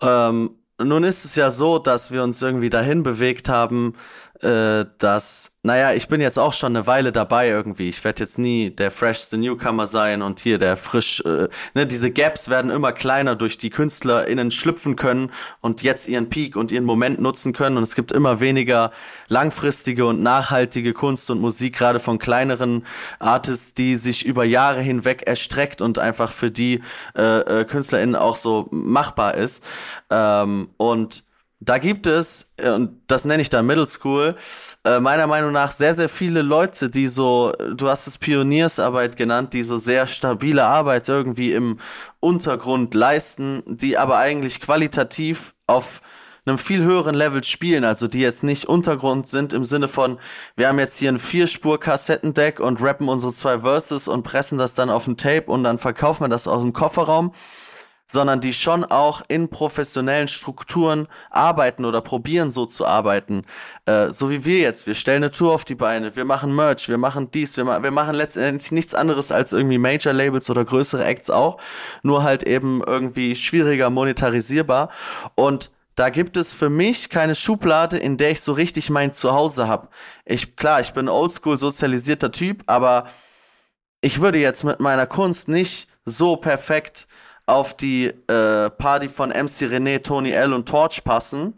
Ähm, 0.00 0.56
nun 0.82 1.04
ist 1.04 1.24
es 1.24 1.36
ja 1.36 1.50
so, 1.50 1.78
dass 1.78 2.10
wir 2.10 2.22
uns 2.24 2.42
irgendwie 2.42 2.70
dahin 2.70 3.02
bewegt 3.04 3.48
haben, 3.48 3.94
äh, 4.44 4.84
dass, 4.98 5.52
naja, 5.62 5.94
ich 5.94 6.08
bin 6.08 6.20
jetzt 6.20 6.38
auch 6.38 6.52
schon 6.52 6.76
eine 6.76 6.86
Weile 6.86 7.12
dabei 7.12 7.48
irgendwie. 7.48 7.88
Ich 7.88 8.04
werde 8.04 8.20
jetzt 8.20 8.38
nie 8.38 8.70
der 8.70 8.90
freshste 8.90 9.38
Newcomer 9.38 9.86
sein 9.86 10.20
und 10.20 10.40
hier 10.40 10.58
der 10.58 10.76
frisch, 10.76 11.22
äh, 11.24 11.48
ne, 11.74 11.86
diese 11.86 12.10
Gaps 12.10 12.50
werden 12.50 12.70
immer 12.70 12.92
kleiner, 12.92 13.36
durch 13.36 13.56
die 13.56 13.70
KünstlerInnen 13.70 14.50
schlüpfen 14.50 14.96
können 14.96 15.32
und 15.60 15.82
jetzt 15.82 16.08
ihren 16.08 16.28
Peak 16.28 16.56
und 16.56 16.72
ihren 16.72 16.84
Moment 16.84 17.20
nutzen 17.20 17.54
können. 17.54 17.78
Und 17.78 17.84
es 17.84 17.94
gibt 17.94 18.12
immer 18.12 18.40
weniger 18.40 18.92
langfristige 19.28 20.04
und 20.04 20.22
nachhaltige 20.22 20.92
Kunst 20.92 21.30
und 21.30 21.40
Musik, 21.40 21.76
gerade 21.76 21.98
von 21.98 22.18
kleineren 22.18 22.84
Artists, 23.18 23.72
die 23.72 23.94
sich 23.96 24.26
über 24.26 24.44
Jahre 24.44 24.82
hinweg 24.82 25.22
erstreckt 25.22 25.80
und 25.80 25.98
einfach 25.98 26.30
für 26.30 26.50
die 26.50 26.82
äh, 27.16 27.60
äh, 27.60 27.64
KünstlerInnen 27.64 28.14
auch 28.14 28.36
so 28.36 28.68
machbar 28.70 29.36
ist. 29.36 29.64
Ähm, 30.10 30.68
und 30.76 31.24
da 31.64 31.78
gibt 31.78 32.06
es, 32.06 32.52
äh, 32.56 32.70
und 32.70 33.00
das 33.06 33.24
nenne 33.24 33.42
ich 33.42 33.48
dann 33.48 33.66
Middle 33.66 33.86
School, 33.86 34.36
äh, 34.84 35.00
meiner 35.00 35.26
Meinung 35.26 35.52
nach 35.52 35.72
sehr, 35.72 35.94
sehr 35.94 36.08
viele 36.08 36.42
Leute, 36.42 36.90
die 36.90 37.08
so, 37.08 37.52
du 37.74 37.88
hast 37.88 38.06
es 38.06 38.18
Pioniersarbeit 38.18 39.16
genannt, 39.16 39.54
die 39.54 39.62
so 39.62 39.76
sehr 39.76 40.06
stabile 40.06 40.64
Arbeit 40.64 41.08
irgendwie 41.08 41.52
im 41.52 41.78
Untergrund 42.20 42.94
leisten, 42.94 43.62
die 43.66 43.98
aber 43.98 44.18
eigentlich 44.18 44.60
qualitativ 44.60 45.54
auf 45.66 46.02
einem 46.46 46.58
viel 46.58 46.82
höheren 46.82 47.14
Level 47.14 47.42
spielen, 47.42 47.84
also 47.84 48.06
die 48.06 48.20
jetzt 48.20 48.42
nicht 48.42 48.66
Untergrund 48.66 49.26
sind 49.26 49.54
im 49.54 49.64
Sinne 49.64 49.88
von, 49.88 50.18
wir 50.56 50.68
haben 50.68 50.78
jetzt 50.78 50.98
hier 50.98 51.10
ein 51.10 51.18
Vierspur-Kassettendeck 51.18 52.60
und 52.60 52.82
rappen 52.82 53.08
unsere 53.08 53.32
zwei 53.32 53.60
Verses 53.60 54.08
und 54.08 54.24
pressen 54.24 54.58
das 54.58 54.74
dann 54.74 54.90
auf 54.90 55.06
ein 55.06 55.16
Tape 55.16 55.46
und 55.46 55.64
dann 55.64 55.78
verkaufen 55.78 56.24
wir 56.24 56.28
das 56.28 56.46
aus 56.46 56.62
dem 56.62 56.74
Kofferraum, 56.74 57.32
sondern 58.06 58.40
die 58.40 58.52
schon 58.52 58.84
auch 58.84 59.22
in 59.28 59.48
professionellen 59.48 60.28
Strukturen 60.28 61.08
arbeiten 61.30 61.84
oder 61.84 62.02
probieren 62.02 62.50
so 62.50 62.66
zu 62.66 62.86
arbeiten. 62.86 63.44
Äh, 63.86 64.10
so 64.10 64.28
wie 64.30 64.44
wir 64.44 64.58
jetzt. 64.58 64.86
Wir 64.86 64.94
stellen 64.94 65.24
eine 65.24 65.30
Tour 65.30 65.52
auf 65.52 65.64
die 65.64 65.74
Beine, 65.74 66.14
wir 66.14 66.24
machen 66.24 66.54
Merch, 66.54 66.88
wir 66.88 66.98
machen 66.98 67.30
dies, 67.30 67.56
wir, 67.56 67.64
ma 67.64 67.82
wir 67.82 67.90
machen 67.90 68.14
letztendlich 68.14 68.72
nichts 68.72 68.94
anderes 68.94 69.32
als 69.32 69.52
irgendwie 69.52 69.78
Major-Labels 69.78 70.50
oder 70.50 70.64
größere 70.64 71.04
Acts 71.04 71.30
auch, 71.30 71.58
nur 72.02 72.22
halt 72.22 72.42
eben 72.42 72.82
irgendwie 72.86 73.34
schwieriger 73.34 73.88
monetarisierbar. 73.90 74.90
Und 75.34 75.70
da 75.94 76.10
gibt 76.10 76.36
es 76.36 76.52
für 76.52 76.70
mich 76.70 77.08
keine 77.08 77.34
Schublade, 77.34 77.96
in 77.96 78.16
der 78.16 78.32
ich 78.32 78.40
so 78.40 78.52
richtig 78.52 78.90
mein 78.90 79.12
Zuhause 79.12 79.68
habe. 79.68 79.88
Ich, 80.24 80.56
klar, 80.56 80.80
ich 80.80 80.92
bin 80.92 81.08
oldschool 81.08 81.56
sozialisierter 81.56 82.32
Typ, 82.32 82.64
aber 82.66 83.06
ich 84.00 84.20
würde 84.20 84.38
jetzt 84.38 84.64
mit 84.64 84.80
meiner 84.80 85.06
Kunst 85.06 85.48
nicht 85.48 85.88
so 86.04 86.36
perfekt 86.36 87.06
auf 87.46 87.76
die 87.76 88.06
äh, 88.06 88.70
Party 88.70 89.08
von 89.08 89.30
MC 89.30 89.68
René, 89.68 90.02
Tony 90.02 90.30
L 90.30 90.52
und 90.52 90.66
Torch 90.68 91.04
passen, 91.04 91.54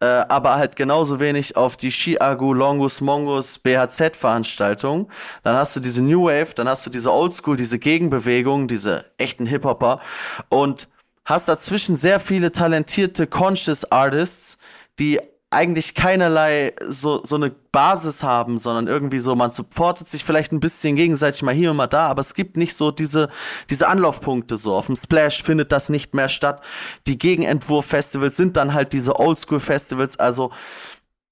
äh, 0.00 0.06
aber 0.06 0.56
halt 0.56 0.76
genauso 0.76 1.20
wenig 1.20 1.56
auf 1.56 1.76
die 1.76 1.90
Chiagu, 1.90 2.54
Longus, 2.54 3.00
Mongus, 3.00 3.58
BHZ 3.58 4.16
Veranstaltung. 4.16 5.10
Dann 5.42 5.56
hast 5.56 5.76
du 5.76 5.80
diese 5.80 6.02
New 6.02 6.24
Wave, 6.24 6.54
dann 6.54 6.68
hast 6.68 6.86
du 6.86 6.90
diese 6.90 7.12
Oldschool, 7.12 7.56
diese 7.56 7.78
Gegenbewegung, 7.78 8.68
diese 8.68 9.04
echten 9.18 9.46
Hip-Hopper 9.46 10.00
und 10.48 10.88
hast 11.24 11.48
dazwischen 11.48 11.96
sehr 11.96 12.20
viele 12.20 12.52
talentierte 12.52 13.26
Conscious 13.26 13.90
Artists, 13.90 14.58
die 14.98 15.20
eigentlich 15.56 15.94
keinerlei 15.94 16.74
so, 16.86 17.24
so 17.24 17.36
eine 17.36 17.50
Basis 17.50 18.22
haben, 18.22 18.58
sondern 18.58 18.86
irgendwie 18.86 19.18
so, 19.20 19.34
man 19.34 19.50
supportet 19.50 20.06
sich 20.06 20.22
vielleicht 20.22 20.52
ein 20.52 20.60
bisschen 20.60 20.96
gegenseitig 20.96 21.42
mal 21.42 21.54
hier 21.54 21.70
und 21.70 21.78
mal 21.78 21.86
da, 21.86 22.08
aber 22.08 22.20
es 22.20 22.34
gibt 22.34 22.58
nicht 22.58 22.74
so 22.74 22.90
diese, 22.90 23.30
diese 23.70 23.88
Anlaufpunkte 23.88 24.58
so. 24.58 24.74
Auf 24.74 24.86
dem 24.86 24.96
Splash 24.96 25.42
findet 25.42 25.72
das 25.72 25.88
nicht 25.88 26.14
mehr 26.14 26.28
statt. 26.28 26.62
Die 27.06 27.16
Gegenentwurf-Festivals 27.16 28.36
sind 28.36 28.58
dann 28.58 28.74
halt 28.74 28.92
diese 28.92 29.18
Oldschool-Festivals, 29.18 30.18
also 30.18 30.52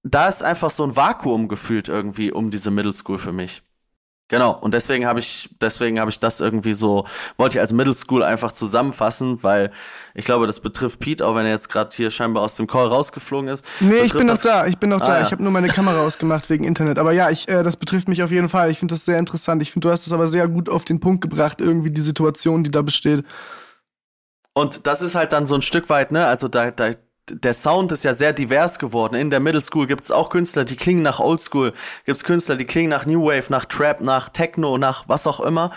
da 0.03 0.29
ist 0.29 0.43
einfach 0.43 0.71
so 0.71 0.85
ein 0.85 0.97
Vakuum 0.97 1.47
gefühlt 1.49 1.89
irgendwie 1.89 2.33
um 2.33 2.51
diese 2.51 2.71
Middle 2.71 2.93
School 2.95 3.19
für 3.19 3.33
mich. 3.33 3.63
Genau, 4.35 4.51
und 4.51 4.75
deswegen 4.75 5.07
habe 5.07 5.21
ich, 5.21 5.49
deswegen 5.61 6.01
habe 6.01 6.11
ich 6.11 6.19
das 6.19 6.41
irgendwie 6.41 6.73
so, 6.73 7.07
wollte 7.37 7.57
ich 7.57 7.61
als 7.61 7.73
Middle 7.73 7.95
School 7.95 8.25
einfach 8.25 8.51
zusammenfassen, 8.51 9.45
weil 9.45 9.71
ich 10.13 10.25
glaube, 10.25 10.49
das 10.49 10.59
betrifft 10.59 10.99
Pete, 10.99 11.25
auch 11.25 11.37
wenn 11.37 11.47
er 11.47 11.53
jetzt 11.53 11.69
gerade 11.69 11.95
hier 11.95 12.11
scheinbar 12.11 12.43
aus 12.43 12.57
dem 12.57 12.67
Call 12.67 12.89
rausgeflogen 12.89 13.49
ist. 13.49 13.65
Nee, 13.79 14.01
ich 14.01 14.13
bin 14.13 14.27
noch 14.27 14.41
da, 14.41 14.67
ich 14.67 14.77
bin 14.79 14.91
noch 14.91 15.01
ah, 15.03 15.07
da. 15.07 15.19
Ja. 15.21 15.27
Ich 15.27 15.31
habe 15.31 15.41
nur 15.41 15.53
meine 15.53 15.69
Kamera 15.69 16.01
ausgemacht 16.05 16.51
wegen 16.51 16.65
Internet. 16.65 16.99
Aber 16.99 17.13
ja, 17.13 17.31
ich, 17.31 17.47
äh, 17.49 17.63
das 17.63 17.77
betrifft 17.77 18.09
mich 18.09 18.25
auf 18.25 18.33
jeden 18.33 18.49
Fall. 18.49 18.73
Ich 18.73 18.81
finde 18.81 18.97
das 18.97 19.05
sehr 19.05 19.21
interessant. 19.21 19.63
Ich 19.63 19.71
finde, 19.71 19.87
du 19.87 19.93
hast 19.93 20.05
es 20.05 20.13
aber 20.13 20.27
sehr 20.27 20.49
gut 20.49 20.69
auf 20.69 20.85
den 20.85 20.99
Punkt 20.99 21.21
gebracht, 21.21 21.61
irgendwie 21.61 21.93
die 21.93 22.01
Situation, 22.01 22.65
die 22.65 22.73
da 22.73 22.83
besteht. 22.83 23.25
Und 24.53 24.85
das 24.89 25.01
ist 25.01 25.15
halt 25.15 25.33
dann 25.33 25.47
so 25.47 25.55
ein 25.55 25.63
Stück 25.63 25.89
weit, 25.91 26.11
ne? 26.11 26.27
Also 26.27 26.49
da, 26.49 26.73
da 26.73 26.91
der 27.31 27.55
Sound 27.55 27.93
ist 27.93 28.05
ja 28.05 28.15
sehr 28.15 28.33
divers 28.33 28.79
geworden. 28.79 29.15
In 29.15 29.31
der 29.31 29.41
Middle 29.41 29.61
School 29.61 29.87
gibt 29.87 30.05
es 30.05 30.11
auch 30.11 30.29
Künstler, 30.29 30.65
die 30.65 30.77
klingen 30.77 31.03
nach 31.03 31.21
Old 31.21 31.41
School. 31.41 31.73
Gibt 32.05 32.19
es 32.19 32.25
Künstler, 32.25 32.57
die 32.57 32.67
klingen 32.67 32.91
nach 32.91 33.07
New 33.07 33.25
Wave, 33.25 33.47
nach 33.49 33.65
Trap, 33.65 34.01
nach 34.01 34.29
Techno, 34.29 34.77
nach 34.79 35.05
was 35.09 35.27
auch 35.27 35.41
immer. 35.41 35.71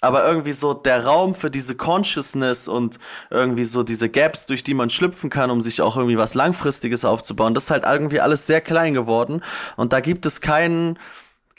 Aber 0.00 0.26
irgendwie 0.26 0.54
so 0.54 0.72
der 0.72 1.04
Raum 1.04 1.34
für 1.34 1.50
diese 1.50 1.74
Consciousness 1.74 2.68
und 2.68 2.98
irgendwie 3.28 3.64
so 3.64 3.82
diese 3.82 4.08
Gaps, 4.08 4.46
durch 4.46 4.64
die 4.64 4.72
man 4.72 4.88
schlüpfen 4.88 5.28
kann, 5.28 5.50
um 5.50 5.60
sich 5.60 5.82
auch 5.82 5.96
irgendwie 5.96 6.16
was 6.16 6.32
Langfristiges 6.32 7.04
aufzubauen, 7.04 7.52
das 7.52 7.64
ist 7.64 7.70
halt 7.70 7.84
irgendwie 7.84 8.20
alles 8.20 8.46
sehr 8.46 8.62
klein 8.62 8.94
geworden. 8.94 9.42
Und 9.76 9.92
da 9.92 10.00
gibt 10.00 10.24
es 10.24 10.40
keinen 10.40 10.98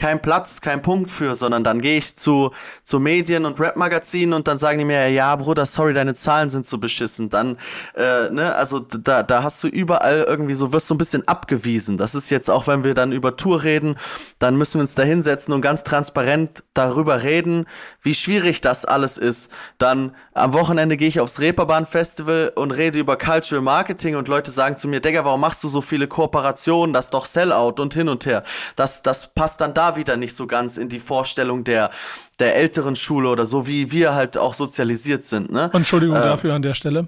kein 0.02 0.20
Platz, 0.20 0.62
kein 0.62 0.82
Punkt 0.82 1.12
für, 1.12 1.36
sondern 1.36 1.64
dann 1.64 1.80
gehe 1.80 1.95
ich 1.95 2.16
zu, 2.16 2.49
zu 2.84 2.99
Medien 2.99 3.45
und 3.45 3.60
Rap-Magazinen 3.60 4.34
und 4.34 4.47
dann 4.47 4.58
sagen 4.58 4.80
die 4.80 4.84
mir, 4.84 5.08
ja, 5.10 5.36
Bruder, 5.36 5.68
sorry, 5.68 5.93
deine 5.93 6.16
Zahlen 6.16 6.49
sind 6.49 6.66
so 6.66 6.80
beschissen. 6.80 7.30
Dann, 7.30 7.60
äh, 7.93 8.32
ne, 8.32 8.56
also 8.56 8.80
da, 8.80 9.22
da 9.22 9.43
hast 9.43 9.64
du 9.64 9.68
überall 9.68 10.26
irgendwie 10.28 10.56
so, 10.56 10.74
wirst 10.74 10.88
so 10.88 10.95
ein 10.95 10.97
bisschen 10.97 11.28
abgewiesen. 11.28 11.99
Das 11.99 12.16
ist 12.16 12.32
jetzt 12.32 12.49
auch, 12.49 12.66
wenn 12.66 12.84
wir 12.84 12.95
dann 12.95 13.12
über 13.12 13.38
Tour 13.38 13.62
reden, 13.62 13.95
dann 14.39 14.58
müssen 14.58 14.80
wir 14.80 14.82
uns 14.82 14.95
da 14.95 15.04
hinsetzen 15.04 15.54
und 15.54 15.62
ganz 15.62 15.84
transparent 15.84 16.64
darüber 16.74 17.22
reden, 17.22 17.68
wie 18.02 18.16
schwierig 18.16 18.60
das 18.62 18.86
alles 18.86 19.20
ist. 19.20 19.52
Dann 19.78 20.16
am 20.34 20.54
Wochenende 20.54 20.97
gehe 20.97 21.10
ich 21.10 21.20
aufs 21.20 21.39
Reeperbahn 21.39 21.86
Festival 21.86 22.54
und 22.56 22.72
rede 22.72 22.97
über 22.97 23.18
Cultural 23.18 23.64
Marketing 23.64 24.16
und 24.16 24.28
Leute 24.28 24.49
sagen 24.49 24.78
zu 24.78 24.88
mir, 24.88 24.99
Digga, 24.99 25.26
warum 25.26 25.41
machst 25.41 25.64
du 25.64 25.68
so 25.68 25.82
viele 25.82 26.08
Kooperationen? 26.08 26.91
Das 26.91 27.06
ist 27.06 27.14
doch 27.14 27.28
Sellout 27.28 27.76
und 27.80 27.93
hin 27.93 28.10
und 28.10 28.26
her. 28.26 28.41
Das, 28.76 29.04
das 29.04 29.32
passt 29.36 29.62
dann 29.62 29.76
da 29.76 29.91
wieder 29.96 30.18
nicht 30.18 30.36
so 30.36 30.48
ganz 30.48 30.78
in 30.78 30.89
die 30.89 31.00
Vorstellung 31.00 31.64
der, 31.64 31.92
der 32.39 32.56
älteren 32.56 32.96
Schule 32.96 33.30
oder 33.30 33.46
so, 33.46 33.68
wie 33.68 33.92
wir 33.92 34.14
halt 34.14 34.38
auch 34.38 34.54
sozialisiert 34.54 35.24
sind. 35.24 35.52
Ne? 35.52 35.70
Entschuldigung 35.74 36.18
äh, 36.18 36.22
dafür 36.22 36.54
an 36.54 36.62
der 36.62 36.74
Stelle 36.74 37.08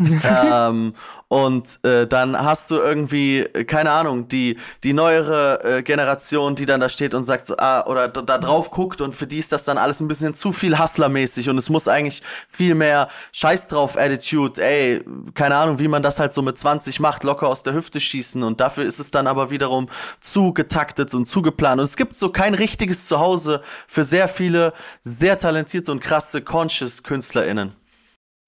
ähm, 0.00 0.94
und 1.26 1.84
äh, 1.84 2.06
dann 2.06 2.38
hast 2.38 2.70
du 2.70 2.76
irgendwie, 2.76 3.44
keine 3.66 3.90
Ahnung, 3.90 4.28
die, 4.28 4.56
die 4.84 4.92
neuere 4.92 5.64
äh, 5.64 5.82
Generation, 5.82 6.54
die 6.54 6.66
dann 6.66 6.80
da 6.80 6.88
steht 6.88 7.14
und 7.14 7.24
sagt 7.24 7.46
so, 7.46 7.56
ah, 7.56 7.84
oder 7.84 8.06
da, 8.08 8.38
drauf 8.38 8.70
guckt 8.70 9.00
und 9.00 9.16
für 9.16 9.26
die 9.26 9.38
ist 9.38 9.50
das 9.50 9.64
dann 9.64 9.76
alles 9.76 10.00
ein 10.00 10.06
bisschen 10.06 10.34
zu 10.34 10.52
viel 10.52 10.78
Hustlermäßig 10.78 11.50
und 11.50 11.58
es 11.58 11.68
muss 11.68 11.88
eigentlich 11.88 12.22
viel 12.48 12.76
mehr 12.76 13.08
Scheiß 13.32 13.66
drauf 13.68 13.98
Attitude, 13.98 14.62
ey, 14.62 15.04
keine 15.34 15.56
Ahnung, 15.56 15.80
wie 15.80 15.88
man 15.88 16.02
das 16.04 16.20
halt 16.20 16.32
so 16.32 16.42
mit 16.42 16.58
20 16.58 17.00
macht, 17.00 17.24
locker 17.24 17.48
aus 17.48 17.64
der 17.64 17.74
Hüfte 17.74 17.98
schießen 17.98 18.44
und 18.44 18.60
dafür 18.60 18.84
ist 18.84 19.00
es 19.00 19.10
dann 19.10 19.26
aber 19.26 19.50
wiederum 19.50 19.88
zu 20.20 20.52
getaktet 20.52 21.12
und 21.12 21.26
zu 21.26 21.42
geplant 21.42 21.80
und 21.80 21.86
es 21.86 21.96
gibt 21.96 22.14
so 22.14 22.30
kein 22.30 22.54
richtiges 22.54 23.06
Zuhause 23.06 23.62
für 23.88 24.04
sehr 24.04 24.28
viele 24.28 24.72
sehr 25.02 25.38
talentierte 25.38 25.90
und 25.90 26.00
krasse 26.00 26.40
Conscious 26.40 27.02
KünstlerInnen. 27.02 27.72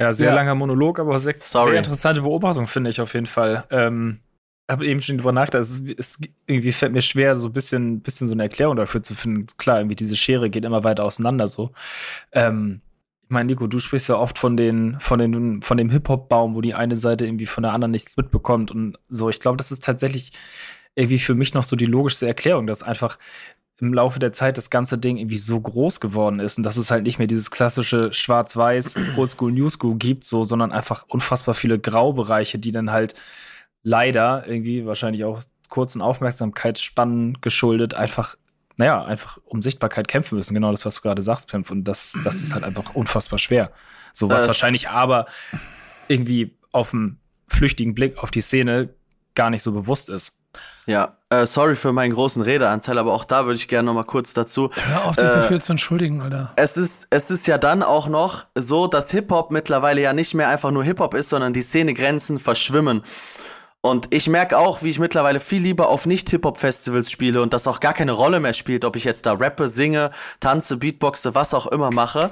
Ja, 0.01 0.15
sehr 0.15 0.31
ja. 0.31 0.35
langer 0.35 0.55
Monolog, 0.55 0.99
aber 0.99 1.19
sehr, 1.19 1.35
sehr, 1.39 1.75
interessante 1.75 2.23
Beobachtung, 2.23 2.67
finde 2.67 2.89
ich 2.89 3.03
auf 3.03 3.13
jeden 3.13 3.27
Fall. 3.27 3.65
Ähm, 3.71 4.21
habe 4.71 4.87
eben 4.87 5.03
schon 5.03 5.19
drüber 5.19 5.33
nachgedacht, 5.33 5.63
es, 5.63 5.83
es, 5.99 6.19
irgendwie 6.47 6.73
fällt 6.73 6.93
mir 6.93 7.03
schwer, 7.03 7.39
so 7.39 7.49
ein 7.49 7.53
bisschen, 7.53 8.01
bisschen 8.01 8.27
so 8.27 8.33
eine 8.33 8.45
Erklärung 8.45 8.77
dafür 8.77 9.03
zu 9.03 9.15
finden. 9.15 9.47
Klar, 9.59 9.81
irgendwie 9.81 9.97
diese 9.97 10.17
Schere 10.17 10.49
geht 10.49 10.65
immer 10.65 10.85
weiter 10.85 11.05
auseinander 11.05 11.49
so. 11.49 11.73
Ähm, 12.33 12.81
ich 13.25 13.31
meine, 13.31 13.49
Nico, 13.49 13.67
du 13.67 13.79
sprichst 13.79 14.09
ja 14.09 14.17
oft 14.17 14.39
von 14.39 14.57
den, 14.57 14.99
von 15.01 15.19
den, 15.19 15.61
von 15.61 15.77
dem 15.77 15.91
Hip-Hop-Baum, 15.91 16.55
wo 16.55 16.63
die 16.63 16.75
eine 16.75 16.97
Seite 16.97 17.27
irgendwie 17.27 17.47
von 17.47 17.63
der 17.63 17.73
anderen 17.75 17.91
nichts 17.91 18.17
mitbekommt 18.17 18.71
und 18.71 18.99
so. 19.11 19.29
Ich 19.29 19.39
glaube, 19.39 19.59
das 19.59 19.71
ist 19.71 19.85
tatsächlich 19.85 20.33
irgendwie 20.95 21.19
für 21.19 21.35
mich 21.35 21.53
noch 21.53 21.63
so 21.63 21.77
die 21.77 21.87
logischste 21.87 22.27
Erklärung, 22.27 22.67
dass 22.67 22.83
einfach 22.83 23.19
im 23.81 23.95
Laufe 23.95 24.19
der 24.19 24.33
Zeit 24.33 24.57
das 24.59 24.71
ganze 24.71 24.99
Ding 24.99 25.17
irgendwie 25.17 25.39
so 25.39 25.61
groß 25.61 26.01
geworden 26.01 26.41
ist 26.41 26.59
und 26.59 26.65
dass 26.65 26.77
es 26.77 26.91
halt 26.91 27.05
nicht 27.05 27.19
mehr 27.19 27.27
dieses 27.27 27.51
klassische 27.51 28.13
Schwarz-Weiß, 28.13 28.97
Oldschool, 29.17 29.53
Newschool 29.53 29.97
gibt, 29.97 30.25
so, 30.25 30.45
sondern 30.45 30.73
einfach 30.73 31.05
unfassbar 31.09 31.55
viele 31.55 31.79
Graubereiche, 31.79 32.59
die 32.59 32.73
dann 32.73 32.91
halt 32.91 33.15
leider 33.83 34.47
irgendwie 34.47 34.87
wahrscheinlich 34.87 35.25
auch 35.25 35.43
kurzen 35.69 36.03
Aufmerksamkeitsspannen 36.03 37.41
geschuldet 37.41 37.95
einfach, 37.95 38.37
naja, 38.77 39.05
einfach 39.05 39.39
um 39.45 39.63
Sichtbarkeit 39.63 40.09
kämpfen 40.09 40.37
müssen. 40.37 40.55
Genau 40.55 40.71
das, 40.73 40.85
was 40.85 40.97
du 40.97 41.03
gerade 41.03 41.23
sagst, 41.23 41.49
Pimp. 41.49 41.71
Und 41.71 41.85
das, 41.85 42.19
das 42.25 42.37
ist 42.37 42.55
halt 42.55 42.65
einfach 42.65 42.95
unfassbar 42.95 43.39
schwer. 43.39 43.73
So 44.13 44.29
was 44.29 44.47
wahrscheinlich 44.47 44.89
aber 44.89 45.27
irgendwie 46.09 46.57
auf 46.73 46.93
einen 46.93 47.21
flüchtigen 47.47 47.95
Blick 47.95 48.19
auf 48.19 48.31
die 48.31 48.41
Szene 48.41 48.91
gar 49.35 49.51
nicht 49.51 49.63
so 49.63 49.73
bewusst 49.73 50.11
ist. 50.11 50.40
Ja, 50.87 51.17
äh, 51.29 51.47
sorry 51.47 51.77
für 51.77 51.93
meinen 51.93 52.15
großen 52.15 52.43
Redeanteil, 52.43 52.99
aber 52.99 53.13
auch 53.13 53.25
da 53.25 53.47
würde 53.47 53.57
ich 53.57 53.69
gerne 53.69 53.87
noch 53.87 53.95
mal 53.95 54.05
kurz 54.05 54.33
dazu. 54.33 54.71
Hör 54.73 55.05
auf, 55.05 55.17
dich 55.17 55.25
äh, 55.25 55.35
dafür 55.35 55.61
zu 55.61 55.73
entschuldigen, 55.73 56.21
Alter. 56.21 56.53
Es 56.57 56.77
ist, 56.77 57.07
es 57.11 57.31
ist 57.31 57.47
ja 57.47 57.59
dann 57.59 57.83
auch 57.83 58.09
noch 58.09 58.47
so, 58.55 58.87
dass 58.87 59.11
Hip-Hop 59.11 59.53
mittlerweile 59.53 60.01
ja 60.01 60.13
nicht 60.13 60.35
mehr 60.35 60.49
einfach 60.49 60.71
nur 60.71 60.83
Hip-Hop 60.83 61.15
ist, 61.15 61.29
sondern 61.29 61.53
die 61.53 61.63
Szenegrenzen 61.63 62.39
verschwimmen. 62.41 63.03
Und 63.83 64.13
ich 64.13 64.29
merke 64.29 64.59
auch, 64.59 64.83
wie 64.83 64.91
ich 64.91 64.99
mittlerweile 64.99 65.41
viel 65.41 65.63
lieber 65.63 65.89
auf 65.89 66.05
Nicht-Hip-Hop-Festivals 66.05 67.11
spiele 67.11 67.41
und 67.41 67.55
das 67.55 67.67
auch 67.67 67.81
gar 67.81 67.95
keine 67.95 68.13
Rolle 68.13 68.41
mehr 68.41 68.53
spielt, 68.53 68.85
ob 68.85 68.97
ich 68.97 69.05
jetzt 69.05 69.25
da 69.25 69.33
rappe, 69.33 69.69
singe, 69.69 70.11
tanze, 70.41 70.77
Beatboxe, 70.77 71.35
was 71.35 71.55
auch 71.55 71.67
immer 71.67 71.91
mache. 71.91 72.31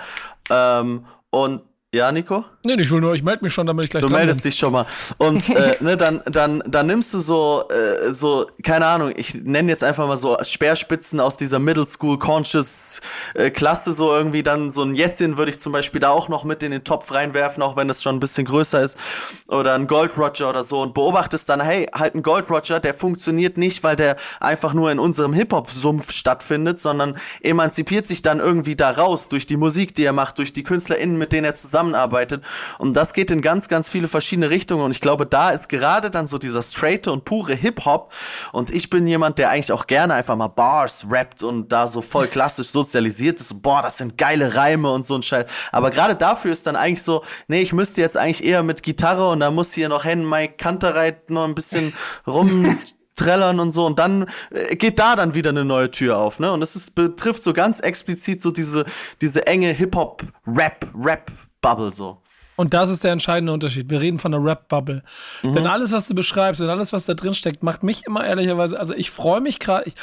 Ähm, 0.51 1.07
und 1.31 1.63
ja, 1.95 2.13
Nico? 2.13 2.45
Nee, 2.69 2.83
ich 2.83 2.91
will 2.91 3.01
nur, 3.01 3.15
ich 3.15 3.23
melde 3.23 3.43
mich 3.43 3.55
schon, 3.55 3.67
damit 3.67 3.87
ich 3.87 3.91
gleich 3.91 4.05
Du 4.05 4.13
meldest 4.13 4.43
bin. 4.43 4.51
dich 4.51 4.59
schon 4.59 4.73
mal. 4.73 4.85
Und 5.17 5.49
äh, 5.49 5.77
ne, 5.81 5.97
dann, 5.97 6.21
dann, 6.27 6.63
dann 6.67 6.87
nimmst 6.87 7.15
du 7.15 7.19
so, 7.19 7.65
äh, 7.71 8.13
so, 8.13 8.47
keine 8.63 8.85
Ahnung, 8.85 9.15
ich 9.17 9.33
nenne 9.35 9.71
jetzt 9.71 9.83
einfach 9.83 10.07
mal 10.07 10.19
so 10.19 10.37
Speerspitzen 10.43 11.19
aus 11.19 11.39
dieser 11.39 11.59
Middle 11.61 11.87
School 11.87 12.19
Conscious 12.19 13.01
äh, 13.33 13.49
Klasse, 13.49 13.95
so 13.95 14.15
irgendwie 14.15 14.43
dann 14.43 14.69
so 14.69 14.83
ein 14.83 14.95
Jessin 14.95 15.39
würde 15.39 15.51
ich 15.51 15.61
zum 15.61 15.73
Beispiel 15.73 15.99
da 15.99 16.11
auch 16.11 16.29
noch 16.29 16.45
mit 16.45 16.63
in 16.63 16.71
den 16.71 16.85
Topf 16.85 17.11
reinwerfen, 17.11 17.63
auch 17.63 17.75
wenn 17.75 17.89
das 17.89 18.03
schon 18.03 18.17
ein 18.17 18.21
bisschen 18.21 18.45
größer 18.45 18.83
ist. 18.83 18.99
Oder 19.47 19.75
ein 19.75 19.87
Gold 19.87 20.19
Roger 20.19 20.51
oder 20.51 20.63
so 20.63 20.83
und 20.83 20.93
beobachtest 20.93 21.49
dann, 21.49 21.63
hey, 21.63 21.89
halt 21.95 22.17
ein 22.17 22.23
Gold 22.23 22.51
Roger, 22.51 22.81
der 22.81 22.93
funktioniert 22.93 23.57
nicht, 23.57 23.83
weil 23.83 23.97
der 23.97 24.17
einfach 24.41 24.75
nur 24.75 24.93
in 24.93 24.99
unserem 24.99 25.33
Hip-Hop-Sumpf 25.33 26.13
stattfindet, 26.13 26.81
sondern 26.81 27.17
emanzipiert 27.41 28.07
sich 28.07 28.21
dann 28.21 28.41
irgendwie 28.41 28.77
da 28.77 28.91
raus 28.91 29.31
durch 29.31 29.47
die 29.47 29.57
Musik, 29.57 29.95
die 29.95 30.05
er 30.05 30.13
macht, 30.13 30.37
durch 30.37 30.53
die 30.53 30.65
KünstlerInnen, 30.65 31.17
mit 31.17 31.33
denen 31.33 31.47
er 31.47 31.55
zusammenarbeitet. 31.55 32.45
Und 32.79 32.95
das 32.95 33.13
geht 33.13 33.31
in 33.31 33.43
ganz, 33.43 33.69
ganz 33.69 33.89
viele 33.89 34.09
verschiedene 34.09 34.51
Richtungen. 34.51 34.83
Und 34.83 34.91
ich 34.91 35.01
glaube, 35.01 35.27
da 35.27 35.51
ist 35.51 35.69
gerade 35.69 36.11
dann 36.11 36.29
so 36.29 36.39
dieser 36.39 36.63
straighte 36.63 37.13
und 37.13 37.25
pure 37.25 37.55
Hip-Hop. 37.55 38.13
Und 38.53 38.75
ich 38.75 38.91
bin 38.91 39.07
jemand, 39.07 39.39
der 39.39 39.51
eigentlich 39.51 39.73
auch 39.73 39.87
gerne 39.87 40.15
einfach 40.15 40.37
mal 40.37 40.49
Bars 40.49 41.07
rappt 41.11 41.43
und 41.43 41.73
da 41.73 41.89
so 41.89 42.03
voll 42.03 42.27
klassisch 42.27 42.69
sozialisiert 42.69 43.41
ist. 43.41 43.63
Boah, 43.63 43.83
das 43.83 43.99
sind 43.99 44.19
geile 44.19 44.55
Reime 44.55 44.91
und 44.91 45.05
so 45.05 45.15
ein 45.15 45.23
Scheiß. 45.23 45.47
Aber 45.73 45.91
gerade 45.91 46.15
dafür 46.15 46.53
ist 46.53 46.67
dann 46.67 46.77
eigentlich 46.77 47.03
so, 47.03 47.25
nee, 47.47 47.61
ich 47.61 47.73
müsste 47.73 48.01
jetzt 48.01 48.17
eigentlich 48.17 48.45
eher 48.45 48.63
mit 48.63 48.83
Gitarre 48.83 49.31
und 49.31 49.41
da 49.41 49.51
muss 49.51 49.73
hier 49.73 49.89
noch 49.89 50.05
Hen 50.05 50.29
Mike 50.29 50.55
Kantereit 50.57 51.31
noch 51.31 51.45
ein 51.45 51.55
bisschen 51.55 51.95
rum. 52.27 52.79
Trellern 53.19 53.61
und 53.61 53.73
so 53.73 53.85
und 53.85 53.99
dann 53.99 54.25
äh, 54.51 54.77
geht 54.77 54.99
da 54.99 55.15
dann 55.17 55.35
wieder 55.35 55.51
eine 55.51 55.65
neue 55.65 55.91
Tür 55.91 56.17
auf, 56.19 56.39
ne? 56.39 56.53
Und 56.53 56.61
das 56.61 56.77
ist, 56.77 56.95
betrifft 56.95 57.43
so 57.43 57.53
ganz 57.53 57.81
explizit 57.81 58.41
so 58.41 58.53
diese, 58.53 58.87
diese 59.21 59.47
enge 59.47 59.73
Hip-Hop-Rap-Rap-Bubble 59.73 61.91
so. 61.91 62.23
Und 62.59 62.75
das 62.75 62.91
ist 62.91 63.05
der 63.05 63.13
entscheidende 63.13 63.53
Unterschied. 63.53 63.89
Wir 63.89 64.01
reden 64.01 64.19
von 64.19 64.33
der 64.33 64.43
Rap-Bubble. 64.43 65.05
Denn 65.45 65.69
alles, 65.69 65.93
was 65.93 66.09
du 66.09 66.15
beschreibst 66.17 66.61
und 66.61 66.69
alles, 66.69 66.93
was 66.93 67.07
da 67.07 67.15
drin 67.15 67.33
steckt, 67.33 67.63
macht 67.63 67.85
mich 67.85 68.05
immer 68.05 68.27
ehrlicherweise, 68.27 68.81
also 68.81 68.95
ich 68.95 69.13
freue 69.13 69.41
mich 69.41 69.61
gerade, 69.61 69.87
ich, 69.87 69.95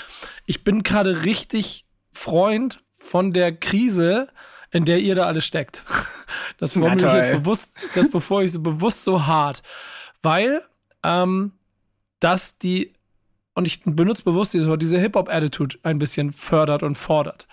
ich 0.45 0.64
bin 0.64 0.82
gerade 0.82 1.24
richtig 1.26 1.84
Freund 2.14 2.80
von 2.97 3.34
der 3.34 3.53
Krise, 3.53 4.30
in 4.72 4.86
der 4.86 4.99
ihr 4.99 5.16
da 5.16 5.26
alle 5.26 5.41
steckt. 5.41 5.84
Das 6.58 6.72
formuliere 6.72 7.20
ich 7.20 7.28
jetzt 7.28 7.43
bewusst, 7.43 7.76
das 7.95 8.10
bevor 8.10 8.41
ich 8.41 8.53
so 8.53 8.62
bewusst 8.62 9.03
so 9.03 9.26
hart. 9.26 9.62
Weil, 10.24 10.62
ähm, 11.03 11.51
dass 12.22 12.58
die, 12.58 12.93
und 13.56 13.68
ich 13.68 13.84
benutze 13.84 14.24
bewusst 14.24 14.53
dieses 14.53 14.70
Wort, 14.70 14.82
diese 14.82 14.97
Hip-Hop-Attitude 14.97 15.80
ein 15.84 15.99
bisschen 15.99 16.32
fördert 16.32 16.84
und 16.84 16.95
fordert. 16.95 17.47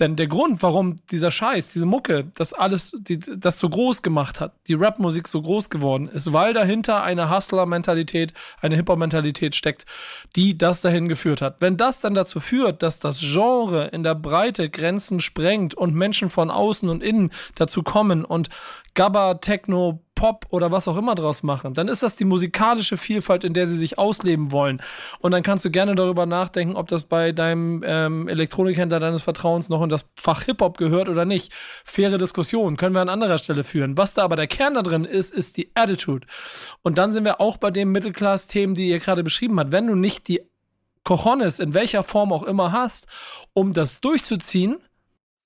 Denn 0.00 0.16
der 0.16 0.26
Grund, 0.26 0.60
warum 0.60 0.96
dieser 1.12 1.30
Scheiß, 1.30 1.72
diese 1.72 1.86
Mucke, 1.86 2.26
das 2.34 2.52
alles, 2.52 2.96
die, 2.98 3.18
das 3.18 3.58
so 3.58 3.68
groß 3.68 4.02
gemacht 4.02 4.40
hat, 4.40 4.52
die 4.66 4.74
Rap-Musik 4.74 5.28
so 5.28 5.40
groß 5.40 5.70
geworden 5.70 6.08
ist, 6.08 6.32
weil 6.32 6.52
dahinter 6.52 7.04
eine 7.04 7.30
Hustler-Mentalität, 7.30 8.34
eine 8.60 8.74
Hip-Hop-Mentalität 8.74 9.54
steckt, 9.54 9.86
die 10.34 10.58
das 10.58 10.80
dahin 10.80 11.08
geführt 11.08 11.40
hat. 11.40 11.56
Wenn 11.60 11.76
das 11.76 12.00
dann 12.00 12.14
dazu 12.14 12.40
führt, 12.40 12.82
dass 12.82 12.98
das 12.98 13.20
Genre 13.20 13.86
in 13.86 14.02
der 14.02 14.16
Breite 14.16 14.68
Grenzen 14.68 15.20
sprengt 15.20 15.74
und 15.74 15.94
Menschen 15.94 16.28
von 16.28 16.50
außen 16.50 16.88
und 16.88 17.00
innen 17.00 17.30
dazu 17.54 17.84
kommen 17.84 18.24
und 18.24 18.48
Gabba, 18.94 19.34
Techno, 19.34 20.04
Pop 20.14 20.46
oder 20.50 20.70
was 20.70 20.88
auch 20.88 20.96
immer 20.96 21.14
draus 21.14 21.42
machen, 21.42 21.74
dann 21.74 21.88
ist 21.88 22.02
das 22.02 22.16
die 22.16 22.24
musikalische 22.24 22.96
Vielfalt, 22.96 23.44
in 23.44 23.52
der 23.52 23.66
sie 23.66 23.76
sich 23.76 23.98
ausleben 23.98 24.52
wollen. 24.52 24.80
Und 25.18 25.32
dann 25.32 25.42
kannst 25.42 25.64
du 25.64 25.70
gerne 25.70 25.94
darüber 25.94 26.24
nachdenken, 26.26 26.76
ob 26.76 26.88
das 26.88 27.04
bei 27.04 27.32
deinem 27.32 27.82
ähm, 27.84 28.28
Elektronikhändler 28.28 29.00
deines 29.00 29.22
Vertrauens 29.22 29.68
noch 29.68 29.82
in 29.82 29.88
das 29.88 30.06
Fach 30.16 30.42
Hip-Hop 30.44 30.78
gehört 30.78 31.08
oder 31.08 31.24
nicht. 31.24 31.52
Faire 31.84 32.18
Diskussion, 32.18 32.76
können 32.76 32.94
wir 32.94 33.02
an 33.02 33.08
anderer 33.08 33.38
Stelle 33.38 33.64
führen. 33.64 33.98
Was 33.98 34.14
da 34.14 34.22
aber 34.22 34.36
der 34.36 34.46
Kern 34.46 34.74
da 34.74 34.82
drin 34.82 35.04
ist, 35.04 35.34
ist 35.34 35.56
die 35.56 35.70
Attitude. 35.74 36.26
Und 36.82 36.96
dann 36.96 37.10
sind 37.12 37.24
wir 37.24 37.40
auch 37.40 37.56
bei 37.56 37.70
den 37.70 37.90
Mittelklass-Themen, 37.90 38.74
die 38.74 38.88
ihr 38.88 39.00
gerade 39.00 39.24
beschrieben 39.24 39.58
habt. 39.58 39.72
Wenn 39.72 39.88
du 39.88 39.96
nicht 39.96 40.28
die 40.28 40.40
Cojones 41.02 41.58
in 41.58 41.74
welcher 41.74 42.02
Form 42.02 42.32
auch 42.32 42.44
immer 42.44 42.72
hast, 42.72 43.06
um 43.52 43.72
das 43.72 44.00
durchzuziehen, 44.00 44.78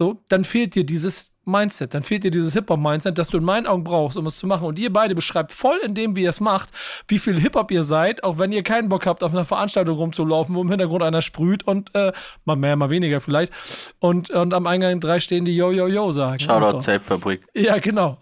so, 0.01 0.23
dann 0.29 0.45
fehlt 0.45 0.77
dir 0.77 0.85
dieses 0.85 1.35
Mindset, 1.45 1.93
dann 1.93 2.05
fehlt 2.05 2.23
dir 2.23 2.31
dieses 2.31 2.53
Hip-Hop-Mindset, 2.53 3.19
das 3.19 3.31
du 3.31 3.39
in 3.39 3.45
meinen 3.45 3.67
Augen 3.67 3.83
brauchst, 3.83 4.17
um 4.17 4.27
es 4.27 4.39
zu 4.39 4.47
machen. 4.47 4.65
Und 4.65 4.79
ihr 4.79 4.93
beide 4.93 5.17
beschreibt 5.17 5.53
voll 5.53 5.79
in 5.79 5.95
dem, 5.95 6.15
wie 6.15 6.23
ihr 6.23 6.31
es 6.31 6.39
macht, 6.39 6.71
wie 7.09 7.19
viel 7.19 7.41
Hip-Hop 7.41 7.73
ihr 7.73 7.83
seid, 7.83 8.23
auch 8.23 8.39
wenn 8.39 8.53
ihr 8.53 8.63
keinen 8.63 8.89
Bock 8.89 9.07
habt, 9.07 9.25
auf 9.25 9.33
einer 9.33 9.45
Veranstaltung 9.45 9.97
rumzulaufen, 9.97 10.55
wo 10.55 10.63
im 10.63 10.71
Hintergrund 10.71 11.03
einer 11.03 11.21
sprüht 11.21 11.67
und 11.67 11.93
äh, 11.97 12.13
mal 12.45 12.55
mehr, 12.55 12.77
mal 12.77 12.91
weniger 12.91 13.21
vielleicht. 13.21 13.53
Und, 13.99 14.31
und 14.31 14.55
am 14.55 14.69
Eingang 14.69 15.01
drei 15.01 15.19
stehen, 15.19 15.45
die 15.45 15.57
Yo, 15.57 15.73
Yo, 15.73 15.89
Yo 15.89 16.13
sagen. 16.13 16.39
Shoutout 16.39 16.81
so. 16.81 16.93
Tape-Fabrik. 16.93 17.45
Ja, 17.55 17.79
genau. 17.79 18.19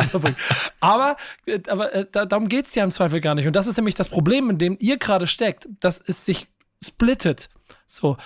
aber 0.80 1.16
äh, 1.46 1.60
aber 1.68 1.94
äh, 1.94 2.06
da, 2.12 2.26
darum 2.26 2.48
geht's 2.48 2.74
ja 2.74 2.84
im 2.84 2.90
Zweifel 2.90 3.20
gar 3.20 3.34
nicht. 3.34 3.46
Und 3.46 3.56
das 3.56 3.66
ist 3.68 3.76
nämlich 3.78 3.94
das 3.94 4.10
Problem, 4.10 4.50
in 4.50 4.58
dem 4.58 4.76
ihr 4.80 4.98
gerade 4.98 5.26
steckt, 5.26 5.66
dass 5.80 5.98
es 5.98 6.26
sich 6.26 6.48
splittet. 6.84 7.48
So, 7.92 8.16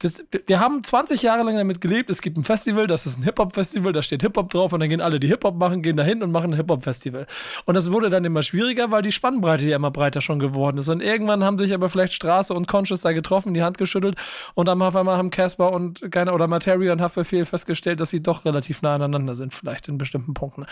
das, 0.00 0.24
wir 0.46 0.58
haben 0.58 0.82
20 0.82 1.22
Jahre 1.22 1.44
lang 1.44 1.56
damit 1.56 1.80
gelebt, 1.80 2.10
es 2.10 2.20
gibt 2.20 2.36
ein 2.36 2.42
Festival, 2.42 2.88
das 2.88 3.06
ist 3.06 3.20
ein 3.20 3.22
Hip-Hop-Festival, 3.22 3.92
da 3.92 4.02
steht 4.02 4.22
Hip-Hop 4.22 4.50
drauf 4.50 4.72
und 4.72 4.80
dann 4.80 4.88
gehen 4.88 5.00
alle, 5.00 5.20
die 5.20 5.28
Hip-Hop 5.28 5.54
machen, 5.54 5.80
gehen 5.80 5.96
dahin 5.96 6.24
und 6.24 6.32
machen 6.32 6.52
ein 6.52 6.56
Hip-Hop-Festival. 6.56 7.28
Und 7.64 7.74
das 7.76 7.92
wurde 7.92 8.10
dann 8.10 8.24
immer 8.24 8.42
schwieriger, 8.42 8.90
weil 8.90 9.02
die 9.02 9.12
Spannbreite 9.12 9.68
ja 9.68 9.76
immer 9.76 9.92
breiter 9.92 10.20
schon 10.22 10.40
geworden 10.40 10.78
ist. 10.78 10.88
Und 10.88 11.02
irgendwann 11.02 11.44
haben 11.44 11.56
sich 11.56 11.72
aber 11.72 11.88
vielleicht 11.88 12.14
Straße 12.14 12.52
und 12.52 12.66
Conscious 12.66 13.02
da 13.02 13.12
getroffen, 13.12 13.54
die 13.54 13.62
Hand 13.62 13.78
geschüttelt 13.78 14.16
und 14.54 14.66
dann 14.66 14.82
auf 14.82 14.96
einmal 14.96 15.16
haben 15.16 15.30
Casper 15.30 15.72
und 15.72 16.10
keine 16.10 16.32
oder 16.32 16.48
Materia 16.48 16.92
und 16.92 17.00
Haftbefehl 17.00 17.46
festgestellt, 17.46 18.00
dass 18.00 18.10
sie 18.10 18.24
doch 18.24 18.44
relativ 18.44 18.82
nah 18.82 18.96
aneinander 18.96 19.36
sind, 19.36 19.54
vielleicht 19.54 19.86
in 19.86 19.98
bestimmten 19.98 20.34
Punkten. 20.34 20.66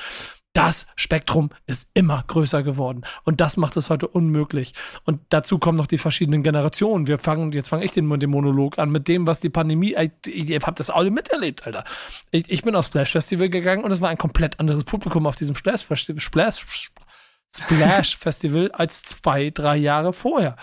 Das 0.53 0.89
Spektrum 0.97 1.51
ist 1.67 1.91
immer 1.95 2.25
größer 2.27 2.65
geworden 2.65 3.03
und 3.23 3.41
das 3.41 3.57
macht 3.57 3.77
es 3.77 3.89
heute 3.89 4.09
unmöglich. 4.09 4.73
Und 5.05 5.21
dazu 5.29 5.61
kommen 5.61 5.79
noch 5.79 5.87
die 5.87 5.99
verschiedenen 5.99 6.43
Generationen. 6.43 7.07
Wir 7.07 7.19
fangen, 7.19 7.53
jetzt 7.53 7.69
fange 7.69 7.85
ich 7.85 7.93
den, 7.93 8.11
den 8.19 8.31
Monolog 8.41 8.79
an 8.79 8.91
mit 8.91 9.09
dem, 9.09 9.27
was 9.27 9.41
die 9.41 9.51
Pandemie, 9.51 9.95
ey, 9.95 10.11
ihr 10.27 10.61
habt 10.61 10.81
das 10.81 10.91
alle 10.91 11.11
miterlebt, 11.11 11.67
Alter. 11.67 11.85
Ich, 12.31 12.51
ich 12.51 12.63
bin 12.63 12.75
aufs 12.75 12.89
Splash 12.89 13.13
Festival 13.13 13.49
gegangen 13.49 13.85
und 13.85 13.93
es 13.93 14.01
war 14.01 14.09
ein 14.09 14.19
komplett 14.19 14.59
anderes 14.59 14.85
Publikum 14.85 15.27
auf 15.27 15.37
diesem 15.37 15.57
Splash 15.57 15.85
Festival, 15.85 16.21
Splash, 16.21 16.91
Splash 17.55 18.17
Festival 18.19 18.71
als 18.73 19.03
zwei, 19.03 19.51
drei 19.51 19.77
Jahre 19.77 20.13
vorher. 20.13 20.57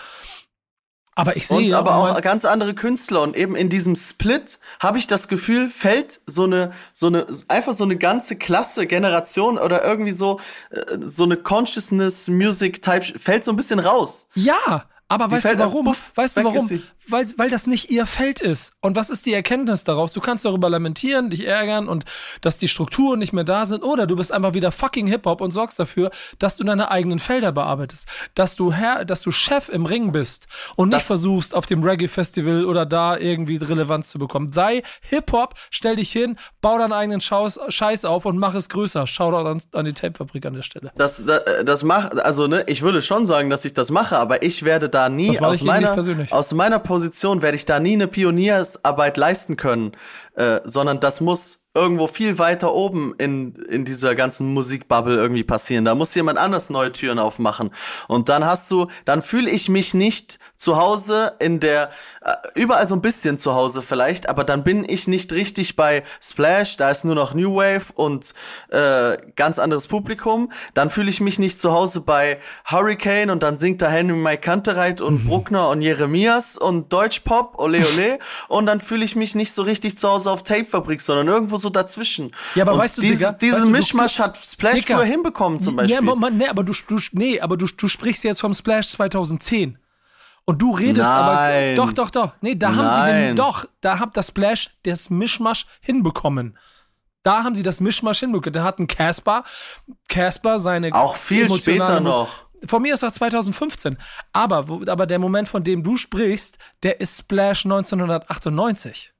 Aber 1.17 1.35
ich 1.35 1.47
sehe 1.47 1.57
Und 1.57 1.73
aber 1.73 1.95
auch 1.95 2.21
ganz 2.21 2.45
andere 2.45 2.75
Künstler 2.75 3.23
und 3.23 3.35
eben 3.35 3.55
in 3.55 3.69
diesem 3.69 3.95
Split 3.95 4.59
habe 4.79 4.99
ich 4.99 5.07
das 5.07 5.27
Gefühl, 5.27 5.67
fällt 5.67 6.21
so 6.27 6.43
eine 6.43 6.73
so 6.93 7.07
eine 7.07 7.25
einfach 7.47 7.73
so 7.73 7.85
eine 7.85 7.97
ganze 7.97 8.35
Klasse 8.35 8.85
Generation 8.85 9.57
oder 9.57 9.83
irgendwie 9.83 10.11
so 10.11 10.39
äh, 10.69 10.97
so 11.01 11.23
eine 11.23 11.35
Consciousness 11.35 12.27
Music 12.27 12.83
Type 12.83 13.17
fällt 13.17 13.45
so 13.45 13.51
ein 13.51 13.55
bisschen 13.55 13.79
raus. 13.79 14.27
Ja, 14.35 14.85
aber 15.09 15.31
weißt 15.31 15.45
du 15.45 15.59
warum? 15.59 15.85
puff, 15.85 16.11
weißt 16.15 16.37
du 16.37 16.43
warum? 16.43 16.69
Weil, 17.09 17.25
weil 17.37 17.49
das 17.49 17.67
nicht 17.67 17.89
ihr 17.89 18.05
Feld 18.05 18.41
ist. 18.41 18.73
Und 18.81 18.97
was 18.97 19.09
ist 19.09 19.25
die 19.25 19.33
Erkenntnis 19.33 19.85
daraus? 19.85 20.11
Du 20.11 20.19
kannst 20.19 20.43
darüber 20.43 20.69
lamentieren, 20.69 21.29
dich 21.29 21.47
ärgern 21.47 21.87
und 21.87 22.03
dass 22.41 22.57
die 22.57 22.67
Strukturen 22.67 23.17
nicht 23.19 23.31
mehr 23.31 23.45
da 23.45 23.65
sind. 23.65 23.81
Oder 23.81 24.07
du 24.07 24.17
bist 24.17 24.33
einfach 24.33 24.53
wieder 24.53 24.73
fucking 24.73 25.07
Hip-Hop 25.07 25.39
und 25.39 25.51
sorgst 25.51 25.79
dafür, 25.79 26.11
dass 26.37 26.57
du 26.57 26.65
deine 26.65 26.91
eigenen 26.91 27.19
Felder 27.19 27.53
bearbeitest. 27.53 28.07
Dass 28.35 28.57
du 28.57 28.73
Herr, 28.73 29.05
dass 29.05 29.21
du 29.21 29.31
Chef 29.31 29.69
im 29.69 29.85
Ring 29.85 30.11
bist 30.11 30.47
und 30.75 30.89
nicht 30.89 30.97
Das- 30.99 31.07
versuchst, 31.07 31.55
auf 31.55 31.65
dem 31.65 31.81
Reggae-Festival 31.81 32.65
oder 32.65 32.85
da 32.85 33.15
irgendwie 33.15 33.55
Relevanz 33.55 34.09
zu 34.09 34.19
bekommen. 34.19 34.51
Sei 34.51 34.83
Hip-Hop, 35.03 35.53
stell 35.71 35.95
dich 35.95 36.11
hin, 36.11 36.35
bau 36.59 36.77
deinen 36.77 36.91
eigenen 36.91 37.21
Scheiß 37.21 38.03
auf 38.03 38.25
und 38.25 38.37
mach 38.37 38.53
es 38.53 38.67
größer. 38.67 39.07
Shoutout 39.07 39.47
an, 39.47 39.61
an 39.71 39.85
die 39.85 39.93
Tape-Fabrik 39.93 40.45
an 40.45 40.55
der 40.55 40.63
Stelle. 40.63 40.91
Das 40.97 41.23
das, 41.25 41.41
das 41.63 41.83
macht 41.83 42.19
also 42.19 42.47
ne, 42.47 42.65
ich 42.67 42.81
würde 42.81 43.01
schon 43.01 43.25
sagen, 43.25 43.49
dass 43.49 43.63
ich 43.63 43.73
das 43.73 43.91
mache, 43.91 44.17
aber 44.17 44.43
ich 44.43 44.63
werde 44.63 44.89
da 44.89 44.96
nie 45.09 45.27
Das 45.27 45.41
war 45.41 45.49
aus 45.49 45.61
meiner 45.61 45.93
persönlich. 45.93 46.31
aus 46.33 46.53
meiner 46.53 46.79
Position 46.79 47.41
werde 47.41 47.55
ich 47.55 47.65
da 47.65 47.79
nie 47.79 47.93
eine 47.93 48.07
Pioniersarbeit 48.07 49.17
leisten 49.17 49.55
können, 49.55 49.91
äh, 50.35 50.59
sondern 50.65 50.99
das 50.99 51.21
muss 51.21 51.66
irgendwo 51.77 52.07
viel 52.07 52.39
weiter 52.39 52.73
oben 52.73 53.13
in, 53.17 53.55
in 53.69 53.85
dieser 53.85 54.15
ganzen 54.15 54.53
Musikbubble 54.53 55.15
irgendwie 55.15 55.43
passieren. 55.43 55.85
Da 55.85 55.95
muss 55.95 56.15
jemand 56.15 56.39
anders 56.39 56.69
neue 56.69 56.91
Türen 56.91 57.19
aufmachen. 57.19 57.69
Und 58.07 58.29
dann 58.29 58.45
hast 58.45 58.71
du, 58.71 58.87
dann 59.05 59.21
fühle 59.21 59.49
ich 59.49 59.69
mich 59.69 59.93
nicht 59.93 60.39
zu 60.55 60.77
Hause 60.77 61.33
in 61.39 61.59
der, 61.59 61.91
äh, 62.21 62.33
überall 62.55 62.87
so 62.87 62.95
ein 62.95 63.01
bisschen 63.01 63.37
zu 63.37 63.53
Hause 63.53 63.83
vielleicht, 63.83 64.27
aber 64.27 64.43
dann 64.43 64.63
bin 64.63 64.83
ich 64.89 65.07
nicht 65.07 65.31
richtig 65.31 65.75
bei 65.75 66.03
Splash, 66.19 66.77
da 66.77 66.89
ist 66.89 67.05
nur 67.05 67.13
noch 67.13 67.35
New 67.35 67.55
Wave 67.55 67.93
und 67.93 68.33
äh, 68.69 69.17
ganz 69.35 69.59
anderes 69.59 69.87
Publikum. 69.87 70.51
Dann 70.73 70.89
fühle 70.89 71.11
ich 71.11 71.21
mich 71.21 71.37
nicht 71.37 71.59
zu 71.59 71.71
Hause 71.71 72.01
bei 72.01 72.39
Hurricane 72.65 73.29
und 73.29 73.43
dann 73.43 73.57
singt 73.57 73.83
da 73.83 73.89
Henry 73.89 74.17
Mike 74.17 74.41
Kantereit 74.41 74.99
und 74.99 75.25
Bruckner 75.27 75.69
und 75.69 75.83
Jeremias 75.83 76.57
und 76.57 76.91
Deutschpop, 76.91 77.59
ole 77.59 77.77
ole. 77.79 78.19
und 78.47 78.65
dann 78.65 78.81
fühle 78.81 79.05
ich 79.05 79.15
mich 79.15 79.35
nicht 79.35 79.53
so 79.53 79.61
richtig 79.61 79.97
zu 79.97 80.09
Hause 80.09 80.31
auf 80.31 80.43
Tapefabrik, 80.43 81.01
sondern 81.01 81.27
irgendwo 81.27 81.57
so 81.57 81.66
so 81.67 81.69
dazwischen. 81.69 82.33
Ja, 82.55 82.63
aber 82.63 82.73
Und 82.73 82.79
weißt 82.79 82.97
du, 82.97 83.01
dieses, 83.01 83.19
Digga, 83.19 83.31
diesen 83.33 83.55
weißt 83.55 83.65
du, 83.65 83.71
Mischmasch 83.71 84.19
hat 84.19 84.37
Splash 84.37 84.75
Digga. 84.75 84.95
früher 84.95 85.05
hinbekommen 85.05 85.61
zum 85.61 85.75
Beispiel. 85.75 85.95
Ja, 85.95 86.01
Moment, 86.01 86.37
nee, 86.37 86.47
aber 86.47 86.63
du, 86.63 86.73
du, 86.87 86.99
nee, 87.11 87.39
aber 87.39 87.57
du, 87.57 87.65
du 87.65 87.87
sprichst 87.87 88.23
jetzt 88.23 88.41
vom 88.41 88.53
Splash 88.53 88.89
2010. 88.89 89.77
Und 90.45 90.61
du 90.61 90.73
redest 90.73 91.05
aber. 91.05 91.33
Nein. 91.33 91.75
Doch, 91.75 91.91
doch, 91.91 92.09
doch. 92.09 92.31
Nee, 92.39 92.55
da 92.55 92.69
haben 92.69 92.89
sie 92.89 93.01
Nein. 93.01 93.27
den, 93.27 93.35
doch, 93.35 93.65
da 93.81 93.99
hat 93.99 94.15
das 94.15 94.29
Splash 94.29 94.69
das 94.83 95.09
Mischmasch 95.09 95.65
hinbekommen. 95.81 96.57
Da 97.23 97.43
haben 97.43 97.53
sie 97.53 97.63
das 97.63 97.81
Mischmasch 97.81 98.19
hinbekommen. 98.21 98.53
Da 98.53 98.63
hatten 98.63 98.87
Casper, 98.87 99.43
Casper 100.07 100.59
seine. 100.59 100.93
Auch 100.93 101.17
viel 101.17 101.49
später 101.49 101.99
noch. 101.99 102.29
Von 102.65 102.81
mir 102.81 102.93
ist 102.93 103.03
auch 103.03 103.11
2015. 103.11 103.97
Aber, 104.31 104.65
aber 104.87 105.05
der 105.05 105.19
Moment, 105.19 105.49
von 105.49 105.63
dem 105.63 105.83
du 105.83 105.97
sprichst, 105.97 106.57
der 106.81 107.01
ist 107.01 107.19
Splash 107.19 107.65
1998. 107.65 109.13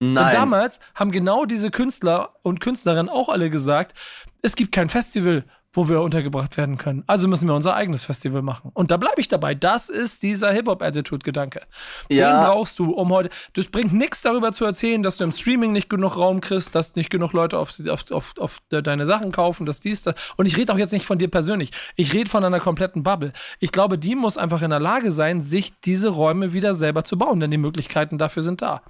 Und 0.00 0.14
Nein. 0.14 0.34
damals 0.34 0.80
haben 0.94 1.10
genau 1.10 1.46
diese 1.46 1.70
Künstler 1.70 2.34
und 2.42 2.60
Künstlerinnen 2.60 3.08
auch 3.08 3.28
alle 3.28 3.50
gesagt, 3.50 3.96
es 4.42 4.54
gibt 4.54 4.72
kein 4.72 4.88
Festival, 4.88 5.44
wo 5.76 5.88
wir 5.88 6.00
untergebracht 6.00 6.56
werden 6.56 6.78
können. 6.78 7.04
Also 7.06 7.28
müssen 7.28 7.46
wir 7.48 7.54
unser 7.54 7.74
eigenes 7.74 8.04
Festival 8.04 8.42
machen. 8.42 8.70
Und 8.72 8.90
da 8.90 8.96
bleibe 8.96 9.20
ich 9.20 9.28
dabei. 9.28 9.54
Das 9.54 9.88
ist 9.88 10.22
dieser 10.22 10.50
Hip-Hop-Attitude-Gedanke. 10.50 11.62
Ja. 12.08 12.30
Den 12.30 12.46
brauchst 12.46 12.78
du, 12.78 12.90
um 12.92 13.10
heute. 13.10 13.28
Das 13.52 13.66
bringt 13.66 13.92
nichts 13.92 14.22
darüber 14.22 14.52
zu 14.52 14.64
erzählen, 14.64 15.02
dass 15.02 15.18
du 15.18 15.24
im 15.24 15.32
Streaming 15.32 15.72
nicht 15.72 15.90
genug 15.90 16.18
Raum 16.18 16.40
kriegst, 16.40 16.74
dass 16.74 16.94
nicht 16.94 17.10
genug 17.10 17.32
Leute 17.32 17.58
auf, 17.58 17.74
auf, 17.88 18.10
auf, 18.10 18.34
auf 18.38 18.58
deine 18.70 19.06
Sachen 19.06 19.32
kaufen, 19.32 19.66
dass 19.66 19.80
dies, 19.80 20.02
das. 20.02 20.14
Und 20.36 20.46
ich 20.46 20.56
rede 20.56 20.72
auch 20.72 20.78
jetzt 20.78 20.92
nicht 20.92 21.06
von 21.06 21.18
dir 21.18 21.28
persönlich. 21.28 21.70
Ich 21.94 22.12
rede 22.14 22.30
von 22.30 22.42
einer 22.42 22.60
kompletten 22.60 23.02
Bubble. 23.02 23.32
Ich 23.60 23.72
glaube, 23.72 23.98
die 23.98 24.14
muss 24.14 24.38
einfach 24.38 24.62
in 24.62 24.70
der 24.70 24.80
Lage 24.80 25.12
sein, 25.12 25.42
sich 25.42 25.78
diese 25.80 26.08
Räume 26.08 26.52
wieder 26.52 26.74
selber 26.74 27.04
zu 27.04 27.18
bauen, 27.18 27.40
denn 27.40 27.50
die 27.50 27.58
Möglichkeiten 27.58 28.18
dafür 28.18 28.42
sind 28.42 28.62
da. 28.62 28.82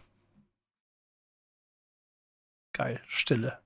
Geil, 2.76 3.00
Stille. 3.08 3.58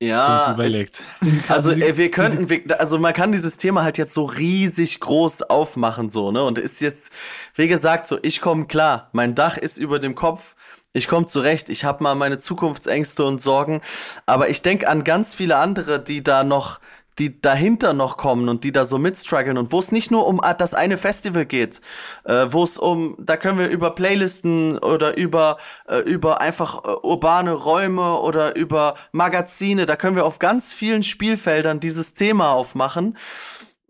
ja, 0.00 0.52
überlegt. 0.52 1.02
Es, 1.20 1.50
also 1.50 1.72
ey, 1.72 1.96
wir 1.96 2.10
könnten, 2.10 2.48
wir, 2.48 2.80
also 2.80 2.98
man 2.98 3.12
kann 3.12 3.32
dieses 3.32 3.56
Thema 3.56 3.82
halt 3.82 3.98
jetzt 3.98 4.14
so 4.14 4.24
riesig 4.24 5.00
groß 5.00 5.42
aufmachen 5.42 6.08
so, 6.08 6.30
ne? 6.30 6.44
Und 6.44 6.58
ist 6.58 6.80
jetzt, 6.80 7.10
wie 7.56 7.66
gesagt, 7.66 8.06
so 8.06 8.18
ich 8.22 8.40
komme 8.40 8.66
klar, 8.66 9.08
mein 9.12 9.34
Dach 9.34 9.56
ist 9.56 9.76
über 9.78 9.98
dem 9.98 10.14
Kopf. 10.14 10.54
Ich 10.92 11.08
komme 11.08 11.26
zurecht, 11.26 11.68
ich 11.68 11.84
habe 11.84 12.04
mal 12.04 12.14
meine 12.14 12.38
Zukunftsängste 12.38 13.24
und 13.24 13.42
Sorgen, 13.42 13.80
aber 14.26 14.48
ich 14.48 14.62
denke 14.62 14.88
an 14.88 15.02
ganz 15.02 15.34
viele 15.34 15.56
andere, 15.56 15.98
die 15.98 16.22
da 16.22 16.44
noch, 16.44 16.78
die 17.18 17.40
dahinter 17.40 17.92
noch 17.92 18.16
kommen 18.16 18.48
und 18.48 18.64
die 18.64 18.72
da 18.72 18.84
so 18.84 18.98
mitstruggeln 18.98 19.58
und 19.58 19.72
wo 19.72 19.78
es 19.78 19.92
nicht 19.92 20.10
nur 20.10 20.26
um 20.26 20.40
das 20.58 20.74
eine 20.74 20.98
Festival 20.98 21.46
geht, 21.46 21.80
äh, 22.24 22.46
wo 22.50 22.62
es 22.62 22.78
um, 22.78 23.16
da 23.18 23.36
können 23.36 23.58
wir 23.58 23.68
über 23.68 23.94
Playlisten 23.94 24.78
oder 24.78 25.16
über, 25.16 25.58
äh, 25.88 25.98
über 25.98 26.40
einfach 26.40 26.84
äh, 26.84 26.88
urbane 27.02 27.52
Räume 27.52 28.18
oder 28.20 28.56
über 28.56 28.94
Magazine, 29.12 29.86
da 29.86 29.96
können 29.96 30.16
wir 30.16 30.24
auf 30.24 30.38
ganz 30.38 30.72
vielen 30.72 31.02
Spielfeldern 31.02 31.80
dieses 31.80 32.14
Thema 32.14 32.50
aufmachen 32.50 33.16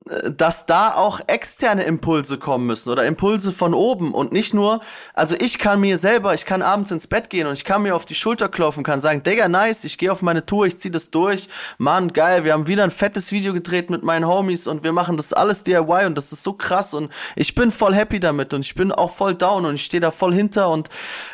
dass 0.04 0.66
da 0.66 0.94
auch 0.94 1.20
externe 1.28 1.84
Impulse 1.84 2.36
kommen 2.36 2.66
müssen 2.66 2.90
oder 2.90 3.06
Impulse 3.06 3.52
von 3.52 3.72
oben 3.72 4.12
und 4.12 4.32
nicht 4.32 4.52
nur, 4.52 4.80
also 5.14 5.34
ich 5.38 5.58
kann 5.58 5.80
mir 5.80 5.96
selber, 5.96 6.34
ich 6.34 6.44
kann 6.44 6.60
abends 6.60 6.90
ins 6.90 7.06
Bett 7.06 7.30
gehen 7.30 7.46
und 7.46 7.54
ich 7.54 7.64
kann 7.64 7.82
mir 7.82 7.96
auf 7.96 8.04
die 8.04 8.14
Schulter 8.14 8.50
klopfen, 8.50 8.84
kann 8.84 9.00
sagen, 9.00 9.22
Digga, 9.22 9.48
nice, 9.48 9.84
ich 9.84 9.96
gehe 9.96 10.12
auf 10.12 10.20
meine 10.20 10.44
Tour, 10.44 10.66
ich 10.66 10.76
zieh 10.76 10.90
das 10.90 11.10
durch, 11.10 11.48
Mann, 11.78 12.12
geil, 12.12 12.44
wir 12.44 12.52
haben 12.52 12.66
wieder 12.66 12.84
ein 12.84 12.90
fettes 12.90 13.32
Video 13.32 13.54
gedreht 13.54 13.88
mit 13.88 14.02
meinen 14.02 14.26
Homies 14.26 14.66
und 14.66 14.82
wir 14.84 14.92
machen 14.92 15.16
das 15.16 15.32
alles 15.32 15.62
DIY 15.62 16.04
und 16.04 16.18
das 16.18 16.32
ist 16.32 16.42
so 16.42 16.52
krass 16.52 16.92
und 16.92 17.10
ich 17.34 17.54
bin 17.54 17.72
voll 17.72 17.94
happy 17.94 18.20
damit 18.20 18.52
und 18.52 18.60
ich 18.60 18.74
bin 18.74 18.92
auch 18.92 19.10
voll 19.10 19.34
down 19.34 19.64
und 19.64 19.76
ich 19.76 19.84
stehe 19.86 20.02
da 20.02 20.10
voll 20.10 20.34
hinter 20.34 20.68
und 20.68 20.90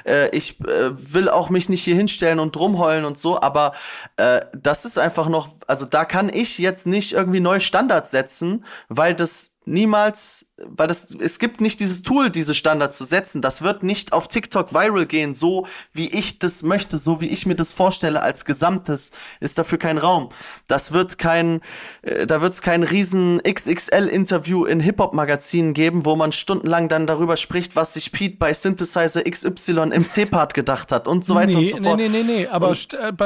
äh, 0.07 0.29
ich 0.29 0.61
äh, 0.61 0.91
will 1.13 1.29
auch 1.29 1.51
mich 1.51 1.69
nicht 1.69 1.83
hier 1.83 1.97
hinstellen 1.97 2.39
und 2.39 2.57
rumheulen 2.57 3.05
und 3.05 3.19
so, 3.19 3.41
aber 3.41 3.73
äh, 4.17 4.43
das 4.53 4.85
ist 4.85 4.97
einfach 4.97 5.29
noch, 5.29 5.49
also 5.67 5.87
da 5.87 6.05
kann 6.05 6.31
ich 6.33 6.59
jetzt 6.59 6.87
nicht 6.87 7.15
irgendwie 7.15 7.41
neue 7.41 7.61
Standards 7.61 8.13
setzen, 8.13 8.60
weil 8.89 9.15
das 9.15 9.57
niemals, 9.67 10.47
weil 10.57 10.89
das, 10.89 11.15
es 11.15 11.39
gibt 11.39 11.61
nicht 11.61 11.81
dieses 11.81 12.03
Tool, 12.03 12.31
diese 12.31 12.55
Standards 12.55 12.97
zu 12.97 13.05
setzen. 13.05 13.43
Das 13.43 13.63
wird 13.63 13.83
nicht 13.83 14.13
auf 14.13 14.27
TikTok 14.29 14.73
viral 14.73 15.07
gehen, 15.07 15.35
so 15.35 15.67
wie 15.93 16.09
ich 16.09 16.39
das 16.39 16.63
möchte, 16.63 16.99
so 16.99 17.21
wie 17.21 17.29
ich 17.29 17.47
mir 17.47 17.55
das 17.55 17.73
vorstelle 17.73 18.23
als 18.23 18.45
Gesamtes, 18.45 19.13
ist 19.39 19.59
dafür 19.59 19.79
kein 19.79 19.99
Raum. 19.99 20.31
Das 20.67 20.93
wird 20.93 21.19
kein, 21.19 21.61
äh, 22.03 22.27
da 22.27 22.41
wird 22.41 22.55
es 22.55 22.63
kein 22.63 22.83
riesen 22.83 23.41
XXL-Interview 23.43 24.65
in 24.65 24.81
Hip-Hop-Magazinen 24.81 25.75
geben, 25.75 26.05
wo 26.05 26.17
man 26.17 26.33
stundenlang 26.33 26.89
dann 26.89 27.07
darüber 27.07 27.37
spricht, 27.37 27.77
was 27.77 27.95
sich 27.95 28.13
Pete 28.13 28.39
bei 28.39 28.53
Synthesizer 28.55 29.23
XY 29.23 29.91
im 29.93 30.09
C-Part 30.09 30.55
gedacht 30.55 30.91
hat 30.91 31.07
und 31.07 31.25
so 31.25 31.35
weiter 31.35 31.57
und 31.59 31.65
nee, 31.65 31.71
so 31.71 31.77
nee, 31.79 31.83
fort. 31.85 31.97
nee, 31.99 32.09
nee, 32.09 32.23
nee, 32.23 32.47
aber 32.47 32.71
Und- 32.71 32.77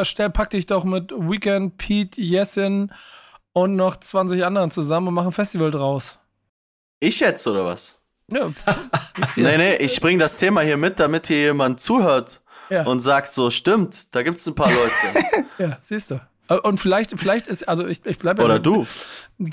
stell, 0.04 0.30
pack 0.30 0.50
dich 0.50 0.66
doch 0.66 0.84
mit 0.84 1.12
Weekend, 1.12 1.78
Pete, 1.78 2.20
Yesin 2.20 2.92
und 3.54 3.74
noch 3.76 3.96
20 3.96 4.44
anderen 4.44 4.70
zusammen 4.70 5.08
und 5.08 5.14
mach 5.14 5.24
ein 5.24 5.32
Festival 5.32 5.70
draus. 5.70 6.18
Ich 7.00 7.20
jetzt 7.20 7.46
oder 7.46 7.64
was? 7.64 7.98
Ja, 8.30 8.50
Nee, 9.36 9.56
nee, 9.56 9.76
ich 9.76 10.00
bring 10.00 10.18
das 10.18 10.36
Thema 10.36 10.60
hier 10.60 10.76
mit, 10.76 11.00
damit 11.00 11.26
hier 11.28 11.38
jemand 11.44 11.80
zuhört 11.80 12.42
Ja. 12.68 12.84
und 12.84 13.00
sagt 13.00 13.32
so, 13.32 13.50
stimmt, 13.50 14.14
da 14.14 14.22
gibt's 14.22 14.46
ein 14.46 14.54
paar 14.54 14.70
Leute. 14.70 15.46
ja 15.58 15.78
siehst 15.80 16.10
du. 16.10 16.20
Und 16.62 16.78
vielleicht, 16.78 17.18
vielleicht 17.18 17.46
ist, 17.46 17.66
also 17.66 17.86
ich, 17.86 18.04
ich 18.04 18.18
bleibe 18.18 18.42
Oder 18.44 18.58
du. 18.58 18.86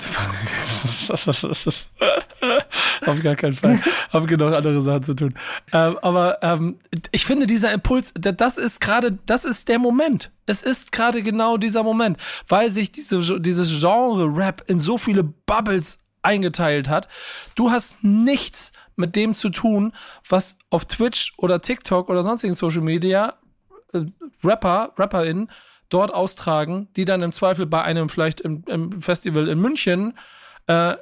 Auf 3.06 3.22
gar 3.22 3.34
keinen 3.36 3.52
Fall. 3.52 3.80
Habe 4.12 4.26
genug 4.26 4.52
andere 4.52 4.80
Sachen 4.82 5.02
zu 5.02 5.14
tun. 5.14 5.34
Ähm, 5.72 5.98
aber 6.02 6.38
ähm, 6.42 6.78
ich 7.10 7.24
finde, 7.24 7.46
dieser 7.46 7.72
Impuls, 7.72 8.12
da- 8.14 8.32
das 8.32 8.58
ist 8.58 8.80
gerade, 8.80 9.18
das 9.26 9.44
ist 9.44 9.68
der 9.68 9.78
Moment. 9.78 10.30
Es 10.46 10.62
ist 10.62 10.92
gerade 10.92 11.22
genau 11.22 11.56
dieser 11.56 11.82
Moment, 11.82 12.16
weil 12.48 12.70
sich 12.70 12.92
diese, 12.92 13.40
dieses 13.40 13.80
Genre 13.80 14.26
Rap 14.36 14.64
in 14.68 14.78
so 14.80 14.98
viele 14.98 15.22
Bubbles 15.24 16.00
eingeteilt 16.22 16.88
hat. 16.88 17.08
Du 17.54 17.70
hast 17.70 18.04
nichts 18.04 18.72
mit 18.96 19.16
dem 19.16 19.34
zu 19.34 19.48
tun, 19.50 19.92
was 20.28 20.58
auf 20.70 20.84
Twitch 20.84 21.32
oder 21.38 21.60
TikTok 21.60 22.08
oder 22.10 22.22
sonstigen 22.22 22.54
Social 22.54 22.82
Media 22.82 23.34
äh, 23.92 24.00
Rapper, 24.44 24.92
RapperInnen 24.96 25.50
dort 25.88 26.12
austragen, 26.14 26.88
die 26.96 27.04
dann 27.04 27.22
im 27.22 27.32
Zweifel 27.32 27.66
bei 27.66 27.82
einem 27.82 28.08
vielleicht 28.08 28.40
im, 28.40 28.64
im 28.66 29.00
Festival 29.02 29.48
in 29.48 29.58
München 29.60 30.14
äh, 30.66 30.94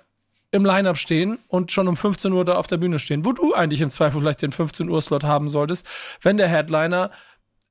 im 0.52 0.64
Line-Up 0.64 0.98
stehen 0.98 1.38
und 1.48 1.70
schon 1.72 1.88
um 1.88 1.96
15 1.96 2.32
Uhr 2.32 2.44
da 2.44 2.56
auf 2.56 2.66
der 2.66 2.76
Bühne 2.76 2.98
stehen, 2.98 3.24
wo 3.24 3.32
du 3.32 3.54
eigentlich 3.54 3.80
im 3.80 3.90
Zweifel 3.90 4.20
vielleicht 4.20 4.42
den 4.42 4.52
15 4.52 4.88
Uhr 4.88 5.00
Slot 5.00 5.24
haben 5.24 5.48
solltest, 5.48 5.86
wenn 6.22 6.36
der 6.36 6.48
Headliner 6.48 7.10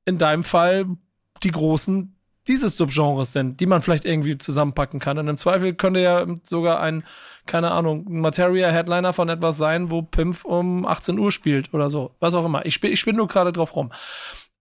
in 0.06 0.18
deinem 0.18 0.44
Fall 0.44 0.86
die 1.44 1.52
großen 1.52 2.16
dieses 2.48 2.78
Subgenres 2.78 3.32
sind, 3.32 3.60
die 3.60 3.68
man 3.68 3.82
vielleicht 3.82 4.06
irgendwie 4.06 4.38
zusammenpacken 4.38 5.00
kann. 5.00 5.20
Und 5.20 5.28
im 5.28 5.38
Zweifel 5.38 5.76
könnte 5.76 6.00
ja 6.00 6.26
sogar 6.44 6.80
ein, 6.80 7.04
keine 7.46 7.72
Ahnung, 7.72 8.08
ein 8.10 8.22
Materia-Headliner 8.22 9.14
von 9.14 9.30
etwas 9.30 9.58
sein, 9.58 9.92
wo 9.92 10.02
Pimpf 10.02 10.46
um 10.46 10.86
18 10.86 11.20
Uhr 11.20 11.32
spielt 11.32 11.74
oder 11.74 11.90
so. 11.92 12.16
Was 12.20 12.34
auch 12.34 12.46
immer. 12.46 12.66
Ich 12.66 12.74
spiele 12.74 12.94
ich 12.94 13.00
spiel 13.00 13.14
nur 13.14 13.28
gerade 13.28 13.54
drauf 13.54 13.76
rum. 13.76 13.92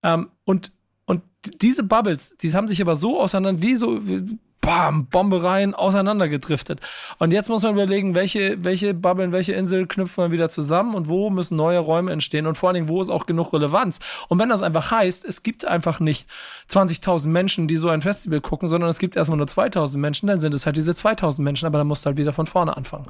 Ähm, 0.02 0.30
und, 0.44 0.70
und 1.06 1.22
diese 1.62 1.82
Bubbles, 1.82 2.36
die 2.36 2.52
haben 2.52 2.68
sich 2.68 2.82
aber 2.82 2.94
so 2.94 3.20
auseinander, 3.20 3.62
wie 3.62 3.76
so, 3.76 4.06
wie, 4.06 4.38
bam, 4.60 5.06
Bombereien 5.06 5.74
auseinandergedriftet. 5.74 6.80
Und 7.18 7.32
jetzt 7.32 7.48
muss 7.48 7.62
man 7.62 7.72
überlegen, 7.72 8.14
welche, 8.14 8.62
welche 8.64 8.94
Bubbeln, 8.94 9.32
welche 9.32 9.52
Insel 9.52 9.86
knüpfen 9.86 10.24
wir 10.24 10.30
wieder 10.30 10.48
zusammen 10.48 10.94
und 10.94 11.08
wo 11.08 11.30
müssen 11.30 11.56
neue 11.56 11.78
Räume 11.78 12.12
entstehen 12.12 12.46
und 12.46 12.56
vor 12.56 12.68
allen 12.68 12.74
Dingen, 12.74 12.88
wo 12.88 13.00
ist 13.00 13.10
auch 13.10 13.26
genug 13.26 13.52
Relevanz. 13.52 14.00
Und 14.28 14.38
wenn 14.38 14.48
das 14.48 14.62
einfach 14.62 14.90
heißt, 14.90 15.24
es 15.24 15.42
gibt 15.42 15.64
einfach 15.64 16.00
nicht 16.00 16.28
20.000 16.70 17.28
Menschen, 17.28 17.68
die 17.68 17.76
so 17.76 17.88
ein 17.88 18.02
Festival 18.02 18.40
gucken, 18.40 18.68
sondern 18.68 18.90
es 18.90 18.98
gibt 18.98 19.16
erstmal 19.16 19.38
nur 19.38 19.46
2.000 19.46 19.96
Menschen, 19.98 20.26
dann 20.26 20.40
sind 20.40 20.54
es 20.54 20.66
halt 20.66 20.76
diese 20.76 20.92
2.000 20.92 21.42
Menschen, 21.42 21.66
aber 21.66 21.78
dann 21.78 21.86
musst 21.86 22.04
du 22.04 22.08
halt 22.08 22.18
wieder 22.18 22.32
von 22.32 22.46
vorne 22.46 22.76
anfangen. 22.76 23.06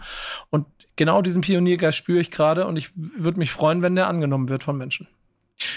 Und 0.50 0.66
genau 0.96 1.22
diesen 1.22 1.42
Pioniergeist 1.42 1.96
spüre 1.96 2.20
ich 2.20 2.30
gerade 2.30 2.66
und 2.66 2.76
ich 2.76 2.90
würde 2.94 3.38
mich 3.38 3.52
freuen, 3.52 3.82
wenn 3.82 3.96
der 3.96 4.08
angenommen 4.08 4.48
wird 4.48 4.62
von 4.62 4.76
Menschen. 4.76 5.08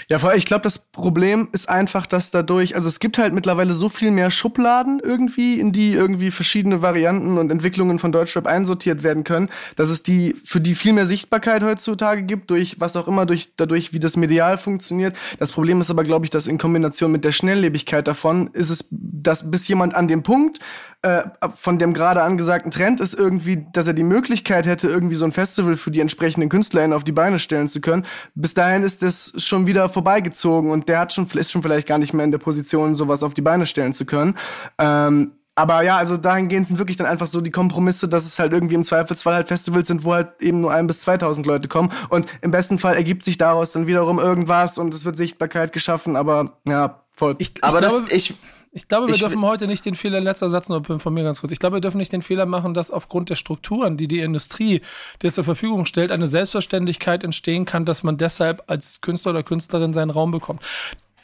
Ja, 0.08 0.18
vor 0.18 0.30
allem, 0.30 0.38
ich 0.38 0.44
glaube, 0.46 0.62
das 0.62 0.78
Problem 0.78 1.48
ist 1.52 1.68
einfach, 1.68 2.06
dass 2.06 2.30
dadurch, 2.30 2.74
also 2.74 2.88
es 2.88 3.00
gibt 3.00 3.18
halt 3.18 3.34
mittlerweile 3.34 3.72
so 3.72 3.88
viel 3.88 4.10
mehr 4.10 4.30
Schubladen 4.30 5.00
irgendwie, 5.02 5.58
in 5.58 5.72
die 5.72 5.92
irgendwie 5.92 6.30
verschiedene 6.30 6.82
Varianten 6.82 7.36
und 7.38 7.50
Entwicklungen 7.50 7.98
von 7.98 8.12
Deutschrap 8.12 8.46
einsortiert 8.46 9.02
werden 9.02 9.24
können, 9.24 9.48
dass 9.76 9.88
es 9.88 10.02
die, 10.02 10.36
für 10.44 10.60
die 10.60 10.74
viel 10.74 10.92
mehr 10.92 11.06
Sichtbarkeit 11.06 11.62
heutzutage 11.64 12.22
gibt, 12.22 12.50
durch 12.50 12.78
was 12.78 12.96
auch 12.96 13.08
immer, 13.08 13.26
durch, 13.26 13.56
dadurch, 13.56 13.92
wie 13.92 13.98
das 13.98 14.16
medial 14.16 14.56
funktioniert. 14.56 15.16
Das 15.38 15.52
Problem 15.52 15.80
ist 15.80 15.90
aber, 15.90 16.04
glaube 16.04 16.26
ich, 16.26 16.30
dass 16.30 16.46
in 16.46 16.58
Kombination 16.58 17.10
mit 17.10 17.24
der 17.24 17.32
Schnelllebigkeit 17.32 18.06
davon 18.06 18.50
ist 18.52 18.70
es, 18.70 18.88
dass 18.90 19.50
bis 19.50 19.66
jemand 19.66 19.94
an 19.94 20.06
dem 20.06 20.22
Punkt, 20.22 20.60
äh, 21.02 21.24
von 21.54 21.78
dem 21.78 21.94
gerade 21.94 22.22
angesagten 22.22 22.70
Trend 22.70 23.00
ist 23.00 23.14
irgendwie, 23.14 23.66
dass 23.72 23.88
er 23.88 23.92
die 23.92 24.04
Möglichkeit 24.04 24.66
hätte, 24.66 24.88
irgendwie 24.88 25.16
so 25.16 25.24
ein 25.24 25.32
Festival 25.32 25.74
für 25.74 25.90
die 25.90 25.98
entsprechenden 25.98 26.48
KünstlerInnen 26.48 26.94
auf 26.94 27.02
die 27.02 27.12
Beine 27.12 27.40
stellen 27.40 27.68
zu 27.68 27.80
können. 27.80 28.06
Bis 28.36 28.54
dahin 28.54 28.84
ist 28.84 29.02
das 29.02 29.32
schon 29.36 29.66
wieder 29.66 29.88
vorbeigezogen 29.88 30.70
und 30.70 30.88
der 30.88 31.00
hat 31.00 31.12
schon, 31.12 31.26
ist 31.34 31.50
schon 31.50 31.62
vielleicht 31.62 31.88
gar 31.88 31.98
nicht 31.98 32.12
mehr 32.12 32.24
in 32.24 32.30
der 32.30 32.38
Position, 32.38 32.94
sowas 32.94 33.24
auf 33.24 33.34
die 33.34 33.42
Beine 33.42 33.66
stellen 33.66 33.92
zu 33.92 34.06
können. 34.06 34.36
Ähm, 34.78 35.32
aber 35.54 35.82
ja, 35.82 35.96
also 35.96 36.16
dahingehend 36.16 36.66
sind 36.66 36.78
wirklich 36.78 36.96
dann 36.96 37.06
einfach 37.06 37.26
so 37.26 37.40
die 37.40 37.50
Kompromisse, 37.50 38.08
dass 38.08 38.24
es 38.24 38.38
halt 38.38 38.52
irgendwie 38.52 38.74
im 38.74 38.84
Zweifelsfall 38.84 39.34
halt 39.34 39.48
Festivals 39.48 39.88
sind, 39.88 40.04
wo 40.04 40.14
halt 40.14 40.40
eben 40.40 40.62
nur 40.62 40.72
ein 40.72 40.86
bis 40.86 41.00
2000 41.00 41.46
Leute 41.46 41.68
kommen. 41.68 41.90
Und 42.08 42.26
im 42.40 42.50
besten 42.52 42.78
Fall 42.78 42.96
ergibt 42.96 43.24
sich 43.24 43.36
daraus 43.38 43.72
dann 43.72 43.86
wiederum 43.86 44.18
irgendwas 44.18 44.78
und 44.78 44.94
es 44.94 45.04
wird 45.04 45.16
Sichtbarkeit 45.16 45.72
geschaffen. 45.72 46.16
Aber 46.16 46.58
ja, 46.66 47.02
voll. 47.12 47.34
Ich, 47.38 47.56
ich 47.56 47.64
Aber 47.64 47.80
glaube, 47.80 48.02
das, 48.04 48.12
ich, 48.12 48.34
Ich 48.74 48.88
glaube, 48.88 49.06
wir 49.06 49.14
Ich 49.14 49.20
dürfen 49.20 49.42
heute 49.42 49.66
nicht 49.66 49.84
den 49.84 49.94
Fehler, 49.94 50.20
letzter 50.20 50.48
Satz 50.48 50.70
nur 50.70 50.82
von 50.82 51.12
mir 51.12 51.22
ganz 51.22 51.40
kurz. 51.40 51.52
Ich 51.52 51.58
glaube, 51.58 51.76
wir 51.76 51.80
dürfen 51.82 51.98
nicht 51.98 52.12
den 52.12 52.22
Fehler 52.22 52.46
machen, 52.46 52.72
dass 52.72 52.90
aufgrund 52.90 53.28
der 53.28 53.34
Strukturen, 53.34 53.98
die 53.98 54.08
die 54.08 54.20
Industrie 54.20 54.80
dir 55.20 55.30
zur 55.30 55.44
Verfügung 55.44 55.84
stellt, 55.84 56.10
eine 56.10 56.26
Selbstverständlichkeit 56.26 57.22
entstehen 57.22 57.66
kann, 57.66 57.84
dass 57.84 58.02
man 58.02 58.16
deshalb 58.16 58.64
als 58.68 59.02
Künstler 59.02 59.32
oder 59.32 59.42
Künstlerin 59.42 59.92
seinen 59.92 60.08
Raum 60.08 60.30
bekommt. 60.30 60.62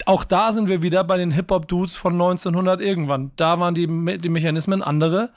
Auch 0.05 0.25
da 0.25 0.53
sind 0.53 0.69
wir 0.69 0.83
wieder 0.83 1.05
bei 1.05 1.17
den 1.17 1.31
Hip-Hop-Dudes 1.31 1.97
von 1.97 2.13
1900 2.13 2.83
irgendwann. 2.83 3.33
Da 3.37 3.59
waren 3.59 3.75
die, 3.75 3.87
Me 3.87 4.19
die 4.19 4.29
Mechanismen 4.29 4.83
andere. 4.83 5.31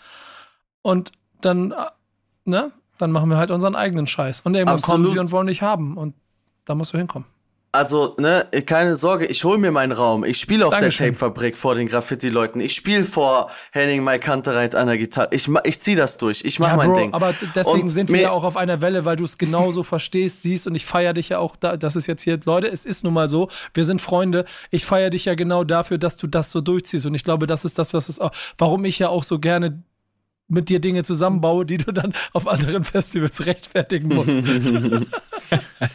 Und 0.82 1.14
dann, 1.40 1.72
äh, 1.72 1.76
ne, 2.44 2.72
dann 2.98 3.12
machen 3.12 3.30
wir 3.30 3.38
halt 3.38 3.52
unseren 3.52 3.76
eigenen 3.76 4.06
Scheiß. 4.06 4.42
Und 4.42 4.54
irgendwann 4.56 4.82
kommen 4.82 5.04
Absolut. 5.04 5.12
sie 5.14 5.20
und 5.20 5.32
wollen 5.32 5.48
dich 5.48 5.62
haben. 5.62 5.96
Und 5.96 6.14
da 6.66 6.76
musst 6.76 6.94
du 6.94 6.98
hinkommen. 6.98 7.26
Also, 7.74 8.16
ne, 8.20 8.46
keine 8.66 8.98
Sorge, 8.98 9.26
ich 9.28 9.46
hol 9.46 9.58
mir 9.58 9.72
meinen 9.72 9.94
Raum. 9.94 10.26
Ich 10.26 10.38
spiele 10.42 10.66
auf 10.68 10.74
Dankeschön. 10.74 11.06
der 11.06 11.14
Tape-Fabrik 11.14 11.56
vor 11.56 11.74
den 11.74 11.88
Graffiti-Leuten. 11.88 12.60
Ich 12.60 12.76
spiele 12.76 13.06
vor 13.06 13.50
Henning 13.72 14.04
Mai 14.04 14.20
Kantereit 14.20 14.76
an 14.76 14.88
der 14.88 14.98
Gitarre. 14.98 15.30
Ich, 15.32 15.48
ich 15.64 15.80
zieh 15.80 15.96
das 15.96 16.18
durch. 16.18 16.44
Ich 16.44 16.60
mach 16.60 16.68
Ja, 16.72 16.76
mein 16.76 16.90
Bro, 16.90 16.98
Ding. 17.00 17.14
aber 17.14 17.34
deswegen 17.56 17.84
Und 17.84 17.88
sind 17.90 18.10
wir 18.12 18.20
ja 18.20 18.32
auch 18.32 18.44
auf 18.44 18.58
einer 18.58 18.82
Welle, 18.82 19.06
weil 19.06 19.16
du 19.16 19.24
es 19.24 19.38
genauso 19.38 19.84
verstehst, 19.86 20.42
siehst 20.42 20.68
und 20.68 20.76
ich 20.76 20.86
feiere 20.86 21.14
dich 21.14 21.30
ja 21.30 21.40
auch 21.40 21.56
da. 21.56 21.78
Das 21.78 21.96
ist 21.96 22.08
jetzt 22.08 22.24
hier, 22.24 22.38
Leute, 22.44 22.68
es 22.68 22.84
ist 22.84 23.06
nun 23.06 23.14
mal 23.14 23.30
so, 23.30 23.48
wir 23.74 23.86
sind 23.86 24.02
Freunde. 24.02 24.44
Ich 24.70 24.84
feiere 24.86 25.10
dich 25.10 25.24
ja 25.24 25.36
genau 25.36 25.64
dafür, 25.64 25.98
dass 25.98 26.18
du 26.18 26.28
das 26.28 26.52
so 26.52 26.60
durchziehst 26.60 27.06
und 27.06 27.16
ich 27.16 27.24
glaube, 27.24 27.48
das 27.48 27.64
ist 27.64 27.80
das, 27.80 27.94
was 27.94 28.10
es 28.10 28.20
auch, 28.20 28.32
warum 28.58 28.84
ich 28.84 29.00
ja 29.00 29.08
auch 29.08 29.24
so 29.24 29.40
gerne 29.40 29.82
mit 30.52 30.70
dir 30.70 30.80
Dinge 30.80 31.04
zusammenbaue, 31.04 31.66
die 31.66 31.78
du 31.78 31.92
dann 31.92 32.14
auf 32.34 32.48
anderen 32.48 32.84
Festivals 32.84 33.46
rechtfertigen 33.46 34.10
musst. 34.10 34.30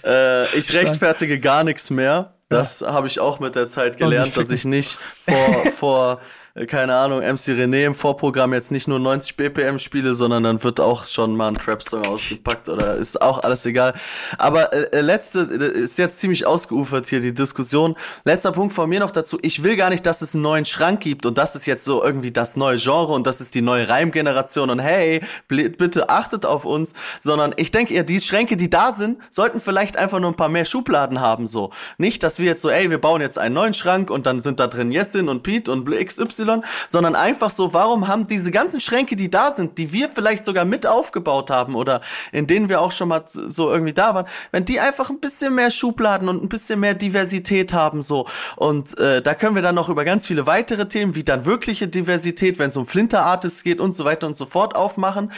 Äh, 0.05 0.59
ich 0.59 0.75
rechtfertige 0.75 1.39
gar 1.39 1.65
nichts 1.65 1.89
mehr. 1.91 2.35
Das 2.49 2.83
habe 2.83 3.07
ich 3.07 3.21
auch 3.21 3.41
mit 3.41 3.55
der 3.55 3.69
Zeit 3.69 3.97
gelernt, 3.97 4.37
dass 4.37 4.51
ich 4.51 4.65
nicht 4.65 4.99
vor, 5.25 5.73
vor 5.73 6.21
keine 6.65 6.97
Ahnung, 6.97 7.21
MC 7.21 7.53
René 7.53 7.85
im 7.85 7.95
Vorprogramm 7.95 8.55
jetzt 8.55 8.71
nicht 8.73 8.89
nur 8.89 8.99
90 8.99 9.37
BPM 9.37 9.79
spiele, 9.79 10.15
sondern 10.15 10.43
dann 10.43 10.65
wird 10.65 10.81
auch 10.81 11.05
schon 11.05 11.37
mal 11.37 11.49
ein 11.49 11.57
Trap-Song 11.57 12.07
ausgepackt 12.07 12.71
oder 12.71 12.95
ist 12.95 13.21
auch 13.21 13.43
alles 13.43 13.67
egal. 13.67 13.93
Aber 14.39 14.73
äh, 14.73 14.85
äh, 14.85 15.01
letzte, 15.03 15.41
äh, 15.41 15.81
ist 15.81 15.99
jetzt 15.99 16.19
ziemlich 16.19 16.47
ausgeufert 16.47 17.09
hier 17.09 17.21
die 17.21 17.35
Diskussion. 17.35 17.95
Letzter 18.25 18.53
Punkt 18.53 18.73
von 18.73 18.89
mir 18.89 19.01
noch 19.01 19.11
dazu. 19.11 19.39
Ich 19.43 19.65
will 19.65 19.77
gar 19.77 19.91
nicht, 19.91 20.07
dass 20.07 20.23
es 20.23 20.35
einen 20.35 20.45
neuen 20.45 20.65
Schrank 20.65 21.01
gibt 21.01 21.27
und 21.27 21.37
das 21.37 21.57
ist 21.57 21.67
jetzt 21.67 21.85
so 21.85 22.03
irgendwie 22.03 22.33
das 22.33 22.57
neue 22.57 22.79
Genre 22.79 23.13
und 23.13 23.27
das 23.27 23.43
ist 23.43 23.55
die 23.55 23.61
neue 23.61 23.87
Reimgeneration 23.87 24.71
und 24.71 24.79
hey, 24.79 25.21
bitte 25.49 26.09
achtet 26.09 26.47
auf 26.47 26.65
uns, 26.65 26.95
sondern 27.21 27.53
ich 27.59 27.71
denke 27.71 27.93
eher, 27.93 28.05
die 28.05 28.19
Schränke, 28.19 28.57
die 28.57 28.71
da 28.71 28.93
sind, 28.93 29.19
sollten 29.29 29.61
vielleicht 29.61 29.99
einfach 29.99 30.21
nur 30.21 30.31
ein 30.31 30.37
paar 30.37 30.49
mehr 30.49 30.65
Schubladen 30.65 31.21
haben, 31.21 31.47
so. 31.47 31.71
Nicht, 31.99 32.23
dass 32.23 32.39
wir 32.39 32.47
jetzt 32.47 32.63
so, 32.63 32.71
ey, 32.71 32.91
wir 32.91 32.99
bauen 32.99 33.21
jetzt 33.21 33.39
einen 33.39 33.55
neuen 33.55 33.75
Schrank 33.75 34.09
und 34.09 34.25
dann 34.25 34.41
sind 34.41 34.59
da 34.59 34.69
drin 34.69 34.91
Jessin 34.91 35.29
und 35.29 35.43
Pete 35.43 35.71
und 35.71 35.87
XY, 35.87 36.46
sondern 36.89 37.15
einfach 37.15 37.51
so, 37.51 37.73
warum 37.73 38.09
haben 38.09 38.27
diese 38.27 38.51
ganzen 38.51 38.81
Schränke, 38.81 39.17
die 39.17 39.31
da 39.31 39.53
sind, 39.53 39.79
die 39.79 39.93
wir 39.93 40.09
vielleicht 40.09 40.45
sogar 40.45 40.65
mit 40.65 40.87
aufgebaut 40.87 41.51
haben 41.51 41.75
oder 41.75 42.01
in 42.33 42.47
denen 42.47 42.69
wir 42.69 42.81
auch 42.81 42.93
schon 42.93 43.09
mal 43.09 43.25
so 43.27 43.71
irgendwie 43.71 43.93
da 43.93 44.15
waren, 44.15 44.27
wenn 44.53 44.65
die 44.65 44.81
einfach 44.81 45.11
ein 45.11 45.21
bisschen 45.21 45.55
mehr 45.55 45.71
Schubladen 45.71 46.29
und 46.29 46.43
ein 46.43 46.49
bisschen 46.49 46.81
mehr 46.81 46.95
Diversität 46.95 47.73
haben, 47.73 48.03
so. 48.03 48.27
Und 48.57 48.99
äh, 48.99 49.23
da 49.23 49.35
können 49.35 49.55
wir 49.55 49.63
dann 49.63 49.75
noch 49.75 49.89
über 49.89 50.05
ganz 50.05 50.27
viele 50.27 50.47
weitere 50.47 50.89
Themen, 50.89 51.15
wie 51.15 51.25
dann 51.25 51.45
wirkliche 51.45 51.89
Diversität, 51.89 52.59
wenn 52.59 52.69
es 52.69 52.77
um 52.77 52.87
Flinter-Artists 52.87 53.63
geht 53.63 53.81
und 53.81 53.95
so 53.95 54.05
weiter 54.05 54.27
und 54.27 54.37
so 54.37 54.47
fort 54.47 54.75
aufmachen. 54.75 55.33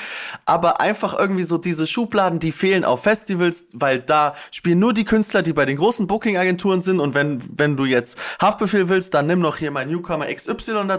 Aber 0.45 0.81
einfach 0.81 1.19
irgendwie 1.19 1.45
so 1.45 1.59
diese 1.59 1.87
Schubladen, 1.87 2.39
die 2.39 2.53
fehlen 2.53 2.85
auf 2.85 3.03
Festivals, 3.03 3.65
weil 3.73 4.01
da 4.01 4.35
spielen 4.51 4.79
nur 4.79 4.93
die 4.93 5.05
Künstler, 5.05 5.43
die 5.43 5.53
bei 5.53 5.65
den 5.65 5.77
großen 5.77 6.07
Booking-Agenturen 6.07 6.81
sind. 6.81 7.01
Und 7.01 7.15
wenn, 7.15 7.43
wenn 7.57 7.77
du 7.77 7.85
jetzt 7.85 8.19
Haftbefehl 8.41 8.89
willst, 8.89 9.15
dann 9.15 9.27
nimm 9.27 9.41
noch 9.41 9.57
hier 9.57 9.71
mein 9.71 9.89
Newcomer 9.89 10.27
XY 10.33 10.87
dazu. 10.87 10.98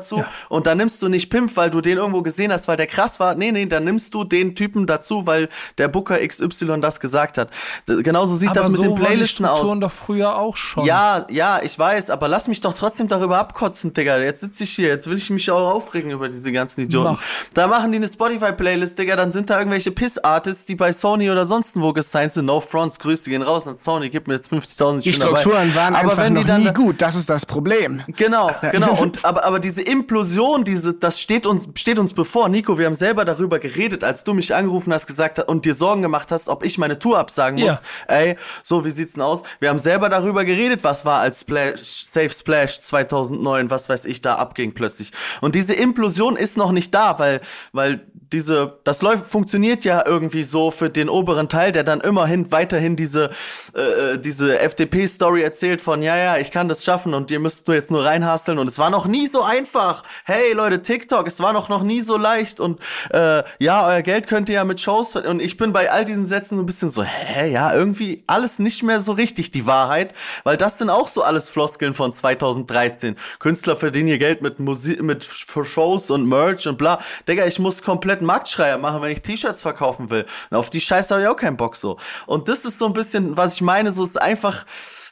Und 0.49 0.67
dann 0.67 0.77
nimmst 0.77 1.01
du 1.01 1.07
nicht 1.07 1.29
Pimp, 1.29 1.55
weil 1.55 1.69
du 1.69 1.81
den 1.81 1.97
irgendwo 1.97 2.21
gesehen 2.21 2.51
hast, 2.51 2.67
weil 2.67 2.77
der 2.77 2.87
krass 2.87 3.19
war. 3.19 3.35
Nee, 3.35 3.51
nee, 3.51 3.65
dann 3.65 3.83
nimmst 3.83 4.13
du 4.13 4.23
den 4.23 4.55
Typen 4.55 4.87
dazu, 4.87 5.25
weil 5.25 5.49
der 5.77 5.87
Booker 5.87 6.17
XY 6.25 6.79
das 6.81 6.99
gesagt 6.99 7.37
hat. 7.37 7.49
Genauso 7.85 8.35
sieht 8.35 8.55
das 8.55 8.69
mit 8.69 8.77
so 8.77 8.81
den 8.81 8.91
waren 8.91 8.99
die 8.99 9.05
Playlisten 9.05 9.45
Strukturen 9.45 9.77
aus. 9.77 9.79
doch 9.79 9.91
früher 9.91 10.35
auch 10.37 10.57
schon. 10.57 10.85
Ja, 10.85 11.25
ja, 11.29 11.59
ich 11.63 11.77
weiß, 11.77 12.09
aber 12.09 12.27
lass 12.27 12.47
mich 12.47 12.61
doch 12.61 12.73
trotzdem 12.73 13.07
darüber 13.07 13.37
abkotzen, 13.39 13.93
Digga. 13.93 14.17
Jetzt 14.19 14.41
sitze 14.41 14.63
ich 14.63 14.71
hier, 14.71 14.87
jetzt 14.87 15.09
will 15.09 15.17
ich 15.17 15.29
mich 15.29 15.49
auch 15.51 15.71
aufregen 15.71 16.11
über 16.11 16.29
diese 16.29 16.51
ganzen 16.51 16.81
Idioten. 16.81 17.13
Mach. 17.13 17.21
Da 17.53 17.67
machen 17.67 17.91
die 17.91 17.97
eine 17.97 18.07
Spotify-Playlist, 18.07 18.97
Digga, 18.97 19.15
dann 19.15 19.31
sind 19.31 19.49
da 19.49 19.57
irgendwelche 19.59 19.91
Piss-Artists, 19.91 20.65
die 20.65 20.75
bei 20.75 20.91
Sony 20.91 21.29
oder 21.29 21.47
sonst 21.47 21.79
wo 21.79 21.93
gesigned 21.93 22.33
sind. 22.33 22.45
No 22.45 22.59
Fronts, 22.59 22.99
Grüße 22.99 23.29
gehen 23.29 23.41
raus 23.41 23.67
an 23.67 23.75
Sony, 23.75 24.09
gib 24.09 24.27
mir 24.27 24.35
jetzt 24.35 24.51
50.000, 24.51 24.99
ich 24.99 25.03
Die 25.03 25.11
bin 25.11 25.19
dabei. 25.19 25.39
Strukturen 25.39 25.75
waren 25.75 25.95
aber 25.95 26.11
einfach 26.11 26.23
wenn 26.23 26.35
die 26.35 26.43
dann 26.43 26.63
nie 26.63 26.73
gut. 26.73 27.01
Das 27.01 27.15
ist 27.15 27.29
das 27.29 27.45
Problem. 27.45 28.03
Genau, 28.07 28.51
genau. 28.71 28.93
Und 28.93 29.23
aber, 29.25 29.43
aber 29.45 29.59
diese 29.59 29.81
Implosion, 29.89 30.63
diese, 30.63 30.93
das 30.93 31.19
steht 31.19 31.45
uns, 31.45 31.67
steht 31.75 31.99
uns 31.99 32.13
bevor. 32.13 32.47
Nico, 32.49 32.77
wir 32.77 32.85
haben 32.85 32.95
selber 32.95 33.25
darüber 33.25 33.59
geredet, 33.59 34.03
als 34.03 34.23
du 34.23 34.33
mich 34.33 34.53
angerufen 34.53 34.93
hast, 34.93 35.07
gesagt 35.07 35.39
hast 35.39 35.47
und 35.47 35.65
dir 35.65 35.73
Sorgen 35.73 36.01
gemacht 36.01 36.31
hast, 36.31 36.49
ob 36.49 36.63
ich 36.63 36.77
meine 36.77 36.99
Tour 36.99 37.17
absagen 37.17 37.59
muss. 37.59 37.81
Ja. 38.07 38.15
Ey, 38.15 38.37
so, 38.63 38.85
wie 38.85 38.91
sieht's 38.91 39.13
denn 39.13 39.23
aus? 39.23 39.43
Wir 39.59 39.69
haben 39.69 39.79
selber 39.79 40.09
darüber 40.09 40.45
geredet, 40.45 40.83
was 40.83 41.05
war 41.05 41.19
als 41.21 41.41
Splash, 41.41 42.05
Safe 42.05 42.29
Splash 42.29 42.81
2009, 42.81 43.69
was 43.69 43.89
weiß 43.89 44.05
ich, 44.05 44.21
da 44.21 44.35
abging 44.35 44.73
plötzlich. 44.73 45.11
Und 45.41 45.55
diese 45.55 45.73
Implosion 45.73 46.35
ist 46.35 46.57
noch 46.57 46.71
nicht 46.71 46.93
da, 46.93 47.19
weil, 47.19 47.41
weil 47.71 48.05
diese, 48.31 48.79
das 48.83 49.01
läuft, 49.01 49.25
funktioniert 49.25 49.83
ja 49.85 50.03
irgendwie 50.05 50.43
so 50.43 50.71
für 50.71 50.89
den 50.89 51.09
oberen 51.09 51.49
Teil, 51.49 51.71
der 51.71 51.83
dann 51.83 52.01
immerhin 52.01 52.51
weiterhin 52.51 52.95
diese, 52.95 53.31
äh, 53.73 54.17
diese 54.17 54.59
FDP-Story 54.59 55.41
erzählt 55.41 55.81
von, 55.81 56.01
ja, 56.01 56.15
ja, 56.15 56.37
ich 56.37 56.51
kann 56.51 56.69
das 56.69 56.83
schaffen 56.83 57.13
und 57.13 57.31
ihr 57.31 57.39
müsst 57.39 57.67
nur 57.67 57.75
jetzt 57.75 57.91
nur 57.91 58.05
reinhasteln 58.05 58.59
und 58.59 58.67
es 58.67 58.77
war 58.77 58.89
noch 58.89 59.07
nie 59.07 59.27
so 59.27 59.41
einfach. 59.41 60.03
Hey 60.25 60.53
Leute, 60.53 60.81
TikTok, 60.81 61.27
es 61.27 61.39
war 61.39 61.53
noch, 61.53 61.69
noch 61.69 61.83
nie 61.83 62.01
so 62.01 62.17
leicht 62.17 62.59
und 62.59 62.79
äh, 63.11 63.43
ja, 63.59 63.87
euer 63.87 64.01
Geld 64.01 64.27
könnt 64.27 64.49
ihr 64.49 64.55
ja 64.55 64.63
mit 64.63 64.79
Shows 64.79 65.15
und 65.15 65.41
ich 65.41 65.57
bin 65.57 65.73
bei 65.73 65.91
all 65.91 66.05
diesen 66.05 66.27
Sätzen 66.27 66.59
ein 66.59 66.65
bisschen 66.65 66.89
so, 66.89 67.03
hä, 67.03 67.51
ja, 67.51 67.73
irgendwie 67.73 68.23
alles 68.27 68.59
nicht 68.59 68.83
mehr 68.83 69.01
so 69.01 69.13
richtig 69.13 69.51
die 69.51 69.65
Wahrheit, 69.65 70.13
weil 70.43 70.57
das 70.57 70.77
sind 70.77 70.89
auch 70.89 71.07
so 71.07 71.23
alles 71.23 71.49
Floskeln 71.49 71.93
von 71.93 72.13
2013. 72.13 73.15
Künstler 73.39 73.75
verdienen 73.75 74.09
ihr 74.09 74.19
Geld 74.19 74.41
mit 74.41 74.59
Musik, 74.59 75.01
mit 75.01 75.23
Shows 75.25 76.11
und 76.11 76.27
Merch 76.27 76.67
und 76.67 76.77
bla. 76.77 76.99
Digga, 77.27 77.45
ich 77.45 77.59
muss 77.59 77.81
komplett 77.81 78.18
Marktschreier 78.25 78.77
machen, 78.77 79.01
wenn 79.01 79.11
ich 79.11 79.21
T-Shirts 79.21 79.61
verkaufen 79.61 80.09
will. 80.09 80.25
Und 80.49 80.57
auf 80.57 80.69
die 80.69 80.81
Scheiße 80.81 81.13
habe 81.13 81.23
ich 81.23 81.29
auch 81.29 81.35
keinen 81.35 81.57
Bock 81.57 81.75
so. 81.75 81.97
Und 82.25 82.47
das 82.47 82.65
ist 82.65 82.77
so 82.79 82.85
ein 82.85 82.93
bisschen, 82.93 83.37
was 83.37 83.55
ich 83.55 83.61
meine, 83.61 83.91
so 83.91 84.03
ist 84.03 84.21
einfach 84.21 84.65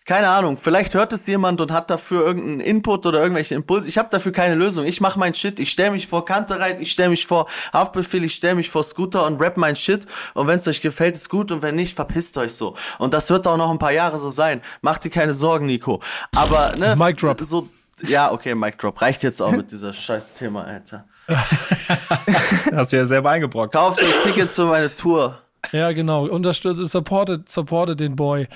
keine 0.08 0.30
Ahnung, 0.30 0.58
vielleicht 0.58 0.94
hört 0.94 1.12
es 1.12 1.28
jemand 1.28 1.60
und 1.60 1.70
hat 1.70 1.90
dafür 1.90 2.26
irgendeinen 2.26 2.62
Input 2.62 3.06
oder 3.06 3.22
irgendwelche 3.22 3.56
Impulse. 3.56 3.90
Ich 3.90 3.98
habe 3.98 4.08
dafür 4.10 4.32
keine 4.32 4.56
Lösung. 4.56 4.86
Ich 4.86 5.02
mache 5.02 5.20
mein 5.20 5.34
Shit. 5.34 5.60
Ich 5.60 5.70
stelle 5.70 5.92
mich 5.92 6.08
vor 6.08 6.24
Kantereit, 6.24 6.80
ich 6.80 6.94
stelle 6.94 7.10
mich 7.10 7.28
vor 7.28 7.48
Haftbefehl, 7.74 8.24
ich 8.24 8.34
stelle 8.34 8.56
mich 8.56 8.70
vor 8.70 8.86
Scooter 8.86 9.26
und 9.26 9.42
rap 9.42 9.58
mein 9.58 9.76
Shit. 9.76 10.06
Und 10.34 10.48
wenn 10.48 10.60
es 10.60 10.68
euch 10.68 10.80
gefällt, 10.80 11.18
ist 11.18 11.28
gut. 11.28 11.52
Und 11.52 11.62
wenn 11.62 11.76
nicht, 11.76 11.94
verpisst 11.94 12.38
euch 12.38 12.54
so. 12.54 12.76
Und 13.00 13.14
das 13.14 13.30
wird 13.30 13.46
auch 13.48 13.58
noch 13.58 13.70
ein 13.70 13.80
paar 13.80 13.92
Jahre 13.92 14.18
so 14.18 14.32
sein. 14.32 14.62
Macht 14.82 15.04
dir 15.04 15.10
keine 15.10 15.34
Sorgen, 15.34 15.66
Nico. 15.66 16.02
Aber, 16.34 16.74
ne, 16.78 16.96
Mic 16.96 17.18
drop. 17.18 17.42
so, 17.42 17.68
ja, 18.04 18.32
okay, 18.32 18.56
Mic 18.56 18.78
Drop. 18.78 19.02
Reicht 19.02 19.24
jetzt 19.24 19.42
auch 19.42 19.52
mit 19.52 19.74
dieser 19.74 19.92
scheiß 19.94 20.34
Thema, 20.36 20.64
Alter. 20.64 21.06
Hast 22.74 22.94
du 22.94 22.98
ja 22.98 23.06
selber 23.06 23.32
eingebrockt. 23.32 23.74
Kauft 23.74 24.02
euch 24.02 24.24
Tickets 24.24 24.56
für 24.56 24.66
meine 24.66 24.94
Tour. 24.94 25.40
Ja, 25.72 25.92
genau. 25.92 26.26
Unterstütze, 26.26 26.86
supportet, 26.86 27.50
supportet 27.50 28.00
den 28.00 28.16
Boy. 28.16 28.48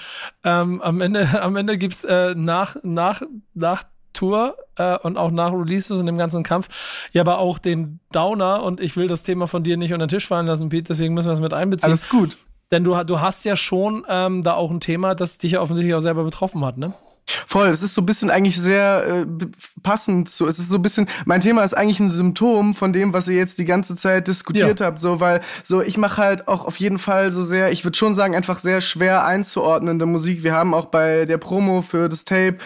Ähm, 0.43 0.82
am 0.82 1.01
Ende, 1.01 1.41
am 1.41 1.55
Ende 1.55 1.78
gibt's 1.78 2.03
äh, 2.03 2.34
nach, 2.36 2.78
nach, 2.84 3.22
nach 3.53 3.84
Tour 4.13 4.55
äh, 4.78 4.97
und 4.99 5.17
auch 5.17 5.32
nach 5.32 5.51
Releases 5.51 5.99
und 5.99 6.05
dem 6.05 6.17
ganzen 6.17 6.43
Kampf, 6.43 6.67
ja, 7.13 7.22
aber 7.22 7.39
auch 7.39 7.59
den 7.59 7.99
Downer 8.11 8.61
und 8.63 8.82
ich 8.82 8.97
will 8.97 9.07
das 9.07 9.24
Thema 9.24 9.47
von 9.47 9.63
dir 9.63 9.78
nicht 9.78 9.93
unter 9.93 10.05
den 10.05 10.09
Tisch 10.09 10.28
fallen 10.28 10.47
lassen, 10.47 10.69
Pete, 10.69 10.84
deswegen 10.89 11.13
müssen 11.13 11.30
wir 11.30 11.34
es 11.34 11.39
mit 11.39 11.53
einbeziehen. 11.53 11.89
Alles 11.89 12.09
gut. 12.09 12.38
Denn 12.72 12.84
du, 12.84 13.01
du 13.03 13.19
hast 13.19 13.43
ja 13.45 13.55
schon 13.55 14.05
ähm, 14.09 14.43
da 14.43 14.53
auch 14.53 14.72
ein 14.72 14.80
Thema, 14.80 15.15
das 15.15 15.38
dich 15.38 15.53
ja 15.53 15.61
offensichtlich 15.61 15.95
auch 15.95 16.01
selber 16.01 16.24
betroffen 16.24 16.63
hat, 16.65 16.78
ne? 16.78 16.93
Voll, 17.47 17.67
es 17.69 17.82
ist 17.84 17.93
so 17.93 18.01
ein 18.01 18.05
bisschen 18.05 18.30
eigentlich 18.30 18.59
sehr 18.59 19.05
äh, 19.07 19.26
passend 19.84 20.30
so. 20.30 20.47
Es 20.47 20.59
ist 20.59 20.69
so 20.69 20.78
ein 20.78 20.82
bisschen, 20.82 21.07
mein 21.26 21.39
Thema 21.39 21.63
ist 21.63 21.74
eigentlich 21.76 21.99
ein 21.99 22.09
Symptom 22.09 22.76
von 22.76 22.91
dem, 22.93 23.13
was 23.13 23.28
ihr 23.28 23.36
jetzt 23.38 23.57
die 23.59 23.65
ganze 23.65 23.95
Zeit 23.95 24.28
diskutiert 24.28 24.80
Ja. 24.80 24.88
habt, 24.88 24.99
so, 24.99 25.19
weil 25.19 25.41
so 25.63 25.82
ich 25.82 25.97
mache 25.97 26.22
halt 26.22 26.47
auch 26.47 26.65
auf 26.65 26.78
jeden 26.78 26.97
Fall 26.99 27.32
so 27.32 27.41
sehr, 27.43 27.72
ich 27.72 27.86
würde 27.86 27.97
schon 27.97 28.15
sagen, 28.15 28.36
einfach 28.36 28.59
sehr 28.59 28.82
schwer 28.82 29.24
einzuordnende 29.26 30.05
Musik. 30.05 30.43
Wir 30.43 30.53
haben 30.53 30.74
auch 30.74 30.86
bei 30.88 31.26
der 31.26 31.38
Promo 31.38 31.82
für 31.82 32.09
das 32.09 32.26
Tape 32.26 32.57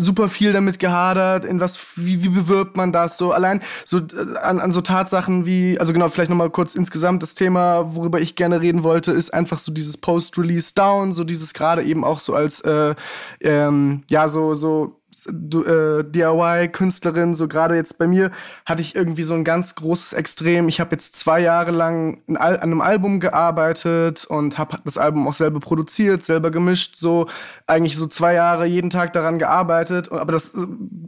super 0.00 0.28
viel 0.28 0.52
damit 0.52 0.78
gehadert, 0.78 1.44
in 1.44 1.60
was, 1.60 1.78
wie, 1.96 2.22
wie 2.22 2.28
bewirbt 2.28 2.76
man 2.76 2.92
das 2.92 3.18
so, 3.18 3.32
allein 3.32 3.60
so 3.84 3.98
äh, 3.98 4.38
an, 4.42 4.60
an 4.60 4.72
so 4.72 4.80
Tatsachen 4.80 5.46
wie, 5.46 5.78
also 5.78 5.92
genau, 5.92 6.08
vielleicht 6.08 6.30
nochmal 6.30 6.50
kurz 6.50 6.74
insgesamt 6.74 7.22
das 7.22 7.34
Thema, 7.34 7.94
worüber 7.94 8.20
ich 8.20 8.36
gerne 8.36 8.60
reden 8.60 8.82
wollte, 8.82 9.12
ist 9.12 9.32
einfach 9.32 9.58
so 9.58 9.72
dieses 9.72 9.96
Post-Release 9.98 10.74
Down, 10.74 11.12
so 11.12 11.24
dieses 11.24 11.54
gerade 11.54 11.82
eben 11.82 12.04
auch 12.04 12.20
so 12.20 12.34
als, 12.34 12.60
äh, 12.60 12.94
ähm, 13.40 14.02
ja, 14.08 14.28
so, 14.28 14.54
so 14.54 14.99
äh, 15.26 16.04
DIY-Künstlerin, 16.04 17.34
so 17.34 17.48
gerade 17.48 17.74
jetzt 17.74 17.98
bei 17.98 18.06
mir, 18.06 18.30
hatte 18.64 18.82
ich 18.82 18.94
irgendwie 18.94 19.24
so 19.24 19.34
ein 19.34 19.44
ganz 19.44 19.74
großes 19.74 20.12
Extrem. 20.12 20.68
Ich 20.68 20.80
habe 20.80 20.92
jetzt 20.92 21.16
zwei 21.16 21.40
Jahre 21.40 21.70
lang 21.70 22.22
an 22.28 22.36
einem 22.36 22.80
Album 22.80 23.20
gearbeitet 23.20 24.24
und 24.24 24.58
habe 24.58 24.78
das 24.84 24.98
Album 24.98 25.26
auch 25.28 25.34
selber 25.34 25.60
produziert, 25.60 26.22
selber 26.22 26.50
gemischt, 26.50 26.96
so 26.96 27.26
eigentlich 27.66 27.96
so 27.96 28.06
zwei 28.06 28.34
Jahre 28.34 28.66
jeden 28.66 28.90
Tag 28.90 29.12
daran 29.12 29.38
gearbeitet. 29.38 30.12
Aber 30.12 30.32
das 30.32 30.54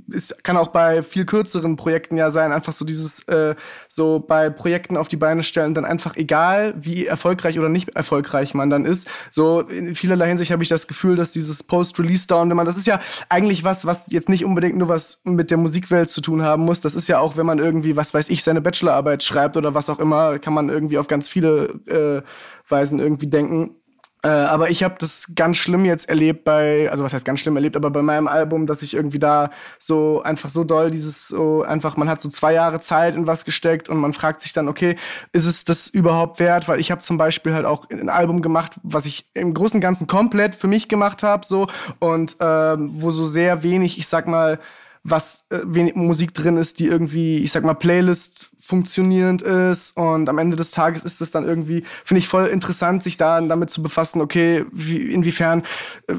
ist, 0.09 0.43
kann 0.45 0.57
auch 0.57 0.69
bei 0.69 1.03
viel 1.03 1.25
kürzeren 1.25 1.77
Projekten 1.77 2.17
ja 2.17 2.31
sein, 2.31 2.53
einfach 2.53 2.73
so 2.73 2.85
dieses, 2.85 3.27
äh, 3.29 3.55
so 3.89 4.19
bei 4.19 4.51
Projekten 4.51 4.97
auf 4.97 5.09
die 5.09 5.17
Beine 5.17 5.43
stellen, 5.43 5.75
dann 5.75 5.85
einfach 5.85 6.17
egal, 6.17 6.75
wie 6.77 7.07
erfolgreich 7.07 7.59
oder 7.59 7.69
nicht 7.69 7.91
erfolgreich 7.91 8.55
man 8.55 8.71
dann 8.71 8.85
ist. 8.85 9.09
So 9.31 9.61
in 9.61 9.95
vielerlei 9.95 10.29
Hinsicht 10.29 10.51
habe 10.51 10.63
ich 10.63 10.69
das 10.69 10.87
Gefühl, 10.87 11.17
dass 11.17 11.33
dieses 11.33 11.63
Post-Release-Down, 11.63 12.49
wenn 12.51 12.57
man, 12.57 12.67
das 12.67 12.77
ist 12.77 12.87
ja 12.87 13.01
eigentlich 13.29 13.65
was, 13.65 13.87
was 13.87 13.92
jetzt 14.09 14.29
nicht 14.29 14.45
unbedingt 14.45 14.77
nur 14.77 14.89
was 14.89 15.21
mit 15.25 15.51
der 15.51 15.59
Musikwelt 15.59 16.09
zu 16.09 16.21
tun 16.21 16.43
haben 16.43 16.65
muss. 16.65 16.81
Das 16.81 16.95
ist 16.95 17.09
ja 17.09 17.19
auch, 17.19 17.37
wenn 17.37 17.47
man 17.47 17.59
irgendwie, 17.59 17.97
was 17.97 18.15
weiß 18.15 18.29
ich, 18.31 18.43
seine 18.43 18.61
Bachelorarbeit 18.61 19.23
schreibt 19.23 19.57
oder 19.57 19.75
was 19.75 19.91
auch 19.91 19.99
immer, 19.99 20.39
kann 20.39 20.55
man 20.55 20.69
irgendwie 20.69 20.99
auf 20.99 21.09
ganz 21.09 21.29
viele 21.29 21.81
äh, 21.87 22.23
Weisen 22.69 22.99
irgendwie 22.99 23.29
denken. 23.29 23.82
Äh, 24.25 24.29
aber 24.29 24.71
ich 24.71 24.85
habe 24.85 24.95
das 24.99 25.33
ganz 25.35 25.57
schlimm 25.57 25.85
jetzt 25.85 26.09
erlebt 26.09 26.45
bei, 26.45 26.89
also 26.91 27.03
was 27.03 27.13
heißt 27.13 27.25
ganz 27.25 27.41
schlimm 27.41 27.57
erlebt, 27.57 27.75
aber 27.75 27.91
bei 27.91 28.03
meinem 28.03 28.29
Album, 28.29 28.67
dass 28.67 28.83
ich 28.83 28.95
irgendwie 28.95 29.19
da 29.19 29.51
so 29.81 30.23
einfach 30.23 30.49
so 30.49 30.63
doll 30.63 30.93
dieses 30.93 31.27
so 31.27 31.63
einfach, 31.63 31.97
man 31.97 32.09
hat 32.09 32.21
so 32.21 32.29
zwei 32.29 32.53
Jahre 32.53 32.79
Zeit 32.79 33.17
in 33.17 33.27
was 33.27 33.45
gesteckt 33.45 33.89
und 33.89 33.99
man 33.99 34.13
fragt 34.13 34.41
sich 34.41 34.53
dann, 34.53 34.69
okay, 34.69 34.97
ist 35.33 35.47
es 35.47 35.65
das 35.65 35.89
überhaupt 35.89 36.39
wert? 36.39 36.69
Weil 36.69 36.79
ich 36.79 36.93
habe 36.93 37.01
zum 37.01 37.19
Beispiel 37.19 37.53
halt 37.53 37.67
auch 37.67 37.91
ein 37.91 38.09
Album 38.09 38.43
gemacht, 38.43 38.75
was 38.85 39.07
ich 39.07 39.27
im 39.35 39.55
Großen 39.55 39.79
und 39.79 39.81
Ganzen 39.81 40.07
komplett 40.07 40.55
für 40.55 40.69
mich 40.69 40.89
gemacht 40.89 41.25
habe, 41.25 41.45
so 41.45 41.67
und 41.99 42.37
ähm, 42.39 42.91
wo 42.93 43.11
so 43.11 43.27
sehr 43.27 43.65
wenig, 43.65 43.99
ich 43.99 44.07
sag 44.07 44.29
mal, 44.29 44.61
was 45.05 45.47
äh, 45.51 45.61
wenig 45.65 45.97
Musik 45.97 46.35
drin 46.35 46.57
ist, 46.57 46.79
die 46.79 46.87
irgendwie, 46.87 47.39
ich 47.39 47.51
sag 47.51 47.65
mal, 47.65 47.75
Playlist 47.75 48.51
funktionierend 48.59 49.43
ist. 49.43 49.97
Und 49.97 50.29
am 50.29 50.39
Ende 50.39 50.57
des 50.57 50.71
Tages 50.71 51.05
ist 51.05 51.21
es 51.21 51.33
dann 51.33 51.45
irgendwie, 51.45 51.83
finde 52.05 52.21
ich 52.21 52.29
voll 52.29 52.47
interessant, 52.47 53.03
sich 53.03 53.17
da 53.17 53.41
damit 53.41 53.71
zu 53.71 53.83
befassen, 53.83 54.21
okay, 54.21 54.65
wie, 54.71 54.99
inwiefern 54.99 55.65
äh, 56.07 56.15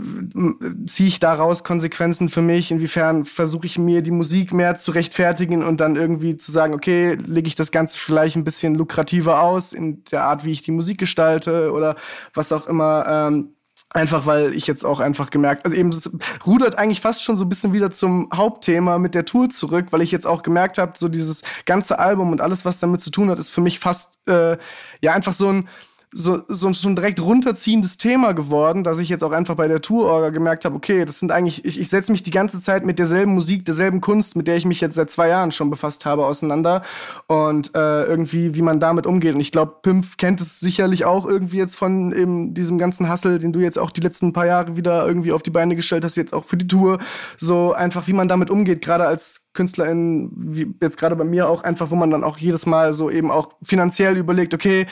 ziehe 0.85 1.07
ich 1.07 1.19
daraus 1.21 1.63
Konsequenzen 1.63 2.27
für 2.27 2.41
mich, 2.41 2.71
inwiefern 2.71 3.23
versuche 3.23 3.65
ich 3.65 3.77
mir 3.77 4.01
die 4.01 4.11
Musik 4.11 4.51
mehr 4.51 4.75
zu 4.75 4.91
rechtfertigen 4.91 5.63
und 5.63 5.79
dann 5.79 5.95
irgendwie 5.95 6.35
zu 6.35 6.51
sagen, 6.51 6.73
okay, 6.73 7.15
lege 7.25 7.47
ich 7.47 7.55
das 7.55 7.71
Ganze 7.71 7.97
vielleicht 7.97 8.35
ein 8.35 8.43
bisschen 8.43 8.75
lukrativer 8.75 9.41
aus 9.41 9.71
in 9.71 10.03
der 10.11 10.25
Art, 10.25 10.43
wie 10.43 10.51
ich 10.51 10.61
die 10.61 10.71
Musik 10.71 10.97
gestalte 10.97 11.71
oder 11.71 11.95
was 12.33 12.51
auch 12.51 12.67
immer. 12.67 13.05
Ähm, 13.07 13.52
Einfach 13.93 14.25
weil 14.25 14.53
ich 14.55 14.65
jetzt 14.65 14.83
auch 14.83 14.99
einfach 14.99 15.29
gemerkt, 15.29 15.65
also 15.65 15.77
eben 15.77 15.89
es 15.89 16.09
rudert 16.47 16.77
eigentlich 16.79 16.99
fast 16.99 17.23
schon 17.23 17.37
so 17.37 17.45
ein 17.45 17.49
bisschen 17.49 17.73
wieder 17.73 17.91
zum 17.91 18.27
Hauptthema 18.33 18.97
mit 18.97 19.13
der 19.13 19.25
Tour 19.25 19.49
zurück, 19.49 19.87
weil 19.91 20.01
ich 20.01 20.11
jetzt 20.11 20.25
auch 20.25 20.41
gemerkt 20.41 20.79
habe, 20.79 20.93
so 20.95 21.09
dieses 21.09 21.43
ganze 21.65 21.99
Album 21.99 22.31
und 22.31 22.41
alles, 22.41 22.65
was 22.65 22.79
damit 22.79 23.01
zu 23.01 23.11
tun 23.11 23.29
hat, 23.29 23.37
ist 23.37 23.51
für 23.51 23.61
mich 23.61 23.77
fast 23.77 24.17
äh, 24.27 24.57
ja 25.01 25.13
einfach 25.13 25.33
so 25.33 25.49
ein 25.49 25.69
so, 26.13 26.41
so, 26.47 26.71
so 26.73 26.89
ein 26.89 26.95
direkt 26.95 27.21
runterziehendes 27.21 27.97
Thema 27.97 28.33
geworden, 28.33 28.83
dass 28.83 28.99
ich 28.99 29.09
jetzt 29.09 29.23
auch 29.23 29.31
einfach 29.31 29.55
bei 29.55 29.67
der 29.67 29.81
Tour-Orga 29.81 30.29
gemerkt 30.29 30.65
habe, 30.65 30.75
okay, 30.75 31.05
das 31.05 31.19
sind 31.19 31.31
eigentlich, 31.31 31.65
ich, 31.65 31.79
ich 31.79 31.89
setze 31.89 32.11
mich 32.11 32.23
die 32.23 32.31
ganze 32.31 32.61
Zeit 32.61 32.85
mit 32.85 32.99
derselben 32.99 33.33
Musik, 33.33 33.65
derselben 33.65 34.01
Kunst, 34.01 34.35
mit 34.35 34.47
der 34.47 34.55
ich 34.55 34.65
mich 34.65 34.81
jetzt 34.81 34.95
seit 34.95 35.09
zwei 35.09 35.29
Jahren 35.29 35.51
schon 35.51 35.69
befasst 35.69 36.05
habe, 36.05 36.25
auseinander. 36.25 36.83
Und 37.27 37.75
äh, 37.75 38.03
irgendwie, 38.03 38.55
wie 38.55 38.61
man 38.61 38.79
damit 38.79 39.05
umgeht. 39.05 39.35
Und 39.35 39.41
ich 39.41 39.51
glaube, 39.51 39.75
Pimp 39.81 40.17
kennt 40.17 40.41
es 40.41 40.59
sicherlich 40.59 41.05
auch 41.05 41.25
irgendwie 41.25 41.57
jetzt 41.57 41.75
von 41.75 42.13
eben 42.13 42.53
diesem 42.53 42.77
ganzen 42.77 43.09
Hassel, 43.09 43.39
den 43.39 43.53
du 43.53 43.59
jetzt 43.59 43.79
auch 43.79 43.91
die 43.91 44.01
letzten 44.01 44.33
paar 44.33 44.45
Jahre 44.45 44.77
wieder 44.77 45.07
irgendwie 45.07 45.31
auf 45.31 45.43
die 45.43 45.51
Beine 45.51 45.75
gestellt 45.75 46.05
hast, 46.05 46.15
jetzt 46.15 46.33
auch 46.33 46.45
für 46.45 46.57
die 46.57 46.67
Tour. 46.67 46.99
So 47.37 47.73
einfach, 47.73 48.07
wie 48.07 48.13
man 48.13 48.27
damit 48.27 48.49
umgeht, 48.49 48.81
gerade 48.81 49.07
als 49.07 49.42
KünstlerInnen, 49.53 50.31
wie 50.35 50.73
jetzt 50.81 50.97
gerade 50.97 51.15
bei 51.15 51.23
mir 51.23 51.47
auch 51.47 51.63
einfach, 51.63 51.91
wo 51.91 51.95
man 51.95 52.09
dann 52.09 52.23
auch 52.23 52.37
jedes 52.37 52.65
Mal 52.65 52.93
so 52.93 53.09
eben 53.09 53.31
auch 53.31 53.49
finanziell 53.61 54.17
überlegt, 54.17 54.53
okay, 54.53 54.87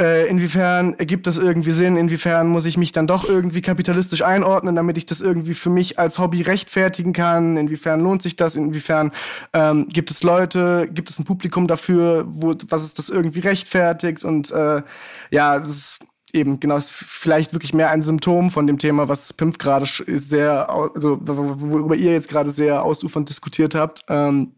äh, 0.00 0.28
inwiefern 0.28 0.94
ergibt 0.94 1.26
das 1.26 1.38
irgendwie 1.38 1.70
Sinn, 1.70 1.96
inwiefern 1.96 2.48
muss 2.48 2.64
ich 2.64 2.76
mich 2.76 2.92
dann 2.92 3.06
doch 3.06 3.28
irgendwie 3.28 3.62
kapitalistisch 3.62 4.22
einordnen, 4.22 4.76
damit 4.76 4.98
ich 4.98 5.06
das 5.06 5.20
irgendwie 5.20 5.54
für 5.54 5.70
mich 5.70 5.98
als 5.98 6.18
Hobby 6.18 6.42
rechtfertigen 6.42 7.12
kann, 7.12 7.56
inwiefern 7.56 8.00
lohnt 8.00 8.22
sich 8.22 8.36
das, 8.36 8.56
inwiefern 8.56 9.12
ähm, 9.52 9.88
gibt 9.88 10.10
es 10.10 10.22
Leute, 10.22 10.88
gibt 10.92 11.10
es 11.10 11.18
ein 11.18 11.24
Publikum 11.24 11.68
dafür, 11.68 12.24
wo, 12.28 12.54
was 12.68 12.84
ist 12.84 12.98
das 12.98 13.08
irgendwie 13.08 13.40
rechtfertigt? 13.40 14.24
Und 14.24 14.50
äh, 14.50 14.82
ja, 15.30 15.56
das 15.56 15.68
ist 15.68 15.98
eben 16.34 16.60
genau 16.60 16.76
ist 16.76 16.90
vielleicht 16.90 17.52
wirklich 17.52 17.74
mehr 17.74 17.90
ein 17.90 18.02
Symptom 18.02 18.50
von 18.50 18.66
dem 18.66 18.78
Thema, 18.78 19.08
was 19.08 19.32
Pimp 19.32 19.58
gerade 19.58 19.86
sehr, 19.86 20.70
also 20.70 21.18
worüber 21.20 21.96
ihr 21.96 22.12
jetzt 22.12 22.28
gerade 22.28 22.50
sehr 22.50 22.84
ausufernd 22.84 23.28
diskutiert 23.28 23.74
habt. 23.74 24.04
Ähm, 24.08 24.52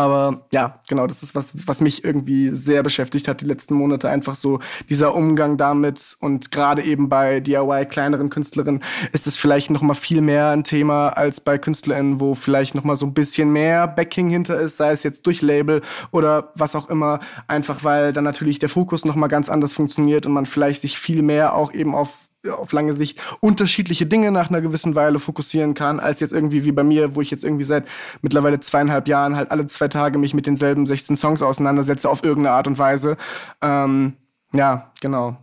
aber 0.00 0.46
ja, 0.50 0.80
genau, 0.88 1.06
das 1.06 1.22
ist 1.22 1.34
was, 1.34 1.66
was 1.68 1.82
mich 1.82 2.04
irgendwie 2.04 2.56
sehr 2.56 2.82
beschäftigt 2.82 3.28
hat 3.28 3.42
die 3.42 3.44
letzten 3.44 3.74
Monate. 3.74 4.08
Einfach 4.08 4.34
so 4.34 4.58
dieser 4.88 5.14
Umgang 5.14 5.58
damit 5.58 6.16
und 6.20 6.50
gerade 6.50 6.82
eben 6.82 7.10
bei 7.10 7.40
DIY 7.40 7.84
kleineren 7.84 8.30
Künstlerinnen 8.30 8.82
ist 9.12 9.26
es 9.26 9.36
vielleicht 9.36 9.68
noch 9.68 9.82
mal 9.82 9.92
viel 9.92 10.22
mehr 10.22 10.48
ein 10.48 10.64
Thema 10.64 11.10
als 11.10 11.42
bei 11.42 11.58
KünstlerInnen, 11.58 12.18
wo 12.18 12.34
vielleicht 12.34 12.74
noch 12.74 12.84
mal 12.84 12.96
so 12.96 13.04
ein 13.04 13.12
bisschen 13.12 13.52
mehr 13.52 13.86
Backing 13.88 14.30
hinter 14.30 14.58
ist, 14.58 14.78
sei 14.78 14.92
es 14.92 15.02
jetzt 15.02 15.26
durch 15.26 15.42
Label 15.42 15.82
oder 16.12 16.50
was 16.54 16.74
auch 16.74 16.88
immer. 16.88 17.20
Einfach 17.46 17.84
weil 17.84 18.14
dann 18.14 18.24
natürlich 18.24 18.58
der 18.58 18.70
Fokus 18.70 19.04
noch 19.04 19.16
mal 19.16 19.28
ganz 19.28 19.50
anders 19.50 19.74
funktioniert 19.74 20.24
und 20.24 20.32
man 20.32 20.46
vielleicht 20.46 20.80
sich 20.80 20.98
viel 20.98 21.20
mehr 21.20 21.54
auch 21.54 21.74
eben 21.74 21.94
auf 21.94 22.29
auf 22.48 22.72
lange 22.72 22.92
Sicht 22.92 23.20
unterschiedliche 23.40 24.06
Dinge 24.06 24.30
nach 24.30 24.48
einer 24.48 24.60
gewissen 24.60 24.94
Weile 24.94 25.20
fokussieren 25.20 25.74
kann, 25.74 26.00
als 26.00 26.20
jetzt 26.20 26.32
irgendwie 26.32 26.64
wie 26.64 26.72
bei 26.72 26.82
mir, 26.82 27.14
wo 27.14 27.20
ich 27.20 27.30
jetzt 27.30 27.44
irgendwie 27.44 27.64
seit 27.64 27.86
mittlerweile 28.22 28.60
zweieinhalb 28.60 29.08
Jahren 29.08 29.36
halt 29.36 29.50
alle 29.50 29.66
zwei 29.66 29.88
Tage 29.88 30.18
mich 30.18 30.34
mit 30.34 30.46
denselben 30.46 30.86
16 30.86 31.16
Songs 31.16 31.42
auseinandersetze 31.42 32.08
auf 32.08 32.24
irgendeine 32.24 32.56
Art 32.56 32.66
und 32.66 32.78
Weise. 32.78 33.16
Ähm, 33.60 34.14
ja, 34.52 34.92
genau. 35.00 35.36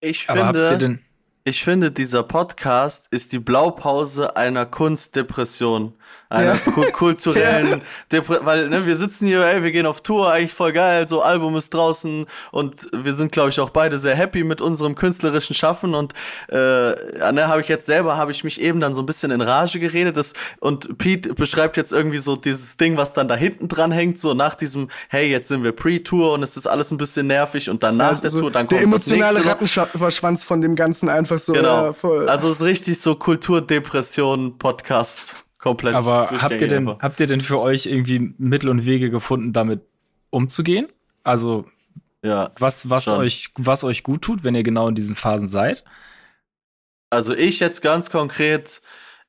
Ich 0.00 0.26
finde, 0.26 0.98
ich 1.44 1.62
finde, 1.62 1.92
dieser 1.92 2.22
Podcast 2.22 3.06
ist 3.10 3.32
die 3.32 3.38
Blaupause 3.38 4.36
einer 4.36 4.66
Kunstdepression 4.66 5.94
einer 6.34 6.54
ja. 6.54 6.90
kulturellen 6.92 7.82
Depre 8.12 8.44
weil 8.44 8.68
ne, 8.68 8.86
wir 8.86 8.96
sitzen 8.96 9.26
hier, 9.26 9.44
ey, 9.44 9.62
wir 9.62 9.72
gehen 9.72 9.86
auf 9.86 10.00
Tour, 10.00 10.32
eigentlich 10.32 10.52
voll 10.52 10.72
geil, 10.72 11.08
so 11.08 11.22
Album 11.22 11.56
ist 11.56 11.72
draußen 11.72 12.26
und 12.50 12.88
wir 12.92 13.14
sind, 13.14 13.32
glaube 13.32 13.50
ich, 13.50 13.60
auch 13.60 13.70
beide 13.70 13.98
sehr 13.98 14.14
happy 14.14 14.44
mit 14.44 14.60
unserem 14.60 14.94
künstlerischen 14.94 15.54
Schaffen 15.54 15.94
und 15.94 16.12
äh, 16.48 16.56
ne, 16.56 17.48
habe 17.48 17.60
ich 17.60 17.68
jetzt 17.68 17.86
selber, 17.86 18.16
habe 18.16 18.32
ich 18.32 18.44
mich 18.44 18.60
eben 18.60 18.80
dann 18.80 18.94
so 18.94 19.02
ein 19.02 19.06
bisschen 19.06 19.30
in 19.30 19.40
Rage 19.40 19.80
geredet 19.80 20.16
das, 20.16 20.32
und 20.60 20.98
Pete 20.98 21.34
beschreibt 21.34 21.76
jetzt 21.76 21.92
irgendwie 21.92 22.18
so 22.18 22.36
dieses 22.36 22.76
Ding, 22.76 22.96
was 22.96 23.12
dann 23.12 23.28
da 23.28 23.36
hinten 23.36 23.68
dran 23.68 23.92
hängt, 23.92 24.18
so 24.18 24.34
nach 24.34 24.54
diesem, 24.54 24.88
hey, 25.08 25.30
jetzt 25.30 25.48
sind 25.48 25.62
wir 25.62 25.72
Pre-Tour 25.72 26.34
und 26.34 26.42
es 26.42 26.56
ist 26.56 26.66
alles 26.66 26.90
ein 26.90 26.98
bisschen 26.98 27.26
nervig 27.26 27.70
und 27.70 27.82
dann 27.82 27.96
nach 27.96 28.08
also 28.08 28.22
der 28.22 28.30
Tour, 28.30 28.50
dann 28.50 28.66
kommt 28.66 28.80
Der 28.80 28.82
emotionale 28.82 29.44
Rattenschwanz 29.44 30.44
von 30.44 30.60
dem 30.60 30.76
Ganzen 30.76 31.08
einfach 31.08 31.38
so. 31.38 31.52
Genau. 31.52 31.86
Ja, 31.86 31.92
voll. 31.92 32.28
Also 32.28 32.50
es 32.50 32.56
ist 32.56 32.62
richtig 32.62 33.00
so 33.00 33.14
Kulturdepression-Podcast. 33.14 35.43
Komplett. 35.64 35.94
Aber 35.94 36.28
habt 36.30 36.60
ihr 36.60 36.68
denn, 36.68 36.86
habt 36.86 37.18
ihr 37.20 37.26
denn 37.26 37.40
für 37.40 37.58
euch 37.58 37.86
irgendwie 37.86 38.34
Mittel 38.36 38.68
und 38.68 38.84
Wege 38.84 39.08
gefunden, 39.08 39.54
damit 39.54 39.80
umzugehen? 40.28 40.88
Also, 41.22 41.64
ja, 42.22 42.50
was, 42.58 42.90
was 42.90 43.08
euch, 43.08 43.48
was 43.56 43.82
euch 43.82 44.02
gut 44.02 44.20
tut, 44.20 44.44
wenn 44.44 44.54
ihr 44.54 44.62
genau 44.62 44.88
in 44.88 44.94
diesen 44.94 45.16
Phasen 45.16 45.48
seid? 45.48 45.82
Also 47.08 47.34
ich 47.34 47.60
jetzt 47.60 47.80
ganz 47.80 48.10
konkret 48.10 48.82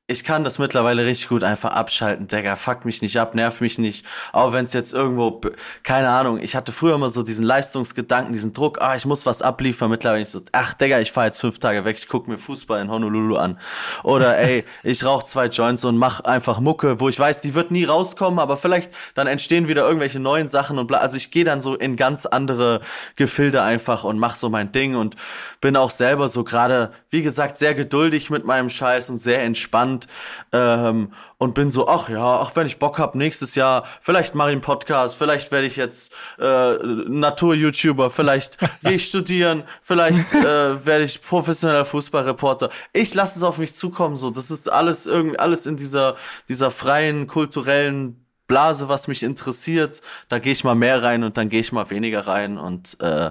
ich 0.08 0.22
kann 0.22 0.44
das 0.44 0.60
mittlerweile 0.60 1.04
richtig 1.04 1.28
gut 1.28 1.42
einfach 1.42 1.72
abschalten, 1.72 2.28
Digga, 2.28 2.54
fuck 2.54 2.84
mich 2.84 3.02
nicht 3.02 3.18
ab, 3.18 3.34
nerv 3.34 3.60
mich 3.60 3.76
nicht, 3.76 4.06
auch 4.32 4.52
wenn 4.52 4.64
es 4.64 4.72
jetzt 4.72 4.94
irgendwo, 4.94 5.40
keine 5.82 6.10
Ahnung, 6.10 6.38
ich 6.40 6.54
hatte 6.54 6.70
früher 6.70 6.94
immer 6.94 7.10
so 7.10 7.24
diesen 7.24 7.44
Leistungsgedanken, 7.44 8.32
diesen 8.32 8.52
Druck, 8.52 8.80
ah, 8.80 8.94
ich 8.94 9.04
muss 9.04 9.26
was 9.26 9.42
abliefern, 9.42 9.90
mittlerweile 9.90 10.22
ich 10.22 10.28
so, 10.28 10.42
ach, 10.52 10.74
Digga, 10.74 11.00
ich 11.00 11.10
fahr 11.10 11.26
jetzt 11.26 11.40
fünf 11.40 11.58
Tage 11.58 11.84
weg, 11.84 11.96
ich 11.98 12.06
guck 12.06 12.28
mir 12.28 12.38
Fußball 12.38 12.80
in 12.80 12.88
Honolulu 12.88 13.36
an. 13.36 13.58
Oder 14.04 14.38
ey, 14.38 14.64
ich 14.84 15.04
rauch 15.04 15.24
zwei 15.24 15.46
Joints 15.46 15.84
und 15.84 15.96
mach 15.96 16.20
einfach 16.20 16.60
Mucke, 16.60 17.00
wo 17.00 17.08
ich 17.08 17.18
weiß, 17.18 17.40
die 17.40 17.54
wird 17.54 17.72
nie 17.72 17.84
rauskommen, 17.84 18.38
aber 18.38 18.56
vielleicht 18.56 18.92
dann 19.14 19.26
entstehen 19.26 19.66
wieder 19.66 19.84
irgendwelche 19.84 20.20
neuen 20.20 20.48
Sachen 20.48 20.78
und 20.78 20.86
bla, 20.86 20.98
also 20.98 21.16
ich 21.16 21.32
gehe 21.32 21.44
dann 21.44 21.60
so 21.60 21.74
in 21.74 21.96
ganz 21.96 22.26
andere 22.26 22.80
Gefilde 23.16 23.62
einfach 23.62 24.04
und 24.04 24.20
mach 24.20 24.36
so 24.36 24.50
mein 24.50 24.70
Ding 24.70 24.94
und 24.94 25.16
bin 25.60 25.76
auch 25.76 25.90
selber 25.90 26.28
so 26.28 26.44
gerade, 26.44 26.92
wie 27.10 27.22
gesagt, 27.22 27.58
sehr 27.58 27.74
geduldig 27.74 28.30
mit 28.30 28.44
meinem 28.44 28.70
Scheiß 28.70 29.10
und 29.10 29.16
sehr 29.16 29.42
entspannt 29.42 29.95
und, 29.96 30.06
ähm, 30.52 31.12
und 31.38 31.54
bin 31.54 31.70
so, 31.70 31.88
ach 31.88 32.08
ja, 32.08 32.40
ach, 32.40 32.52
wenn 32.54 32.66
ich 32.66 32.78
Bock 32.78 32.98
hab, 32.98 33.14
nächstes 33.14 33.54
Jahr, 33.54 33.84
vielleicht 34.00 34.34
mache 34.34 34.50
ich 34.50 34.52
einen 34.52 34.60
Podcast, 34.60 35.16
vielleicht 35.16 35.50
werde 35.52 35.66
ich 35.66 35.76
jetzt 35.76 36.14
äh, 36.38 36.74
Natur-YouTuber, 36.74 38.10
vielleicht 38.10 38.58
gehe 38.82 38.92
ich 38.92 39.06
studieren, 39.06 39.64
vielleicht 39.80 40.32
äh, 40.34 40.84
werde 40.84 41.04
ich 41.04 41.22
professioneller 41.22 41.84
Fußballreporter. 41.84 42.70
Ich 42.92 43.14
lasse 43.14 43.38
es 43.38 43.42
auf 43.42 43.58
mich 43.58 43.74
zukommen, 43.74 44.16
so. 44.16 44.30
Das 44.30 44.50
ist 44.50 44.70
alles 44.70 45.06
irgendwie, 45.06 45.38
alles 45.38 45.66
in 45.66 45.76
dieser, 45.76 46.16
dieser 46.48 46.70
freien, 46.70 47.26
kulturellen 47.26 48.22
Blase, 48.46 48.88
was 48.88 49.08
mich 49.08 49.22
interessiert. 49.22 50.02
Da 50.28 50.38
gehe 50.38 50.52
ich 50.52 50.64
mal 50.64 50.74
mehr 50.74 51.02
rein 51.02 51.24
und 51.24 51.36
dann 51.36 51.48
gehe 51.48 51.60
ich 51.60 51.72
mal 51.72 51.90
weniger 51.90 52.26
rein 52.26 52.58
und 52.58 53.00
äh, 53.00 53.30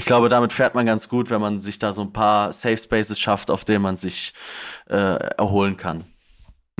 ich 0.00 0.06
glaube, 0.06 0.30
damit 0.30 0.54
fährt 0.54 0.74
man 0.74 0.86
ganz 0.86 1.10
gut, 1.10 1.28
wenn 1.28 1.42
man 1.42 1.60
sich 1.60 1.78
da 1.78 1.92
so 1.92 2.00
ein 2.00 2.12
paar 2.12 2.54
Safe 2.54 2.78
Spaces 2.78 3.20
schafft, 3.20 3.50
auf 3.50 3.66
denen 3.66 3.82
man 3.82 3.98
sich 3.98 4.32
äh, 4.88 4.96
erholen 4.96 5.76
kann. 5.76 6.04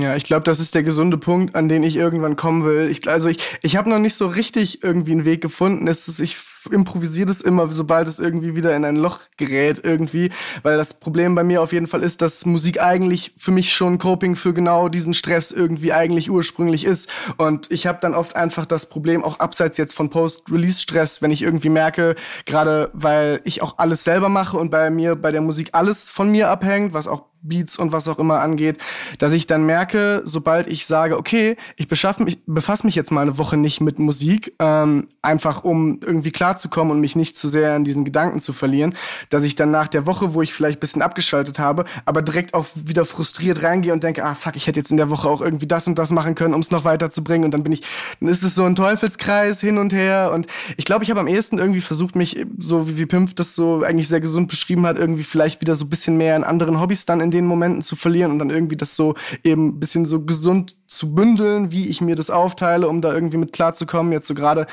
Ja, 0.01 0.17
ich 0.17 0.25
glaube, 0.25 0.45
das 0.45 0.59
ist 0.59 0.75
der 0.75 0.81
gesunde 0.81 1.19
Punkt, 1.19 1.55
an 1.55 1.69
den 1.69 1.83
ich 1.83 1.97
irgendwann 1.97 2.37
kommen 2.37 2.65
will. 2.65 2.89
Ich, 2.89 3.07
also 3.07 3.29
ich, 3.29 3.39
ich 3.63 3.77
habe 3.77 3.91
noch 3.91 3.99
nicht 3.99 4.15
so 4.15 4.27
richtig 4.27 4.83
irgendwie 4.83 5.13
einen 5.13 5.27
Weg 5.27 5.43
gefunden. 5.43 5.87
Es 5.87 6.09
ist, 6.09 6.21
ich 6.21 6.39
improvisiere 6.71 7.27
das 7.27 7.41
immer, 7.41 7.73
sobald 7.73 8.09
es 8.09 8.19
irgendwie 8.19 8.55
wieder 8.55 8.75
in 8.75 8.85
ein 8.85 8.97
Loch 8.97 9.21
gerät 9.37 9.81
irgendwie, 9.83 10.31
weil 10.63 10.77
das 10.77 11.01
Problem 11.01 11.35
bei 11.35 11.45
mir 11.45 11.63
auf 11.63 11.73
jeden 11.73 11.87
Fall 11.87 12.03
ist, 12.03 12.23
dass 12.23 12.45
Musik 12.47 12.83
eigentlich 12.83 13.35
für 13.37 13.51
mich 13.51 13.73
schon 13.73 13.99
Coping 13.99 14.37
für 14.37 14.53
genau 14.53 14.89
diesen 14.89 15.15
Stress 15.15 15.53
irgendwie 15.53 15.93
eigentlich 15.93 16.31
ursprünglich 16.31 16.85
ist. 16.85 17.09
Und 17.37 17.71
ich 17.71 17.87
habe 17.87 17.99
dann 18.01 18.15
oft 18.15 18.37
einfach 18.37 18.67
das 18.67 18.89
Problem 18.89 19.25
auch 19.25 19.39
abseits 19.41 19.79
jetzt 19.79 19.95
von 19.95 20.11
Post-Release-Stress, 20.11 21.23
wenn 21.23 21.31
ich 21.31 21.43
irgendwie 21.43 21.69
merke, 21.69 22.17
gerade 22.47 22.91
weil 22.93 23.41
ich 23.45 23.63
auch 23.63 23.79
alles 23.79 24.05
selber 24.05 24.29
mache 24.29 24.57
und 24.57 24.71
bei 24.71 24.91
mir 24.91 25.17
bei 25.17 25.33
der 25.33 25.41
Musik 25.41 25.71
alles 25.73 26.11
von 26.11 26.31
mir 26.31 26.49
abhängt, 26.49 26.93
was 26.93 27.09
auch 27.09 27.31
Beats 27.43 27.79
und 27.79 27.93
was 27.93 28.09
auch 28.09 28.19
immer 28.19 28.41
angeht, 28.41 28.79
dass 29.19 29.33
ich 29.33 29.47
dann 29.47 29.65
merke, 29.65 30.23
sobald 30.25 30.67
ich 30.67 30.87
sage, 30.87 31.17
okay, 31.17 31.57
ich 31.77 31.89
befasse 31.89 32.23
mich, 32.23 32.39
befasse 32.47 32.87
mich 32.87 32.95
jetzt 32.95 33.11
mal 33.11 33.23
eine 33.23 33.39
Woche 33.39 33.57
nicht 33.57 33.81
mit 33.81 33.99
Musik, 33.99 34.55
ähm, 34.59 35.09
einfach 35.23 35.65
um 35.65 36.01
irgendwie 36.03 36.33
klarzukommen 36.51 36.93
und 36.93 37.01
mich 37.01 37.15
nicht 37.15 37.37
zu 37.37 37.49
sehr 37.49 37.77
in 37.77 37.85
diesen 37.85 38.05
Gedanken 38.05 38.41
zu 38.41 38.53
verlieren, 38.53 38.95
dass 39.29 39.45
ich 39.45 39.55
dann 39.55 39.71
nach 39.71 39.89
der 39.89 40.07
Woche, 40.07 40.35
wo 40.35 40.43
ich 40.43 40.53
vielleicht 40.53 40.79
ein 40.79 40.81
bisschen 40.81 41.03
abgeschaltet 41.03 41.59
habe, 41.59 41.85
aber 42.05 42.23
direkt 42.23 42.55
auch 42.55 42.67
wieder 42.75 43.05
frustriert 43.05 43.63
reingehe 43.63 43.93
und 43.93 44.03
denke, 44.03 44.25
ah 44.25 44.35
fuck, 44.35 44.57
ich 44.57 44.67
hätte 44.67 44.81
jetzt 44.81 44.91
in 44.91 44.97
der 44.97 45.11
Woche 45.11 45.29
auch 45.29 45.41
irgendwie 45.41 45.67
das 45.67 45.87
und 45.87 45.99
das 45.99 46.11
machen 46.11 46.35
können, 46.35 46.55
um 46.55 46.61
es 46.61 46.71
noch 46.71 46.85
weiterzubringen 46.85 47.45
und 47.45 47.53
dann 47.53 47.63
bin 47.63 47.73
ich, 47.73 47.83
dann 48.19 48.29
ist 48.29 48.43
es 48.43 48.55
so 48.55 48.65
ein 48.65 48.75
Teufelskreis 48.75 49.61
hin 49.61 49.79
und 49.79 49.93
her 49.93 50.33
und 50.35 50.47
ich 50.77 50.85
glaube, 50.85 51.05
ich 51.05 51.11
habe 51.11 51.21
am 51.21 51.29
ehesten 51.29 51.59
irgendwie 51.59 51.81
versucht, 51.81 52.17
mich 52.17 52.45
so 52.59 52.89
wie, 52.89 52.97
wie 52.99 53.07
Pimpf 53.07 53.35
das 53.35 53.55
so 53.55 53.83
eigentlich 53.83 54.09
sehr 54.09 54.21
gesund 54.21 54.49
beschrieben 54.49 54.87
hat, 54.87 54.99
irgendwie 54.99 55.25
vielleicht 55.25 55.61
wieder 55.61 55.77
so 55.77 55.85
ein 55.85 55.89
bisschen 55.89 56.17
mehr 56.17 56.35
in 56.37 56.43
anderen 56.43 56.81
Hobbys 56.81 57.07
dann 57.07 57.21
in 57.21 57.31
den 57.31 57.47
Momenten 57.47 57.83
zu 57.83 57.95
verlieren 57.95 58.33
und 58.33 58.39
dann 58.41 58.51
irgendwie 58.51 58.77
das 58.77 58.97
so 58.97 59.15
eben 59.45 59.69
ein 59.69 59.81
bisschen 59.81 60.05
so 60.07 60.25
gesund 60.25 60.77
zu 60.91 61.15
bündeln, 61.15 61.71
wie 61.71 61.89
ich 61.89 62.01
mir 62.01 62.17
das 62.17 62.31
aufteile, 62.31 62.89
um 62.89 63.01
da 63.01 63.15
irgendwie 63.15 63.37
mit 63.37 63.53
klarzukommen. 63.53 64.13
Jetzt 64.13 64.27
so 64.27 64.35
gerade 64.35 64.67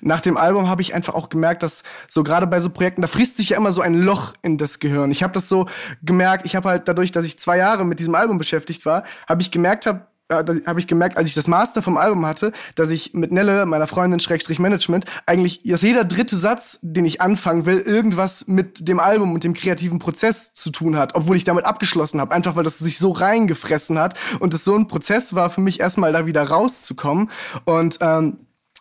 nach 0.00 0.20
dem 0.20 0.36
Album 0.36 0.68
habe 0.68 0.82
ich 0.82 0.94
einfach 0.94 1.14
auch 1.14 1.28
gemerkt, 1.28 1.64
dass 1.64 1.82
so 2.08 2.22
gerade 2.22 2.46
bei 2.46 2.60
so 2.60 2.70
Projekten, 2.70 3.02
da 3.02 3.08
frisst 3.08 3.38
sich 3.38 3.50
ja 3.50 3.56
immer 3.56 3.72
so 3.72 3.82
ein 3.82 3.94
Loch 3.94 4.34
in 4.42 4.56
das 4.56 4.78
Gehirn. 4.78 5.10
Ich 5.10 5.24
habe 5.24 5.32
das 5.32 5.48
so 5.48 5.66
gemerkt, 6.02 6.46
ich 6.46 6.54
habe 6.54 6.68
halt 6.68 6.86
dadurch, 6.86 7.10
dass 7.10 7.24
ich 7.24 7.40
zwei 7.40 7.58
Jahre 7.58 7.84
mit 7.84 7.98
diesem 7.98 8.14
Album 8.14 8.38
beschäftigt 8.38 8.86
war, 8.86 9.02
habe 9.26 9.42
ich 9.42 9.50
gemerkt, 9.50 9.86
habe 9.86 10.06
äh, 10.40 10.62
habe 10.66 10.80
ich 10.80 10.86
gemerkt, 10.86 11.16
als 11.16 11.28
ich 11.28 11.34
das 11.34 11.48
Master 11.48 11.82
vom 11.82 11.96
Album 11.96 12.26
hatte, 12.26 12.52
dass 12.74 12.90
ich 12.90 13.14
mit 13.14 13.32
Nelle, 13.32 13.66
meiner 13.66 13.86
Freundin 13.86 14.20
Schrägstrich 14.20 14.58
Management, 14.58 15.04
eigentlich, 15.26 15.62
dass 15.64 15.82
jeder 15.82 16.04
dritte 16.04 16.36
Satz, 16.36 16.78
den 16.82 17.04
ich 17.04 17.20
anfangen 17.20 17.66
will, 17.66 17.78
irgendwas 17.78 18.46
mit 18.46 18.88
dem 18.88 19.00
Album 19.00 19.32
und 19.34 19.44
dem 19.44 19.54
kreativen 19.54 19.98
Prozess 19.98 20.54
zu 20.54 20.70
tun 20.70 20.96
hat, 20.96 21.14
obwohl 21.14 21.36
ich 21.36 21.44
damit 21.44 21.64
abgeschlossen 21.64 22.20
habe, 22.20 22.34
einfach 22.34 22.56
weil 22.56 22.64
das 22.64 22.78
sich 22.78 22.98
so 22.98 23.12
reingefressen 23.12 23.98
hat 23.98 24.18
und 24.40 24.54
es 24.54 24.64
so 24.64 24.74
ein 24.74 24.88
Prozess 24.88 25.34
war 25.34 25.50
für 25.50 25.60
mich 25.60 25.80
erstmal 25.80 26.12
da 26.12 26.26
wieder 26.26 26.42
rauszukommen. 26.42 27.30
Und 27.64 27.98
ähm, 28.00 28.38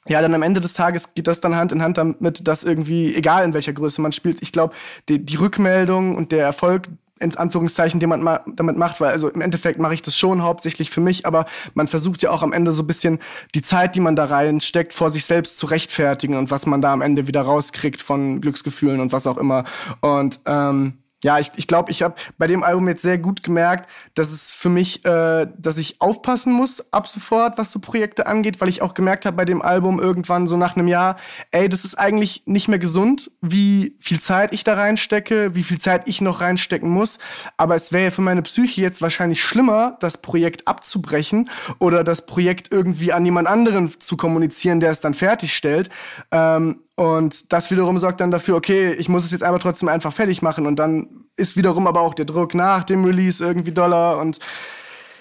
ja, 0.08 0.22
dann 0.22 0.34
am 0.34 0.42
Ende 0.42 0.60
des 0.60 0.74
Tages 0.74 1.14
geht 1.14 1.28
das 1.28 1.40
dann 1.40 1.56
Hand 1.56 1.72
in 1.72 1.82
Hand 1.82 1.98
damit, 1.98 2.48
dass 2.48 2.64
irgendwie, 2.64 3.16
egal 3.16 3.46
in 3.46 3.54
welcher 3.54 3.74
Größe 3.74 4.02
man 4.02 4.12
spielt, 4.12 4.42
ich 4.42 4.52
glaube, 4.52 4.74
die, 5.08 5.24
die 5.24 5.36
Rückmeldung 5.36 6.16
und 6.16 6.32
der 6.32 6.44
Erfolg, 6.44 6.90
in 7.24 7.36
Anführungszeichen, 7.36 8.00
den 8.00 8.10
man 8.10 8.22
ma 8.22 8.42
damit 8.56 8.78
macht, 8.78 9.02
weil 9.02 9.12
also 9.12 9.30
im 9.30 9.42
Endeffekt 9.42 9.80
mache 9.80 9.94
ich 9.94 10.02
das 10.02 10.18
schon 10.18 10.44
hauptsächlich 10.44 10.90
für 10.90 11.02
mich, 11.02 11.26
aber 11.26 11.46
man 11.74 11.88
versucht 11.88 12.22
ja 12.22 12.32
auch 12.32 12.44
am 12.44 12.54
Ende 12.54 12.72
so 12.72 12.84
ein 12.84 12.88
bisschen 12.88 13.20
die 13.56 13.62
Zeit, 13.62 13.96
die 13.96 14.00
man 14.00 14.16
da 14.16 14.26
reinsteckt, 14.26 14.94
vor 14.94 15.10
sich 15.10 15.26
selbst 15.26 15.58
zu 15.58 15.66
rechtfertigen 15.66 16.38
und 16.38 16.52
was 16.52 16.66
man 16.66 16.82
da 16.82 16.94
am 16.94 17.02
Ende 17.02 17.28
wieder 17.28 17.42
rauskriegt 17.42 18.02
von 18.02 18.42
Glücksgefühlen 18.42 19.00
und 19.00 19.12
was 19.12 19.28
auch 19.28 19.38
immer. 19.38 19.64
Und 20.02 20.40
ähm, 20.46 21.03
ja, 21.24 21.40
ich 21.40 21.48
glaube, 21.48 21.60
ich, 21.60 21.68
glaub, 21.68 21.90
ich 21.90 22.04
habe 22.04 22.16
bei 22.38 22.48
dem 22.48 22.64
Album 22.64 22.88
jetzt 22.88 23.02
sehr 23.02 23.18
gut 23.18 23.44
gemerkt, 23.44 23.90
dass 24.14 24.32
es 24.32 24.52
für 24.52 24.70
mich, 24.70 25.04
äh, 25.06 25.48
dass 25.58 25.78
ich 25.78 26.02
aufpassen 26.02 26.54
muss 26.54 26.94
ab 26.94 27.08
sofort, 27.08 27.58
was 27.58 27.72
so 27.72 27.80
Projekte 27.80 28.28
angeht, 28.28 28.62
weil 28.62 28.70
ich 28.70 28.82
auch 28.82 28.94
gemerkt 28.94 29.26
habe 29.26 29.38
bei 29.38 29.46
dem 29.46 29.62
Album 29.62 30.00
irgendwann 30.00 30.48
so 30.48 30.58
nach 30.58 30.76
einem 30.76 30.88
Jahr, 30.88 31.18
ey, 31.52 31.70
das 31.70 31.86
ist 31.86 31.96
eigentlich 31.96 32.44
nicht 32.46 32.68
mehr 32.68 32.80
gesund, 32.80 33.32
wie 33.42 33.96
viel 34.00 34.20
Zeit 34.20 34.54
ich 34.54 34.64
da 34.64 34.76
reinstecke, 34.76 35.56
wie 35.56 35.64
viel 35.64 35.80
Zeit 35.80 36.08
ich 36.08 36.22
noch 36.22 36.42
reinstecken 36.42 36.90
muss. 36.90 37.20
Aber 37.58 37.76
es 37.76 37.92
wäre 37.92 38.06
ja 38.06 38.12
für 38.12 38.22
meine 38.22 38.42
Psyche 38.42 38.82
jetzt 38.82 39.02
wahrscheinlich 39.02 39.42
schlimmer, 39.42 39.98
das 40.00 40.22
Projekt 40.22 40.68
abzubrechen 40.68 41.50
oder 41.80 42.04
das 42.04 42.26
Projekt 42.26 42.72
irgendwie 42.72 43.14
an 43.14 43.26
jemand 43.26 43.48
anderen 43.48 44.00
zu 44.00 44.18
kommunizieren, 44.18 44.80
der 44.80 44.92
es 44.92 45.02
dann 45.02 45.14
fertigstellt. 45.14 45.90
Ähm, 46.32 46.82
und 46.96 47.52
das 47.52 47.72
wiederum 47.72 47.98
sorgt 47.98 48.22
dann 48.22 48.32
dafür, 48.32 48.56
okay, 48.56 48.94
ich 48.94 49.10
muss 49.10 49.26
es 49.26 49.32
jetzt 49.32 49.44
aber 49.44 49.60
trotzdem 49.60 49.90
einfach 49.90 50.14
fertig 50.14 50.42
machen. 50.42 50.68
Und 50.68 50.78
dann 50.78 51.26
ist 51.36 51.58
wiederum 51.58 51.88
aber 51.88 52.02
auch 52.02 52.14
der 52.14 52.26
Druck 52.26 52.54
nach 52.54 52.84
dem 52.84 53.04
Release 53.04 53.44
irgendwie 53.44 53.72
doller. 53.72 54.20
Und 54.20 54.40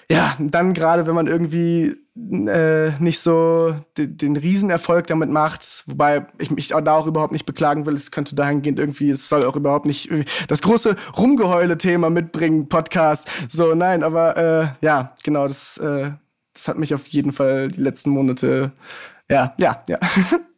ja, 0.09 0.35
dann 0.37 0.73
gerade, 0.73 1.07
wenn 1.07 1.15
man 1.15 1.25
irgendwie 1.25 1.95
äh, 2.15 2.91
nicht 2.99 3.19
so 3.19 3.75
den, 3.97 4.17
den 4.17 4.37
Riesenerfolg 4.37 5.07
damit 5.07 5.31
macht, 5.31 5.83
wobei 5.87 6.27
ich 6.37 6.51
mich 6.51 6.67
da 6.67 6.95
auch 6.95 7.07
überhaupt 7.07 7.31
nicht 7.31 7.47
beklagen 7.47 7.87
will, 7.87 7.95
es 7.95 8.11
könnte 8.11 8.35
dahingehend 8.35 8.77
irgendwie, 8.77 9.09
es 9.09 9.27
soll 9.27 9.43
auch 9.43 9.55
überhaupt 9.55 9.87
nicht 9.87 10.11
das 10.47 10.61
große 10.61 10.95
Rumgeheule-Thema 11.17 12.11
mitbringen, 12.11 12.69
Podcast. 12.69 13.27
So, 13.49 13.73
nein, 13.73 14.03
aber 14.03 14.37
äh, 14.37 14.85
ja, 14.85 15.15
genau, 15.23 15.47
das, 15.47 15.77
äh, 15.79 16.11
das 16.53 16.67
hat 16.67 16.77
mich 16.77 16.93
auf 16.93 17.07
jeden 17.07 17.31
Fall 17.31 17.69
die 17.69 17.81
letzten 17.81 18.11
Monate, 18.11 18.73
ja, 19.27 19.55
ja, 19.57 19.83
ja. 19.87 19.97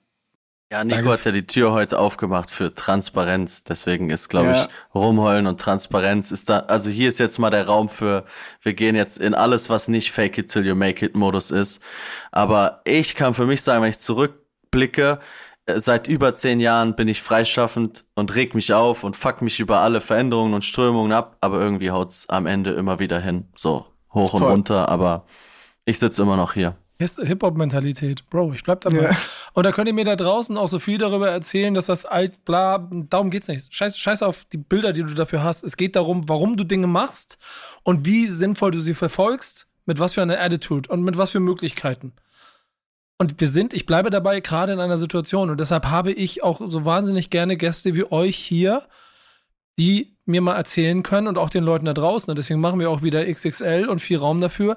Ja, 0.72 0.84
Nico 0.84 0.98
Danke. 0.98 1.14
hat 1.14 1.26
ja 1.26 1.32
die 1.32 1.46
Tür 1.46 1.74
heute 1.74 2.00
aufgemacht 2.00 2.50
für 2.50 2.74
Transparenz. 2.74 3.64
Deswegen 3.64 4.10
ist, 4.10 4.30
glaube 4.30 4.48
ja. 4.50 4.64
ich, 4.64 4.70
Rumheulen 4.96 5.46
und 5.46 5.62
Transparenz 5.62 6.32
ist 6.32 6.50
da. 6.50 6.60
Also 6.62 6.90
hier 6.90 7.08
ist 7.08 7.20
jetzt 7.20 7.38
mal 7.38 7.52
der 7.52 7.68
Raum 7.68 7.88
für, 7.88 8.26
wir 8.62 8.74
gehen 8.74 8.96
jetzt 8.96 9.20
in 9.20 9.36
alles, 9.36 9.70
was 9.70 9.88
nicht 9.88 10.12
Fake 10.12 10.38
it 10.40 10.52
till 10.52 10.66
you 10.66 10.74
make 10.74 11.06
it 11.06 11.16
Modus 11.16 11.52
ist. 11.52 11.84
Aber 12.32 12.82
ich 12.84 13.16
kann 13.16 13.36
für 13.36 13.46
mich 13.46 13.62
sagen, 13.62 13.84
wenn 13.84 13.92
ich 13.92 14.00
zurückblicke, 14.00 15.20
äh, 15.68 15.80
seit 15.80 16.08
über 16.08 16.34
zehn 16.34 16.60
Jahren 16.60 16.96
bin 16.96 17.08
ich 17.08 17.22
freischaffend 17.22 18.06
und 18.16 18.34
reg 18.34 18.56
mich 18.56 18.74
auf 18.74 19.04
und 19.04 19.16
fuck 19.16 19.44
mich 19.44 19.60
über 19.60 19.82
alle 19.82 20.02
Veränderungen 20.02 20.56
und 20.56 20.66
Strömungen 20.66 21.12
ab. 21.12 21.38
Aber 21.42 21.60
irgendwie 21.62 21.92
haut's 21.92 22.28
am 22.28 22.48
Ende 22.48 22.72
immer 22.72 22.98
wieder 22.98 23.20
hin. 23.20 23.50
So 23.56 23.86
hoch 24.12 24.32
Voll. 24.32 24.42
und 24.42 24.50
runter. 24.50 24.90
Aber 24.90 25.28
ich 25.86 26.00
sitze 26.00 26.24
immer 26.24 26.38
noch 26.38 26.54
hier. 26.54 26.76
Hip-Hop-Mentalität, 26.98 28.30
Bro, 28.30 28.54
ich 28.54 28.64
bleib 28.64 28.82
dabei. 28.82 29.04
Ja. 29.04 29.18
Und 29.54 29.66
da 29.66 29.72
könnt 29.72 29.88
ihr 29.88 29.94
mir 29.94 30.06
da 30.06 30.16
draußen 30.16 30.58
auch 30.58 30.70
so 30.70 30.80
viel 30.80 30.98
darüber 30.98 31.30
erzählen, 31.30 31.74
dass 31.74 31.88
das 31.88 32.06
alt, 32.06 32.46
bla, 32.46 32.90
darum 33.10 33.30
geht's 33.30 33.50
nicht. 33.50 33.74
Scheiß, 33.74 33.98
scheiß 33.98 34.24
auf 34.24 34.46
die 34.46 34.58
Bilder, 34.58 34.94
die 34.94 35.04
du 35.04 35.14
dafür 35.14 35.44
hast. 35.44 35.64
Es 35.64 35.76
geht 35.76 35.96
darum, 35.96 36.30
warum 36.30 36.56
du 36.56 36.64
Dinge 36.64 36.88
machst 36.88 37.38
und 37.84 38.06
wie 38.06 38.28
sinnvoll 38.28 38.72
du 38.72 38.80
sie 38.80 38.94
verfolgst, 38.94 39.68
mit 39.86 40.00
was 40.00 40.14
für 40.14 40.22
einer 40.22 40.40
Attitude 40.40 40.90
und 40.90 41.04
mit 41.04 41.18
was 41.18 41.32
für 41.32 41.42
Möglichkeiten. 41.42 42.14
Und 43.18 43.40
wir 43.40 43.50
sind, 43.50 43.74
ich 43.74 43.86
bleibe 43.86 44.10
dabei, 44.10 44.40
gerade 44.40 44.74
in 44.74 44.80
einer 44.80 44.98
Situation 44.98 45.50
und 45.50 45.60
deshalb 45.60 45.86
habe 45.86 46.12
ich 46.12 46.44
auch 46.44 46.62
so 46.68 46.86
wahnsinnig 46.86 47.30
gerne 47.30 47.58
Gäste 47.58 47.94
wie 47.94 48.10
euch 48.12 48.38
hier, 48.38 48.84
die 49.78 50.16
mir 50.26 50.42
mal 50.42 50.56
erzählen 50.56 51.04
können 51.04 51.28
und 51.28 51.38
auch 51.38 51.50
den 51.50 51.64
Leuten 51.64 51.86
da 51.86 51.94
draußen. 51.94 52.30
Und 52.32 52.38
deswegen 52.38 52.60
machen 52.60 52.80
wir 52.80 52.90
auch 52.90 53.04
wieder 53.04 53.26
XXL 53.26 53.88
und 53.88 54.00
viel 54.00 54.18
Raum 54.18 54.42
dafür 54.42 54.76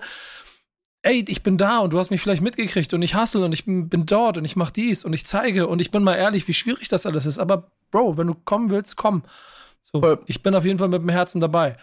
ey, 1.02 1.24
ich 1.28 1.42
bin 1.42 1.58
da 1.58 1.78
und 1.78 1.92
du 1.92 1.98
hast 1.98 2.10
mich 2.10 2.20
vielleicht 2.20 2.42
mitgekriegt 2.42 2.92
und 2.92 3.02
ich 3.02 3.14
hustle 3.14 3.44
und 3.44 3.52
ich 3.52 3.64
bin, 3.64 3.88
bin 3.88 4.06
dort 4.06 4.36
und 4.36 4.44
ich 4.44 4.56
mach 4.56 4.70
dies 4.70 5.04
und 5.04 5.12
ich 5.12 5.24
zeige 5.26 5.66
und 5.66 5.80
ich 5.80 5.90
bin 5.90 6.02
mal 6.02 6.16
ehrlich, 6.16 6.48
wie 6.48 6.54
schwierig 6.54 6.88
das 6.88 7.06
alles 7.06 7.26
ist. 7.26 7.38
Aber 7.38 7.70
Bro, 7.90 8.16
wenn 8.18 8.26
du 8.26 8.34
kommen 8.34 8.70
willst, 8.70 8.96
komm. 8.96 9.22
So, 9.80 10.18
ich 10.26 10.42
bin 10.42 10.54
auf 10.54 10.64
jeden 10.64 10.78
Fall 10.78 10.88
mit 10.88 11.00
dem 11.00 11.08
Herzen 11.08 11.40
dabei. 11.40 11.76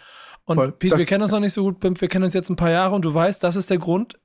Und 0.44 0.78
Pete, 0.78 0.96
wir 0.96 1.06
kennen 1.06 1.22
uns 1.22 1.32
noch 1.32 1.40
nicht 1.40 1.54
so 1.54 1.64
gut, 1.64 1.80
Pimp, 1.80 2.00
wir 2.00 2.08
kennen 2.08 2.24
uns 2.24 2.34
jetzt 2.34 2.50
ein 2.50 2.56
paar 2.56 2.70
Jahre 2.70 2.94
und 2.94 3.04
du 3.04 3.12
weißt, 3.12 3.42
das 3.42 3.56
ist 3.56 3.68
der 3.68 3.78
Grund, 3.78 4.18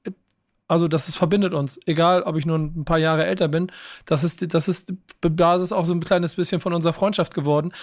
also 0.72 0.88
das 0.88 1.10
ist, 1.10 1.18
verbindet 1.18 1.54
uns. 1.54 1.82
Egal, 1.86 2.24
ob 2.24 2.38
ich 2.38 2.46
nur 2.46 2.58
ein 2.58 2.86
paar 2.86 2.98
Jahre 2.98 3.26
älter 3.26 3.50
bin. 3.50 3.70
Das 4.06 4.24
ist, 4.24 4.54
das 4.54 4.70
ist 4.70 4.94
Basis 5.20 5.74
auch 5.74 5.86
so 5.86 5.92
ein 5.92 6.00
kleines 6.00 6.36
bisschen 6.36 6.62
von 6.62 6.74
unserer 6.74 6.94
Freundschaft 6.94 7.34
geworden, 7.34 7.74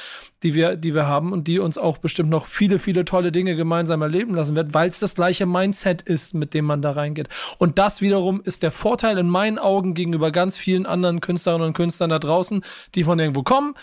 die 0.42 0.54
wir, 0.54 0.74
die 0.74 0.94
wir 0.94 1.06
haben 1.06 1.34
und 1.34 1.48
die 1.48 1.58
uns 1.58 1.76
auch 1.76 1.98
bestimmt 1.98 2.30
noch 2.30 2.46
viele, 2.46 2.78
viele 2.78 3.04
tolle 3.04 3.30
Dinge 3.30 3.56
gemeinsam 3.56 4.00
erleben 4.00 4.34
lassen 4.34 4.56
wird, 4.56 4.72
weil 4.72 4.88
es 4.88 5.00
das 5.00 5.14
gleiche 5.14 5.44
Mindset 5.44 6.00
ist, 6.00 6.32
mit 6.32 6.54
dem 6.54 6.64
man 6.64 6.80
da 6.80 6.92
reingeht. 6.92 7.28
Und 7.58 7.78
das 7.78 8.00
wiederum 8.00 8.40
ist 8.42 8.62
der 8.62 8.70
Vorteil 8.70 9.18
in 9.18 9.28
meinen 9.28 9.58
Augen 9.58 9.92
gegenüber 9.92 10.30
ganz 10.30 10.56
vielen 10.56 10.86
anderen 10.86 11.20
Künstlerinnen 11.20 11.66
und 11.66 11.74
Künstlern 11.74 12.08
da 12.08 12.18
draußen, 12.18 12.62
die 12.94 13.04
von 13.04 13.18
irgendwo 13.18 13.42
kommen, 13.42 13.74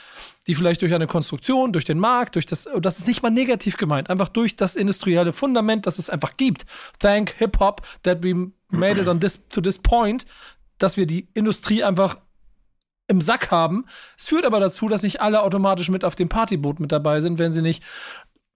die 0.48 0.56
vielleicht 0.56 0.82
durch 0.82 0.94
eine 0.94 1.08
Konstruktion, 1.08 1.74
durch 1.74 1.86
den 1.86 2.00
Markt, 2.00 2.36
durch 2.36 2.46
das, 2.46 2.68
das 2.80 3.00
ist 3.00 3.08
nicht 3.08 3.24
mal 3.24 3.32
negativ 3.32 3.78
gemeint, 3.78 4.10
einfach 4.10 4.30
durch 4.30 4.56
das 4.56 4.76
industrielle 4.76 5.34
Fundament, 5.34 5.88
das 5.88 5.98
es 5.98 6.10
einfach 6.10 6.38
gibt. 6.38 6.66
Thank 7.00 7.32
Hip 7.38 7.60
Hop 7.60 7.82
that 8.04 8.24
we 8.24 8.52
made 8.70 9.00
it 9.00 9.08
on 9.08 9.20
this, 9.20 9.42
to 9.50 9.62
this 9.62 9.78
point, 9.78 10.26
dass 10.78 10.98
wir 10.98 11.08
die 11.08 11.28
Industrie 11.34 11.84
einfach 11.84 12.18
im 13.08 13.22
Sack 13.22 13.52
haben. 13.52 13.86
Es 14.18 14.28
führt 14.28 14.46
aber 14.46 14.60
dazu, 14.60 14.88
dass 14.88 15.04
nicht 15.04 15.22
alle 15.22 15.42
automatisch 15.42 15.90
mit 15.90 16.04
auf 16.04 16.16
dem 16.16 16.30
Partyboot 16.30 16.80
mit 16.80 16.92
dabei 16.92 17.22
sind, 17.22 17.40
wenn 17.40 17.52
sie 17.52 17.62
nicht 17.62 17.84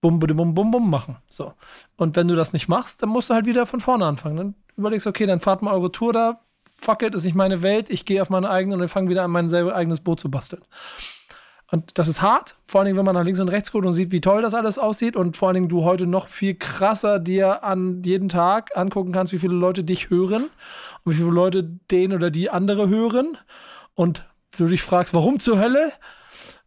bum, 0.00 0.18
bum, 0.18 0.54
bum, 0.54 0.70
bum 0.70 0.90
machen. 0.90 1.16
So. 1.28 1.54
Und 1.96 2.16
wenn 2.16 2.28
du 2.28 2.34
das 2.34 2.52
nicht 2.52 2.68
machst, 2.68 3.02
dann 3.02 3.10
musst 3.10 3.30
du 3.30 3.34
halt 3.34 3.46
wieder 3.46 3.66
von 3.66 3.80
vorne 3.80 4.06
anfangen. 4.06 4.36
Dann 4.36 4.54
überlegst, 4.76 5.06
okay, 5.06 5.26
dann 5.26 5.40
fahrt 5.40 5.62
mal 5.62 5.74
eure 5.74 5.92
Tour 5.92 6.12
da. 6.12 6.40
Fuck 6.76 7.02
it, 7.02 7.14
ist 7.14 7.24
nicht 7.24 7.34
meine 7.34 7.62
Welt. 7.62 7.90
Ich 7.90 8.04
gehe 8.04 8.22
auf 8.22 8.30
meine 8.30 8.48
eigene 8.48 8.74
und 8.74 8.88
fange 8.88 9.10
wieder 9.10 9.22
an, 9.22 9.30
mein 9.30 9.48
selber 9.48 9.74
eigenes 9.74 10.00
Boot 10.00 10.18
zu 10.18 10.30
basteln. 10.30 10.62
Und 11.70 11.98
das 11.98 12.08
ist 12.08 12.20
hart, 12.20 12.56
vor 12.64 12.80
allen 12.80 12.86
Dingen, 12.86 12.98
wenn 12.98 13.04
man 13.04 13.14
nach 13.14 13.24
links 13.24 13.38
und 13.38 13.48
rechts 13.48 13.70
guckt 13.70 13.86
und 13.86 13.92
sieht, 13.92 14.10
wie 14.10 14.20
toll 14.20 14.42
das 14.42 14.54
alles 14.54 14.78
aussieht 14.78 15.14
und 15.14 15.36
vor 15.36 15.48
allen 15.48 15.54
Dingen 15.54 15.68
du 15.68 15.84
heute 15.84 16.06
noch 16.06 16.26
viel 16.26 16.56
krasser 16.56 17.20
dir 17.20 17.62
an 17.62 18.02
jeden 18.02 18.28
Tag 18.28 18.76
angucken 18.76 19.12
kannst, 19.12 19.32
wie 19.32 19.38
viele 19.38 19.54
Leute 19.54 19.84
dich 19.84 20.10
hören 20.10 20.50
und 21.04 21.12
wie 21.12 21.16
viele 21.16 21.30
Leute 21.30 21.62
den 21.62 22.12
oder 22.12 22.30
die 22.30 22.50
andere 22.50 22.88
hören 22.88 23.36
und 23.94 24.24
du 24.58 24.66
dich 24.66 24.82
fragst, 24.82 25.14
warum 25.14 25.38
zur 25.38 25.60
Hölle? 25.60 25.92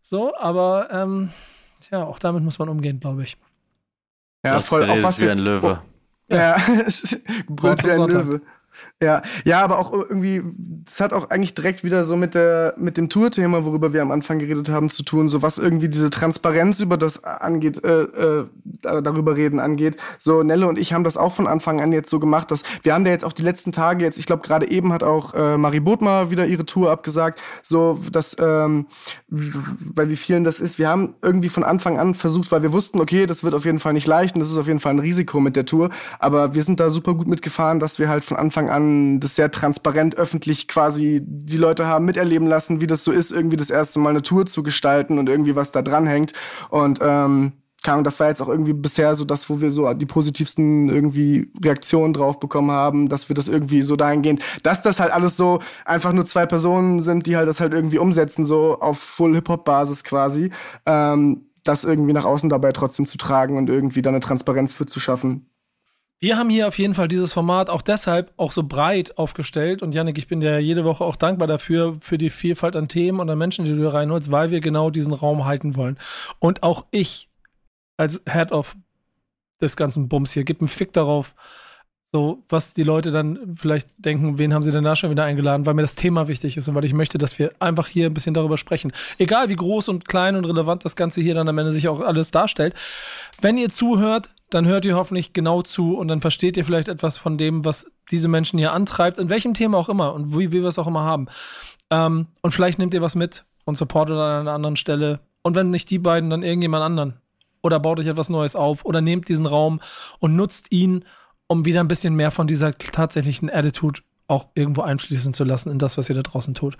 So, 0.01 0.35
aber 0.37 0.87
ähm, 0.91 1.31
ja, 1.91 2.05
auch 2.05 2.19
damit 2.19 2.43
muss 2.43 2.59
man 2.59 2.69
umgehen, 2.69 3.01
glaube 3.01 3.23
ich. 3.23 3.37
Ja, 4.45 4.61
voll. 4.61 4.89
Auch 4.89 5.03
was 5.03 5.19
wie 5.19 5.25
jetzt, 5.25 5.37
ein 5.37 5.43
Löwe. 5.43 5.81
Oh, 6.29 6.33
ja, 6.33 6.57
brüllt 7.49 7.83
wie 7.83 7.91
ein 7.91 8.09
Löwe. 8.09 8.41
Ja, 9.01 9.21
ja, 9.43 9.61
aber 9.63 9.79
auch 9.79 9.91
irgendwie, 9.91 10.41
das 10.85 11.01
hat 11.01 11.13
auch 11.13 11.29
eigentlich 11.29 11.53
direkt 11.53 11.83
wieder 11.83 12.03
so 12.03 12.15
mit 12.15 12.35
der, 12.35 12.73
mit 12.77 12.97
dem 12.97 13.09
Tour-Thema, 13.09 13.65
worüber 13.65 13.93
wir 13.93 14.01
am 14.01 14.11
Anfang 14.11 14.39
geredet 14.39 14.69
haben, 14.69 14.89
zu 14.89 15.03
tun, 15.03 15.27
so 15.27 15.41
was 15.41 15.57
irgendwie 15.57 15.89
diese 15.89 16.09
Transparenz 16.09 16.79
über 16.79 16.97
das 16.97 17.23
angeht, 17.23 17.83
äh, 17.83 18.03
äh, 18.03 18.45
darüber 18.81 19.35
reden 19.35 19.59
angeht. 19.59 19.97
So, 20.17 20.43
Nelle 20.43 20.67
und 20.67 20.79
ich 20.79 20.93
haben 20.93 21.03
das 21.03 21.17
auch 21.17 21.33
von 21.33 21.47
Anfang 21.47 21.81
an 21.81 21.91
jetzt 21.91 22.09
so 22.09 22.19
gemacht, 22.19 22.51
dass 22.51 22.63
wir 22.83 22.93
haben 22.93 23.03
da 23.03 23.11
jetzt 23.11 23.25
auch 23.25 23.33
die 23.33 23.41
letzten 23.41 23.71
Tage 23.71 24.03
jetzt, 24.03 24.17
ich 24.17 24.25
glaube, 24.25 24.43
gerade 24.43 24.69
eben 24.69 24.93
hat 24.93 25.03
auch 25.03 25.33
äh, 25.33 25.57
Marie 25.57 25.79
Bodmer 25.79 26.31
wieder 26.31 26.45
ihre 26.45 26.65
Tour 26.65 26.91
abgesagt, 26.91 27.39
so, 27.61 27.99
dass, 28.11 28.37
ähm, 28.39 28.87
bei 29.27 30.09
wie 30.09 30.15
vielen 30.15 30.43
das 30.43 30.59
ist. 30.59 30.79
Wir 30.79 30.87
haben 30.89 31.15
irgendwie 31.21 31.49
von 31.49 31.63
Anfang 31.63 31.99
an 31.99 32.15
versucht, 32.15 32.51
weil 32.51 32.61
wir 32.61 32.71
wussten, 32.71 33.01
okay, 33.01 33.25
das 33.25 33.43
wird 33.43 33.53
auf 33.53 33.65
jeden 33.65 33.79
Fall 33.79 33.93
nicht 33.93 34.07
leicht 34.07 34.35
und 34.35 34.39
das 34.39 34.51
ist 34.51 34.57
auf 34.57 34.67
jeden 34.67 34.79
Fall 34.79 34.93
ein 34.93 34.99
Risiko 34.99 35.39
mit 35.39 35.55
der 35.55 35.65
Tour, 35.65 35.89
aber 36.19 36.55
wir 36.55 36.61
sind 36.61 36.79
da 36.79 36.89
super 36.89 37.15
gut 37.15 37.27
mitgefahren, 37.27 37.79
dass 37.79 37.99
wir 37.99 38.09
halt 38.09 38.23
von 38.23 38.37
Anfang 38.37 38.62
an 38.69 38.83
an 38.83 39.19
das 39.19 39.35
sehr 39.35 39.51
transparent 39.51 40.15
öffentlich 40.15 40.67
quasi 40.67 41.21
die 41.23 41.57
Leute 41.57 41.87
haben 41.87 42.05
miterleben 42.05 42.47
lassen, 42.47 42.81
wie 42.81 42.87
das 42.87 43.03
so 43.03 43.11
ist, 43.11 43.31
irgendwie 43.31 43.57
das 43.57 43.69
erste 43.69 43.99
Mal 43.99 44.11
eine 44.11 44.21
Tour 44.21 44.45
zu 44.45 44.63
gestalten 44.63 45.17
und 45.17 45.29
irgendwie 45.29 45.55
was 45.55 45.71
da 45.71 45.81
dran 45.81 46.07
hängt. 46.07 46.33
Und 46.69 46.99
ähm, 47.01 47.53
das 47.83 48.19
war 48.19 48.29
jetzt 48.29 48.41
auch 48.41 48.47
irgendwie 48.47 48.71
bisher 48.71 49.13
so 49.15 49.25
das, 49.25 49.49
wo 49.49 49.59
wir 49.59 49.71
so 49.71 49.93
die 49.93 50.05
positivsten 50.05 50.89
irgendwie 50.89 51.51
Reaktionen 51.63 52.13
drauf 52.13 52.39
bekommen 52.39 52.71
haben, 52.71 53.09
dass 53.09 53.27
wir 53.29 53.35
das 53.35 53.49
irgendwie 53.49 53.83
so 53.83 53.97
dahingehend, 53.97 54.41
dass 54.63 54.81
das 54.81 55.01
halt 55.01 55.11
alles 55.11 55.35
so 55.35 55.59
einfach 55.83 56.13
nur 56.13 56.25
zwei 56.25 56.45
Personen 56.45 57.01
sind, 57.01 57.25
die 57.27 57.35
halt 57.35 57.47
das 57.47 57.59
halt 57.59 57.73
irgendwie 57.73 57.97
umsetzen, 57.97 58.45
so 58.45 58.79
auf 58.79 58.99
Full-Hip-Hop-Basis 58.99 60.05
quasi, 60.05 60.51
ähm, 60.85 61.47
das 61.65 61.83
irgendwie 61.83 62.13
nach 62.13 62.25
außen 62.25 62.49
dabei 62.49 62.71
trotzdem 62.71 63.05
zu 63.05 63.17
tragen 63.17 63.57
und 63.57 63.69
irgendwie 63.69 64.01
da 64.01 64.09
eine 64.09 64.19
Transparenz 64.21 64.71
für 64.73 64.85
zu 64.85 64.99
schaffen. 64.99 65.49
Wir 66.23 66.37
haben 66.37 66.49
hier 66.49 66.69
auf 66.69 66.77
jeden 66.77 66.93
Fall 66.93 67.09
dieses 67.09 67.33
Format 67.33 67.69
auch 67.69 67.81
deshalb 67.81 68.31
auch 68.37 68.53
so 68.53 68.63
breit 68.63 69.17
aufgestellt. 69.17 69.81
Und 69.81 69.93
Janik, 69.93 70.17
ich 70.17 70.29
bin 70.29 70.39
dir 70.39 70.57
jede 70.59 70.85
Woche 70.85 71.03
auch 71.03 71.17
dankbar 71.17 71.49
dafür, 71.49 71.97
für 71.99 72.17
die 72.17 72.29
Vielfalt 72.29 72.77
an 72.77 72.87
Themen 72.87 73.19
und 73.19 73.29
an 73.29 73.37
Menschen, 73.37 73.65
die 73.65 73.75
du 73.75 73.93
reinholst, 73.93 74.31
weil 74.31 74.49
wir 74.49 74.61
genau 74.61 74.89
diesen 74.89 75.11
Raum 75.11 75.43
halten 75.43 75.75
wollen. 75.75 75.97
Und 76.39 76.63
auch 76.63 76.85
ich 76.91 77.27
als 77.97 78.21
Head 78.25 78.53
of 78.53 78.77
des 79.59 79.75
ganzen 79.75 80.07
Bums 80.07 80.31
hier, 80.31 80.45
gib 80.45 80.61
einen 80.61 80.69
Fick 80.69 80.93
darauf, 80.93 81.35
so, 82.13 82.43
was 82.47 82.73
die 82.73 82.83
Leute 82.83 83.11
dann 83.11 83.57
vielleicht 83.59 83.89
denken, 83.97 84.37
wen 84.37 84.53
haben 84.53 84.63
sie 84.63 84.71
denn 84.71 84.85
da 84.85 84.95
schon 84.95 85.09
wieder 85.09 85.25
eingeladen, 85.25 85.65
weil 85.65 85.73
mir 85.73 85.81
das 85.81 85.95
Thema 85.95 86.29
wichtig 86.29 86.55
ist 86.55 86.69
und 86.69 86.75
weil 86.75 86.85
ich 86.85 86.93
möchte, 86.93 87.17
dass 87.17 87.37
wir 87.37 87.49
einfach 87.59 87.87
hier 87.87 88.05
ein 88.05 88.13
bisschen 88.13 88.35
darüber 88.35 88.57
sprechen. 88.57 88.93
Egal 89.17 89.49
wie 89.49 89.55
groß 89.57 89.89
und 89.89 90.07
klein 90.07 90.37
und 90.37 90.45
relevant 90.45 90.85
das 90.85 90.95
Ganze 90.95 91.21
hier 91.21 91.33
dann 91.33 91.49
am 91.49 91.57
Ende 91.57 91.73
sich 91.73 91.89
auch 91.89 91.99
alles 91.99 92.31
darstellt. 92.31 92.75
Wenn 93.41 93.57
ihr 93.57 93.69
zuhört, 93.69 94.29
dann 94.53 94.65
hört 94.65 94.85
ihr 94.85 94.95
hoffentlich 94.95 95.33
genau 95.33 95.61
zu 95.61 95.97
und 95.97 96.07
dann 96.07 96.21
versteht 96.21 96.57
ihr 96.57 96.65
vielleicht 96.65 96.87
etwas 96.87 97.17
von 97.17 97.37
dem, 97.37 97.65
was 97.65 97.91
diese 98.11 98.27
Menschen 98.27 98.59
hier 98.59 98.73
antreibt, 98.73 99.17
in 99.17 99.29
welchem 99.29 99.53
Thema 99.53 99.77
auch 99.77 99.89
immer 99.89 100.13
und 100.13 100.33
wie, 100.33 100.51
wie 100.51 100.61
wir 100.61 100.65
es 100.69 100.79
auch 100.79 100.87
immer 100.87 101.03
haben. 101.03 101.27
Ähm, 101.89 102.27
und 102.41 102.51
vielleicht 102.53 102.79
nehmt 102.79 102.93
ihr 102.93 103.01
was 103.01 103.15
mit 103.15 103.45
und 103.65 103.77
supportet 103.77 104.15
an 104.15 104.41
einer 104.41 104.53
anderen 104.53 104.75
Stelle. 104.75 105.19
Und 105.41 105.55
wenn 105.55 105.69
nicht 105.69 105.89
die 105.89 105.99
beiden, 105.99 106.29
dann 106.29 106.43
irgendjemand 106.43 106.83
anderen. 106.83 107.15
Oder 107.61 107.79
baut 107.79 107.99
euch 107.99 108.07
etwas 108.07 108.29
Neues 108.29 108.55
auf 108.55 108.85
oder 108.85 109.01
nehmt 109.01 109.29
diesen 109.29 109.45
Raum 109.45 109.79
und 110.19 110.35
nutzt 110.35 110.71
ihn 110.71 111.05
um 111.47 111.65
wieder 111.65 111.81
ein 111.81 111.87
bisschen 111.87 112.15
mehr 112.15 112.31
von 112.31 112.47
dieser 112.47 112.77
tatsächlichen 112.77 113.49
Attitude 113.49 114.01
auch 114.27 114.47
irgendwo 114.55 114.81
einschließen 114.81 115.33
zu 115.33 115.43
lassen 115.43 115.69
in 115.69 115.79
das, 115.79 115.97
was 115.97 116.09
ihr 116.09 116.15
da 116.15 116.21
draußen 116.21 116.53
tut. 116.53 116.77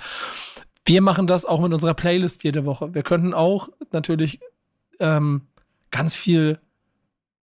Wir 0.86 1.02
machen 1.02 1.28
das 1.28 1.46
auch 1.46 1.62
mit 1.62 1.74
unserer 1.74 1.94
Playlist 1.94 2.44
jede 2.44 2.66
Woche. 2.66 2.94
Wir 2.94 3.04
könnten 3.04 3.34
auch 3.34 3.70
natürlich 3.92 4.40
ähm, 5.00 5.44
ganz 5.92 6.16
viel 6.16 6.60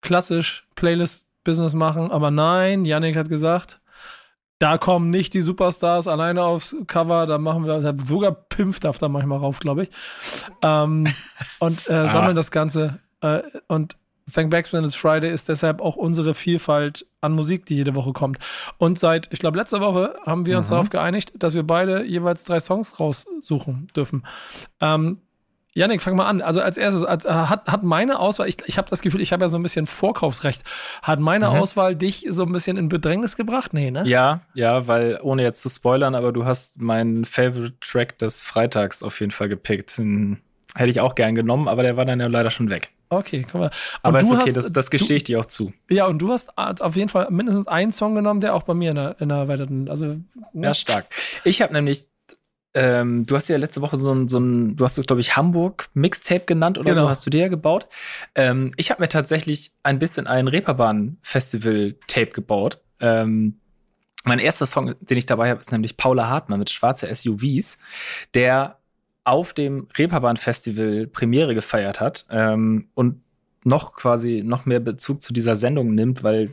klassisch 0.04 0.68
Playlist-Business 0.76 1.74
machen, 1.74 2.12
aber 2.12 2.30
nein, 2.30 2.84
Yannick 2.84 3.16
hat 3.16 3.28
gesagt, 3.28 3.80
da 4.60 4.78
kommen 4.78 5.10
nicht 5.10 5.34
die 5.34 5.40
Superstars 5.40 6.06
alleine 6.06 6.42
aufs 6.42 6.76
Cover, 6.86 7.26
da 7.26 7.38
machen 7.38 7.66
wir 7.66 7.96
sogar 8.04 8.32
Pimpf 8.32 8.78
darf 8.78 8.98
da 8.98 9.08
manchmal 9.08 9.38
rauf, 9.38 9.58
glaube 9.58 9.84
ich. 9.84 9.88
Ähm, 10.62 11.08
und 11.58 11.88
äh, 11.88 12.06
sammeln 12.06 12.30
ah. 12.30 12.34
das 12.34 12.50
Ganze. 12.52 13.00
Äh, 13.20 13.42
und 13.66 13.96
Thank 14.32 14.50
Backspin 14.50 14.84
It's 14.84 14.94
Friday 14.94 15.30
ist 15.30 15.50
deshalb 15.50 15.82
auch 15.82 15.96
unsere 15.96 16.34
Vielfalt 16.34 17.06
an 17.20 17.32
Musik, 17.32 17.66
die 17.66 17.74
jede 17.74 17.94
Woche 17.94 18.12
kommt. 18.12 18.38
Und 18.78 18.98
seit, 18.98 19.28
ich 19.32 19.38
glaube, 19.38 19.58
letzter 19.58 19.80
Woche 19.80 20.14
haben 20.24 20.46
wir 20.46 20.56
uns 20.56 20.68
mhm. 20.68 20.74
darauf 20.74 20.88
geeinigt, 20.88 21.32
dass 21.36 21.54
wir 21.54 21.62
beide 21.62 22.04
jeweils 22.04 22.44
drei 22.44 22.58
Songs 22.58 22.98
raussuchen 22.98 23.88
dürfen. 23.94 24.24
Ähm, 24.80 25.18
Janik, 25.76 26.02
fang 26.02 26.14
mal 26.14 26.26
an. 26.26 26.40
Also 26.40 26.60
als 26.60 26.76
erstes, 26.76 27.02
als, 27.02 27.24
äh, 27.24 27.30
hat, 27.32 27.66
hat 27.66 27.82
meine 27.82 28.20
Auswahl, 28.20 28.48
ich, 28.48 28.58
ich 28.66 28.78
habe 28.78 28.88
das 28.88 29.02
Gefühl, 29.02 29.20
ich 29.20 29.32
habe 29.32 29.44
ja 29.44 29.48
so 29.48 29.56
ein 29.56 29.62
bisschen 29.62 29.88
Vorkaufsrecht. 29.88 30.62
Hat 31.02 31.18
meine 31.18 31.50
mhm. 31.50 31.56
Auswahl 31.56 31.96
dich 31.96 32.26
so 32.28 32.44
ein 32.44 32.52
bisschen 32.52 32.76
in 32.76 32.88
Bedrängnis 32.88 33.36
gebracht? 33.36 33.74
Nee, 33.74 33.90
ne? 33.90 34.04
Ja, 34.06 34.42
ja, 34.54 34.86
weil 34.86 35.18
ohne 35.22 35.42
jetzt 35.42 35.62
zu 35.62 35.68
spoilern, 35.68 36.14
aber 36.14 36.32
du 36.32 36.44
hast 36.44 36.80
meinen 36.80 37.24
Favorite 37.24 37.74
Track 37.80 38.18
des 38.18 38.44
Freitags 38.44 39.02
auf 39.02 39.18
jeden 39.18 39.32
Fall 39.32 39.48
gepickt. 39.48 39.98
Den 39.98 40.40
hätte 40.76 40.90
ich 40.90 41.00
auch 41.00 41.16
gern 41.16 41.34
genommen, 41.34 41.66
aber 41.66 41.82
der 41.82 41.96
war 41.96 42.04
dann 42.04 42.20
ja 42.20 42.28
leider 42.28 42.52
schon 42.52 42.70
weg. 42.70 42.90
Okay, 43.08 43.44
komm 43.50 43.62
mal. 43.62 43.70
Aber 44.02 44.20
ist 44.20 44.30
okay, 44.30 44.42
hast, 44.46 44.56
das, 44.56 44.72
das 44.72 44.90
gestehe 44.90 45.16
ich 45.16 45.24
dir 45.24 45.40
auch 45.40 45.46
zu. 45.46 45.72
Ja, 45.90 46.06
und 46.06 46.18
du 46.20 46.32
hast 46.32 46.56
auf 46.56 46.96
jeden 46.96 47.08
Fall 47.08 47.28
mindestens 47.30 47.66
einen 47.66 47.92
Song 47.92 48.14
genommen, 48.14 48.40
der 48.40 48.54
auch 48.54 48.62
bei 48.62 48.74
mir 48.74 48.90
in 48.90 48.96
der, 48.96 49.16
in 49.20 49.28
der 49.28 49.38
erweiterten, 49.38 49.88
also. 49.88 50.04
Ne? 50.06 50.66
Ja, 50.66 50.74
stark. 50.74 51.06
Ich 51.44 51.62
habe 51.62 51.72
nämlich, 51.72 52.06
ähm, 52.74 53.24
du 53.24 53.36
hast 53.36 53.48
ja 53.48 53.56
letzte 53.56 53.80
Woche 53.80 53.96
so 53.96 54.12
ein, 54.12 54.28
so 54.28 54.38
ein 54.38 54.76
du 54.76 54.84
hast 54.84 54.98
es, 54.98 55.06
glaube 55.06 55.20
ich, 55.20 55.36
Hamburg 55.36 55.88
Mixtape 55.94 56.44
genannt 56.44 56.76
oder 56.78 56.92
genau. 56.92 57.04
so, 57.04 57.08
hast 57.08 57.24
du 57.24 57.30
dir 57.30 57.42
ja 57.42 57.48
gebaut. 57.48 57.86
Ähm, 58.34 58.72
ich 58.76 58.90
habe 58.90 59.00
mir 59.02 59.08
tatsächlich 59.08 59.72
ein 59.82 59.98
bisschen 59.98 60.26
ein 60.26 60.48
Reeperbahn-Festival-Tape 60.48 62.32
gebaut. 62.32 62.80
Ähm, 63.00 63.60
mein 64.24 64.38
erster 64.38 64.66
Song, 64.66 64.94
den 65.00 65.18
ich 65.18 65.26
dabei 65.26 65.50
habe, 65.50 65.60
ist 65.60 65.70
nämlich 65.70 65.96
Paula 65.96 66.28
Hartmann 66.28 66.58
mit 66.58 66.70
Schwarze 66.70 67.14
SUVs, 67.14 67.78
der 68.34 68.78
auf 69.22 69.52
dem 69.52 69.88
Reeperbahn-Festival 69.96 71.06
Premiere 71.06 71.54
gefeiert 71.54 72.00
hat 72.00 72.26
ähm, 72.30 72.88
und 72.94 73.20
noch 73.64 73.94
quasi 73.94 74.42
noch 74.44 74.66
mehr 74.66 74.80
Bezug 74.80 75.22
zu 75.22 75.32
dieser 75.32 75.56
Sendung 75.56 75.94
nimmt, 75.94 76.22
weil 76.22 76.52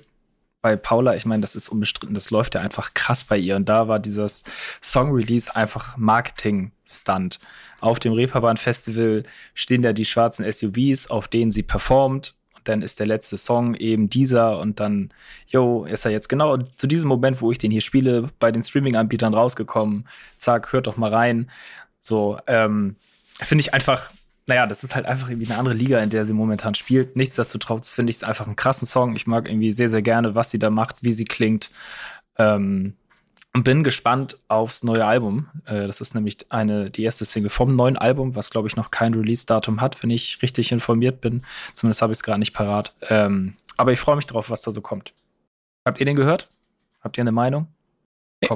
bei 0.62 0.76
Paula, 0.76 1.16
ich 1.16 1.26
meine, 1.26 1.42
das 1.42 1.56
ist 1.56 1.70
unbestritten, 1.70 2.14
das 2.14 2.30
läuft 2.30 2.56
ja 2.56 2.62
einfach 2.62 2.94
krass 2.94 3.24
bei 3.24 3.38
ihr. 3.38 3.56
Und 3.56 3.68
da 3.68 3.88
war 3.88 4.00
dieses 4.00 4.44
Song-Release 4.82 5.56
einfach 5.56 5.98
Marketing-Stunt. 5.98 7.40
Auf 7.82 8.00
dem 8.00 8.14
Reeperbahn-Festival 8.14 9.24
stehen 9.56 9.82
da 9.82 9.92
die 9.92 10.06
schwarzen 10.06 10.50
SUVs, 10.50 11.10
auf 11.10 11.28
denen 11.28 11.52
sie 11.52 11.64
performt. 11.64 12.36
Und 12.56 12.68
dann 12.68 12.84
ist 12.84 13.00
der 13.00 13.08
letzte 13.08 13.40
Song 13.40 13.74
eben 13.74 14.08
dieser. 14.08 14.60
Und 14.60 14.80
dann, 14.80 15.12
yo, 15.48 15.86
ist 15.86 16.06
er 16.06 16.12
jetzt 16.12 16.30
genau 16.30 16.58
zu 16.58 16.86
diesem 16.86 17.08
Moment, 17.08 17.42
wo 17.42 17.52
ich 17.52 17.58
den 17.58 17.72
hier 17.72 17.82
spiele, 17.82 18.30
bei 18.38 18.52
den 18.52 18.64
Streaming-Anbietern 18.64 19.34
rausgekommen. 19.34 20.08
Zack, 20.38 20.72
hört 20.74 20.86
doch 20.86 20.98
mal 20.98 21.12
rein. 21.12 21.50
So, 22.00 22.38
ähm, 22.46 22.96
finde 23.40 23.64
ich 23.64 23.74
einfach, 23.74 24.12
naja, 24.48 24.66
das 24.68 24.84
ist 24.84 24.96
halt 24.96 25.06
einfach 25.06 25.30
irgendwie 25.30 25.50
eine 25.50 25.60
andere 25.60 25.76
Liga, 25.76 26.00
in 26.00 26.10
der 26.10 26.26
sie 26.26 26.34
momentan 26.34 26.76
spielt. 26.76 27.16
Nichtsdestotrotz 27.16 27.94
finde 27.94 28.10
ich 28.10 28.18
es 28.18 28.24
einfach 28.24 28.48
einen 28.48 28.56
krassen 28.56 28.88
Song. 28.88 29.16
Ich 29.16 29.28
mag 29.28 29.48
irgendwie 29.48 29.72
sehr, 29.72 29.90
sehr 29.90 30.02
gerne, 30.02 30.36
was 30.36 30.52
sie 30.52 30.60
da 30.60 30.70
macht, 30.70 30.98
wie 31.02 31.14
sie 31.14 31.26
klingt. 31.26 31.72
Ähm, 32.38 32.96
und 33.54 33.64
bin 33.64 33.84
gespannt 33.84 34.40
aufs 34.48 34.84
neue 34.84 35.06
Album. 35.06 35.48
Äh, 35.66 35.88
das 35.88 36.02
ist 36.02 36.16
nämlich 36.16 36.38
eine, 36.50 36.90
die 36.90 37.04
erste 37.04 37.26
Single 37.26 37.50
vom 37.50 37.76
neuen 37.76 37.98
Album, 37.98 38.36
was 38.36 38.50
glaube 38.50 38.68
ich 38.68 38.76
noch 38.76 38.92
kein 38.92 39.14
Release-Datum 39.14 39.82
hat, 39.82 40.02
wenn 40.02 40.10
ich 40.10 40.42
richtig 40.42 40.72
informiert 40.72 41.22
bin. 41.22 41.44
Zumindest 41.74 42.02
habe 42.02 42.14
ich 42.14 42.20
es 42.20 42.24
gerade 42.24 42.40
nicht 42.40 42.54
parat. 42.54 42.96
Ähm, 43.10 43.56
aber 43.78 43.92
ich 43.92 44.00
freue 44.00 44.16
mich 44.16 44.26
drauf, 44.26 44.50
was 44.50 44.62
da 44.62 44.72
so 44.72 44.82
kommt. 44.82 45.14
Habt 45.86 46.00
ihr 46.00 46.06
den 46.06 46.16
gehört? 46.16 46.50
Habt 47.02 47.18
ihr 47.18 47.24
eine 47.24 47.32
Meinung? 47.32 47.68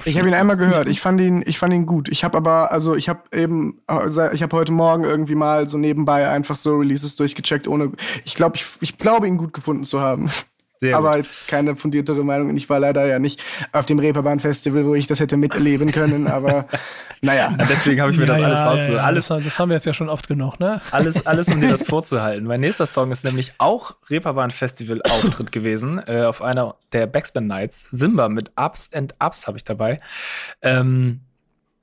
Ich 0.05 0.17
habe 0.17 0.27
ihn 0.27 0.33
einmal 0.33 0.57
gehört. 0.57 0.87
Ich 0.87 0.99
fand 0.99 1.21
ihn, 1.21 1.43
ich 1.45 1.59
fand 1.59 1.73
ihn 1.73 1.85
gut. 1.85 2.09
Ich 2.09 2.23
habe 2.23 2.35
aber, 2.37 2.71
also 2.71 2.95
ich 2.95 3.07
habe 3.07 3.21
eben, 3.31 3.81
äh, 3.89 4.33
ich 4.33 4.41
habe 4.41 4.57
heute 4.57 4.71
Morgen 4.71 5.03
irgendwie 5.03 5.35
mal 5.35 5.67
so 5.67 5.77
nebenbei 5.77 6.27
einfach 6.27 6.55
so 6.55 6.77
Releases 6.77 7.15
durchgecheckt, 7.15 7.67
ohne. 7.67 7.91
Ich 8.23 8.33
glaube, 8.33 8.55
ich, 8.55 8.65
ich 8.81 8.97
glaube 8.97 9.27
ihn 9.27 9.37
gut 9.37 9.53
gefunden 9.53 9.83
zu 9.83 10.01
haben. 10.01 10.31
Sehr 10.77 10.97
aber 10.97 11.11
gut. 11.11 11.17
jetzt 11.25 11.47
keine 11.47 11.75
fundiertere 11.75 12.23
Meinung. 12.23 12.49
Und 12.49 12.57
ich 12.57 12.69
war 12.69 12.79
leider 12.79 13.05
ja 13.05 13.19
nicht 13.19 13.41
auf 13.71 13.85
dem 13.85 13.99
Reeperbahn-Festival, 13.99 14.85
wo 14.85 14.95
ich 14.95 15.07
das 15.07 15.19
hätte 15.19 15.37
miterleben 15.37 15.91
können. 15.91 16.27
Aber 16.27 16.67
naja. 17.21 17.55
Ja, 17.57 17.65
deswegen 17.65 18.01
habe 18.01 18.11
ich 18.11 18.17
mir 18.17 18.25
ja, 18.25 18.33
das 18.33 18.43
alles 18.43 18.59
ja, 18.59 18.67
rausgesucht. 18.67 18.95
Ja, 18.97 19.03
alles, 19.03 19.27
das, 19.27 19.59
haben 19.59 19.69
wir 19.69 19.75
jetzt 19.75 19.85
ja 19.85 19.93
schon 19.93 20.09
oft 20.09 20.27
genug, 20.27 20.59
ne? 20.59 20.81
Alles, 20.91 21.25
alles 21.25 21.47
um 21.49 21.59
dir 21.59 21.69
das 21.69 21.83
vorzuhalten. 21.87 22.45
Mein 22.45 22.61
nächster 22.61 22.85
Song 22.85 23.11
ist 23.11 23.23
nämlich 23.23 23.53
auch 23.57 23.95
Reeperbahn-Festival-Auftritt 24.09 25.51
gewesen. 25.51 26.01
Äh, 26.07 26.23
auf 26.23 26.41
einer 26.41 26.75
der 26.93 27.07
Backspin 27.07 27.47
Nights. 27.47 27.89
Simba 27.91 28.29
mit 28.29 28.51
Ups 28.55 28.93
and 28.93 29.15
Ups 29.19 29.47
habe 29.47 29.57
ich 29.57 29.63
dabei. 29.63 29.99
Ähm, 30.61 31.21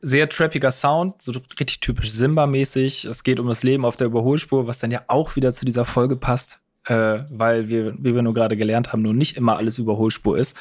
sehr 0.02 0.28
trappiger 0.28 0.72
Sound, 0.72 1.22
so 1.22 1.32
richtig 1.58 1.80
typisch 1.80 2.10
Simba-mäßig. 2.10 3.04
Es 3.04 3.22
geht 3.22 3.38
um 3.38 3.46
das 3.46 3.62
Leben 3.62 3.84
auf 3.84 3.96
der 3.96 4.08
Überholspur, 4.08 4.66
was 4.66 4.80
dann 4.80 4.90
ja 4.90 5.02
auch 5.06 5.36
wieder 5.36 5.52
zu 5.52 5.64
dieser 5.64 5.84
Folge 5.84 6.16
passt, 6.16 6.60
äh, 6.86 7.20
weil 7.30 7.68
wir, 7.68 7.94
wie 7.98 8.14
wir 8.14 8.22
nur 8.22 8.34
gerade 8.34 8.56
gelernt 8.56 8.92
haben, 8.92 9.02
nur 9.02 9.14
nicht 9.14 9.36
immer 9.36 9.56
alles 9.56 9.78
Überholspur 9.78 10.38
ist. 10.38 10.58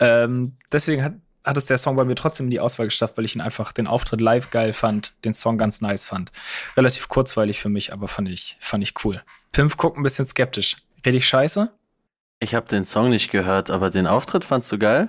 Ähm, 0.00 0.56
deswegen 0.70 1.04
hat, 1.04 1.14
hat 1.44 1.56
es 1.56 1.66
der 1.66 1.78
Song 1.78 1.96
bei 1.96 2.04
mir 2.04 2.14
trotzdem 2.14 2.46
in 2.46 2.50
die 2.50 2.60
Auswahl 2.60 2.86
geschafft, 2.86 3.16
weil 3.16 3.24
ich 3.24 3.34
ihn 3.34 3.40
einfach 3.40 3.72
den 3.72 3.86
Auftritt 3.86 4.20
live 4.20 4.50
geil 4.50 4.72
fand, 4.72 5.14
den 5.24 5.34
Song 5.34 5.58
ganz 5.58 5.80
nice 5.80 6.06
fand. 6.06 6.32
Relativ 6.76 7.08
kurzweilig 7.08 7.60
für 7.60 7.68
mich, 7.68 7.92
aber 7.92 8.08
fand 8.08 8.28
ich, 8.28 8.56
fand 8.60 8.82
ich 8.82 8.94
cool. 9.04 9.22
Pimp 9.52 9.76
guckt 9.76 9.96
ein 9.96 10.02
bisschen 10.02 10.26
skeptisch. 10.26 10.76
Rede 11.04 11.18
ich 11.18 11.26
scheiße? 11.26 11.70
Ich 12.40 12.54
habe 12.54 12.66
den 12.66 12.84
Song 12.84 13.10
nicht 13.10 13.30
gehört, 13.30 13.70
aber 13.70 13.90
den 13.90 14.06
Auftritt 14.06 14.44
fandst 14.44 14.70
du 14.72 14.78
geil? 14.78 15.08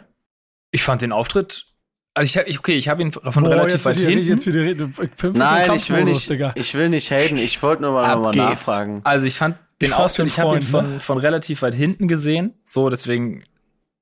Ich 0.72 0.84
fand 0.84 1.02
den 1.02 1.12
Auftritt 1.12 1.73
also 2.14 2.42
ich, 2.46 2.60
okay, 2.60 2.76
ich 2.76 2.90
habe 2.90 3.02
ihn 3.02 3.12
von 3.12 3.44
Boah, 3.44 3.50
relativ 3.50 3.86
weit 3.86 3.98
hinten. 3.98 4.28
Jetzt 4.28 4.46
wieder, 4.46 4.74
du, 4.76 4.90
Nein, 5.34 5.72
ich 5.76 5.90
will 5.90 6.04
nicht, 6.04 6.30
ich 6.30 6.74
will 6.76 6.90
nicht 6.90 7.12
haten. 7.12 7.38
Ich 7.38 7.62
wollte 7.64 7.82
nur 7.82 7.94
mal, 7.94 8.16
mal 8.18 8.36
nachfragen. 8.36 9.02
Also 9.04 9.26
ich 9.26 9.36
fand 9.36 9.58
den 9.82 9.90
ich 9.90 9.96
Auftritt, 9.96 10.28
ich 10.28 10.40
habe 10.40 10.56
ihn 10.56 10.62
von, 10.62 10.94
ne? 10.94 11.00
von 11.00 11.18
relativ 11.18 11.62
weit 11.64 11.74
hinten 11.74 12.08
gesehen. 12.08 12.54
So, 12.64 12.90
deswegen 12.90 13.44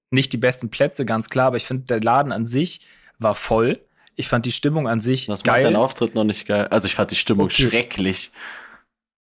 nicht 0.10 0.34
die 0.34 0.38
besten 0.38 0.70
Plätze, 0.70 1.06
ganz 1.06 1.30
klar. 1.30 1.48
Aber 1.48 1.58
ich 1.58 1.66
finde, 1.66 1.86
der 1.86 2.02
Laden 2.02 2.32
an 2.32 2.46
sich 2.46 2.88
war 3.18 3.34
voll. 3.34 3.80
Ich 4.16 4.28
fand 4.28 4.46
die 4.46 4.52
Stimmung 4.52 4.90
an 4.90 5.00
sich 5.00 5.28
das 5.28 5.44
geil. 5.44 5.56
Das 5.56 5.64
macht 5.64 5.72
den 5.72 5.76
Auftritt 5.78 6.16
noch 6.16 6.26
nicht 6.26 6.46
geil. 6.46 6.68
Also 6.68 6.88
ich 6.88 6.96
fand 6.96 7.12
die 7.12 7.16
Stimmung 7.16 7.46
okay. 7.46 7.70
schrecklich. 7.70 8.32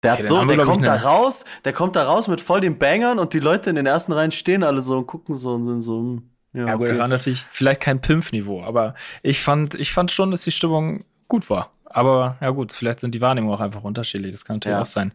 Der 0.02 0.14
okay, 0.14 0.22
hat 0.22 0.28
so, 0.28 0.42
der 0.44 0.64
kommt 0.64 0.86
da 0.86 0.96
raus, 0.96 1.44
der 1.66 1.74
kommt 1.74 1.94
da 1.94 2.04
raus 2.04 2.26
mit 2.26 2.40
voll 2.40 2.62
den 2.62 2.78
Bangern 2.78 3.18
und 3.18 3.34
die 3.34 3.38
Leute 3.38 3.68
in 3.68 3.76
den 3.76 3.84
ersten 3.84 4.12
Reihen 4.12 4.32
stehen 4.32 4.64
alle 4.64 4.80
so 4.80 4.96
und 4.96 5.06
gucken 5.06 5.36
so 5.36 5.52
und 5.52 5.66
sind 5.66 5.82
so. 5.82 6.22
Ja, 6.52 6.66
ja 6.66 6.74
gut, 6.74 6.82
okay. 6.82 6.90
das 6.90 6.98
war 6.98 7.08
natürlich 7.08 7.40
vielleicht 7.50 7.80
kein 7.80 8.00
Pimpf-Niveau, 8.00 8.62
aber 8.62 8.94
ich 9.22 9.40
fand, 9.40 9.74
ich 9.76 9.92
fand 9.92 10.10
schon, 10.10 10.30
dass 10.30 10.42
die 10.42 10.50
Stimmung 10.50 11.04
gut 11.28 11.48
war. 11.48 11.72
Aber 11.84 12.38
ja 12.40 12.50
gut, 12.50 12.72
vielleicht 12.72 13.00
sind 13.00 13.14
die 13.14 13.20
Wahrnehmungen 13.20 13.56
auch 13.56 13.60
einfach 13.60 13.82
unterschiedlich. 13.82 14.32
Das 14.32 14.44
kann 14.44 14.56
natürlich 14.56 14.76
ja. 14.76 14.82
auch 14.82 14.86
sein. 14.86 15.12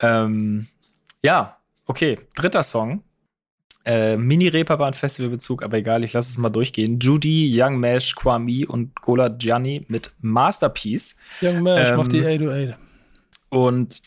Ähm, 0.00 0.66
ja, 1.22 1.56
okay. 1.86 2.18
Dritter 2.34 2.62
Song. 2.62 3.02
Äh, 3.84 4.16
Mini-Reeperbahn-Festival-Bezug, 4.16 5.62
aber 5.62 5.76
egal, 5.76 6.02
ich 6.02 6.12
lasse 6.12 6.30
es 6.30 6.38
mal 6.38 6.50
durchgehen. 6.50 6.98
Judy, 6.98 7.52
Young 7.54 7.78
Mesh, 7.78 8.16
Kwame 8.16 8.66
und 8.66 9.00
Gola 9.00 9.28
Gianni 9.28 9.84
mit 9.86 10.12
Masterpiece. 10.20 11.16
Young 11.40 11.62
Mesh 11.62 11.90
ähm, 11.90 11.96
macht 11.96 12.12
die 12.12 12.24
808. 12.24 12.76
Und 13.48 14.02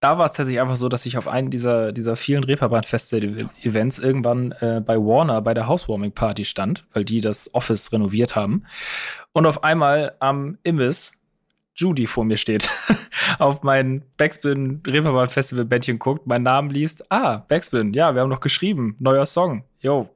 da 0.00 0.18
war 0.18 0.26
es 0.26 0.32
tatsächlich 0.32 0.60
einfach 0.60 0.76
so, 0.76 0.88
dass 0.88 1.06
ich 1.06 1.18
auf 1.18 1.26
einen 1.26 1.50
dieser, 1.50 1.92
dieser 1.92 2.14
vielen 2.14 2.44
Reeperbahn-Festival-Events 2.44 3.98
irgendwann 3.98 4.52
äh, 4.52 4.80
bei 4.84 4.96
Warner 4.96 5.42
bei 5.42 5.54
der 5.54 5.66
Housewarming-Party 5.66 6.44
stand, 6.44 6.86
weil 6.92 7.04
die 7.04 7.20
das 7.20 7.52
Office 7.54 7.92
renoviert 7.92 8.36
haben. 8.36 8.64
Und 9.32 9.46
auf 9.46 9.64
einmal 9.64 10.14
am 10.20 10.58
Imbiss 10.62 11.12
Judy 11.74 12.06
vor 12.06 12.24
mir 12.24 12.36
steht, 12.36 12.68
auf 13.38 13.62
mein 13.62 14.02
Backspin 14.16 14.82
Reeperbahn 14.86 15.28
Festival 15.28 15.64
Bettchen 15.64 15.98
guckt, 15.98 16.26
meinen 16.26 16.42
Namen 16.42 16.70
liest. 16.70 17.10
Ah, 17.10 17.38
Backspin, 17.48 17.92
ja, 17.92 18.14
wir 18.14 18.22
haben 18.22 18.28
noch 18.28 18.40
geschrieben, 18.40 18.96
neuer 18.98 19.26
Song. 19.26 19.64
Yo. 19.80 20.08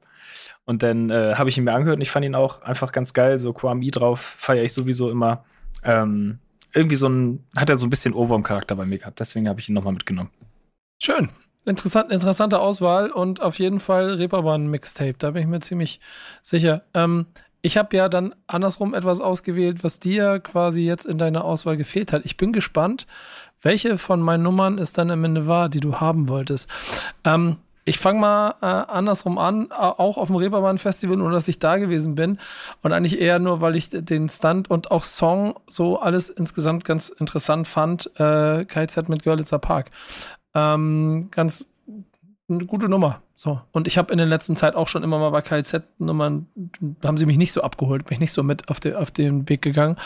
Und 0.65 0.83
dann 0.83 1.09
äh, 1.09 1.35
habe 1.35 1.49
ich 1.49 1.57
ihn 1.57 1.63
mir 1.63 1.73
angehört 1.73 1.97
und 1.97 2.01
ich 2.01 2.11
fand 2.11 2.25
ihn 2.25 2.35
auch 2.35 2.61
einfach 2.61 2.91
ganz 2.91 3.13
geil. 3.13 3.37
So 3.37 3.53
Kwame 3.53 3.89
drauf 3.91 4.19
feiere 4.19 4.63
ich 4.63 4.73
sowieso 4.73 5.09
immer. 5.09 5.45
Ähm, 5.83 6.39
irgendwie 6.73 6.95
so 6.95 7.07
ein, 7.07 7.45
hat 7.55 7.69
er 7.69 7.75
so 7.75 7.85
ein 7.85 7.89
bisschen 7.89 8.13
Ohrwurm-Charakter 8.13 8.75
bei 8.75 8.85
mir 8.85 8.97
gehabt. 8.97 9.19
Deswegen 9.19 9.47
habe 9.47 9.59
ich 9.59 9.69
ihn 9.69 9.75
nochmal 9.75 9.93
mitgenommen. 9.93 10.29
Schön. 11.01 11.29
Interessant, 11.65 12.11
interessante 12.11 12.59
Auswahl 12.59 13.09
und 13.09 13.41
auf 13.41 13.57
jeden 13.57 13.79
Fall 13.79 14.15
Reeperbahn-Mixtape. 14.15 15.15
Da 15.17 15.31
bin 15.31 15.43
ich 15.43 15.47
mir 15.47 15.61
ziemlich 15.61 16.01
sicher. 16.41 16.83
Ähm, 16.93 17.27
ich 17.61 17.77
habe 17.77 17.95
ja 17.95 18.09
dann 18.09 18.35
andersrum 18.47 18.93
etwas 18.93 19.21
ausgewählt, 19.21 19.85
was 19.85 20.01
dir 20.01 20.41
quasi 20.41 20.81
jetzt 20.81 21.05
in 21.05 21.17
deiner 21.17 21.45
Auswahl 21.45 21.77
gefehlt 21.77 22.11
hat. 22.11 22.25
Ich 22.25 22.35
bin 22.35 22.51
gespannt, 22.51 23.07
welche 23.61 23.97
von 23.97 24.19
meinen 24.19 24.43
Nummern 24.43 24.77
es 24.77 24.91
dann 24.91 25.09
am 25.09 25.23
Ende 25.23 25.47
war, 25.47 25.69
die 25.69 25.79
du 25.79 26.01
haben 26.01 26.27
wolltest. 26.27 26.69
Ähm, 27.23 27.55
ich 27.85 27.99
fange 27.99 28.19
mal 28.19 28.55
äh, 28.61 28.65
andersrum 28.65 29.37
an, 29.37 29.71
auch 29.71 30.17
auf 30.17 30.27
dem 30.27 30.37
Reeperbahn-Festival, 30.37 31.17
nur 31.17 31.31
dass 31.31 31.47
ich 31.47 31.59
da 31.59 31.77
gewesen 31.77 32.15
bin. 32.15 32.39
Und 32.81 32.93
eigentlich 32.93 33.19
eher 33.19 33.39
nur, 33.39 33.61
weil 33.61 33.75
ich 33.75 33.89
den 33.91 34.29
Stunt 34.29 34.69
und 34.69 34.91
auch 34.91 35.03
Song 35.03 35.55
so 35.69 35.99
alles 35.99 36.29
insgesamt 36.29 36.85
ganz 36.85 37.09
interessant 37.09 37.67
fand. 37.67 38.09
Äh, 38.19 38.65
KZ 38.65 39.09
mit 39.09 39.23
Görlitzer 39.23 39.59
Park. 39.59 39.91
Ähm, 40.53 41.29
ganz 41.31 41.67
eine 42.49 42.65
gute 42.65 42.87
Nummer. 42.87 43.21
So. 43.35 43.59
Und 43.71 43.87
ich 43.87 43.97
habe 43.97 44.11
in 44.13 44.17
der 44.17 44.27
letzten 44.27 44.55
Zeit 44.55 44.75
auch 44.75 44.87
schon 44.87 45.03
immer 45.03 45.19
mal 45.19 45.31
bei 45.31 45.41
KZ-Nummern, 45.41 46.47
haben 47.03 47.17
sie 47.17 47.25
mich 47.25 47.37
nicht 47.37 47.51
so 47.51 47.61
abgeholt, 47.61 48.09
mich 48.09 48.19
nicht 48.19 48.31
so 48.31 48.43
mit 48.43 48.69
auf, 48.69 48.79
de, 48.79 48.95
auf 48.95 49.11
den 49.11 49.49
Weg 49.49 49.61
gegangen. 49.61 49.97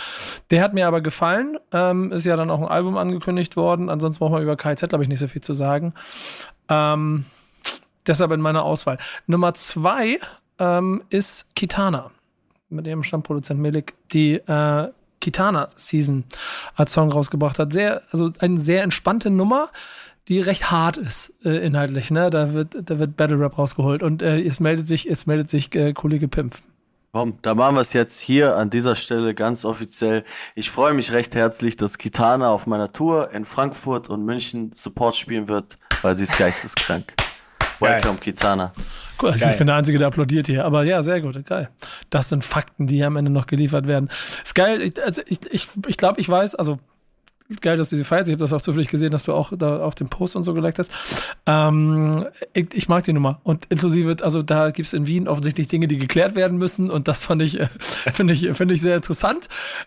Der 0.49 0.64
hat 0.64 0.74
mir 0.74 0.88
aber 0.88 1.02
gefallen. 1.02 1.58
Ähm, 1.72 2.12
ist 2.12 2.26
ja 2.26 2.36
dann 2.36 2.49
auch 2.49 2.60
ein 2.60 2.68
Album 2.68 2.98
angekündigt 2.98 3.56
worden. 3.56 3.90
Ansonsten 3.90 4.20
braucht 4.20 4.32
man 4.32 4.41
über 4.41 4.56
KZ, 4.56 4.90
glaube 4.90 5.04
ich, 5.04 5.10
nicht 5.10 5.20
so 5.20 5.28
viel 5.28 5.41
zu 5.41 5.54
sagen. 5.54 5.94
Ähm, 6.70 7.26
Deshalb 8.07 8.31
in 8.31 8.41
meiner 8.41 8.63
Auswahl. 8.63 8.97
Nummer 9.27 9.53
zwei 9.53 10.19
ähm, 10.59 11.03
ist 11.09 11.53
Kitana. 11.55 12.11
Mit 12.69 12.88
ihrem 12.88 13.03
Stammproduzent 13.03 13.59
Milik, 13.59 13.93
die 14.11 14.35
äh, 14.35 14.89
Kitana 15.21 15.69
Season 15.75 16.25
als 16.75 16.93
Song 16.93 17.11
rausgebracht 17.11 17.59
hat. 17.59 17.73
Sehr, 17.73 18.01
also 18.11 18.31
eine 18.39 18.57
sehr 18.57 18.84
entspannte 18.84 19.29
Nummer, 19.29 19.69
die 20.27 20.41
recht 20.41 20.69
hart 20.71 20.97
ist, 20.97 21.34
äh, 21.45 21.65
inhaltlich, 21.65 22.11
ne? 22.11 22.29
Da 22.29 22.53
wird, 22.53 22.75
da 22.89 22.99
wird 22.99 23.15
Battle 23.15 23.39
Rap 23.39 23.57
rausgeholt 23.57 24.03
und 24.03 24.21
äh, 24.21 24.41
es 24.41 24.59
meldet 24.59 24.85
sich, 24.85 25.09
es 25.09 25.25
meldet 25.25 25.49
sich 25.49 25.73
äh, 25.75 25.93
Kollege 25.93 26.27
Pimpf. 26.27 26.61
Komm, 27.13 27.39
da 27.41 27.55
machen 27.55 27.75
wir 27.75 27.81
es 27.81 27.93
jetzt 27.93 28.19
hier 28.19 28.57
an 28.57 28.69
dieser 28.69 28.95
Stelle 28.95 29.34
ganz 29.34 29.63
offiziell. 29.65 30.23
Ich 30.55 30.69
freue 30.69 30.93
mich 30.93 31.13
recht 31.13 31.34
herzlich, 31.35 31.77
dass 31.77 31.97
Kitana 31.97 32.49
auf 32.49 32.67
meiner 32.67 32.91
Tour 32.91 33.31
in 33.31 33.45
Frankfurt 33.45 34.09
und 34.09 34.25
München 34.25 34.71
Support 34.73 35.15
spielen 35.15 35.47
wird, 35.47 35.77
weil 36.01 36.15
sie 36.15 36.23
ist 36.23 36.38
geisteskrank. 36.38 37.13
Welcome, 37.80 38.18
Kitana. 38.20 38.74
Cool, 39.22 39.32
also 39.32 39.45
ich 39.48 39.58
bin 39.58 39.68
der 39.68 39.76
Einzige, 39.76 39.98
der 39.98 40.08
applaudiert 40.08 40.48
hier. 40.48 40.66
Aber 40.66 40.84
ja, 40.84 41.02
sehr 41.02 41.22
gut, 41.22 41.44
geil. 41.45 41.70
Das 42.10 42.30
sind 42.30 42.45
Fakten, 42.45 42.88
die 42.88 43.04
am 43.04 43.16
Ende 43.16 43.32
noch 43.32 43.48
geliefert 43.48 43.88
werden. 43.88 44.10
Ist 44.44 44.56
geil. 44.56 44.82
Ich, 44.82 45.04
also 45.04 45.22
ich, 45.26 45.40
ich, 45.52 45.68
ich 45.88 45.98
glaube, 45.98 46.22
ich 46.22 46.30
weiß, 46.30 46.56
also 46.56 46.80
geil, 47.62 47.78
dass 47.78 47.90
du 47.90 47.95
sie 47.95 48.04
feierst. 48.04 48.30
Ich 48.30 48.34
habe 48.34 48.44
das 48.44 48.54
auch 48.54 48.62
zufällig 48.62 48.90
gesehen, 48.90 49.12
dass 49.12 49.24
du 49.24 49.34
auch 49.34 49.54
da 49.58 49.80
auf 49.80 49.95
den 49.95 50.10
Post 50.10 50.36
und 50.36 50.44
so 50.44 50.54
geliked 50.54 50.80
hast. 50.80 50.91
Ähm, 51.45 52.28
ich, 52.54 52.68
ich, 52.74 52.90
mag 52.90 53.04
die 53.06 53.14
Nummer. 53.14 53.40
Und 53.44 53.66
inklusive, 53.70 54.18
also 54.22 54.44
da 54.44 54.72
gibt 54.72 54.88
es 54.88 54.94
in 54.94 55.08
Wien 55.08 55.28
offensichtlich 55.28 55.68
Dinge, 55.68 55.88
die 55.88 55.98
geklärt 55.98 56.36
werden 56.36 56.58
müssen. 56.58 56.91
Und 56.91 57.08
das 57.08 57.24
fand 57.24 57.41
ich, 57.41 57.60
äh, 57.60 57.68
finde 57.80 58.34
ich, 58.34 58.52
finde 58.54 58.74
ich 58.74 58.82
sehr 58.82 58.98
interessant. 58.98 59.45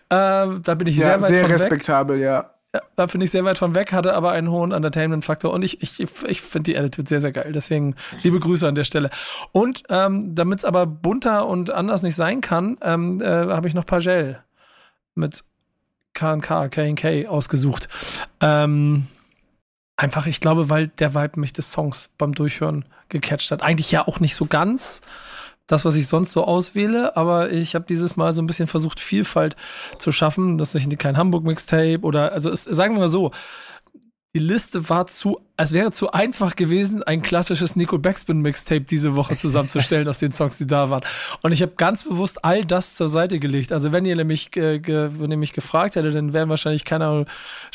Äh, 0.09 0.47
da 0.63 0.75
bin 0.75 0.87
ich 0.87 0.97
ja, 0.97 1.03
sehr 1.03 1.21
weit 1.21 1.29
sehr 1.29 1.41
von 1.43 1.51
respektabel, 1.51 2.17
weg. 2.17 2.25
ja. 2.25 2.51
Ja, 2.73 2.81
da 2.95 3.07
finde 3.09 3.25
ich 3.25 3.31
sehr 3.31 3.43
weit 3.43 3.57
von 3.57 3.75
weg, 3.75 3.91
hatte 3.91 4.13
aber 4.13 4.31
einen 4.31 4.49
hohen 4.49 4.71
Entertainment-Faktor 4.71 5.51
und 5.51 5.61
ich, 5.61 5.81
ich, 5.81 5.99
ich 5.99 6.41
finde 6.41 6.71
die 6.71 6.77
Attitude 6.77 7.09
sehr, 7.09 7.19
sehr 7.19 7.33
geil. 7.33 7.51
Deswegen 7.51 7.95
liebe 8.23 8.39
Grüße 8.39 8.65
an 8.65 8.75
der 8.75 8.85
Stelle. 8.85 9.09
Und 9.51 9.83
ähm, 9.89 10.35
damit 10.35 10.59
es 10.59 10.65
aber 10.65 10.85
bunter 10.85 11.47
und 11.47 11.69
anders 11.69 12.01
nicht 12.01 12.15
sein 12.15 12.39
kann, 12.39 12.77
ähm, 12.81 13.21
äh, 13.21 13.25
habe 13.25 13.67
ich 13.67 13.73
noch 13.73 13.85
Pagel 13.85 14.41
mit 15.15 15.43
KNK, 16.13 16.71
KNK 16.71 17.27
ausgesucht. 17.27 17.89
Ähm, 18.39 19.07
einfach, 19.97 20.25
ich 20.25 20.39
glaube, 20.39 20.69
weil 20.69 20.87
der 20.87 21.13
Vibe 21.13 21.41
mich 21.41 21.51
des 21.51 21.71
Songs 21.71 22.09
beim 22.17 22.33
Durchhören 22.33 22.85
gecatcht 23.09 23.51
hat. 23.51 23.61
Eigentlich 23.61 23.91
ja 23.91 24.07
auch 24.07 24.21
nicht 24.21 24.35
so 24.35 24.45
ganz 24.45 25.01
das, 25.71 25.85
was 25.85 25.95
ich 25.95 26.07
sonst 26.07 26.33
so 26.33 26.43
auswähle, 26.43 27.15
aber 27.15 27.51
ich 27.51 27.75
habe 27.75 27.85
dieses 27.87 28.17
Mal 28.17 28.33
so 28.33 28.41
ein 28.41 28.47
bisschen 28.47 28.67
versucht, 28.67 28.99
Vielfalt 28.99 29.55
zu 29.97 30.11
schaffen. 30.11 30.57
Das 30.57 30.75
ist 30.75 30.85
nicht 30.85 30.99
kein 30.99 31.17
Hamburg-Mixtape 31.17 32.01
oder, 32.01 32.33
also 32.33 32.49
es, 32.49 32.65
sagen 32.65 32.95
wir 32.95 33.01
mal 33.01 33.09
so, 33.09 33.31
die 34.33 34.39
Liste 34.39 34.89
war 34.89 35.07
zu, 35.07 35.41
es 35.57 35.73
wäre 35.73 35.91
zu 35.91 36.13
einfach 36.13 36.55
gewesen, 36.55 37.03
ein 37.03 37.21
klassisches 37.21 37.75
Nico 37.75 37.97
Backspin 37.97 38.39
Mixtape 38.39 38.81
diese 38.81 39.15
Woche 39.15 39.35
zusammenzustellen 39.35 40.07
aus 40.07 40.19
den 40.19 40.31
Songs, 40.31 40.57
die 40.57 40.65
da 40.65 40.89
waren. 40.89 41.03
Und 41.41 41.51
ich 41.51 41.61
habe 41.61 41.73
ganz 41.75 42.05
bewusst 42.05 42.45
all 42.45 42.63
das 42.63 42.95
zur 42.95 43.09
Seite 43.09 43.39
gelegt. 43.39 43.73
Also 43.73 43.91
wenn 43.91 44.05
ihr 44.05 44.15
nämlich, 44.15 44.51
wenn 44.53 45.31
ihr 45.31 45.37
mich 45.37 45.51
gefragt 45.51 45.97
hättet, 45.97 46.15
dann 46.15 46.31
wären 46.31 46.47
wahrscheinlich 46.47 46.85
keine 46.85 47.07
Ahnung, 47.07 47.25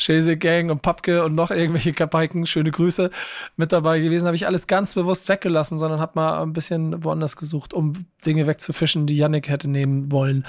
Chase 0.03 0.35
Gang 0.35 0.71
und 0.71 0.81
Papke 0.81 1.23
und 1.23 1.35
noch 1.35 1.51
irgendwelche 1.51 1.93
Kapaiken, 1.93 2.47
schöne 2.47 2.71
Grüße 2.71 3.11
mit 3.55 3.71
dabei 3.71 3.99
gewesen. 3.99 4.25
Habe 4.25 4.35
ich 4.35 4.47
alles 4.47 4.65
ganz 4.65 4.95
bewusst 4.95 5.29
weggelassen, 5.29 5.77
sondern 5.77 5.99
habe 5.99 6.13
mal 6.15 6.41
ein 6.41 6.53
bisschen 6.53 7.03
woanders 7.03 7.37
gesucht, 7.37 7.75
um 7.75 8.07
Dinge 8.25 8.47
wegzufischen, 8.47 9.05
die 9.05 9.15
Yannick 9.15 9.47
hätte 9.47 9.67
nehmen 9.67 10.11
wollen. 10.11 10.43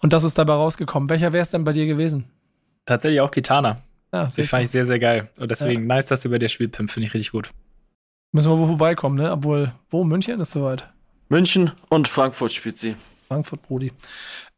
Und 0.00 0.12
das 0.12 0.24
ist 0.24 0.38
dabei 0.38 0.54
rausgekommen. 0.54 1.08
Welcher 1.08 1.32
wäre 1.32 1.42
es 1.42 1.52
denn 1.52 1.62
bei 1.62 1.72
dir 1.72 1.86
gewesen? 1.86 2.24
Tatsächlich 2.84 3.20
auch 3.20 3.30
Kitana. 3.30 3.80
Ja, 4.12 4.26
die 4.26 4.42
fand 4.42 4.64
ich 4.64 4.70
sehr, 4.70 4.84
sehr 4.84 4.98
geil. 4.98 5.30
Und 5.38 5.50
deswegen 5.50 5.88
ja. 5.88 5.96
nice, 5.96 6.06
dass 6.06 6.22
du 6.22 6.30
bei 6.30 6.38
dir 6.38 6.48
spielt, 6.48 6.72
Pimp, 6.72 6.90
finde 6.90 7.06
ich 7.06 7.14
richtig 7.14 7.32
gut. 7.32 7.50
Müssen 8.32 8.50
wir 8.50 8.58
wo 8.58 8.66
vorbeikommen, 8.66 9.16
ne? 9.16 9.32
Obwohl, 9.32 9.72
wo? 9.90 10.04
München 10.04 10.40
ist 10.40 10.52
soweit. 10.52 10.88
München 11.28 11.72
und 11.88 12.08
Frankfurt 12.08 12.52
spielt 12.52 12.78
sie. 12.78 12.94
Frankfurt, 13.28 13.62
Brudi. 13.62 13.92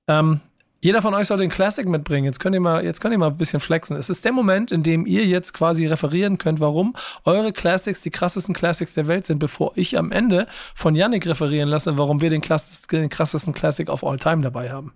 Ähm, 0.08 0.40
jeder 0.84 1.00
von 1.00 1.14
euch 1.14 1.28
soll 1.28 1.38
den 1.38 1.50
Classic 1.50 1.88
mitbringen. 1.88 2.26
Jetzt 2.26 2.40
könnt 2.40 2.54
ihr 2.54 2.60
mal, 2.60 2.84
jetzt 2.84 3.00
könnt 3.00 3.12
ihr 3.12 3.18
mal 3.18 3.28
ein 3.30 3.38
bisschen 3.38 3.58
flexen. 3.58 3.96
Es 3.96 4.10
ist 4.10 4.24
der 4.24 4.32
Moment, 4.32 4.70
in 4.70 4.82
dem 4.82 5.06
ihr 5.06 5.24
jetzt 5.24 5.54
quasi 5.54 5.86
referieren 5.86 6.36
könnt, 6.36 6.60
warum 6.60 6.94
eure 7.24 7.52
Classics 7.52 8.02
die 8.02 8.10
krassesten 8.10 8.54
Classics 8.54 8.92
der 8.92 9.08
Welt 9.08 9.24
sind, 9.24 9.38
bevor 9.38 9.72
ich 9.76 9.96
am 9.96 10.12
Ende 10.12 10.46
von 10.74 10.94
Yannick 10.94 11.26
referieren 11.26 11.70
lasse, 11.70 11.96
warum 11.96 12.20
wir 12.20 12.28
den, 12.28 12.42
den 12.42 13.08
krassesten 13.08 13.54
Classic 13.54 13.88
of 13.88 14.04
all 14.04 14.18
time 14.18 14.42
dabei 14.42 14.70
haben. 14.72 14.92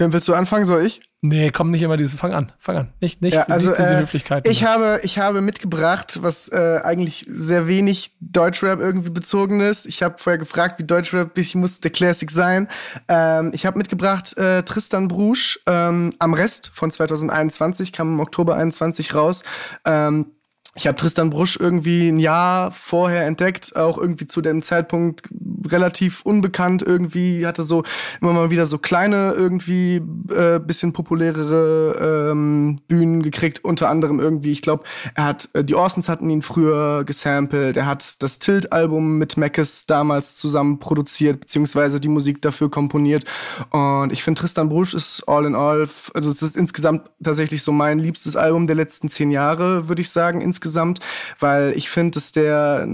Wem 0.00 0.14
willst 0.14 0.26
du 0.28 0.34
anfangen? 0.34 0.64
Soll 0.64 0.86
ich? 0.86 1.02
Nee, 1.20 1.50
komm 1.50 1.70
nicht 1.70 1.82
immer 1.82 1.98
diese. 1.98 2.16
Fang 2.16 2.32
an, 2.32 2.52
fang 2.58 2.76
an. 2.78 2.92
Nicht, 3.02 3.20
nicht, 3.20 3.34
Ja, 3.34 3.42
also, 3.42 3.68
nicht 3.68 3.80
diese 3.80 3.96
äh, 3.96 4.00
Höflichkeit. 4.00 4.48
Ich 4.48 4.64
habe, 4.64 4.98
ich 5.02 5.18
habe 5.18 5.42
mitgebracht, 5.42 6.20
was 6.22 6.48
äh, 6.48 6.80
eigentlich 6.82 7.26
sehr 7.28 7.68
wenig 7.68 8.16
Deutschrap 8.18 8.80
irgendwie 8.80 9.10
bezogen 9.10 9.60
ist. 9.60 9.84
Ich 9.84 10.02
habe 10.02 10.14
vorher 10.16 10.38
gefragt, 10.38 10.78
wie 10.78 10.84
Deutschrap, 10.84 11.32
wie 11.34 11.58
muss 11.58 11.80
der 11.80 11.90
Classic 11.90 12.30
sein. 12.30 12.68
Ähm, 13.08 13.50
ich 13.52 13.66
habe 13.66 13.76
mitgebracht 13.76 14.34
äh, 14.38 14.62
Tristan 14.62 15.08
Brusch 15.08 15.60
ähm, 15.66 16.14
am 16.18 16.32
Rest 16.32 16.70
von 16.72 16.90
2021, 16.90 17.92
kam 17.92 18.14
im 18.14 18.20
Oktober 18.20 18.56
21 18.56 19.14
raus. 19.14 19.44
Ähm, 19.84 20.32
ich 20.76 20.86
habe 20.86 20.96
Tristan 20.96 21.30
Brusch 21.30 21.58
irgendwie 21.60 22.08
ein 22.08 22.18
Jahr 22.18 22.70
vorher 22.70 23.26
entdeckt, 23.26 23.74
auch 23.74 23.98
irgendwie 23.98 24.28
zu 24.28 24.40
dem 24.40 24.62
Zeitpunkt 24.62 25.22
relativ 25.68 26.22
unbekannt 26.22 26.82
irgendwie, 26.82 27.46
hatte 27.46 27.62
so 27.62 27.82
immer 28.20 28.32
mal 28.32 28.50
wieder 28.50 28.66
so 28.66 28.78
kleine 28.78 29.32
irgendwie 29.32 29.96
äh, 30.34 30.58
bisschen 30.58 30.92
populärere 30.92 32.30
ähm, 32.30 32.80
Bühnen 32.88 33.22
gekriegt, 33.22 33.64
unter 33.64 33.88
anderem 33.88 34.20
irgendwie, 34.20 34.52
ich 34.52 34.62
glaube, 34.62 34.84
er 35.14 35.24
hat, 35.24 35.48
äh, 35.52 35.64
die 35.64 35.74
Orsons 35.74 36.08
hatten 36.08 36.30
ihn 36.30 36.42
früher 36.42 37.04
gesampelt, 37.04 37.76
er 37.76 37.86
hat 37.86 38.22
das 38.22 38.38
Tilt-Album 38.38 39.18
mit 39.18 39.36
Mackes 39.36 39.86
damals 39.86 40.36
zusammen 40.36 40.78
produziert, 40.78 41.40
beziehungsweise 41.40 42.00
die 42.00 42.08
Musik 42.08 42.42
dafür 42.42 42.70
komponiert. 42.70 43.24
Und 43.70 44.12
ich 44.12 44.22
finde 44.22 44.40
Tristan 44.40 44.68
Brusch 44.68 44.94
ist 44.94 45.22
all 45.26 45.44
in 45.44 45.54
all, 45.54 45.88
also 46.14 46.30
es 46.30 46.42
ist 46.42 46.56
insgesamt 46.56 47.10
tatsächlich 47.22 47.62
so 47.62 47.72
mein 47.72 47.98
liebstes 47.98 48.36
Album 48.36 48.66
der 48.66 48.76
letzten 48.76 49.08
zehn 49.08 49.30
Jahre, 49.30 49.88
würde 49.88 50.02
ich 50.02 50.10
sagen, 50.10 50.40
insgesamt, 50.40 51.00
weil 51.38 51.72
ich 51.76 51.90
finde, 51.90 52.12
dass 52.12 52.32
der 52.32 52.86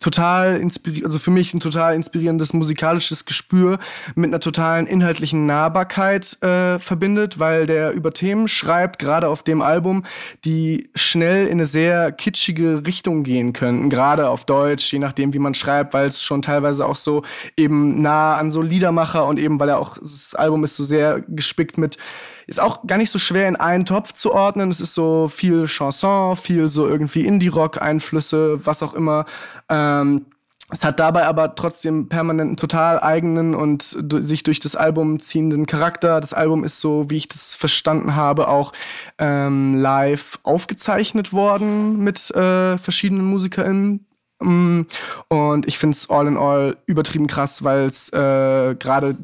total 0.00 0.56
inspiriert, 0.60 1.04
also 1.04 1.18
für 1.18 1.30
mich 1.30 1.52
ein 1.54 1.60
total 1.60 1.75
inspirierendes 1.76 2.52
musikalisches 2.52 3.24
Gespür 3.24 3.78
mit 4.14 4.30
einer 4.30 4.40
totalen 4.40 4.86
inhaltlichen 4.86 5.46
Nahbarkeit 5.46 6.42
äh, 6.42 6.78
verbindet, 6.78 7.38
weil 7.38 7.66
der 7.66 7.92
über 7.92 8.12
Themen 8.12 8.48
schreibt, 8.48 8.98
gerade 8.98 9.28
auf 9.28 9.42
dem 9.42 9.62
Album, 9.62 10.04
die 10.44 10.90
schnell 10.94 11.46
in 11.46 11.52
eine 11.52 11.66
sehr 11.66 12.12
kitschige 12.12 12.86
Richtung 12.86 13.22
gehen 13.22 13.52
könnten, 13.52 13.90
gerade 13.90 14.28
auf 14.28 14.44
Deutsch, 14.44 14.92
je 14.92 14.98
nachdem, 14.98 15.32
wie 15.32 15.38
man 15.38 15.54
schreibt, 15.54 15.94
weil 15.94 16.06
es 16.06 16.22
schon 16.22 16.42
teilweise 16.42 16.86
auch 16.86 16.96
so 16.96 17.22
eben 17.56 18.02
nah 18.02 18.36
an 18.36 18.50
so 18.50 18.62
Liedermacher 18.62 19.26
und 19.26 19.38
eben, 19.38 19.60
weil 19.60 19.68
er 19.68 19.78
auch, 19.78 19.98
das 19.98 20.34
Album 20.34 20.64
ist 20.64 20.76
so 20.76 20.84
sehr 20.84 21.20
gespickt 21.28 21.78
mit 21.78 21.98
ist 22.46 22.62
auch 22.62 22.86
gar 22.86 22.96
nicht 22.96 23.10
so 23.10 23.18
schwer 23.18 23.48
in 23.48 23.56
einen 23.56 23.84
Topf 23.84 24.12
zu 24.12 24.32
ordnen. 24.32 24.70
Es 24.70 24.80
ist 24.80 24.94
so 24.94 25.28
viel 25.28 25.66
Chanson, 25.66 26.36
viel 26.36 26.68
so 26.68 26.86
irgendwie 26.86 27.26
Indie-Rock-Einflüsse, 27.26 28.64
was 28.64 28.82
auch 28.82 28.94
immer. 28.94 29.26
Ähm, 29.68 30.26
es 30.70 30.84
hat 30.84 30.98
dabei 30.98 31.26
aber 31.26 31.54
trotzdem 31.54 32.08
permanent 32.08 32.48
einen 32.48 32.56
total 32.56 32.98
eigenen 33.00 33.54
und 33.54 33.82
sich 33.82 34.42
durch 34.42 34.58
das 34.58 34.74
Album 34.74 35.20
ziehenden 35.20 35.66
Charakter. 35.66 36.20
Das 36.20 36.34
Album 36.34 36.64
ist 36.64 36.80
so, 36.80 37.08
wie 37.08 37.16
ich 37.16 37.28
das 37.28 37.54
verstanden 37.54 38.16
habe, 38.16 38.48
auch 38.48 38.72
ähm, 39.18 39.76
live 39.76 40.40
aufgezeichnet 40.42 41.32
worden 41.32 41.98
mit 41.98 42.30
äh, 42.32 42.78
verschiedenen 42.78 43.26
MusikerInnen. 43.26 44.06
Mm, 44.40 44.82
Und 45.28 45.66
ich 45.66 45.78
finde 45.78 45.96
es 45.96 46.10
all 46.10 46.26
in 46.26 46.36
all 46.36 46.76
übertrieben 46.86 47.26
krass, 47.26 47.64
weil 47.64 47.86
es 47.86 48.12
äh, 48.12 48.74
gerade 48.74 49.16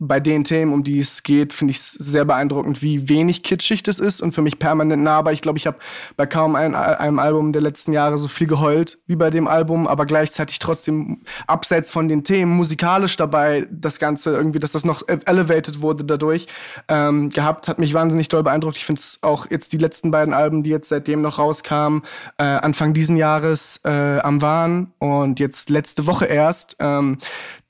bei 0.00 0.18
den 0.18 0.42
Themen, 0.44 0.72
um 0.72 0.82
die 0.82 0.98
es 0.98 1.22
geht, 1.22 1.52
finde 1.52 1.72
ich 1.72 1.78
es 1.78 1.92
sehr 1.92 2.24
beeindruckend, 2.24 2.82
wie 2.82 3.08
wenig 3.08 3.44
kitschig 3.44 3.84
das 3.84 4.00
ist 4.00 4.20
und 4.20 4.32
für 4.32 4.42
mich 4.42 4.58
permanent 4.58 5.02
nah. 5.02 5.18
Aber 5.18 5.32
ich 5.32 5.42
glaube, 5.42 5.58
ich 5.58 5.66
habe 5.66 5.78
bei 6.16 6.26
kaum 6.26 6.56
ein, 6.56 6.74
einem 6.74 7.20
Album 7.20 7.52
der 7.52 7.62
letzten 7.62 7.92
Jahre 7.92 8.18
so 8.18 8.26
viel 8.26 8.48
geheult 8.48 8.98
wie 9.06 9.16
bei 9.16 9.30
dem 9.30 9.46
Album, 9.46 9.86
aber 9.86 10.06
gleichzeitig 10.06 10.58
trotzdem 10.58 11.22
abseits 11.46 11.90
von 11.92 12.08
den 12.08 12.24
Themen 12.24 12.52
musikalisch 12.52 13.16
dabei 13.16 13.66
das 13.70 13.98
Ganze 14.00 14.32
irgendwie, 14.32 14.58
dass 14.58 14.72
das 14.72 14.84
noch 14.84 15.02
elevated 15.06 15.82
wurde 15.82 16.04
dadurch 16.04 16.48
ähm, 16.88 17.30
gehabt, 17.30 17.68
hat 17.68 17.78
mich 17.78 17.94
wahnsinnig 17.94 18.28
doll 18.28 18.42
beeindruckt. 18.42 18.76
Ich 18.76 18.84
finde 18.84 19.00
es 19.00 19.18
auch 19.22 19.46
jetzt 19.50 19.72
die 19.72 19.78
letzten 19.78 20.10
beiden 20.10 20.34
Alben, 20.34 20.62
die 20.64 20.70
jetzt 20.70 20.88
seitdem 20.88 21.22
noch 21.22 21.38
rauskamen, 21.38 22.02
äh, 22.38 22.44
Anfang 22.44 22.92
diesen 22.92 23.16
Jahres 23.16 23.80
äh, 23.84 24.18
am 24.20 24.40
Wahn 24.48 24.92
und 24.98 25.40
jetzt 25.40 25.68
letzte 25.68 26.06
Woche 26.06 26.24
erst 26.24 26.76
ähm, 26.78 27.18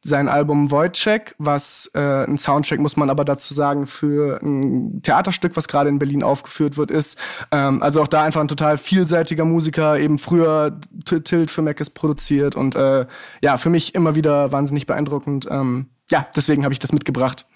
sein 0.01 0.29
Album 0.29 0.71
Wojciech, 0.71 1.35
was 1.39 1.91
äh, 1.95 2.25
ein 2.25 2.39
Soundtrack, 2.39 2.79
muss 2.79 2.97
man 2.97 3.11
aber 3.11 3.25
dazu 3.25 3.53
sagen, 3.53 3.87
für 3.87 4.41
ein 4.43 5.03
Theaterstück, 5.03 5.57
was 5.57 5.67
gerade 5.67 5.89
in 5.89 5.99
Berlin 5.99 6.23
aufgeführt 6.23 6.77
wird, 6.77 6.91
ist. 6.91 7.19
Ähm, 7.51 7.83
also 7.83 8.03
auch 8.03 8.07
da 8.07 8.23
einfach 8.23 8.41
ein 8.41 8.49
total 8.49 8.79
vielseitiger 8.79 9.45
Musiker, 9.45 9.99
eben 9.99 10.19
früher 10.19 10.81
Tilt 11.05 11.51
für 11.51 11.63
Mac 11.63 11.81
ist 11.81 11.91
produziert 11.91 12.55
und 12.55 12.77
äh, 12.77 13.07
ja, 13.43 13.59
für 13.59 13.71
mich 13.71 13.95
immer 13.95 14.15
wieder 14.15 14.53
wahnsinnig 14.53 14.87
beeindruckend. 14.87 15.49
Ähm, 15.51 15.87
ja, 16.11 16.27
deswegen 16.37 16.63
habe 16.63 16.73
ich 16.73 16.79
das 16.79 16.93
mitgebracht. 16.93 17.47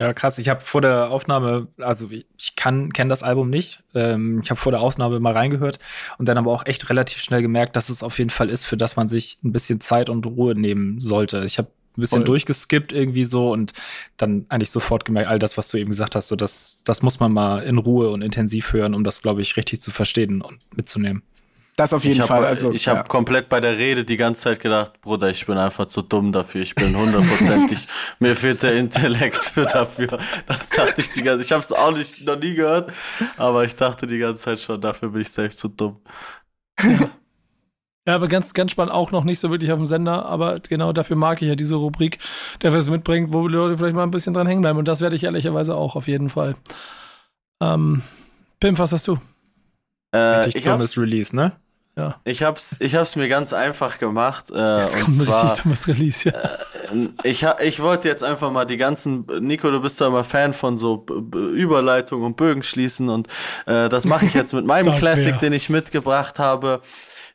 Ja, 0.00 0.12
krass. 0.12 0.38
Ich 0.38 0.48
habe 0.48 0.60
vor 0.60 0.80
der 0.80 1.10
Aufnahme, 1.10 1.68
also 1.78 2.10
ich 2.10 2.56
kann 2.56 2.92
kenne 2.92 3.10
das 3.10 3.22
Album 3.22 3.48
nicht. 3.48 3.84
Ähm, 3.94 4.40
ich 4.42 4.50
habe 4.50 4.60
vor 4.60 4.72
der 4.72 4.80
Aufnahme 4.80 5.20
mal 5.20 5.32
reingehört 5.32 5.78
und 6.18 6.26
dann 6.26 6.36
aber 6.36 6.50
auch 6.50 6.66
echt 6.66 6.90
relativ 6.90 7.22
schnell 7.22 7.42
gemerkt, 7.42 7.76
dass 7.76 7.88
es 7.88 8.02
auf 8.02 8.18
jeden 8.18 8.30
Fall 8.30 8.50
ist, 8.50 8.64
für 8.64 8.76
das 8.76 8.96
man 8.96 9.08
sich 9.08 9.38
ein 9.44 9.52
bisschen 9.52 9.80
Zeit 9.80 10.08
und 10.08 10.26
Ruhe 10.26 10.56
nehmen 10.56 11.00
sollte. 11.00 11.44
Ich 11.44 11.58
habe 11.58 11.68
ein 11.96 12.00
bisschen 12.00 12.18
Voll. 12.18 12.24
durchgeskippt 12.24 12.92
irgendwie 12.92 13.24
so 13.24 13.52
und 13.52 13.72
dann 14.16 14.46
eigentlich 14.48 14.70
sofort 14.72 15.04
gemerkt, 15.04 15.30
all 15.30 15.38
das, 15.38 15.56
was 15.56 15.68
du 15.68 15.78
eben 15.78 15.90
gesagt 15.90 16.16
hast, 16.16 16.26
so 16.26 16.34
das, 16.34 16.80
das 16.82 17.02
muss 17.02 17.20
man 17.20 17.32
mal 17.32 17.62
in 17.62 17.78
Ruhe 17.78 18.10
und 18.10 18.22
intensiv 18.22 18.72
hören, 18.72 18.94
um 18.94 19.04
das, 19.04 19.22
glaube 19.22 19.42
ich, 19.42 19.56
richtig 19.56 19.80
zu 19.80 19.92
verstehen 19.92 20.42
und 20.42 20.58
mitzunehmen. 20.76 21.22
Das 21.76 21.92
auf 21.92 22.04
jeden 22.04 22.20
ich 22.20 22.26
Fall. 22.26 22.36
habe 22.38 22.46
Also, 22.46 22.70
ich 22.72 22.86
hab 22.86 22.96
ja. 22.98 23.02
komplett 23.02 23.48
bei 23.48 23.60
der 23.60 23.76
Rede 23.78 24.04
die 24.04 24.16
ganze 24.16 24.42
Zeit 24.42 24.60
gedacht, 24.60 25.00
Bruder, 25.00 25.30
ich 25.30 25.44
bin 25.46 25.58
einfach 25.58 25.86
zu 25.86 26.02
dumm 26.02 26.30
dafür. 26.32 26.62
Ich 26.62 26.74
bin 26.76 26.96
hundertprozentig, 26.96 27.88
mir 28.20 28.36
fehlt 28.36 28.62
der 28.62 28.76
Intellekt 28.76 29.44
für 29.44 29.66
dafür. 29.66 30.18
Das 30.46 30.68
dachte 30.68 31.00
ich 31.00 31.10
die 31.10 31.22
ganze 31.22 31.40
Zeit. 31.40 31.46
Ich 31.46 31.52
habe 31.52 31.62
es 31.62 31.72
auch 31.72 31.96
nicht, 31.96 32.24
noch 32.24 32.38
nie 32.38 32.54
gehört, 32.54 32.92
aber 33.36 33.64
ich 33.64 33.74
dachte 33.74 34.06
die 34.06 34.18
ganze 34.18 34.44
Zeit 34.44 34.60
schon, 34.60 34.80
dafür 34.80 35.10
bin 35.10 35.22
ich 35.22 35.30
selbst 35.30 35.58
zu 35.58 35.68
dumm. 35.68 36.00
Ja, 38.06 38.16
aber 38.16 38.28
ganz, 38.28 38.52
ganz 38.52 38.70
spannend, 38.70 38.92
auch 38.92 39.12
noch 39.12 39.24
nicht 39.24 39.38
so 39.40 39.50
wirklich 39.50 39.72
auf 39.72 39.78
dem 39.78 39.86
Sender, 39.86 40.26
aber 40.26 40.60
genau 40.60 40.92
dafür 40.92 41.16
mag 41.16 41.40
ich 41.40 41.48
ja 41.48 41.54
diese 41.54 41.76
Rubrik, 41.76 42.18
der 42.62 42.72
was 42.74 42.90
mitbringt, 42.90 43.32
wo 43.32 43.48
die 43.48 43.54
Leute 43.54 43.78
vielleicht 43.78 43.96
mal 43.96 44.02
ein 44.02 44.10
bisschen 44.10 44.34
dran 44.34 44.46
hängen 44.46 44.60
bleiben. 44.60 44.78
Und 44.78 44.88
das 44.88 45.00
werde 45.00 45.16
ich 45.16 45.24
ehrlicherweise 45.24 45.74
auch 45.74 45.96
auf 45.96 46.06
jeden 46.06 46.28
Fall. 46.28 46.54
Ähm, 47.62 48.02
Pim, 48.60 48.78
was 48.78 48.92
hast 48.92 49.08
du? 49.08 49.18
Äh, 50.12 50.18
Richtig 50.18 50.56
ich, 50.56 50.64
dummes 50.64 50.90
hab's, 50.92 50.98
Release, 50.98 51.34
ne? 51.34 51.52
Ja. 51.96 52.16
ich, 52.24 52.42
hab's, 52.42 52.76
ich 52.80 52.96
hab's 52.96 53.14
mir 53.14 53.28
ganz 53.28 53.52
einfach 53.52 53.98
gemacht. 53.98 54.46
Äh, 54.50 54.80
Jetzt 54.82 54.96
kommt 54.98 55.16
ein 55.16 55.26
zwar, 55.26 55.44
richtig 55.44 55.62
dummes 55.62 55.86
Release, 55.86 56.28
ja. 56.28 56.34
Ich, 57.22 57.44
ha- 57.44 57.58
ich 57.60 57.80
wollte 57.80 58.08
jetzt 58.08 58.24
einfach 58.24 58.50
mal 58.50 58.64
die 58.64 58.76
ganzen, 58.76 59.26
Nico, 59.40 59.70
du 59.70 59.80
bist 59.80 60.00
ja 60.00 60.08
immer 60.08 60.24
Fan 60.24 60.54
von 60.54 60.76
so 60.76 61.06
Überleitungen 61.54 62.24
und 62.26 62.36
Bögen 62.36 62.62
schließen 62.62 63.08
und 63.08 63.28
äh, 63.66 63.88
das 63.88 64.04
mache 64.06 64.26
ich 64.26 64.34
jetzt 64.34 64.52
mit 64.54 64.64
meinem 64.66 64.94
Classic, 64.98 65.32
wer. 65.34 65.38
den 65.40 65.52
ich 65.52 65.70
mitgebracht 65.70 66.38
habe. 66.38 66.80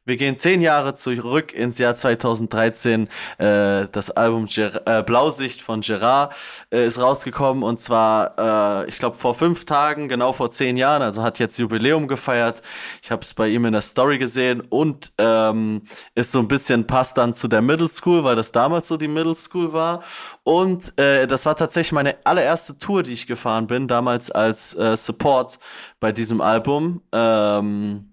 Wir 0.09 0.17
gehen 0.17 0.37
zehn 0.37 0.59
Jahre 0.59 0.95
zurück 0.95 1.53
ins 1.53 1.77
Jahr 1.77 1.95
2013. 1.95 3.07
Äh, 3.37 3.85
das 3.91 4.09
Album 4.09 4.47
Ger 4.47 4.81
äh, 4.87 5.03
Blausicht 5.03 5.61
von 5.61 5.81
Gerard 5.81 6.33
äh, 6.71 6.87
ist 6.87 6.99
rausgekommen 6.99 7.61
und 7.61 7.79
zwar, 7.79 8.85
äh, 8.85 8.89
ich 8.89 8.97
glaube, 8.97 9.15
vor 9.17 9.35
fünf 9.35 9.65
Tagen, 9.65 10.07
genau 10.07 10.33
vor 10.33 10.49
zehn 10.49 10.77
Jahren. 10.77 11.03
Also 11.03 11.21
hat 11.21 11.37
jetzt 11.37 11.59
Jubiläum 11.59 12.07
gefeiert. 12.07 12.63
Ich 13.03 13.11
habe 13.11 13.21
es 13.21 13.35
bei 13.35 13.49
ihm 13.49 13.65
in 13.65 13.73
der 13.73 13.83
Story 13.83 14.17
gesehen 14.17 14.61
und 14.61 15.11
ähm, 15.19 15.83
ist 16.15 16.31
so 16.31 16.39
ein 16.39 16.47
bisschen 16.47 16.87
passt 16.87 17.19
dann 17.19 17.35
zu 17.35 17.47
der 17.47 17.61
Middle 17.61 17.87
School, 17.87 18.23
weil 18.23 18.35
das 18.35 18.51
damals 18.51 18.87
so 18.87 18.97
die 18.97 19.07
Middle 19.07 19.35
School 19.35 19.73
war. 19.73 20.01
Und 20.43 20.97
äh, 20.97 21.27
das 21.27 21.45
war 21.45 21.55
tatsächlich 21.55 21.91
meine 21.91 22.15
allererste 22.23 22.79
Tour, 22.79 23.03
die 23.03 23.13
ich 23.13 23.27
gefahren 23.27 23.67
bin, 23.67 23.87
damals 23.87 24.31
als 24.31 24.75
äh, 24.75 24.97
Support 24.97 25.59
bei 25.99 26.11
diesem 26.11 26.41
Album. 26.41 27.03
Ähm, 27.11 28.08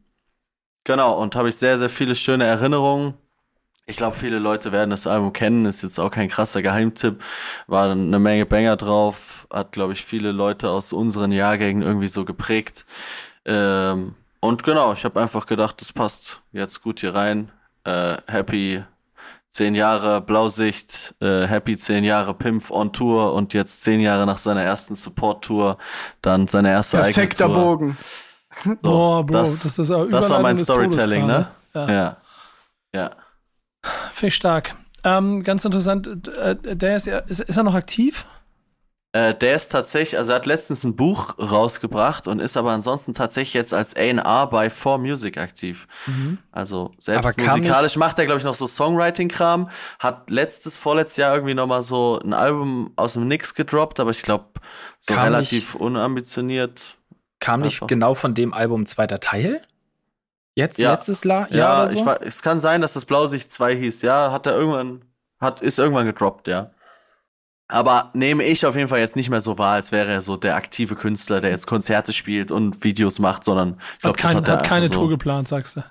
Genau, 0.86 1.20
und 1.20 1.34
habe 1.34 1.48
ich 1.48 1.56
sehr, 1.56 1.78
sehr 1.78 1.90
viele 1.90 2.14
schöne 2.14 2.44
Erinnerungen. 2.44 3.14
Ich 3.86 3.96
glaube, 3.96 4.14
viele 4.14 4.38
Leute 4.38 4.70
werden 4.70 4.90
das 4.90 5.08
Album 5.08 5.32
kennen, 5.32 5.66
ist 5.66 5.82
jetzt 5.82 5.98
auch 5.98 6.10
kein 6.12 6.28
krasser 6.28 6.62
Geheimtipp. 6.62 7.24
War 7.66 7.90
eine 7.90 8.20
Menge 8.20 8.46
Banger 8.46 8.76
drauf, 8.76 9.48
hat, 9.52 9.72
glaube 9.72 9.94
ich, 9.94 10.04
viele 10.04 10.30
Leute 10.30 10.70
aus 10.70 10.92
unseren 10.92 11.32
Jahrgängen 11.32 11.82
irgendwie 11.82 12.06
so 12.06 12.24
geprägt. 12.24 12.86
Ähm, 13.44 14.14
und 14.38 14.62
genau, 14.62 14.92
ich 14.92 15.04
habe 15.04 15.20
einfach 15.20 15.46
gedacht, 15.46 15.80
das 15.80 15.92
passt 15.92 16.40
jetzt 16.52 16.82
gut 16.82 17.00
hier 17.00 17.16
rein. 17.16 17.50
Äh, 17.82 18.18
happy 18.28 18.84
zehn 19.50 19.74
Jahre 19.74 20.20
Blausicht, 20.20 21.16
äh, 21.20 21.48
happy 21.48 21.76
zehn 21.76 22.04
Jahre 22.04 22.32
Pimpf 22.32 22.70
on 22.70 22.92
Tour 22.92 23.34
und 23.34 23.54
jetzt 23.54 23.82
zehn 23.82 23.98
Jahre 23.98 24.24
nach 24.24 24.38
seiner 24.38 24.62
ersten 24.62 24.94
Support-Tour, 24.94 25.78
dann 26.22 26.46
seine 26.46 26.70
erste 26.70 26.98
Perfekter 26.98 27.46
eigene 27.46 27.58
Tour. 27.58 27.64
Bogen. 27.64 27.96
So, 28.64 28.74
Boah, 28.82 29.24
Bro, 29.24 29.38
das, 29.42 29.60
das- 29.60 29.78
ist 29.78 29.90
auch 29.90 30.06
das 30.08 30.30
war 30.30 30.40
mein 30.40 30.56
Storytelling, 30.56 31.26
ne? 31.26 31.48
Ja. 31.74 31.90
Ja. 31.90 32.16
Ja. 32.94 33.10
Finde 34.12 34.28
ich 34.28 34.34
stark. 34.34 34.74
Ähm, 35.04 35.42
ganz 35.42 35.64
interessant, 35.64 36.28
äh, 36.28 36.56
der 36.76 36.96
ist, 36.96 37.06
ja- 37.06 37.18
ist, 37.18 37.40
ist 37.40 37.56
er 37.56 37.62
noch 37.62 37.74
aktiv? 37.74 38.24
Äh, 39.12 39.34
der 39.34 39.56
ist 39.56 39.70
tatsächlich, 39.72 40.18
also 40.18 40.32
er 40.32 40.36
hat 40.36 40.46
letztens 40.46 40.84
ein 40.84 40.96
Buch 40.96 41.38
rausgebracht 41.38 42.26
und 42.26 42.38
ist 42.40 42.56
aber 42.56 42.72
ansonsten 42.72 43.14
tatsächlich 43.14 43.54
jetzt 43.54 43.72
als 43.72 43.96
A&R 43.96 44.46
bei 44.48 44.68
4Music 44.68 45.38
aktiv. 45.38 45.86
Mhm. 46.06 46.38
Also 46.52 46.86
Aber 46.86 47.02
selbst 47.32 47.38
musikalisch 47.38 47.96
macht 47.96 48.18
er, 48.18 48.26
glaube 48.26 48.38
ich, 48.38 48.44
noch 48.44 48.54
so 48.54 48.66
Songwriting-Kram. 48.66 49.70
Hat 50.00 50.28
letztes, 50.30 50.76
vorletztes 50.76 51.16
Jahr 51.18 51.34
irgendwie 51.34 51.54
nochmal 51.54 51.82
so 51.82 52.20
ein 52.22 52.34
Album 52.34 52.92
aus 52.96 53.14
dem 53.14 53.26
Nix 53.28 53.54
gedroppt, 53.54 54.00
aber 54.00 54.10
ich 54.10 54.22
glaube, 54.22 54.46
so 54.98 55.14
Kam 55.14 55.24
relativ 55.24 55.74
unambitioniert. 55.76 56.95
Kam 57.40 57.60
nicht 57.60 57.74
Einfach. 57.76 57.86
genau 57.88 58.14
von 58.14 58.34
dem 58.34 58.52
Album 58.54 58.86
zweiter 58.86 59.20
Teil? 59.20 59.62
Jetzt, 60.54 60.78
Ja. 60.78 60.92
letztes 60.92 61.22
Jahr? 61.24 61.52
Ja, 61.52 61.76
oder 61.82 61.88
so? 61.88 61.98
ich, 61.98 62.06
wa- 62.06 62.18
es 62.22 62.42
kann 62.42 62.60
sein, 62.60 62.80
dass 62.80 62.94
das 62.94 63.04
Blausicht 63.04 63.52
2 63.52 63.76
hieß. 63.76 64.02
Ja, 64.02 64.32
hat 64.32 64.46
er 64.46 64.54
irgendwann, 64.54 65.02
hat, 65.38 65.60
ist 65.60 65.78
irgendwann 65.78 66.06
gedroppt, 66.06 66.48
ja. 66.48 66.70
Aber 67.68 68.10
nehme 68.14 68.44
ich 68.44 68.64
auf 68.64 68.76
jeden 68.76 68.88
Fall 68.88 69.00
jetzt 69.00 69.16
nicht 69.16 69.28
mehr 69.28 69.40
so 69.40 69.58
wahr, 69.58 69.74
als 69.74 69.90
wäre 69.92 70.10
er 70.10 70.22
so 70.22 70.36
der 70.36 70.54
aktive 70.54 70.94
Künstler, 70.94 71.40
der 71.40 71.50
jetzt 71.50 71.66
Konzerte 71.66 72.12
spielt 72.12 72.50
und 72.52 72.84
Videos 72.84 73.18
macht, 73.18 73.42
sondern 73.44 73.80
ich 73.94 73.98
glaube, 73.98 74.10
Hat, 74.10 74.16
kein, 74.18 74.36
hat, 74.36 74.48
hat 74.48 74.64
keine 74.64 74.88
Tour 74.88 75.04
so, 75.04 75.08
geplant, 75.08 75.48
sagst 75.48 75.76
du. 75.76 75.84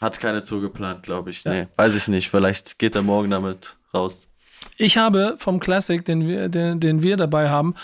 Hat 0.00 0.20
keine 0.20 0.42
Tour 0.42 0.60
geplant, 0.60 1.02
glaube 1.04 1.30
ich. 1.30 1.42
Ja. 1.44 1.52
Nee, 1.52 1.68
weiß 1.76 1.94
ich 1.94 2.06
nicht. 2.08 2.28
Vielleicht 2.30 2.78
geht 2.78 2.94
er 2.94 3.02
morgen 3.02 3.30
damit 3.30 3.76
raus. 3.94 4.28
Ich 4.76 4.98
habe 4.98 5.36
vom 5.38 5.58
Classic, 5.58 6.04
den 6.04 6.28
wir, 6.28 6.50
den, 6.50 6.80
den 6.80 7.02
wir 7.02 7.16
dabei 7.16 7.48
haben, 7.48 7.74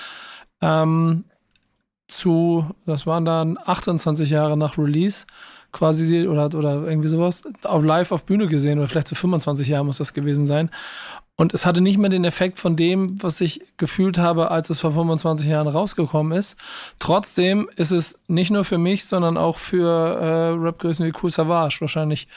ähm, 0.60 1.24
zu, 2.08 2.66
das 2.86 3.06
waren 3.06 3.24
dann 3.24 3.58
28 3.64 4.30
Jahre 4.30 4.56
nach 4.56 4.78
Release, 4.78 5.26
quasi, 5.72 6.28
oder, 6.28 6.46
oder 6.46 6.86
irgendwie 6.86 7.08
sowas, 7.08 7.42
auf 7.64 7.82
live 7.82 8.12
auf 8.12 8.24
Bühne 8.24 8.46
gesehen, 8.46 8.78
oder 8.78 8.88
vielleicht 8.88 9.08
zu 9.08 9.14
25 9.14 9.68
Jahren 9.68 9.86
muss 9.86 9.98
das 9.98 10.12
gewesen 10.12 10.46
sein. 10.46 10.70
Und 11.36 11.54
es 11.54 11.64
hatte 11.64 11.80
nicht 11.80 11.96
mehr 11.98 12.10
den 12.10 12.24
Effekt 12.24 12.58
von 12.58 12.76
dem, 12.76 13.20
was 13.22 13.40
ich 13.40 13.62
gefühlt 13.78 14.18
habe, 14.18 14.50
als 14.50 14.68
es 14.68 14.80
vor 14.80 14.92
25 14.92 15.48
Jahren 15.48 15.66
rausgekommen 15.66 16.36
ist. 16.36 16.58
Trotzdem 16.98 17.70
ist 17.76 17.90
es 17.90 18.20
nicht 18.28 18.50
nur 18.50 18.64
für 18.64 18.78
mich, 18.78 19.06
sondern 19.06 19.38
auch 19.38 19.56
für 19.58 19.88
äh, 19.88 20.48
Rap-Größen 20.62 21.06
wie 21.06 21.12
Cool 21.20 21.30
Savage 21.30 21.78
wahrscheinlich 21.80 22.28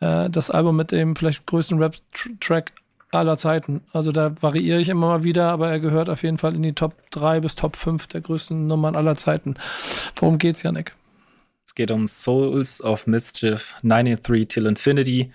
äh, 0.00 0.30
das 0.30 0.50
Album 0.50 0.76
mit 0.76 0.92
dem 0.92 1.16
vielleicht 1.16 1.46
größten 1.46 1.82
Rap-Track 1.82 2.72
aller 3.12 3.36
Zeiten. 3.36 3.82
Also 3.92 4.12
da 4.12 4.34
variiere 4.40 4.80
ich 4.80 4.88
immer 4.88 5.08
mal 5.08 5.22
wieder, 5.24 5.50
aber 5.50 5.70
er 5.70 5.80
gehört 5.80 6.08
auf 6.08 6.22
jeden 6.22 6.38
Fall 6.38 6.54
in 6.54 6.62
die 6.62 6.74
Top 6.74 6.94
3 7.10 7.40
bis 7.40 7.54
Top 7.54 7.76
5 7.76 8.06
der 8.08 8.20
größten 8.20 8.66
Nummern 8.66 8.96
aller 8.96 9.16
Zeiten. 9.16 9.54
Worum 10.16 10.38
geht's, 10.38 10.62
Janik? 10.62 10.94
Es 11.64 11.74
geht 11.74 11.90
um 11.90 12.08
Souls 12.08 12.82
of 12.82 13.06
Mischief 13.06 13.74
93 13.82 14.48
Till 14.48 14.66
Infinity. 14.66 15.32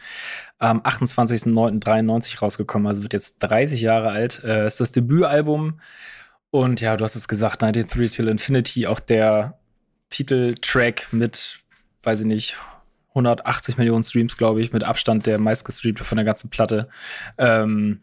Am 0.59 0.81
28.09.93 0.81 2.39
rausgekommen, 2.39 2.87
also 2.87 3.03
wird 3.03 3.13
jetzt 3.13 3.39
30 3.39 3.81
Jahre 3.81 4.09
alt. 4.09 4.43
Äh, 4.43 4.65
ist 4.65 4.79
das 4.79 4.91
Debütalbum. 4.91 5.79
Und 6.51 6.81
ja, 6.81 6.95
du 6.95 7.03
hast 7.03 7.15
es 7.15 7.27
gesagt, 7.27 7.61
93 7.61 8.11
Till 8.11 8.27
Infinity, 8.27 8.87
auch 8.87 8.99
der 8.99 9.57
Titeltrack 10.09 11.11
mit, 11.11 11.59
weiß 12.03 12.21
ich 12.21 12.25
nicht, 12.27 12.57
180 13.13 13.77
Millionen 13.77 14.03
Streams, 14.03 14.37
glaube 14.37 14.61
ich, 14.61 14.73
mit 14.73 14.83
Abstand 14.83 15.25
der 15.25 15.39
meistgestreamte 15.39 16.03
von 16.03 16.15
der 16.15 16.25
ganzen 16.25 16.49
Platte. 16.49 16.89
Ähm, 17.37 18.01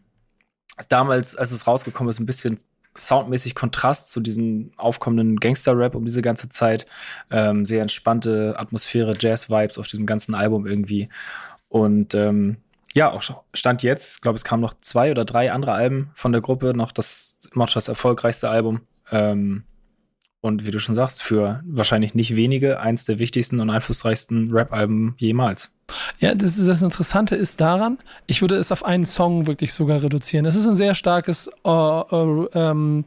damals, 0.89 1.35
als 1.35 1.51
es 1.51 1.67
rausgekommen 1.67 2.09
ist, 2.09 2.19
ein 2.19 2.25
bisschen 2.25 2.57
soundmäßig 2.97 3.55
Kontrast 3.55 4.11
zu 4.11 4.19
diesem 4.19 4.71
aufkommenden 4.77 5.39
Gangster-Rap 5.39 5.95
um 5.95 6.05
diese 6.05 6.21
ganze 6.21 6.49
Zeit. 6.49 6.85
Ähm, 7.29 7.65
sehr 7.65 7.81
entspannte 7.81 8.55
Atmosphäre, 8.57 9.15
Jazz-Vibes 9.17 9.77
auf 9.77 9.87
diesem 9.87 10.05
ganzen 10.05 10.35
Album 10.35 10.65
irgendwie. 10.65 11.09
Und 11.69 12.13
ähm, 12.13 12.57
ja, 12.93 13.09
auch 13.09 13.23
Stand 13.53 13.83
jetzt, 13.83 14.15
ich 14.15 14.21
glaube, 14.21 14.35
es 14.35 14.43
kamen 14.43 14.61
noch 14.61 14.73
zwei 14.73 15.11
oder 15.11 15.23
drei 15.23 15.51
andere 15.51 15.71
Alben 15.73 16.11
von 16.13 16.33
der 16.33 16.41
Gruppe, 16.41 16.73
noch 16.75 16.91
das, 16.91 17.37
noch 17.53 17.69
das 17.69 17.87
erfolgreichste 17.87 18.49
Album. 18.49 18.81
Ähm, 19.09 19.63
und 20.41 20.65
wie 20.65 20.71
du 20.71 20.79
schon 20.79 20.95
sagst, 20.95 21.21
für 21.21 21.61
wahrscheinlich 21.65 22.15
nicht 22.15 22.35
wenige 22.35 22.79
eins 22.79 23.05
der 23.05 23.19
wichtigsten 23.19 23.59
und 23.59 23.69
einflussreichsten 23.69 24.51
Rap-Alben 24.51 25.13
jemals. 25.17 25.71
Ja, 26.19 26.33
das, 26.33 26.57
ist, 26.57 26.67
das 26.67 26.81
Interessante 26.81 27.35
ist 27.35 27.61
daran, 27.61 27.99
ich 28.27 28.41
würde 28.41 28.55
es 28.55 28.71
auf 28.71 28.83
einen 28.83 29.05
Song 29.05 29.45
wirklich 29.45 29.73
sogar 29.73 30.01
reduzieren. 30.01 30.45
Es 30.45 30.55
ist 30.55 30.67
ein 30.67 30.75
sehr 30.75 30.95
starkes, 30.95 31.49
äh, 31.63 31.69
äh, 31.69 32.47
ähm, 32.53 33.03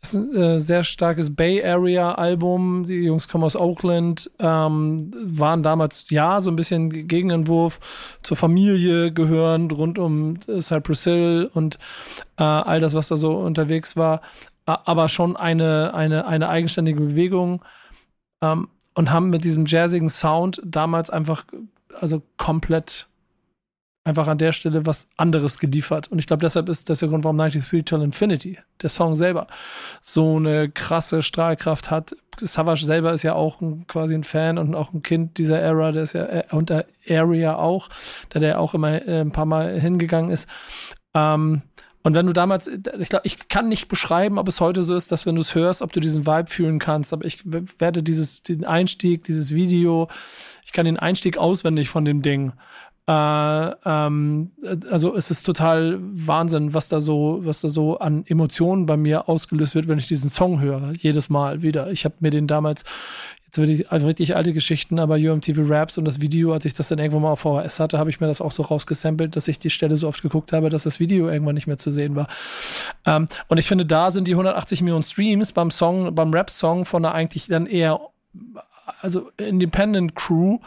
ist 0.00 0.14
ein 0.14 0.34
äh, 0.34 0.58
sehr 0.58 0.84
starkes 0.84 1.34
Bay 1.34 1.64
Area 1.64 2.12
Album. 2.12 2.84
Die 2.86 3.04
Jungs 3.04 3.28
kommen 3.28 3.44
aus 3.44 3.56
Oakland, 3.56 4.30
ähm, 4.38 5.10
waren 5.14 5.62
damals 5.62 6.08
ja 6.10 6.40
so 6.40 6.50
ein 6.50 6.56
bisschen 6.56 7.08
Gegenentwurf 7.08 7.80
zur 8.22 8.36
Familie 8.36 9.12
gehörend 9.12 9.72
rund 9.72 9.98
um 9.98 10.38
Cypress 10.60 11.04
Hill 11.04 11.50
und 11.52 11.78
äh, 12.38 12.42
all 12.42 12.80
das, 12.80 12.94
was 12.94 13.08
da 13.08 13.16
so 13.16 13.34
unterwegs 13.34 13.96
war. 13.96 14.20
Aber 14.66 15.08
schon 15.08 15.36
eine, 15.36 15.92
eine, 15.94 16.26
eine 16.26 16.48
eigenständige 16.48 17.00
Bewegung 17.00 17.62
ähm, 18.42 18.68
und 18.94 19.10
haben 19.10 19.30
mit 19.30 19.44
diesem 19.44 19.66
jazzigen 19.66 20.08
Sound 20.08 20.62
damals 20.64 21.10
einfach 21.10 21.44
also 22.00 22.22
komplett 22.36 23.08
einfach 24.04 24.28
an 24.28 24.38
der 24.38 24.52
Stelle 24.52 24.84
was 24.84 25.08
anderes 25.16 25.58
geliefert. 25.58 26.08
Und 26.08 26.18
ich 26.18 26.26
glaube, 26.26 26.42
deshalb 26.42 26.68
ist 26.68 26.90
das 26.90 27.00
der 27.00 27.08
Grund, 27.08 27.24
warum 27.24 27.38
93 27.38 27.84
Till 27.84 28.02
Infinity, 28.02 28.58
der 28.82 28.90
Song 28.90 29.16
selber, 29.16 29.46
so 30.02 30.36
eine 30.36 30.68
krasse 30.68 31.22
Strahlkraft 31.22 31.90
hat. 31.90 32.14
Savage 32.38 32.84
selber 32.84 33.12
ist 33.12 33.22
ja 33.22 33.34
auch 33.34 33.62
ein, 33.62 33.86
quasi 33.86 34.14
ein 34.14 34.24
Fan 34.24 34.58
und 34.58 34.74
auch 34.74 34.92
ein 34.92 35.02
Kind 35.02 35.38
dieser 35.38 35.58
Era, 35.58 35.92
der 35.92 36.02
ist 36.02 36.12
ja 36.12 36.24
äh, 36.26 36.44
und 36.50 36.68
der 36.68 36.84
Area 37.08 37.56
auch, 37.56 37.88
da 38.28 38.40
der 38.40 38.60
auch 38.60 38.74
immer 38.74 39.06
äh, 39.06 39.20
ein 39.20 39.32
paar 39.32 39.46
Mal 39.46 39.80
hingegangen 39.80 40.30
ist. 40.30 40.48
Ähm, 41.14 41.62
und 42.06 42.14
wenn 42.14 42.26
du 42.26 42.34
damals, 42.34 42.66
ich 42.68 43.08
glaube, 43.08 43.26
ich 43.26 43.48
kann 43.48 43.70
nicht 43.70 43.88
beschreiben, 43.88 44.38
ob 44.38 44.46
es 44.46 44.60
heute 44.60 44.82
so 44.82 44.94
ist, 44.94 45.10
dass 45.10 45.24
wenn 45.24 45.36
du 45.36 45.40
es 45.40 45.54
hörst, 45.54 45.80
ob 45.80 45.90
du 45.90 46.00
diesen 46.00 46.26
Vibe 46.26 46.50
fühlen 46.50 46.78
kannst. 46.78 47.14
Aber 47.14 47.24
ich 47.24 47.40
werde 47.46 48.02
dieses, 48.02 48.42
den 48.42 48.66
Einstieg, 48.66 49.24
dieses 49.24 49.54
Video, 49.54 50.08
ich 50.66 50.72
kann 50.72 50.84
den 50.84 50.98
Einstieg 50.98 51.38
auswendig 51.38 51.88
von 51.88 52.04
dem 52.04 52.20
Ding. 52.20 52.52
Äh, 53.06 53.12
ähm, 53.12 54.52
also 54.90 55.14
es 55.14 55.30
ist 55.30 55.42
total 55.44 55.98
Wahnsinn, 56.00 56.72
was 56.72 56.88
da 56.88 57.00
so, 57.00 57.40
was 57.42 57.60
da 57.60 57.68
so 57.68 57.98
an 57.98 58.24
Emotionen 58.26 58.86
bei 58.86 58.96
mir 58.96 59.28
ausgelöst 59.28 59.74
wird, 59.74 59.88
wenn 59.88 59.98
ich 59.98 60.08
diesen 60.08 60.30
Song 60.30 60.60
höre. 60.60 60.92
Jedes 60.92 61.28
Mal 61.28 61.62
wieder. 61.62 61.90
Ich 61.90 62.06
habe 62.06 62.14
mir 62.20 62.30
den 62.30 62.46
damals, 62.46 62.84
jetzt 63.44 63.58
wird 63.58 63.68
die 63.68 63.86
also 63.88 64.06
richtig 64.06 64.36
alte 64.36 64.54
Geschichten, 64.54 64.98
aber 64.98 65.16
UMTV 65.16 65.68
Raps 65.68 65.98
und 65.98 66.06
das 66.06 66.22
Video, 66.22 66.54
als 66.54 66.64
ich 66.64 66.72
das 66.72 66.88
dann 66.88 66.98
irgendwann 66.98 67.22
mal 67.22 67.32
auf 67.32 67.40
VHS 67.40 67.78
hatte, 67.78 67.98
habe 67.98 68.08
ich 68.08 68.20
mir 68.20 68.26
das 68.26 68.40
auch 68.40 68.52
so 68.52 68.62
rausgesampelt, 68.62 69.36
dass 69.36 69.48
ich 69.48 69.58
die 69.58 69.70
Stelle 69.70 69.98
so 69.98 70.08
oft 70.08 70.22
geguckt 70.22 70.54
habe, 70.54 70.70
dass 70.70 70.84
das 70.84 70.98
Video 70.98 71.28
irgendwann 71.28 71.56
nicht 71.56 71.66
mehr 71.66 71.78
zu 71.78 71.90
sehen 71.90 72.16
war. 72.16 72.28
Ähm, 73.04 73.28
und 73.48 73.58
ich 73.58 73.68
finde, 73.68 73.84
da 73.84 74.10
sind 74.10 74.28
die 74.28 74.32
180 74.32 74.80
Millionen 74.80 75.04
Streams 75.04 75.52
beim 75.52 75.70
Song, 75.70 76.14
beim 76.14 76.32
Rap-Song 76.32 76.86
von 76.86 77.04
einer 77.04 77.14
eigentlich 77.14 77.48
dann 77.48 77.66
eher, 77.66 78.00
also 79.02 79.30
Independent 79.36 80.14
Crew, 80.14 80.60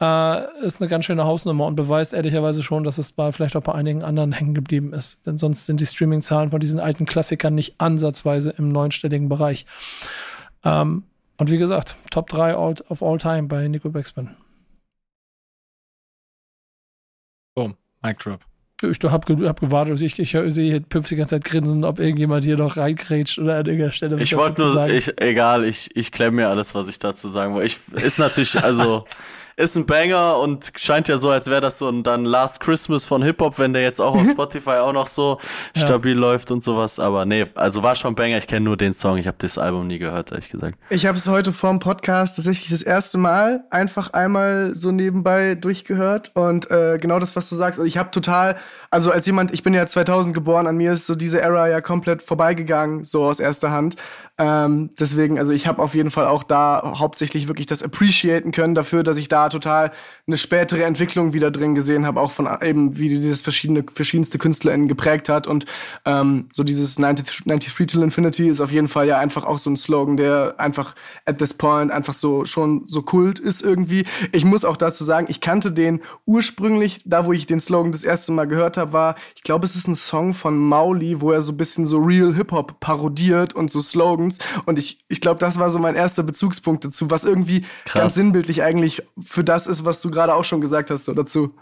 äh, 0.00 0.64
ist 0.64 0.80
eine 0.80 0.88
ganz 0.88 1.04
schöne 1.04 1.24
Hausnummer 1.24 1.66
und 1.66 1.76
beweist 1.76 2.14
ehrlicherweise 2.14 2.62
schon, 2.62 2.84
dass 2.84 2.98
es 2.98 3.12
bei 3.12 3.32
vielleicht 3.32 3.56
auch 3.56 3.62
bei 3.62 3.74
einigen 3.74 4.02
anderen 4.02 4.32
hängen 4.32 4.54
geblieben 4.54 4.92
ist. 4.92 5.26
Denn 5.26 5.36
sonst 5.36 5.66
sind 5.66 5.80
die 5.80 5.86
Streaming-Zahlen 5.86 6.50
von 6.50 6.60
diesen 6.60 6.80
alten 6.80 7.06
Klassikern 7.06 7.54
nicht 7.54 7.74
ansatzweise 7.78 8.50
im 8.56 8.70
neunstelligen 8.70 9.28
Bereich. 9.28 9.66
Ähm, 10.64 11.04
und 11.36 11.50
wie 11.50 11.58
gesagt, 11.58 11.96
Top 12.10 12.28
3 12.28 12.54
all, 12.54 12.74
of 12.88 13.02
all 13.02 13.18
time 13.18 13.44
bei 13.44 13.68
Nico 13.68 13.90
Backspin. 13.90 14.30
Boom, 17.54 17.76
Mic 18.02 18.18
Drop. 18.18 18.40
Ich 18.82 18.98
hab, 19.04 19.26
ge 19.26 19.46
hab 19.46 19.60
gewartet, 19.60 20.00
ich, 20.00 20.18
ich, 20.18 20.34
ich 20.34 20.54
sehe 20.54 20.70
hier 20.70 20.80
Pips 20.80 21.10
die 21.10 21.16
ganze 21.16 21.36
Zeit 21.36 21.44
grinsen, 21.44 21.84
ob 21.84 21.98
irgendjemand 21.98 22.44
hier 22.44 22.56
noch 22.56 22.78
reingrätscht 22.78 23.38
oder 23.38 23.56
an 23.58 23.66
irgendeiner 23.66 23.92
Stelle 23.92 24.16
was 24.16 24.22
Ich 24.22 24.34
wollte 24.34 24.62
nur, 24.62 24.72
sagen. 24.72 24.94
ich, 24.94 25.20
egal, 25.20 25.66
ich, 25.66 25.94
ich 25.94 26.10
klemme 26.10 26.36
mir 26.36 26.48
alles, 26.48 26.74
was 26.74 26.88
ich 26.88 26.98
dazu 26.98 27.28
sagen 27.28 27.52
wollte. 27.52 27.66
Ich, 27.66 28.02
ist 28.02 28.18
natürlich, 28.18 28.62
also, 28.62 29.04
ist 29.60 29.76
ein 29.76 29.86
Banger 29.86 30.38
und 30.38 30.72
scheint 30.76 31.06
ja 31.08 31.18
so, 31.18 31.28
als 31.30 31.46
wäre 31.46 31.60
das 31.60 31.78
so 31.78 31.88
ein 31.88 32.02
dann 32.02 32.24
Last 32.24 32.60
Christmas 32.60 33.04
von 33.04 33.22
Hip-Hop, 33.22 33.58
wenn 33.58 33.72
der 33.72 33.82
jetzt 33.82 34.00
auch 34.00 34.14
auf 34.14 34.26
Spotify 34.30 34.78
auch 34.80 34.92
noch 34.92 35.06
so 35.06 35.38
Ja. 35.76 35.82
stabil 35.86 36.16
läuft 36.16 36.50
und 36.50 36.62
sowas. 36.62 36.98
Aber 36.98 37.24
nee, 37.24 37.46
also 37.54 37.82
war 37.82 37.94
schon 37.94 38.14
Banger, 38.14 38.38
ich 38.38 38.46
kenne 38.46 38.64
nur 38.64 38.76
den 38.76 38.94
Song, 38.94 39.18
ich 39.18 39.26
habe 39.26 39.36
das 39.38 39.58
Album 39.58 39.86
nie 39.86 39.98
gehört, 39.98 40.30
ehrlich 40.32 40.48
gesagt. 40.48 40.78
Ich 40.88 41.06
habe 41.06 41.16
es 41.18 41.28
heute 41.28 41.52
vorm 41.52 41.78
Podcast 41.78 42.36
tatsächlich 42.36 42.70
das 42.70 42.82
erste 42.82 43.18
Mal 43.18 43.64
einfach 43.70 44.12
einmal 44.12 44.74
so 44.74 44.90
nebenbei 44.90 45.54
durchgehört 45.54 46.30
und 46.34 46.70
äh, 46.70 46.98
genau 47.00 47.18
das, 47.18 47.36
was 47.36 47.48
du 47.48 47.54
sagst. 47.56 47.78
Also 47.78 47.86
ich 47.86 47.98
habe 47.98 48.10
total, 48.10 48.56
also 48.90 49.10
als 49.12 49.26
jemand, 49.26 49.52
ich 49.52 49.62
bin 49.62 49.74
ja 49.74 49.86
2000 49.86 50.34
geboren, 50.34 50.66
an 50.66 50.76
mir 50.76 50.92
ist 50.92 51.06
so 51.06 51.14
diese 51.14 51.40
Era 51.40 51.68
ja 51.68 51.80
komplett 51.80 52.22
vorbeigegangen, 52.22 53.04
so 53.04 53.24
aus 53.24 53.40
erster 53.40 53.70
Hand. 53.70 53.96
Ähm, 54.40 54.88
deswegen, 54.98 55.38
also 55.38 55.52
ich 55.52 55.66
habe 55.66 55.82
auf 55.82 55.94
jeden 55.94 56.10
Fall 56.10 56.26
auch 56.26 56.42
da 56.42 56.94
hauptsächlich 56.98 57.46
wirklich 57.46 57.66
das 57.66 57.82
appreciaten 57.82 58.52
können 58.52 58.74
dafür, 58.74 59.02
dass 59.02 59.18
ich 59.18 59.28
da 59.28 59.50
total 59.50 59.92
eine 60.26 60.38
spätere 60.38 60.84
Entwicklung 60.84 61.34
wieder 61.34 61.50
drin 61.50 61.74
gesehen 61.74 62.06
habe, 62.06 62.20
auch 62.20 62.30
von 62.30 62.48
eben, 62.62 62.96
wie 62.96 63.10
dieses 63.10 63.42
verschiedene, 63.42 63.84
verschiedenste 63.92 64.38
KünstlerInnen 64.38 64.88
geprägt 64.88 65.28
hat. 65.28 65.46
Und 65.46 65.66
ähm, 66.06 66.48
so 66.54 66.64
dieses 66.64 66.94
93, 66.94 67.44
93 67.44 67.86
Till 67.86 68.02
Infinity 68.02 68.48
ist 68.48 68.62
auf 68.62 68.72
jeden 68.72 68.88
Fall 68.88 69.06
ja 69.06 69.18
einfach 69.18 69.44
auch 69.44 69.58
so 69.58 69.68
ein 69.68 69.76
Slogan, 69.76 70.16
der 70.16 70.54
einfach 70.56 70.94
at 71.26 71.36
this 71.36 71.52
point 71.52 71.92
einfach 71.92 72.14
so 72.14 72.46
schon 72.46 72.84
so 72.86 73.02
kult 73.02 73.38
ist 73.38 73.60
irgendwie. 73.60 74.06
Ich 74.32 74.46
muss 74.46 74.64
auch 74.64 74.78
dazu 74.78 75.04
sagen, 75.04 75.26
ich 75.28 75.42
kannte 75.42 75.70
den 75.70 76.00
ursprünglich, 76.24 77.02
da 77.04 77.26
wo 77.26 77.32
ich 77.32 77.44
den 77.44 77.60
Slogan 77.60 77.92
das 77.92 78.04
erste 78.04 78.32
Mal 78.32 78.46
gehört 78.46 78.78
habe, 78.78 78.94
war, 78.94 79.16
ich 79.36 79.42
glaube, 79.42 79.66
es 79.66 79.76
ist 79.76 79.86
ein 79.86 79.96
Song 79.96 80.32
von 80.32 80.56
Mauli, 80.56 81.20
wo 81.20 81.30
er 81.30 81.42
so 81.42 81.52
ein 81.52 81.58
bisschen 81.58 81.86
so 81.86 81.98
Real 81.98 82.34
Hip-Hop 82.34 82.80
parodiert 82.80 83.54
und 83.54 83.70
so 83.70 83.82
Slogans. 83.82 84.29
Und 84.66 84.78
ich, 84.78 84.98
ich 85.08 85.20
glaube, 85.20 85.40
das 85.40 85.58
war 85.58 85.70
so 85.70 85.78
mein 85.78 85.94
erster 85.94 86.22
Bezugspunkt 86.22 86.84
dazu, 86.84 87.10
was 87.10 87.24
irgendwie 87.24 87.64
Krass. 87.84 88.00
ganz 88.00 88.14
sinnbildlich 88.14 88.62
eigentlich 88.62 89.02
für 89.22 89.44
das 89.44 89.66
ist, 89.66 89.84
was 89.84 90.00
du 90.00 90.10
gerade 90.10 90.34
auch 90.34 90.44
schon 90.44 90.60
gesagt 90.60 90.90
hast 90.90 91.04
so 91.04 91.14
dazu. 91.14 91.54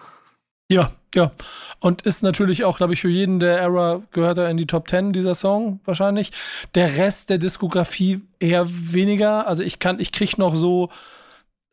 Ja, 0.71 0.91
ja. 1.15 1.33
Und 1.81 2.03
ist 2.03 2.23
natürlich 2.23 2.65
auch, 2.65 2.77
glaube 2.77 2.93
ich, 2.93 3.01
für 3.01 3.09
jeden 3.09 3.41
der 3.41 3.59
Era 3.59 4.03
gehört 4.11 4.39
er 4.39 4.51
in 4.51 4.57
die 4.57 4.67
Top 4.67 4.89
10 4.89 5.13
dieser 5.13 5.35
Song 5.35 5.81
wahrscheinlich. 5.85 6.33
Der 6.75 6.99
Rest 6.99 7.31
der 7.31 7.39
Diskografie 7.39 8.21
eher 8.39 8.67
weniger. 8.69 9.47
Also 9.47 9.63
ich 9.63 9.79
kann, 9.79 10.01
ich 10.01 10.13
krieg 10.13 10.37
noch 10.39 10.55
so 10.55 10.91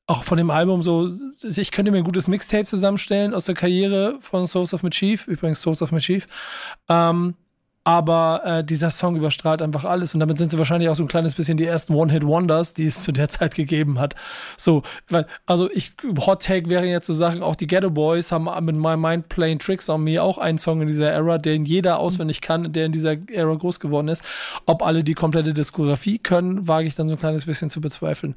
auch 0.08 0.24
von 0.24 0.38
dem 0.38 0.52
Album 0.52 0.84
so, 0.84 1.10
ich 1.44 1.72
könnte 1.72 1.92
mir 1.92 1.98
ein 1.98 2.04
gutes 2.04 2.28
Mixtape 2.28 2.66
zusammenstellen 2.66 3.34
aus 3.34 3.46
der 3.46 3.56
Karriere 3.56 4.18
von 4.20 4.46
Source 4.46 4.74
of 4.74 4.84
Mischief, 4.84 5.28
übrigens 5.28 5.62
Source 5.62 5.82
of 5.82 5.92
Mischief. 5.92 6.28
Ähm, 6.88 7.34
aber 7.88 8.42
äh, 8.44 8.64
dieser 8.64 8.90
Song 8.90 9.16
überstrahlt 9.16 9.62
einfach 9.62 9.86
alles 9.86 10.16
und 10.16 10.20
damit 10.20 10.40
sind 10.40 10.50
sie 10.50 10.58
wahrscheinlich 10.58 10.90
auch 10.90 10.96
so 10.96 11.04
ein 11.04 11.08
kleines 11.08 11.36
bisschen 11.36 11.56
die 11.56 11.66
ersten 11.66 11.94
One-Hit-Wonders, 11.94 12.74
die 12.74 12.88
es 12.88 13.04
zu 13.04 13.12
der 13.12 13.30
Zeit 13.30 13.54
gegeben 13.54 14.00
hat. 14.00 14.16
So, 14.58 14.82
weil, 15.08 15.28
also 15.46 15.70
ich, 15.70 15.94
Hot 16.26 16.42
Take 16.42 16.68
wären 16.72 16.86
jetzt 16.86 17.06
so 17.06 17.14
Sachen, 17.14 17.44
auch 17.44 17.56
die 17.56 17.68
Ghetto 17.68 17.92
Boys 17.92 18.32
haben 18.32 18.50
mit 18.66 18.76
My 18.76 18.98
Mind 18.98 19.30
Playing 19.30 19.60
Tricks 19.60 19.88
on 19.88 20.04
Me 20.04 20.20
auch 20.20 20.40
einen 20.40 20.58
Song 20.58 20.82
in 20.82 20.88
dieser 20.88 21.12
Era, 21.12 21.38
den 21.38 21.64
jeder 21.66 22.00
auswendig 22.00 22.42
kann, 22.42 22.74
der 22.74 22.88
in 22.88 22.92
dieser 22.92 23.18
Era 23.30 23.54
groß 23.54 23.80
geworden 23.80 24.08
ist. 24.08 24.24
Ob 24.66 24.82
alle 24.82 25.04
die 25.04 25.14
komplette 25.14 25.54
Diskografie 25.54 26.18
können, 26.18 26.68
wage 26.68 26.88
ich 26.88 26.96
dann 26.96 27.08
so 27.08 27.14
ein 27.14 27.20
kleines 27.20 27.46
bisschen 27.46 27.70
zu 27.70 27.82
bezweifeln. 27.82 28.36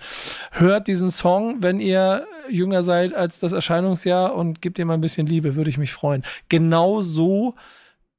Hört 0.52 0.88
diesen 0.88 1.10
Song, 1.10 1.62
wenn 1.62 1.80
ihr 1.80 2.26
jünger 2.50 2.82
seid 2.82 3.14
als 3.14 3.40
das 3.40 3.54
Erscheinungsjahr 3.54 4.34
und 4.34 4.60
gebt 4.60 4.78
ihm 4.78 4.90
ein 4.90 5.00
bisschen 5.00 5.26
Liebe, 5.26 5.56
würde 5.56 5.70
ich 5.70 5.78
mich 5.78 5.92
freuen. 5.94 6.22
Genau 6.50 7.00
so 7.00 7.54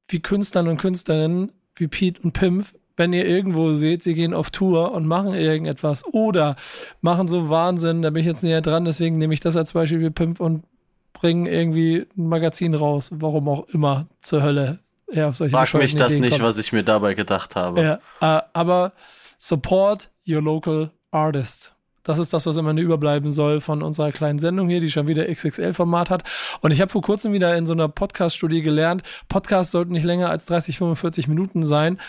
wie 0.09 0.19
Künstlern 0.19 0.67
und 0.67 0.77
Künstlerinnen 0.77 1.51
wie 1.75 1.87
Pete 1.87 2.21
und 2.21 2.33
Pimp, 2.33 2.67
wenn 2.97 3.13
ihr 3.13 3.25
irgendwo 3.25 3.73
seht, 3.73 4.03
sie 4.03 4.13
gehen 4.13 4.33
auf 4.33 4.49
Tour 4.49 4.91
und 4.91 5.07
machen 5.07 5.33
irgendetwas 5.33 6.05
oder 6.05 6.57
machen 6.99 7.29
so 7.29 7.49
Wahnsinn, 7.49 8.01
da 8.01 8.09
bin 8.09 8.19
ich 8.19 8.27
jetzt 8.27 8.43
näher 8.43 8.61
dran, 8.61 8.83
deswegen 8.83 9.17
nehme 9.17 9.33
ich 9.33 9.39
das 9.39 9.55
als 9.55 9.71
Beispiel 9.71 10.01
wie 10.01 10.09
Pimp 10.09 10.41
und 10.41 10.65
bringen 11.13 11.45
irgendwie 11.45 12.05
ein 12.17 12.27
Magazin 12.27 12.73
raus, 12.73 13.09
warum 13.13 13.47
auch 13.47 13.67
immer 13.69 14.07
zur 14.19 14.43
Hölle. 14.43 14.79
Ja, 15.11 15.29
auf 15.29 15.37
solche 15.37 15.55
Frag 15.55 15.73
mich 15.75 15.95
das 15.95 16.11
Ideen 16.11 16.21
nicht, 16.21 16.31
kommt. 16.33 16.43
was 16.43 16.57
ich 16.57 16.73
mir 16.73 16.83
dabei 16.83 17.13
gedacht 17.13 17.55
habe. 17.55 17.81
Ja, 18.21 18.37
äh, 18.37 18.43
aber 18.53 18.91
support 19.37 20.09
your 20.27 20.41
local 20.41 20.91
artist. 21.11 21.73
Das 22.03 22.19
ist 22.19 22.33
das, 22.33 22.45
was 22.45 22.57
am 22.57 22.67
Ende 22.67 22.81
überbleiben 22.81 23.31
soll 23.31 23.61
von 23.61 23.83
unserer 23.83 24.11
kleinen 24.11 24.39
Sendung 24.39 24.69
hier, 24.69 24.79
die 24.79 24.89
schon 24.89 25.07
wieder 25.07 25.25
XXL-Format 25.25 26.09
hat. 26.09 26.23
Und 26.61 26.71
ich 26.71 26.81
habe 26.81 26.91
vor 26.91 27.01
kurzem 27.01 27.33
wieder 27.33 27.57
in 27.57 27.65
so 27.65 27.73
einer 27.73 27.89
Podcast-Studie 27.89 28.61
gelernt, 28.61 29.03
Podcasts 29.27 29.71
sollten 29.71 29.93
nicht 29.93 30.05
länger 30.05 30.29
als 30.29 30.45
30, 30.45 30.77
45 30.77 31.27
Minuten 31.27 31.65
sein. 31.65 31.99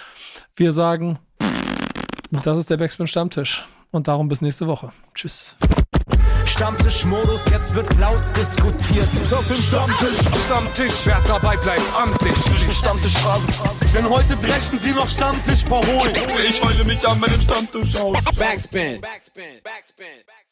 Wir 0.56 0.72
sagen, 0.72 1.18
das 2.30 2.58
ist 2.58 2.70
der 2.70 2.76
Backspin 2.76 3.06
Stammtisch. 3.06 3.64
Und 3.90 4.06
darum 4.06 4.28
bis 4.28 4.40
nächste 4.40 4.68
Woche. 4.68 4.92
Tschüss. 5.14 5.56
Stammtischmodus, 6.60 7.46
jetzt 7.50 7.74
wird 7.74 7.88
laut 7.98 8.20
diskutiert. 8.36 9.08
Auf 9.32 9.46
dem 9.46 9.56
Stammtisch, 9.56 10.18
Stammtisch, 10.44 11.06
wer 11.06 11.18
dabei 11.26 11.56
bleibt, 11.56 11.80
amtlich. 11.98 12.36
Stammtischphase. 12.76 13.46
Denn 13.94 14.06
heute 14.06 14.36
brechen 14.36 14.78
sie 14.78 14.92
noch 14.92 15.08
Stammtisch 15.08 15.64
verholen. 15.64 16.14
Ich 16.46 16.62
heule 16.62 16.84
mich 16.84 17.08
an 17.08 17.18
meinem 17.18 17.40
Stammtisch 17.40 17.96
aus. 17.96 18.18
Backspin. 18.36 19.00
Backspin. 19.00 19.62
Backspin. 19.64 20.04
Backspin. 20.26 20.49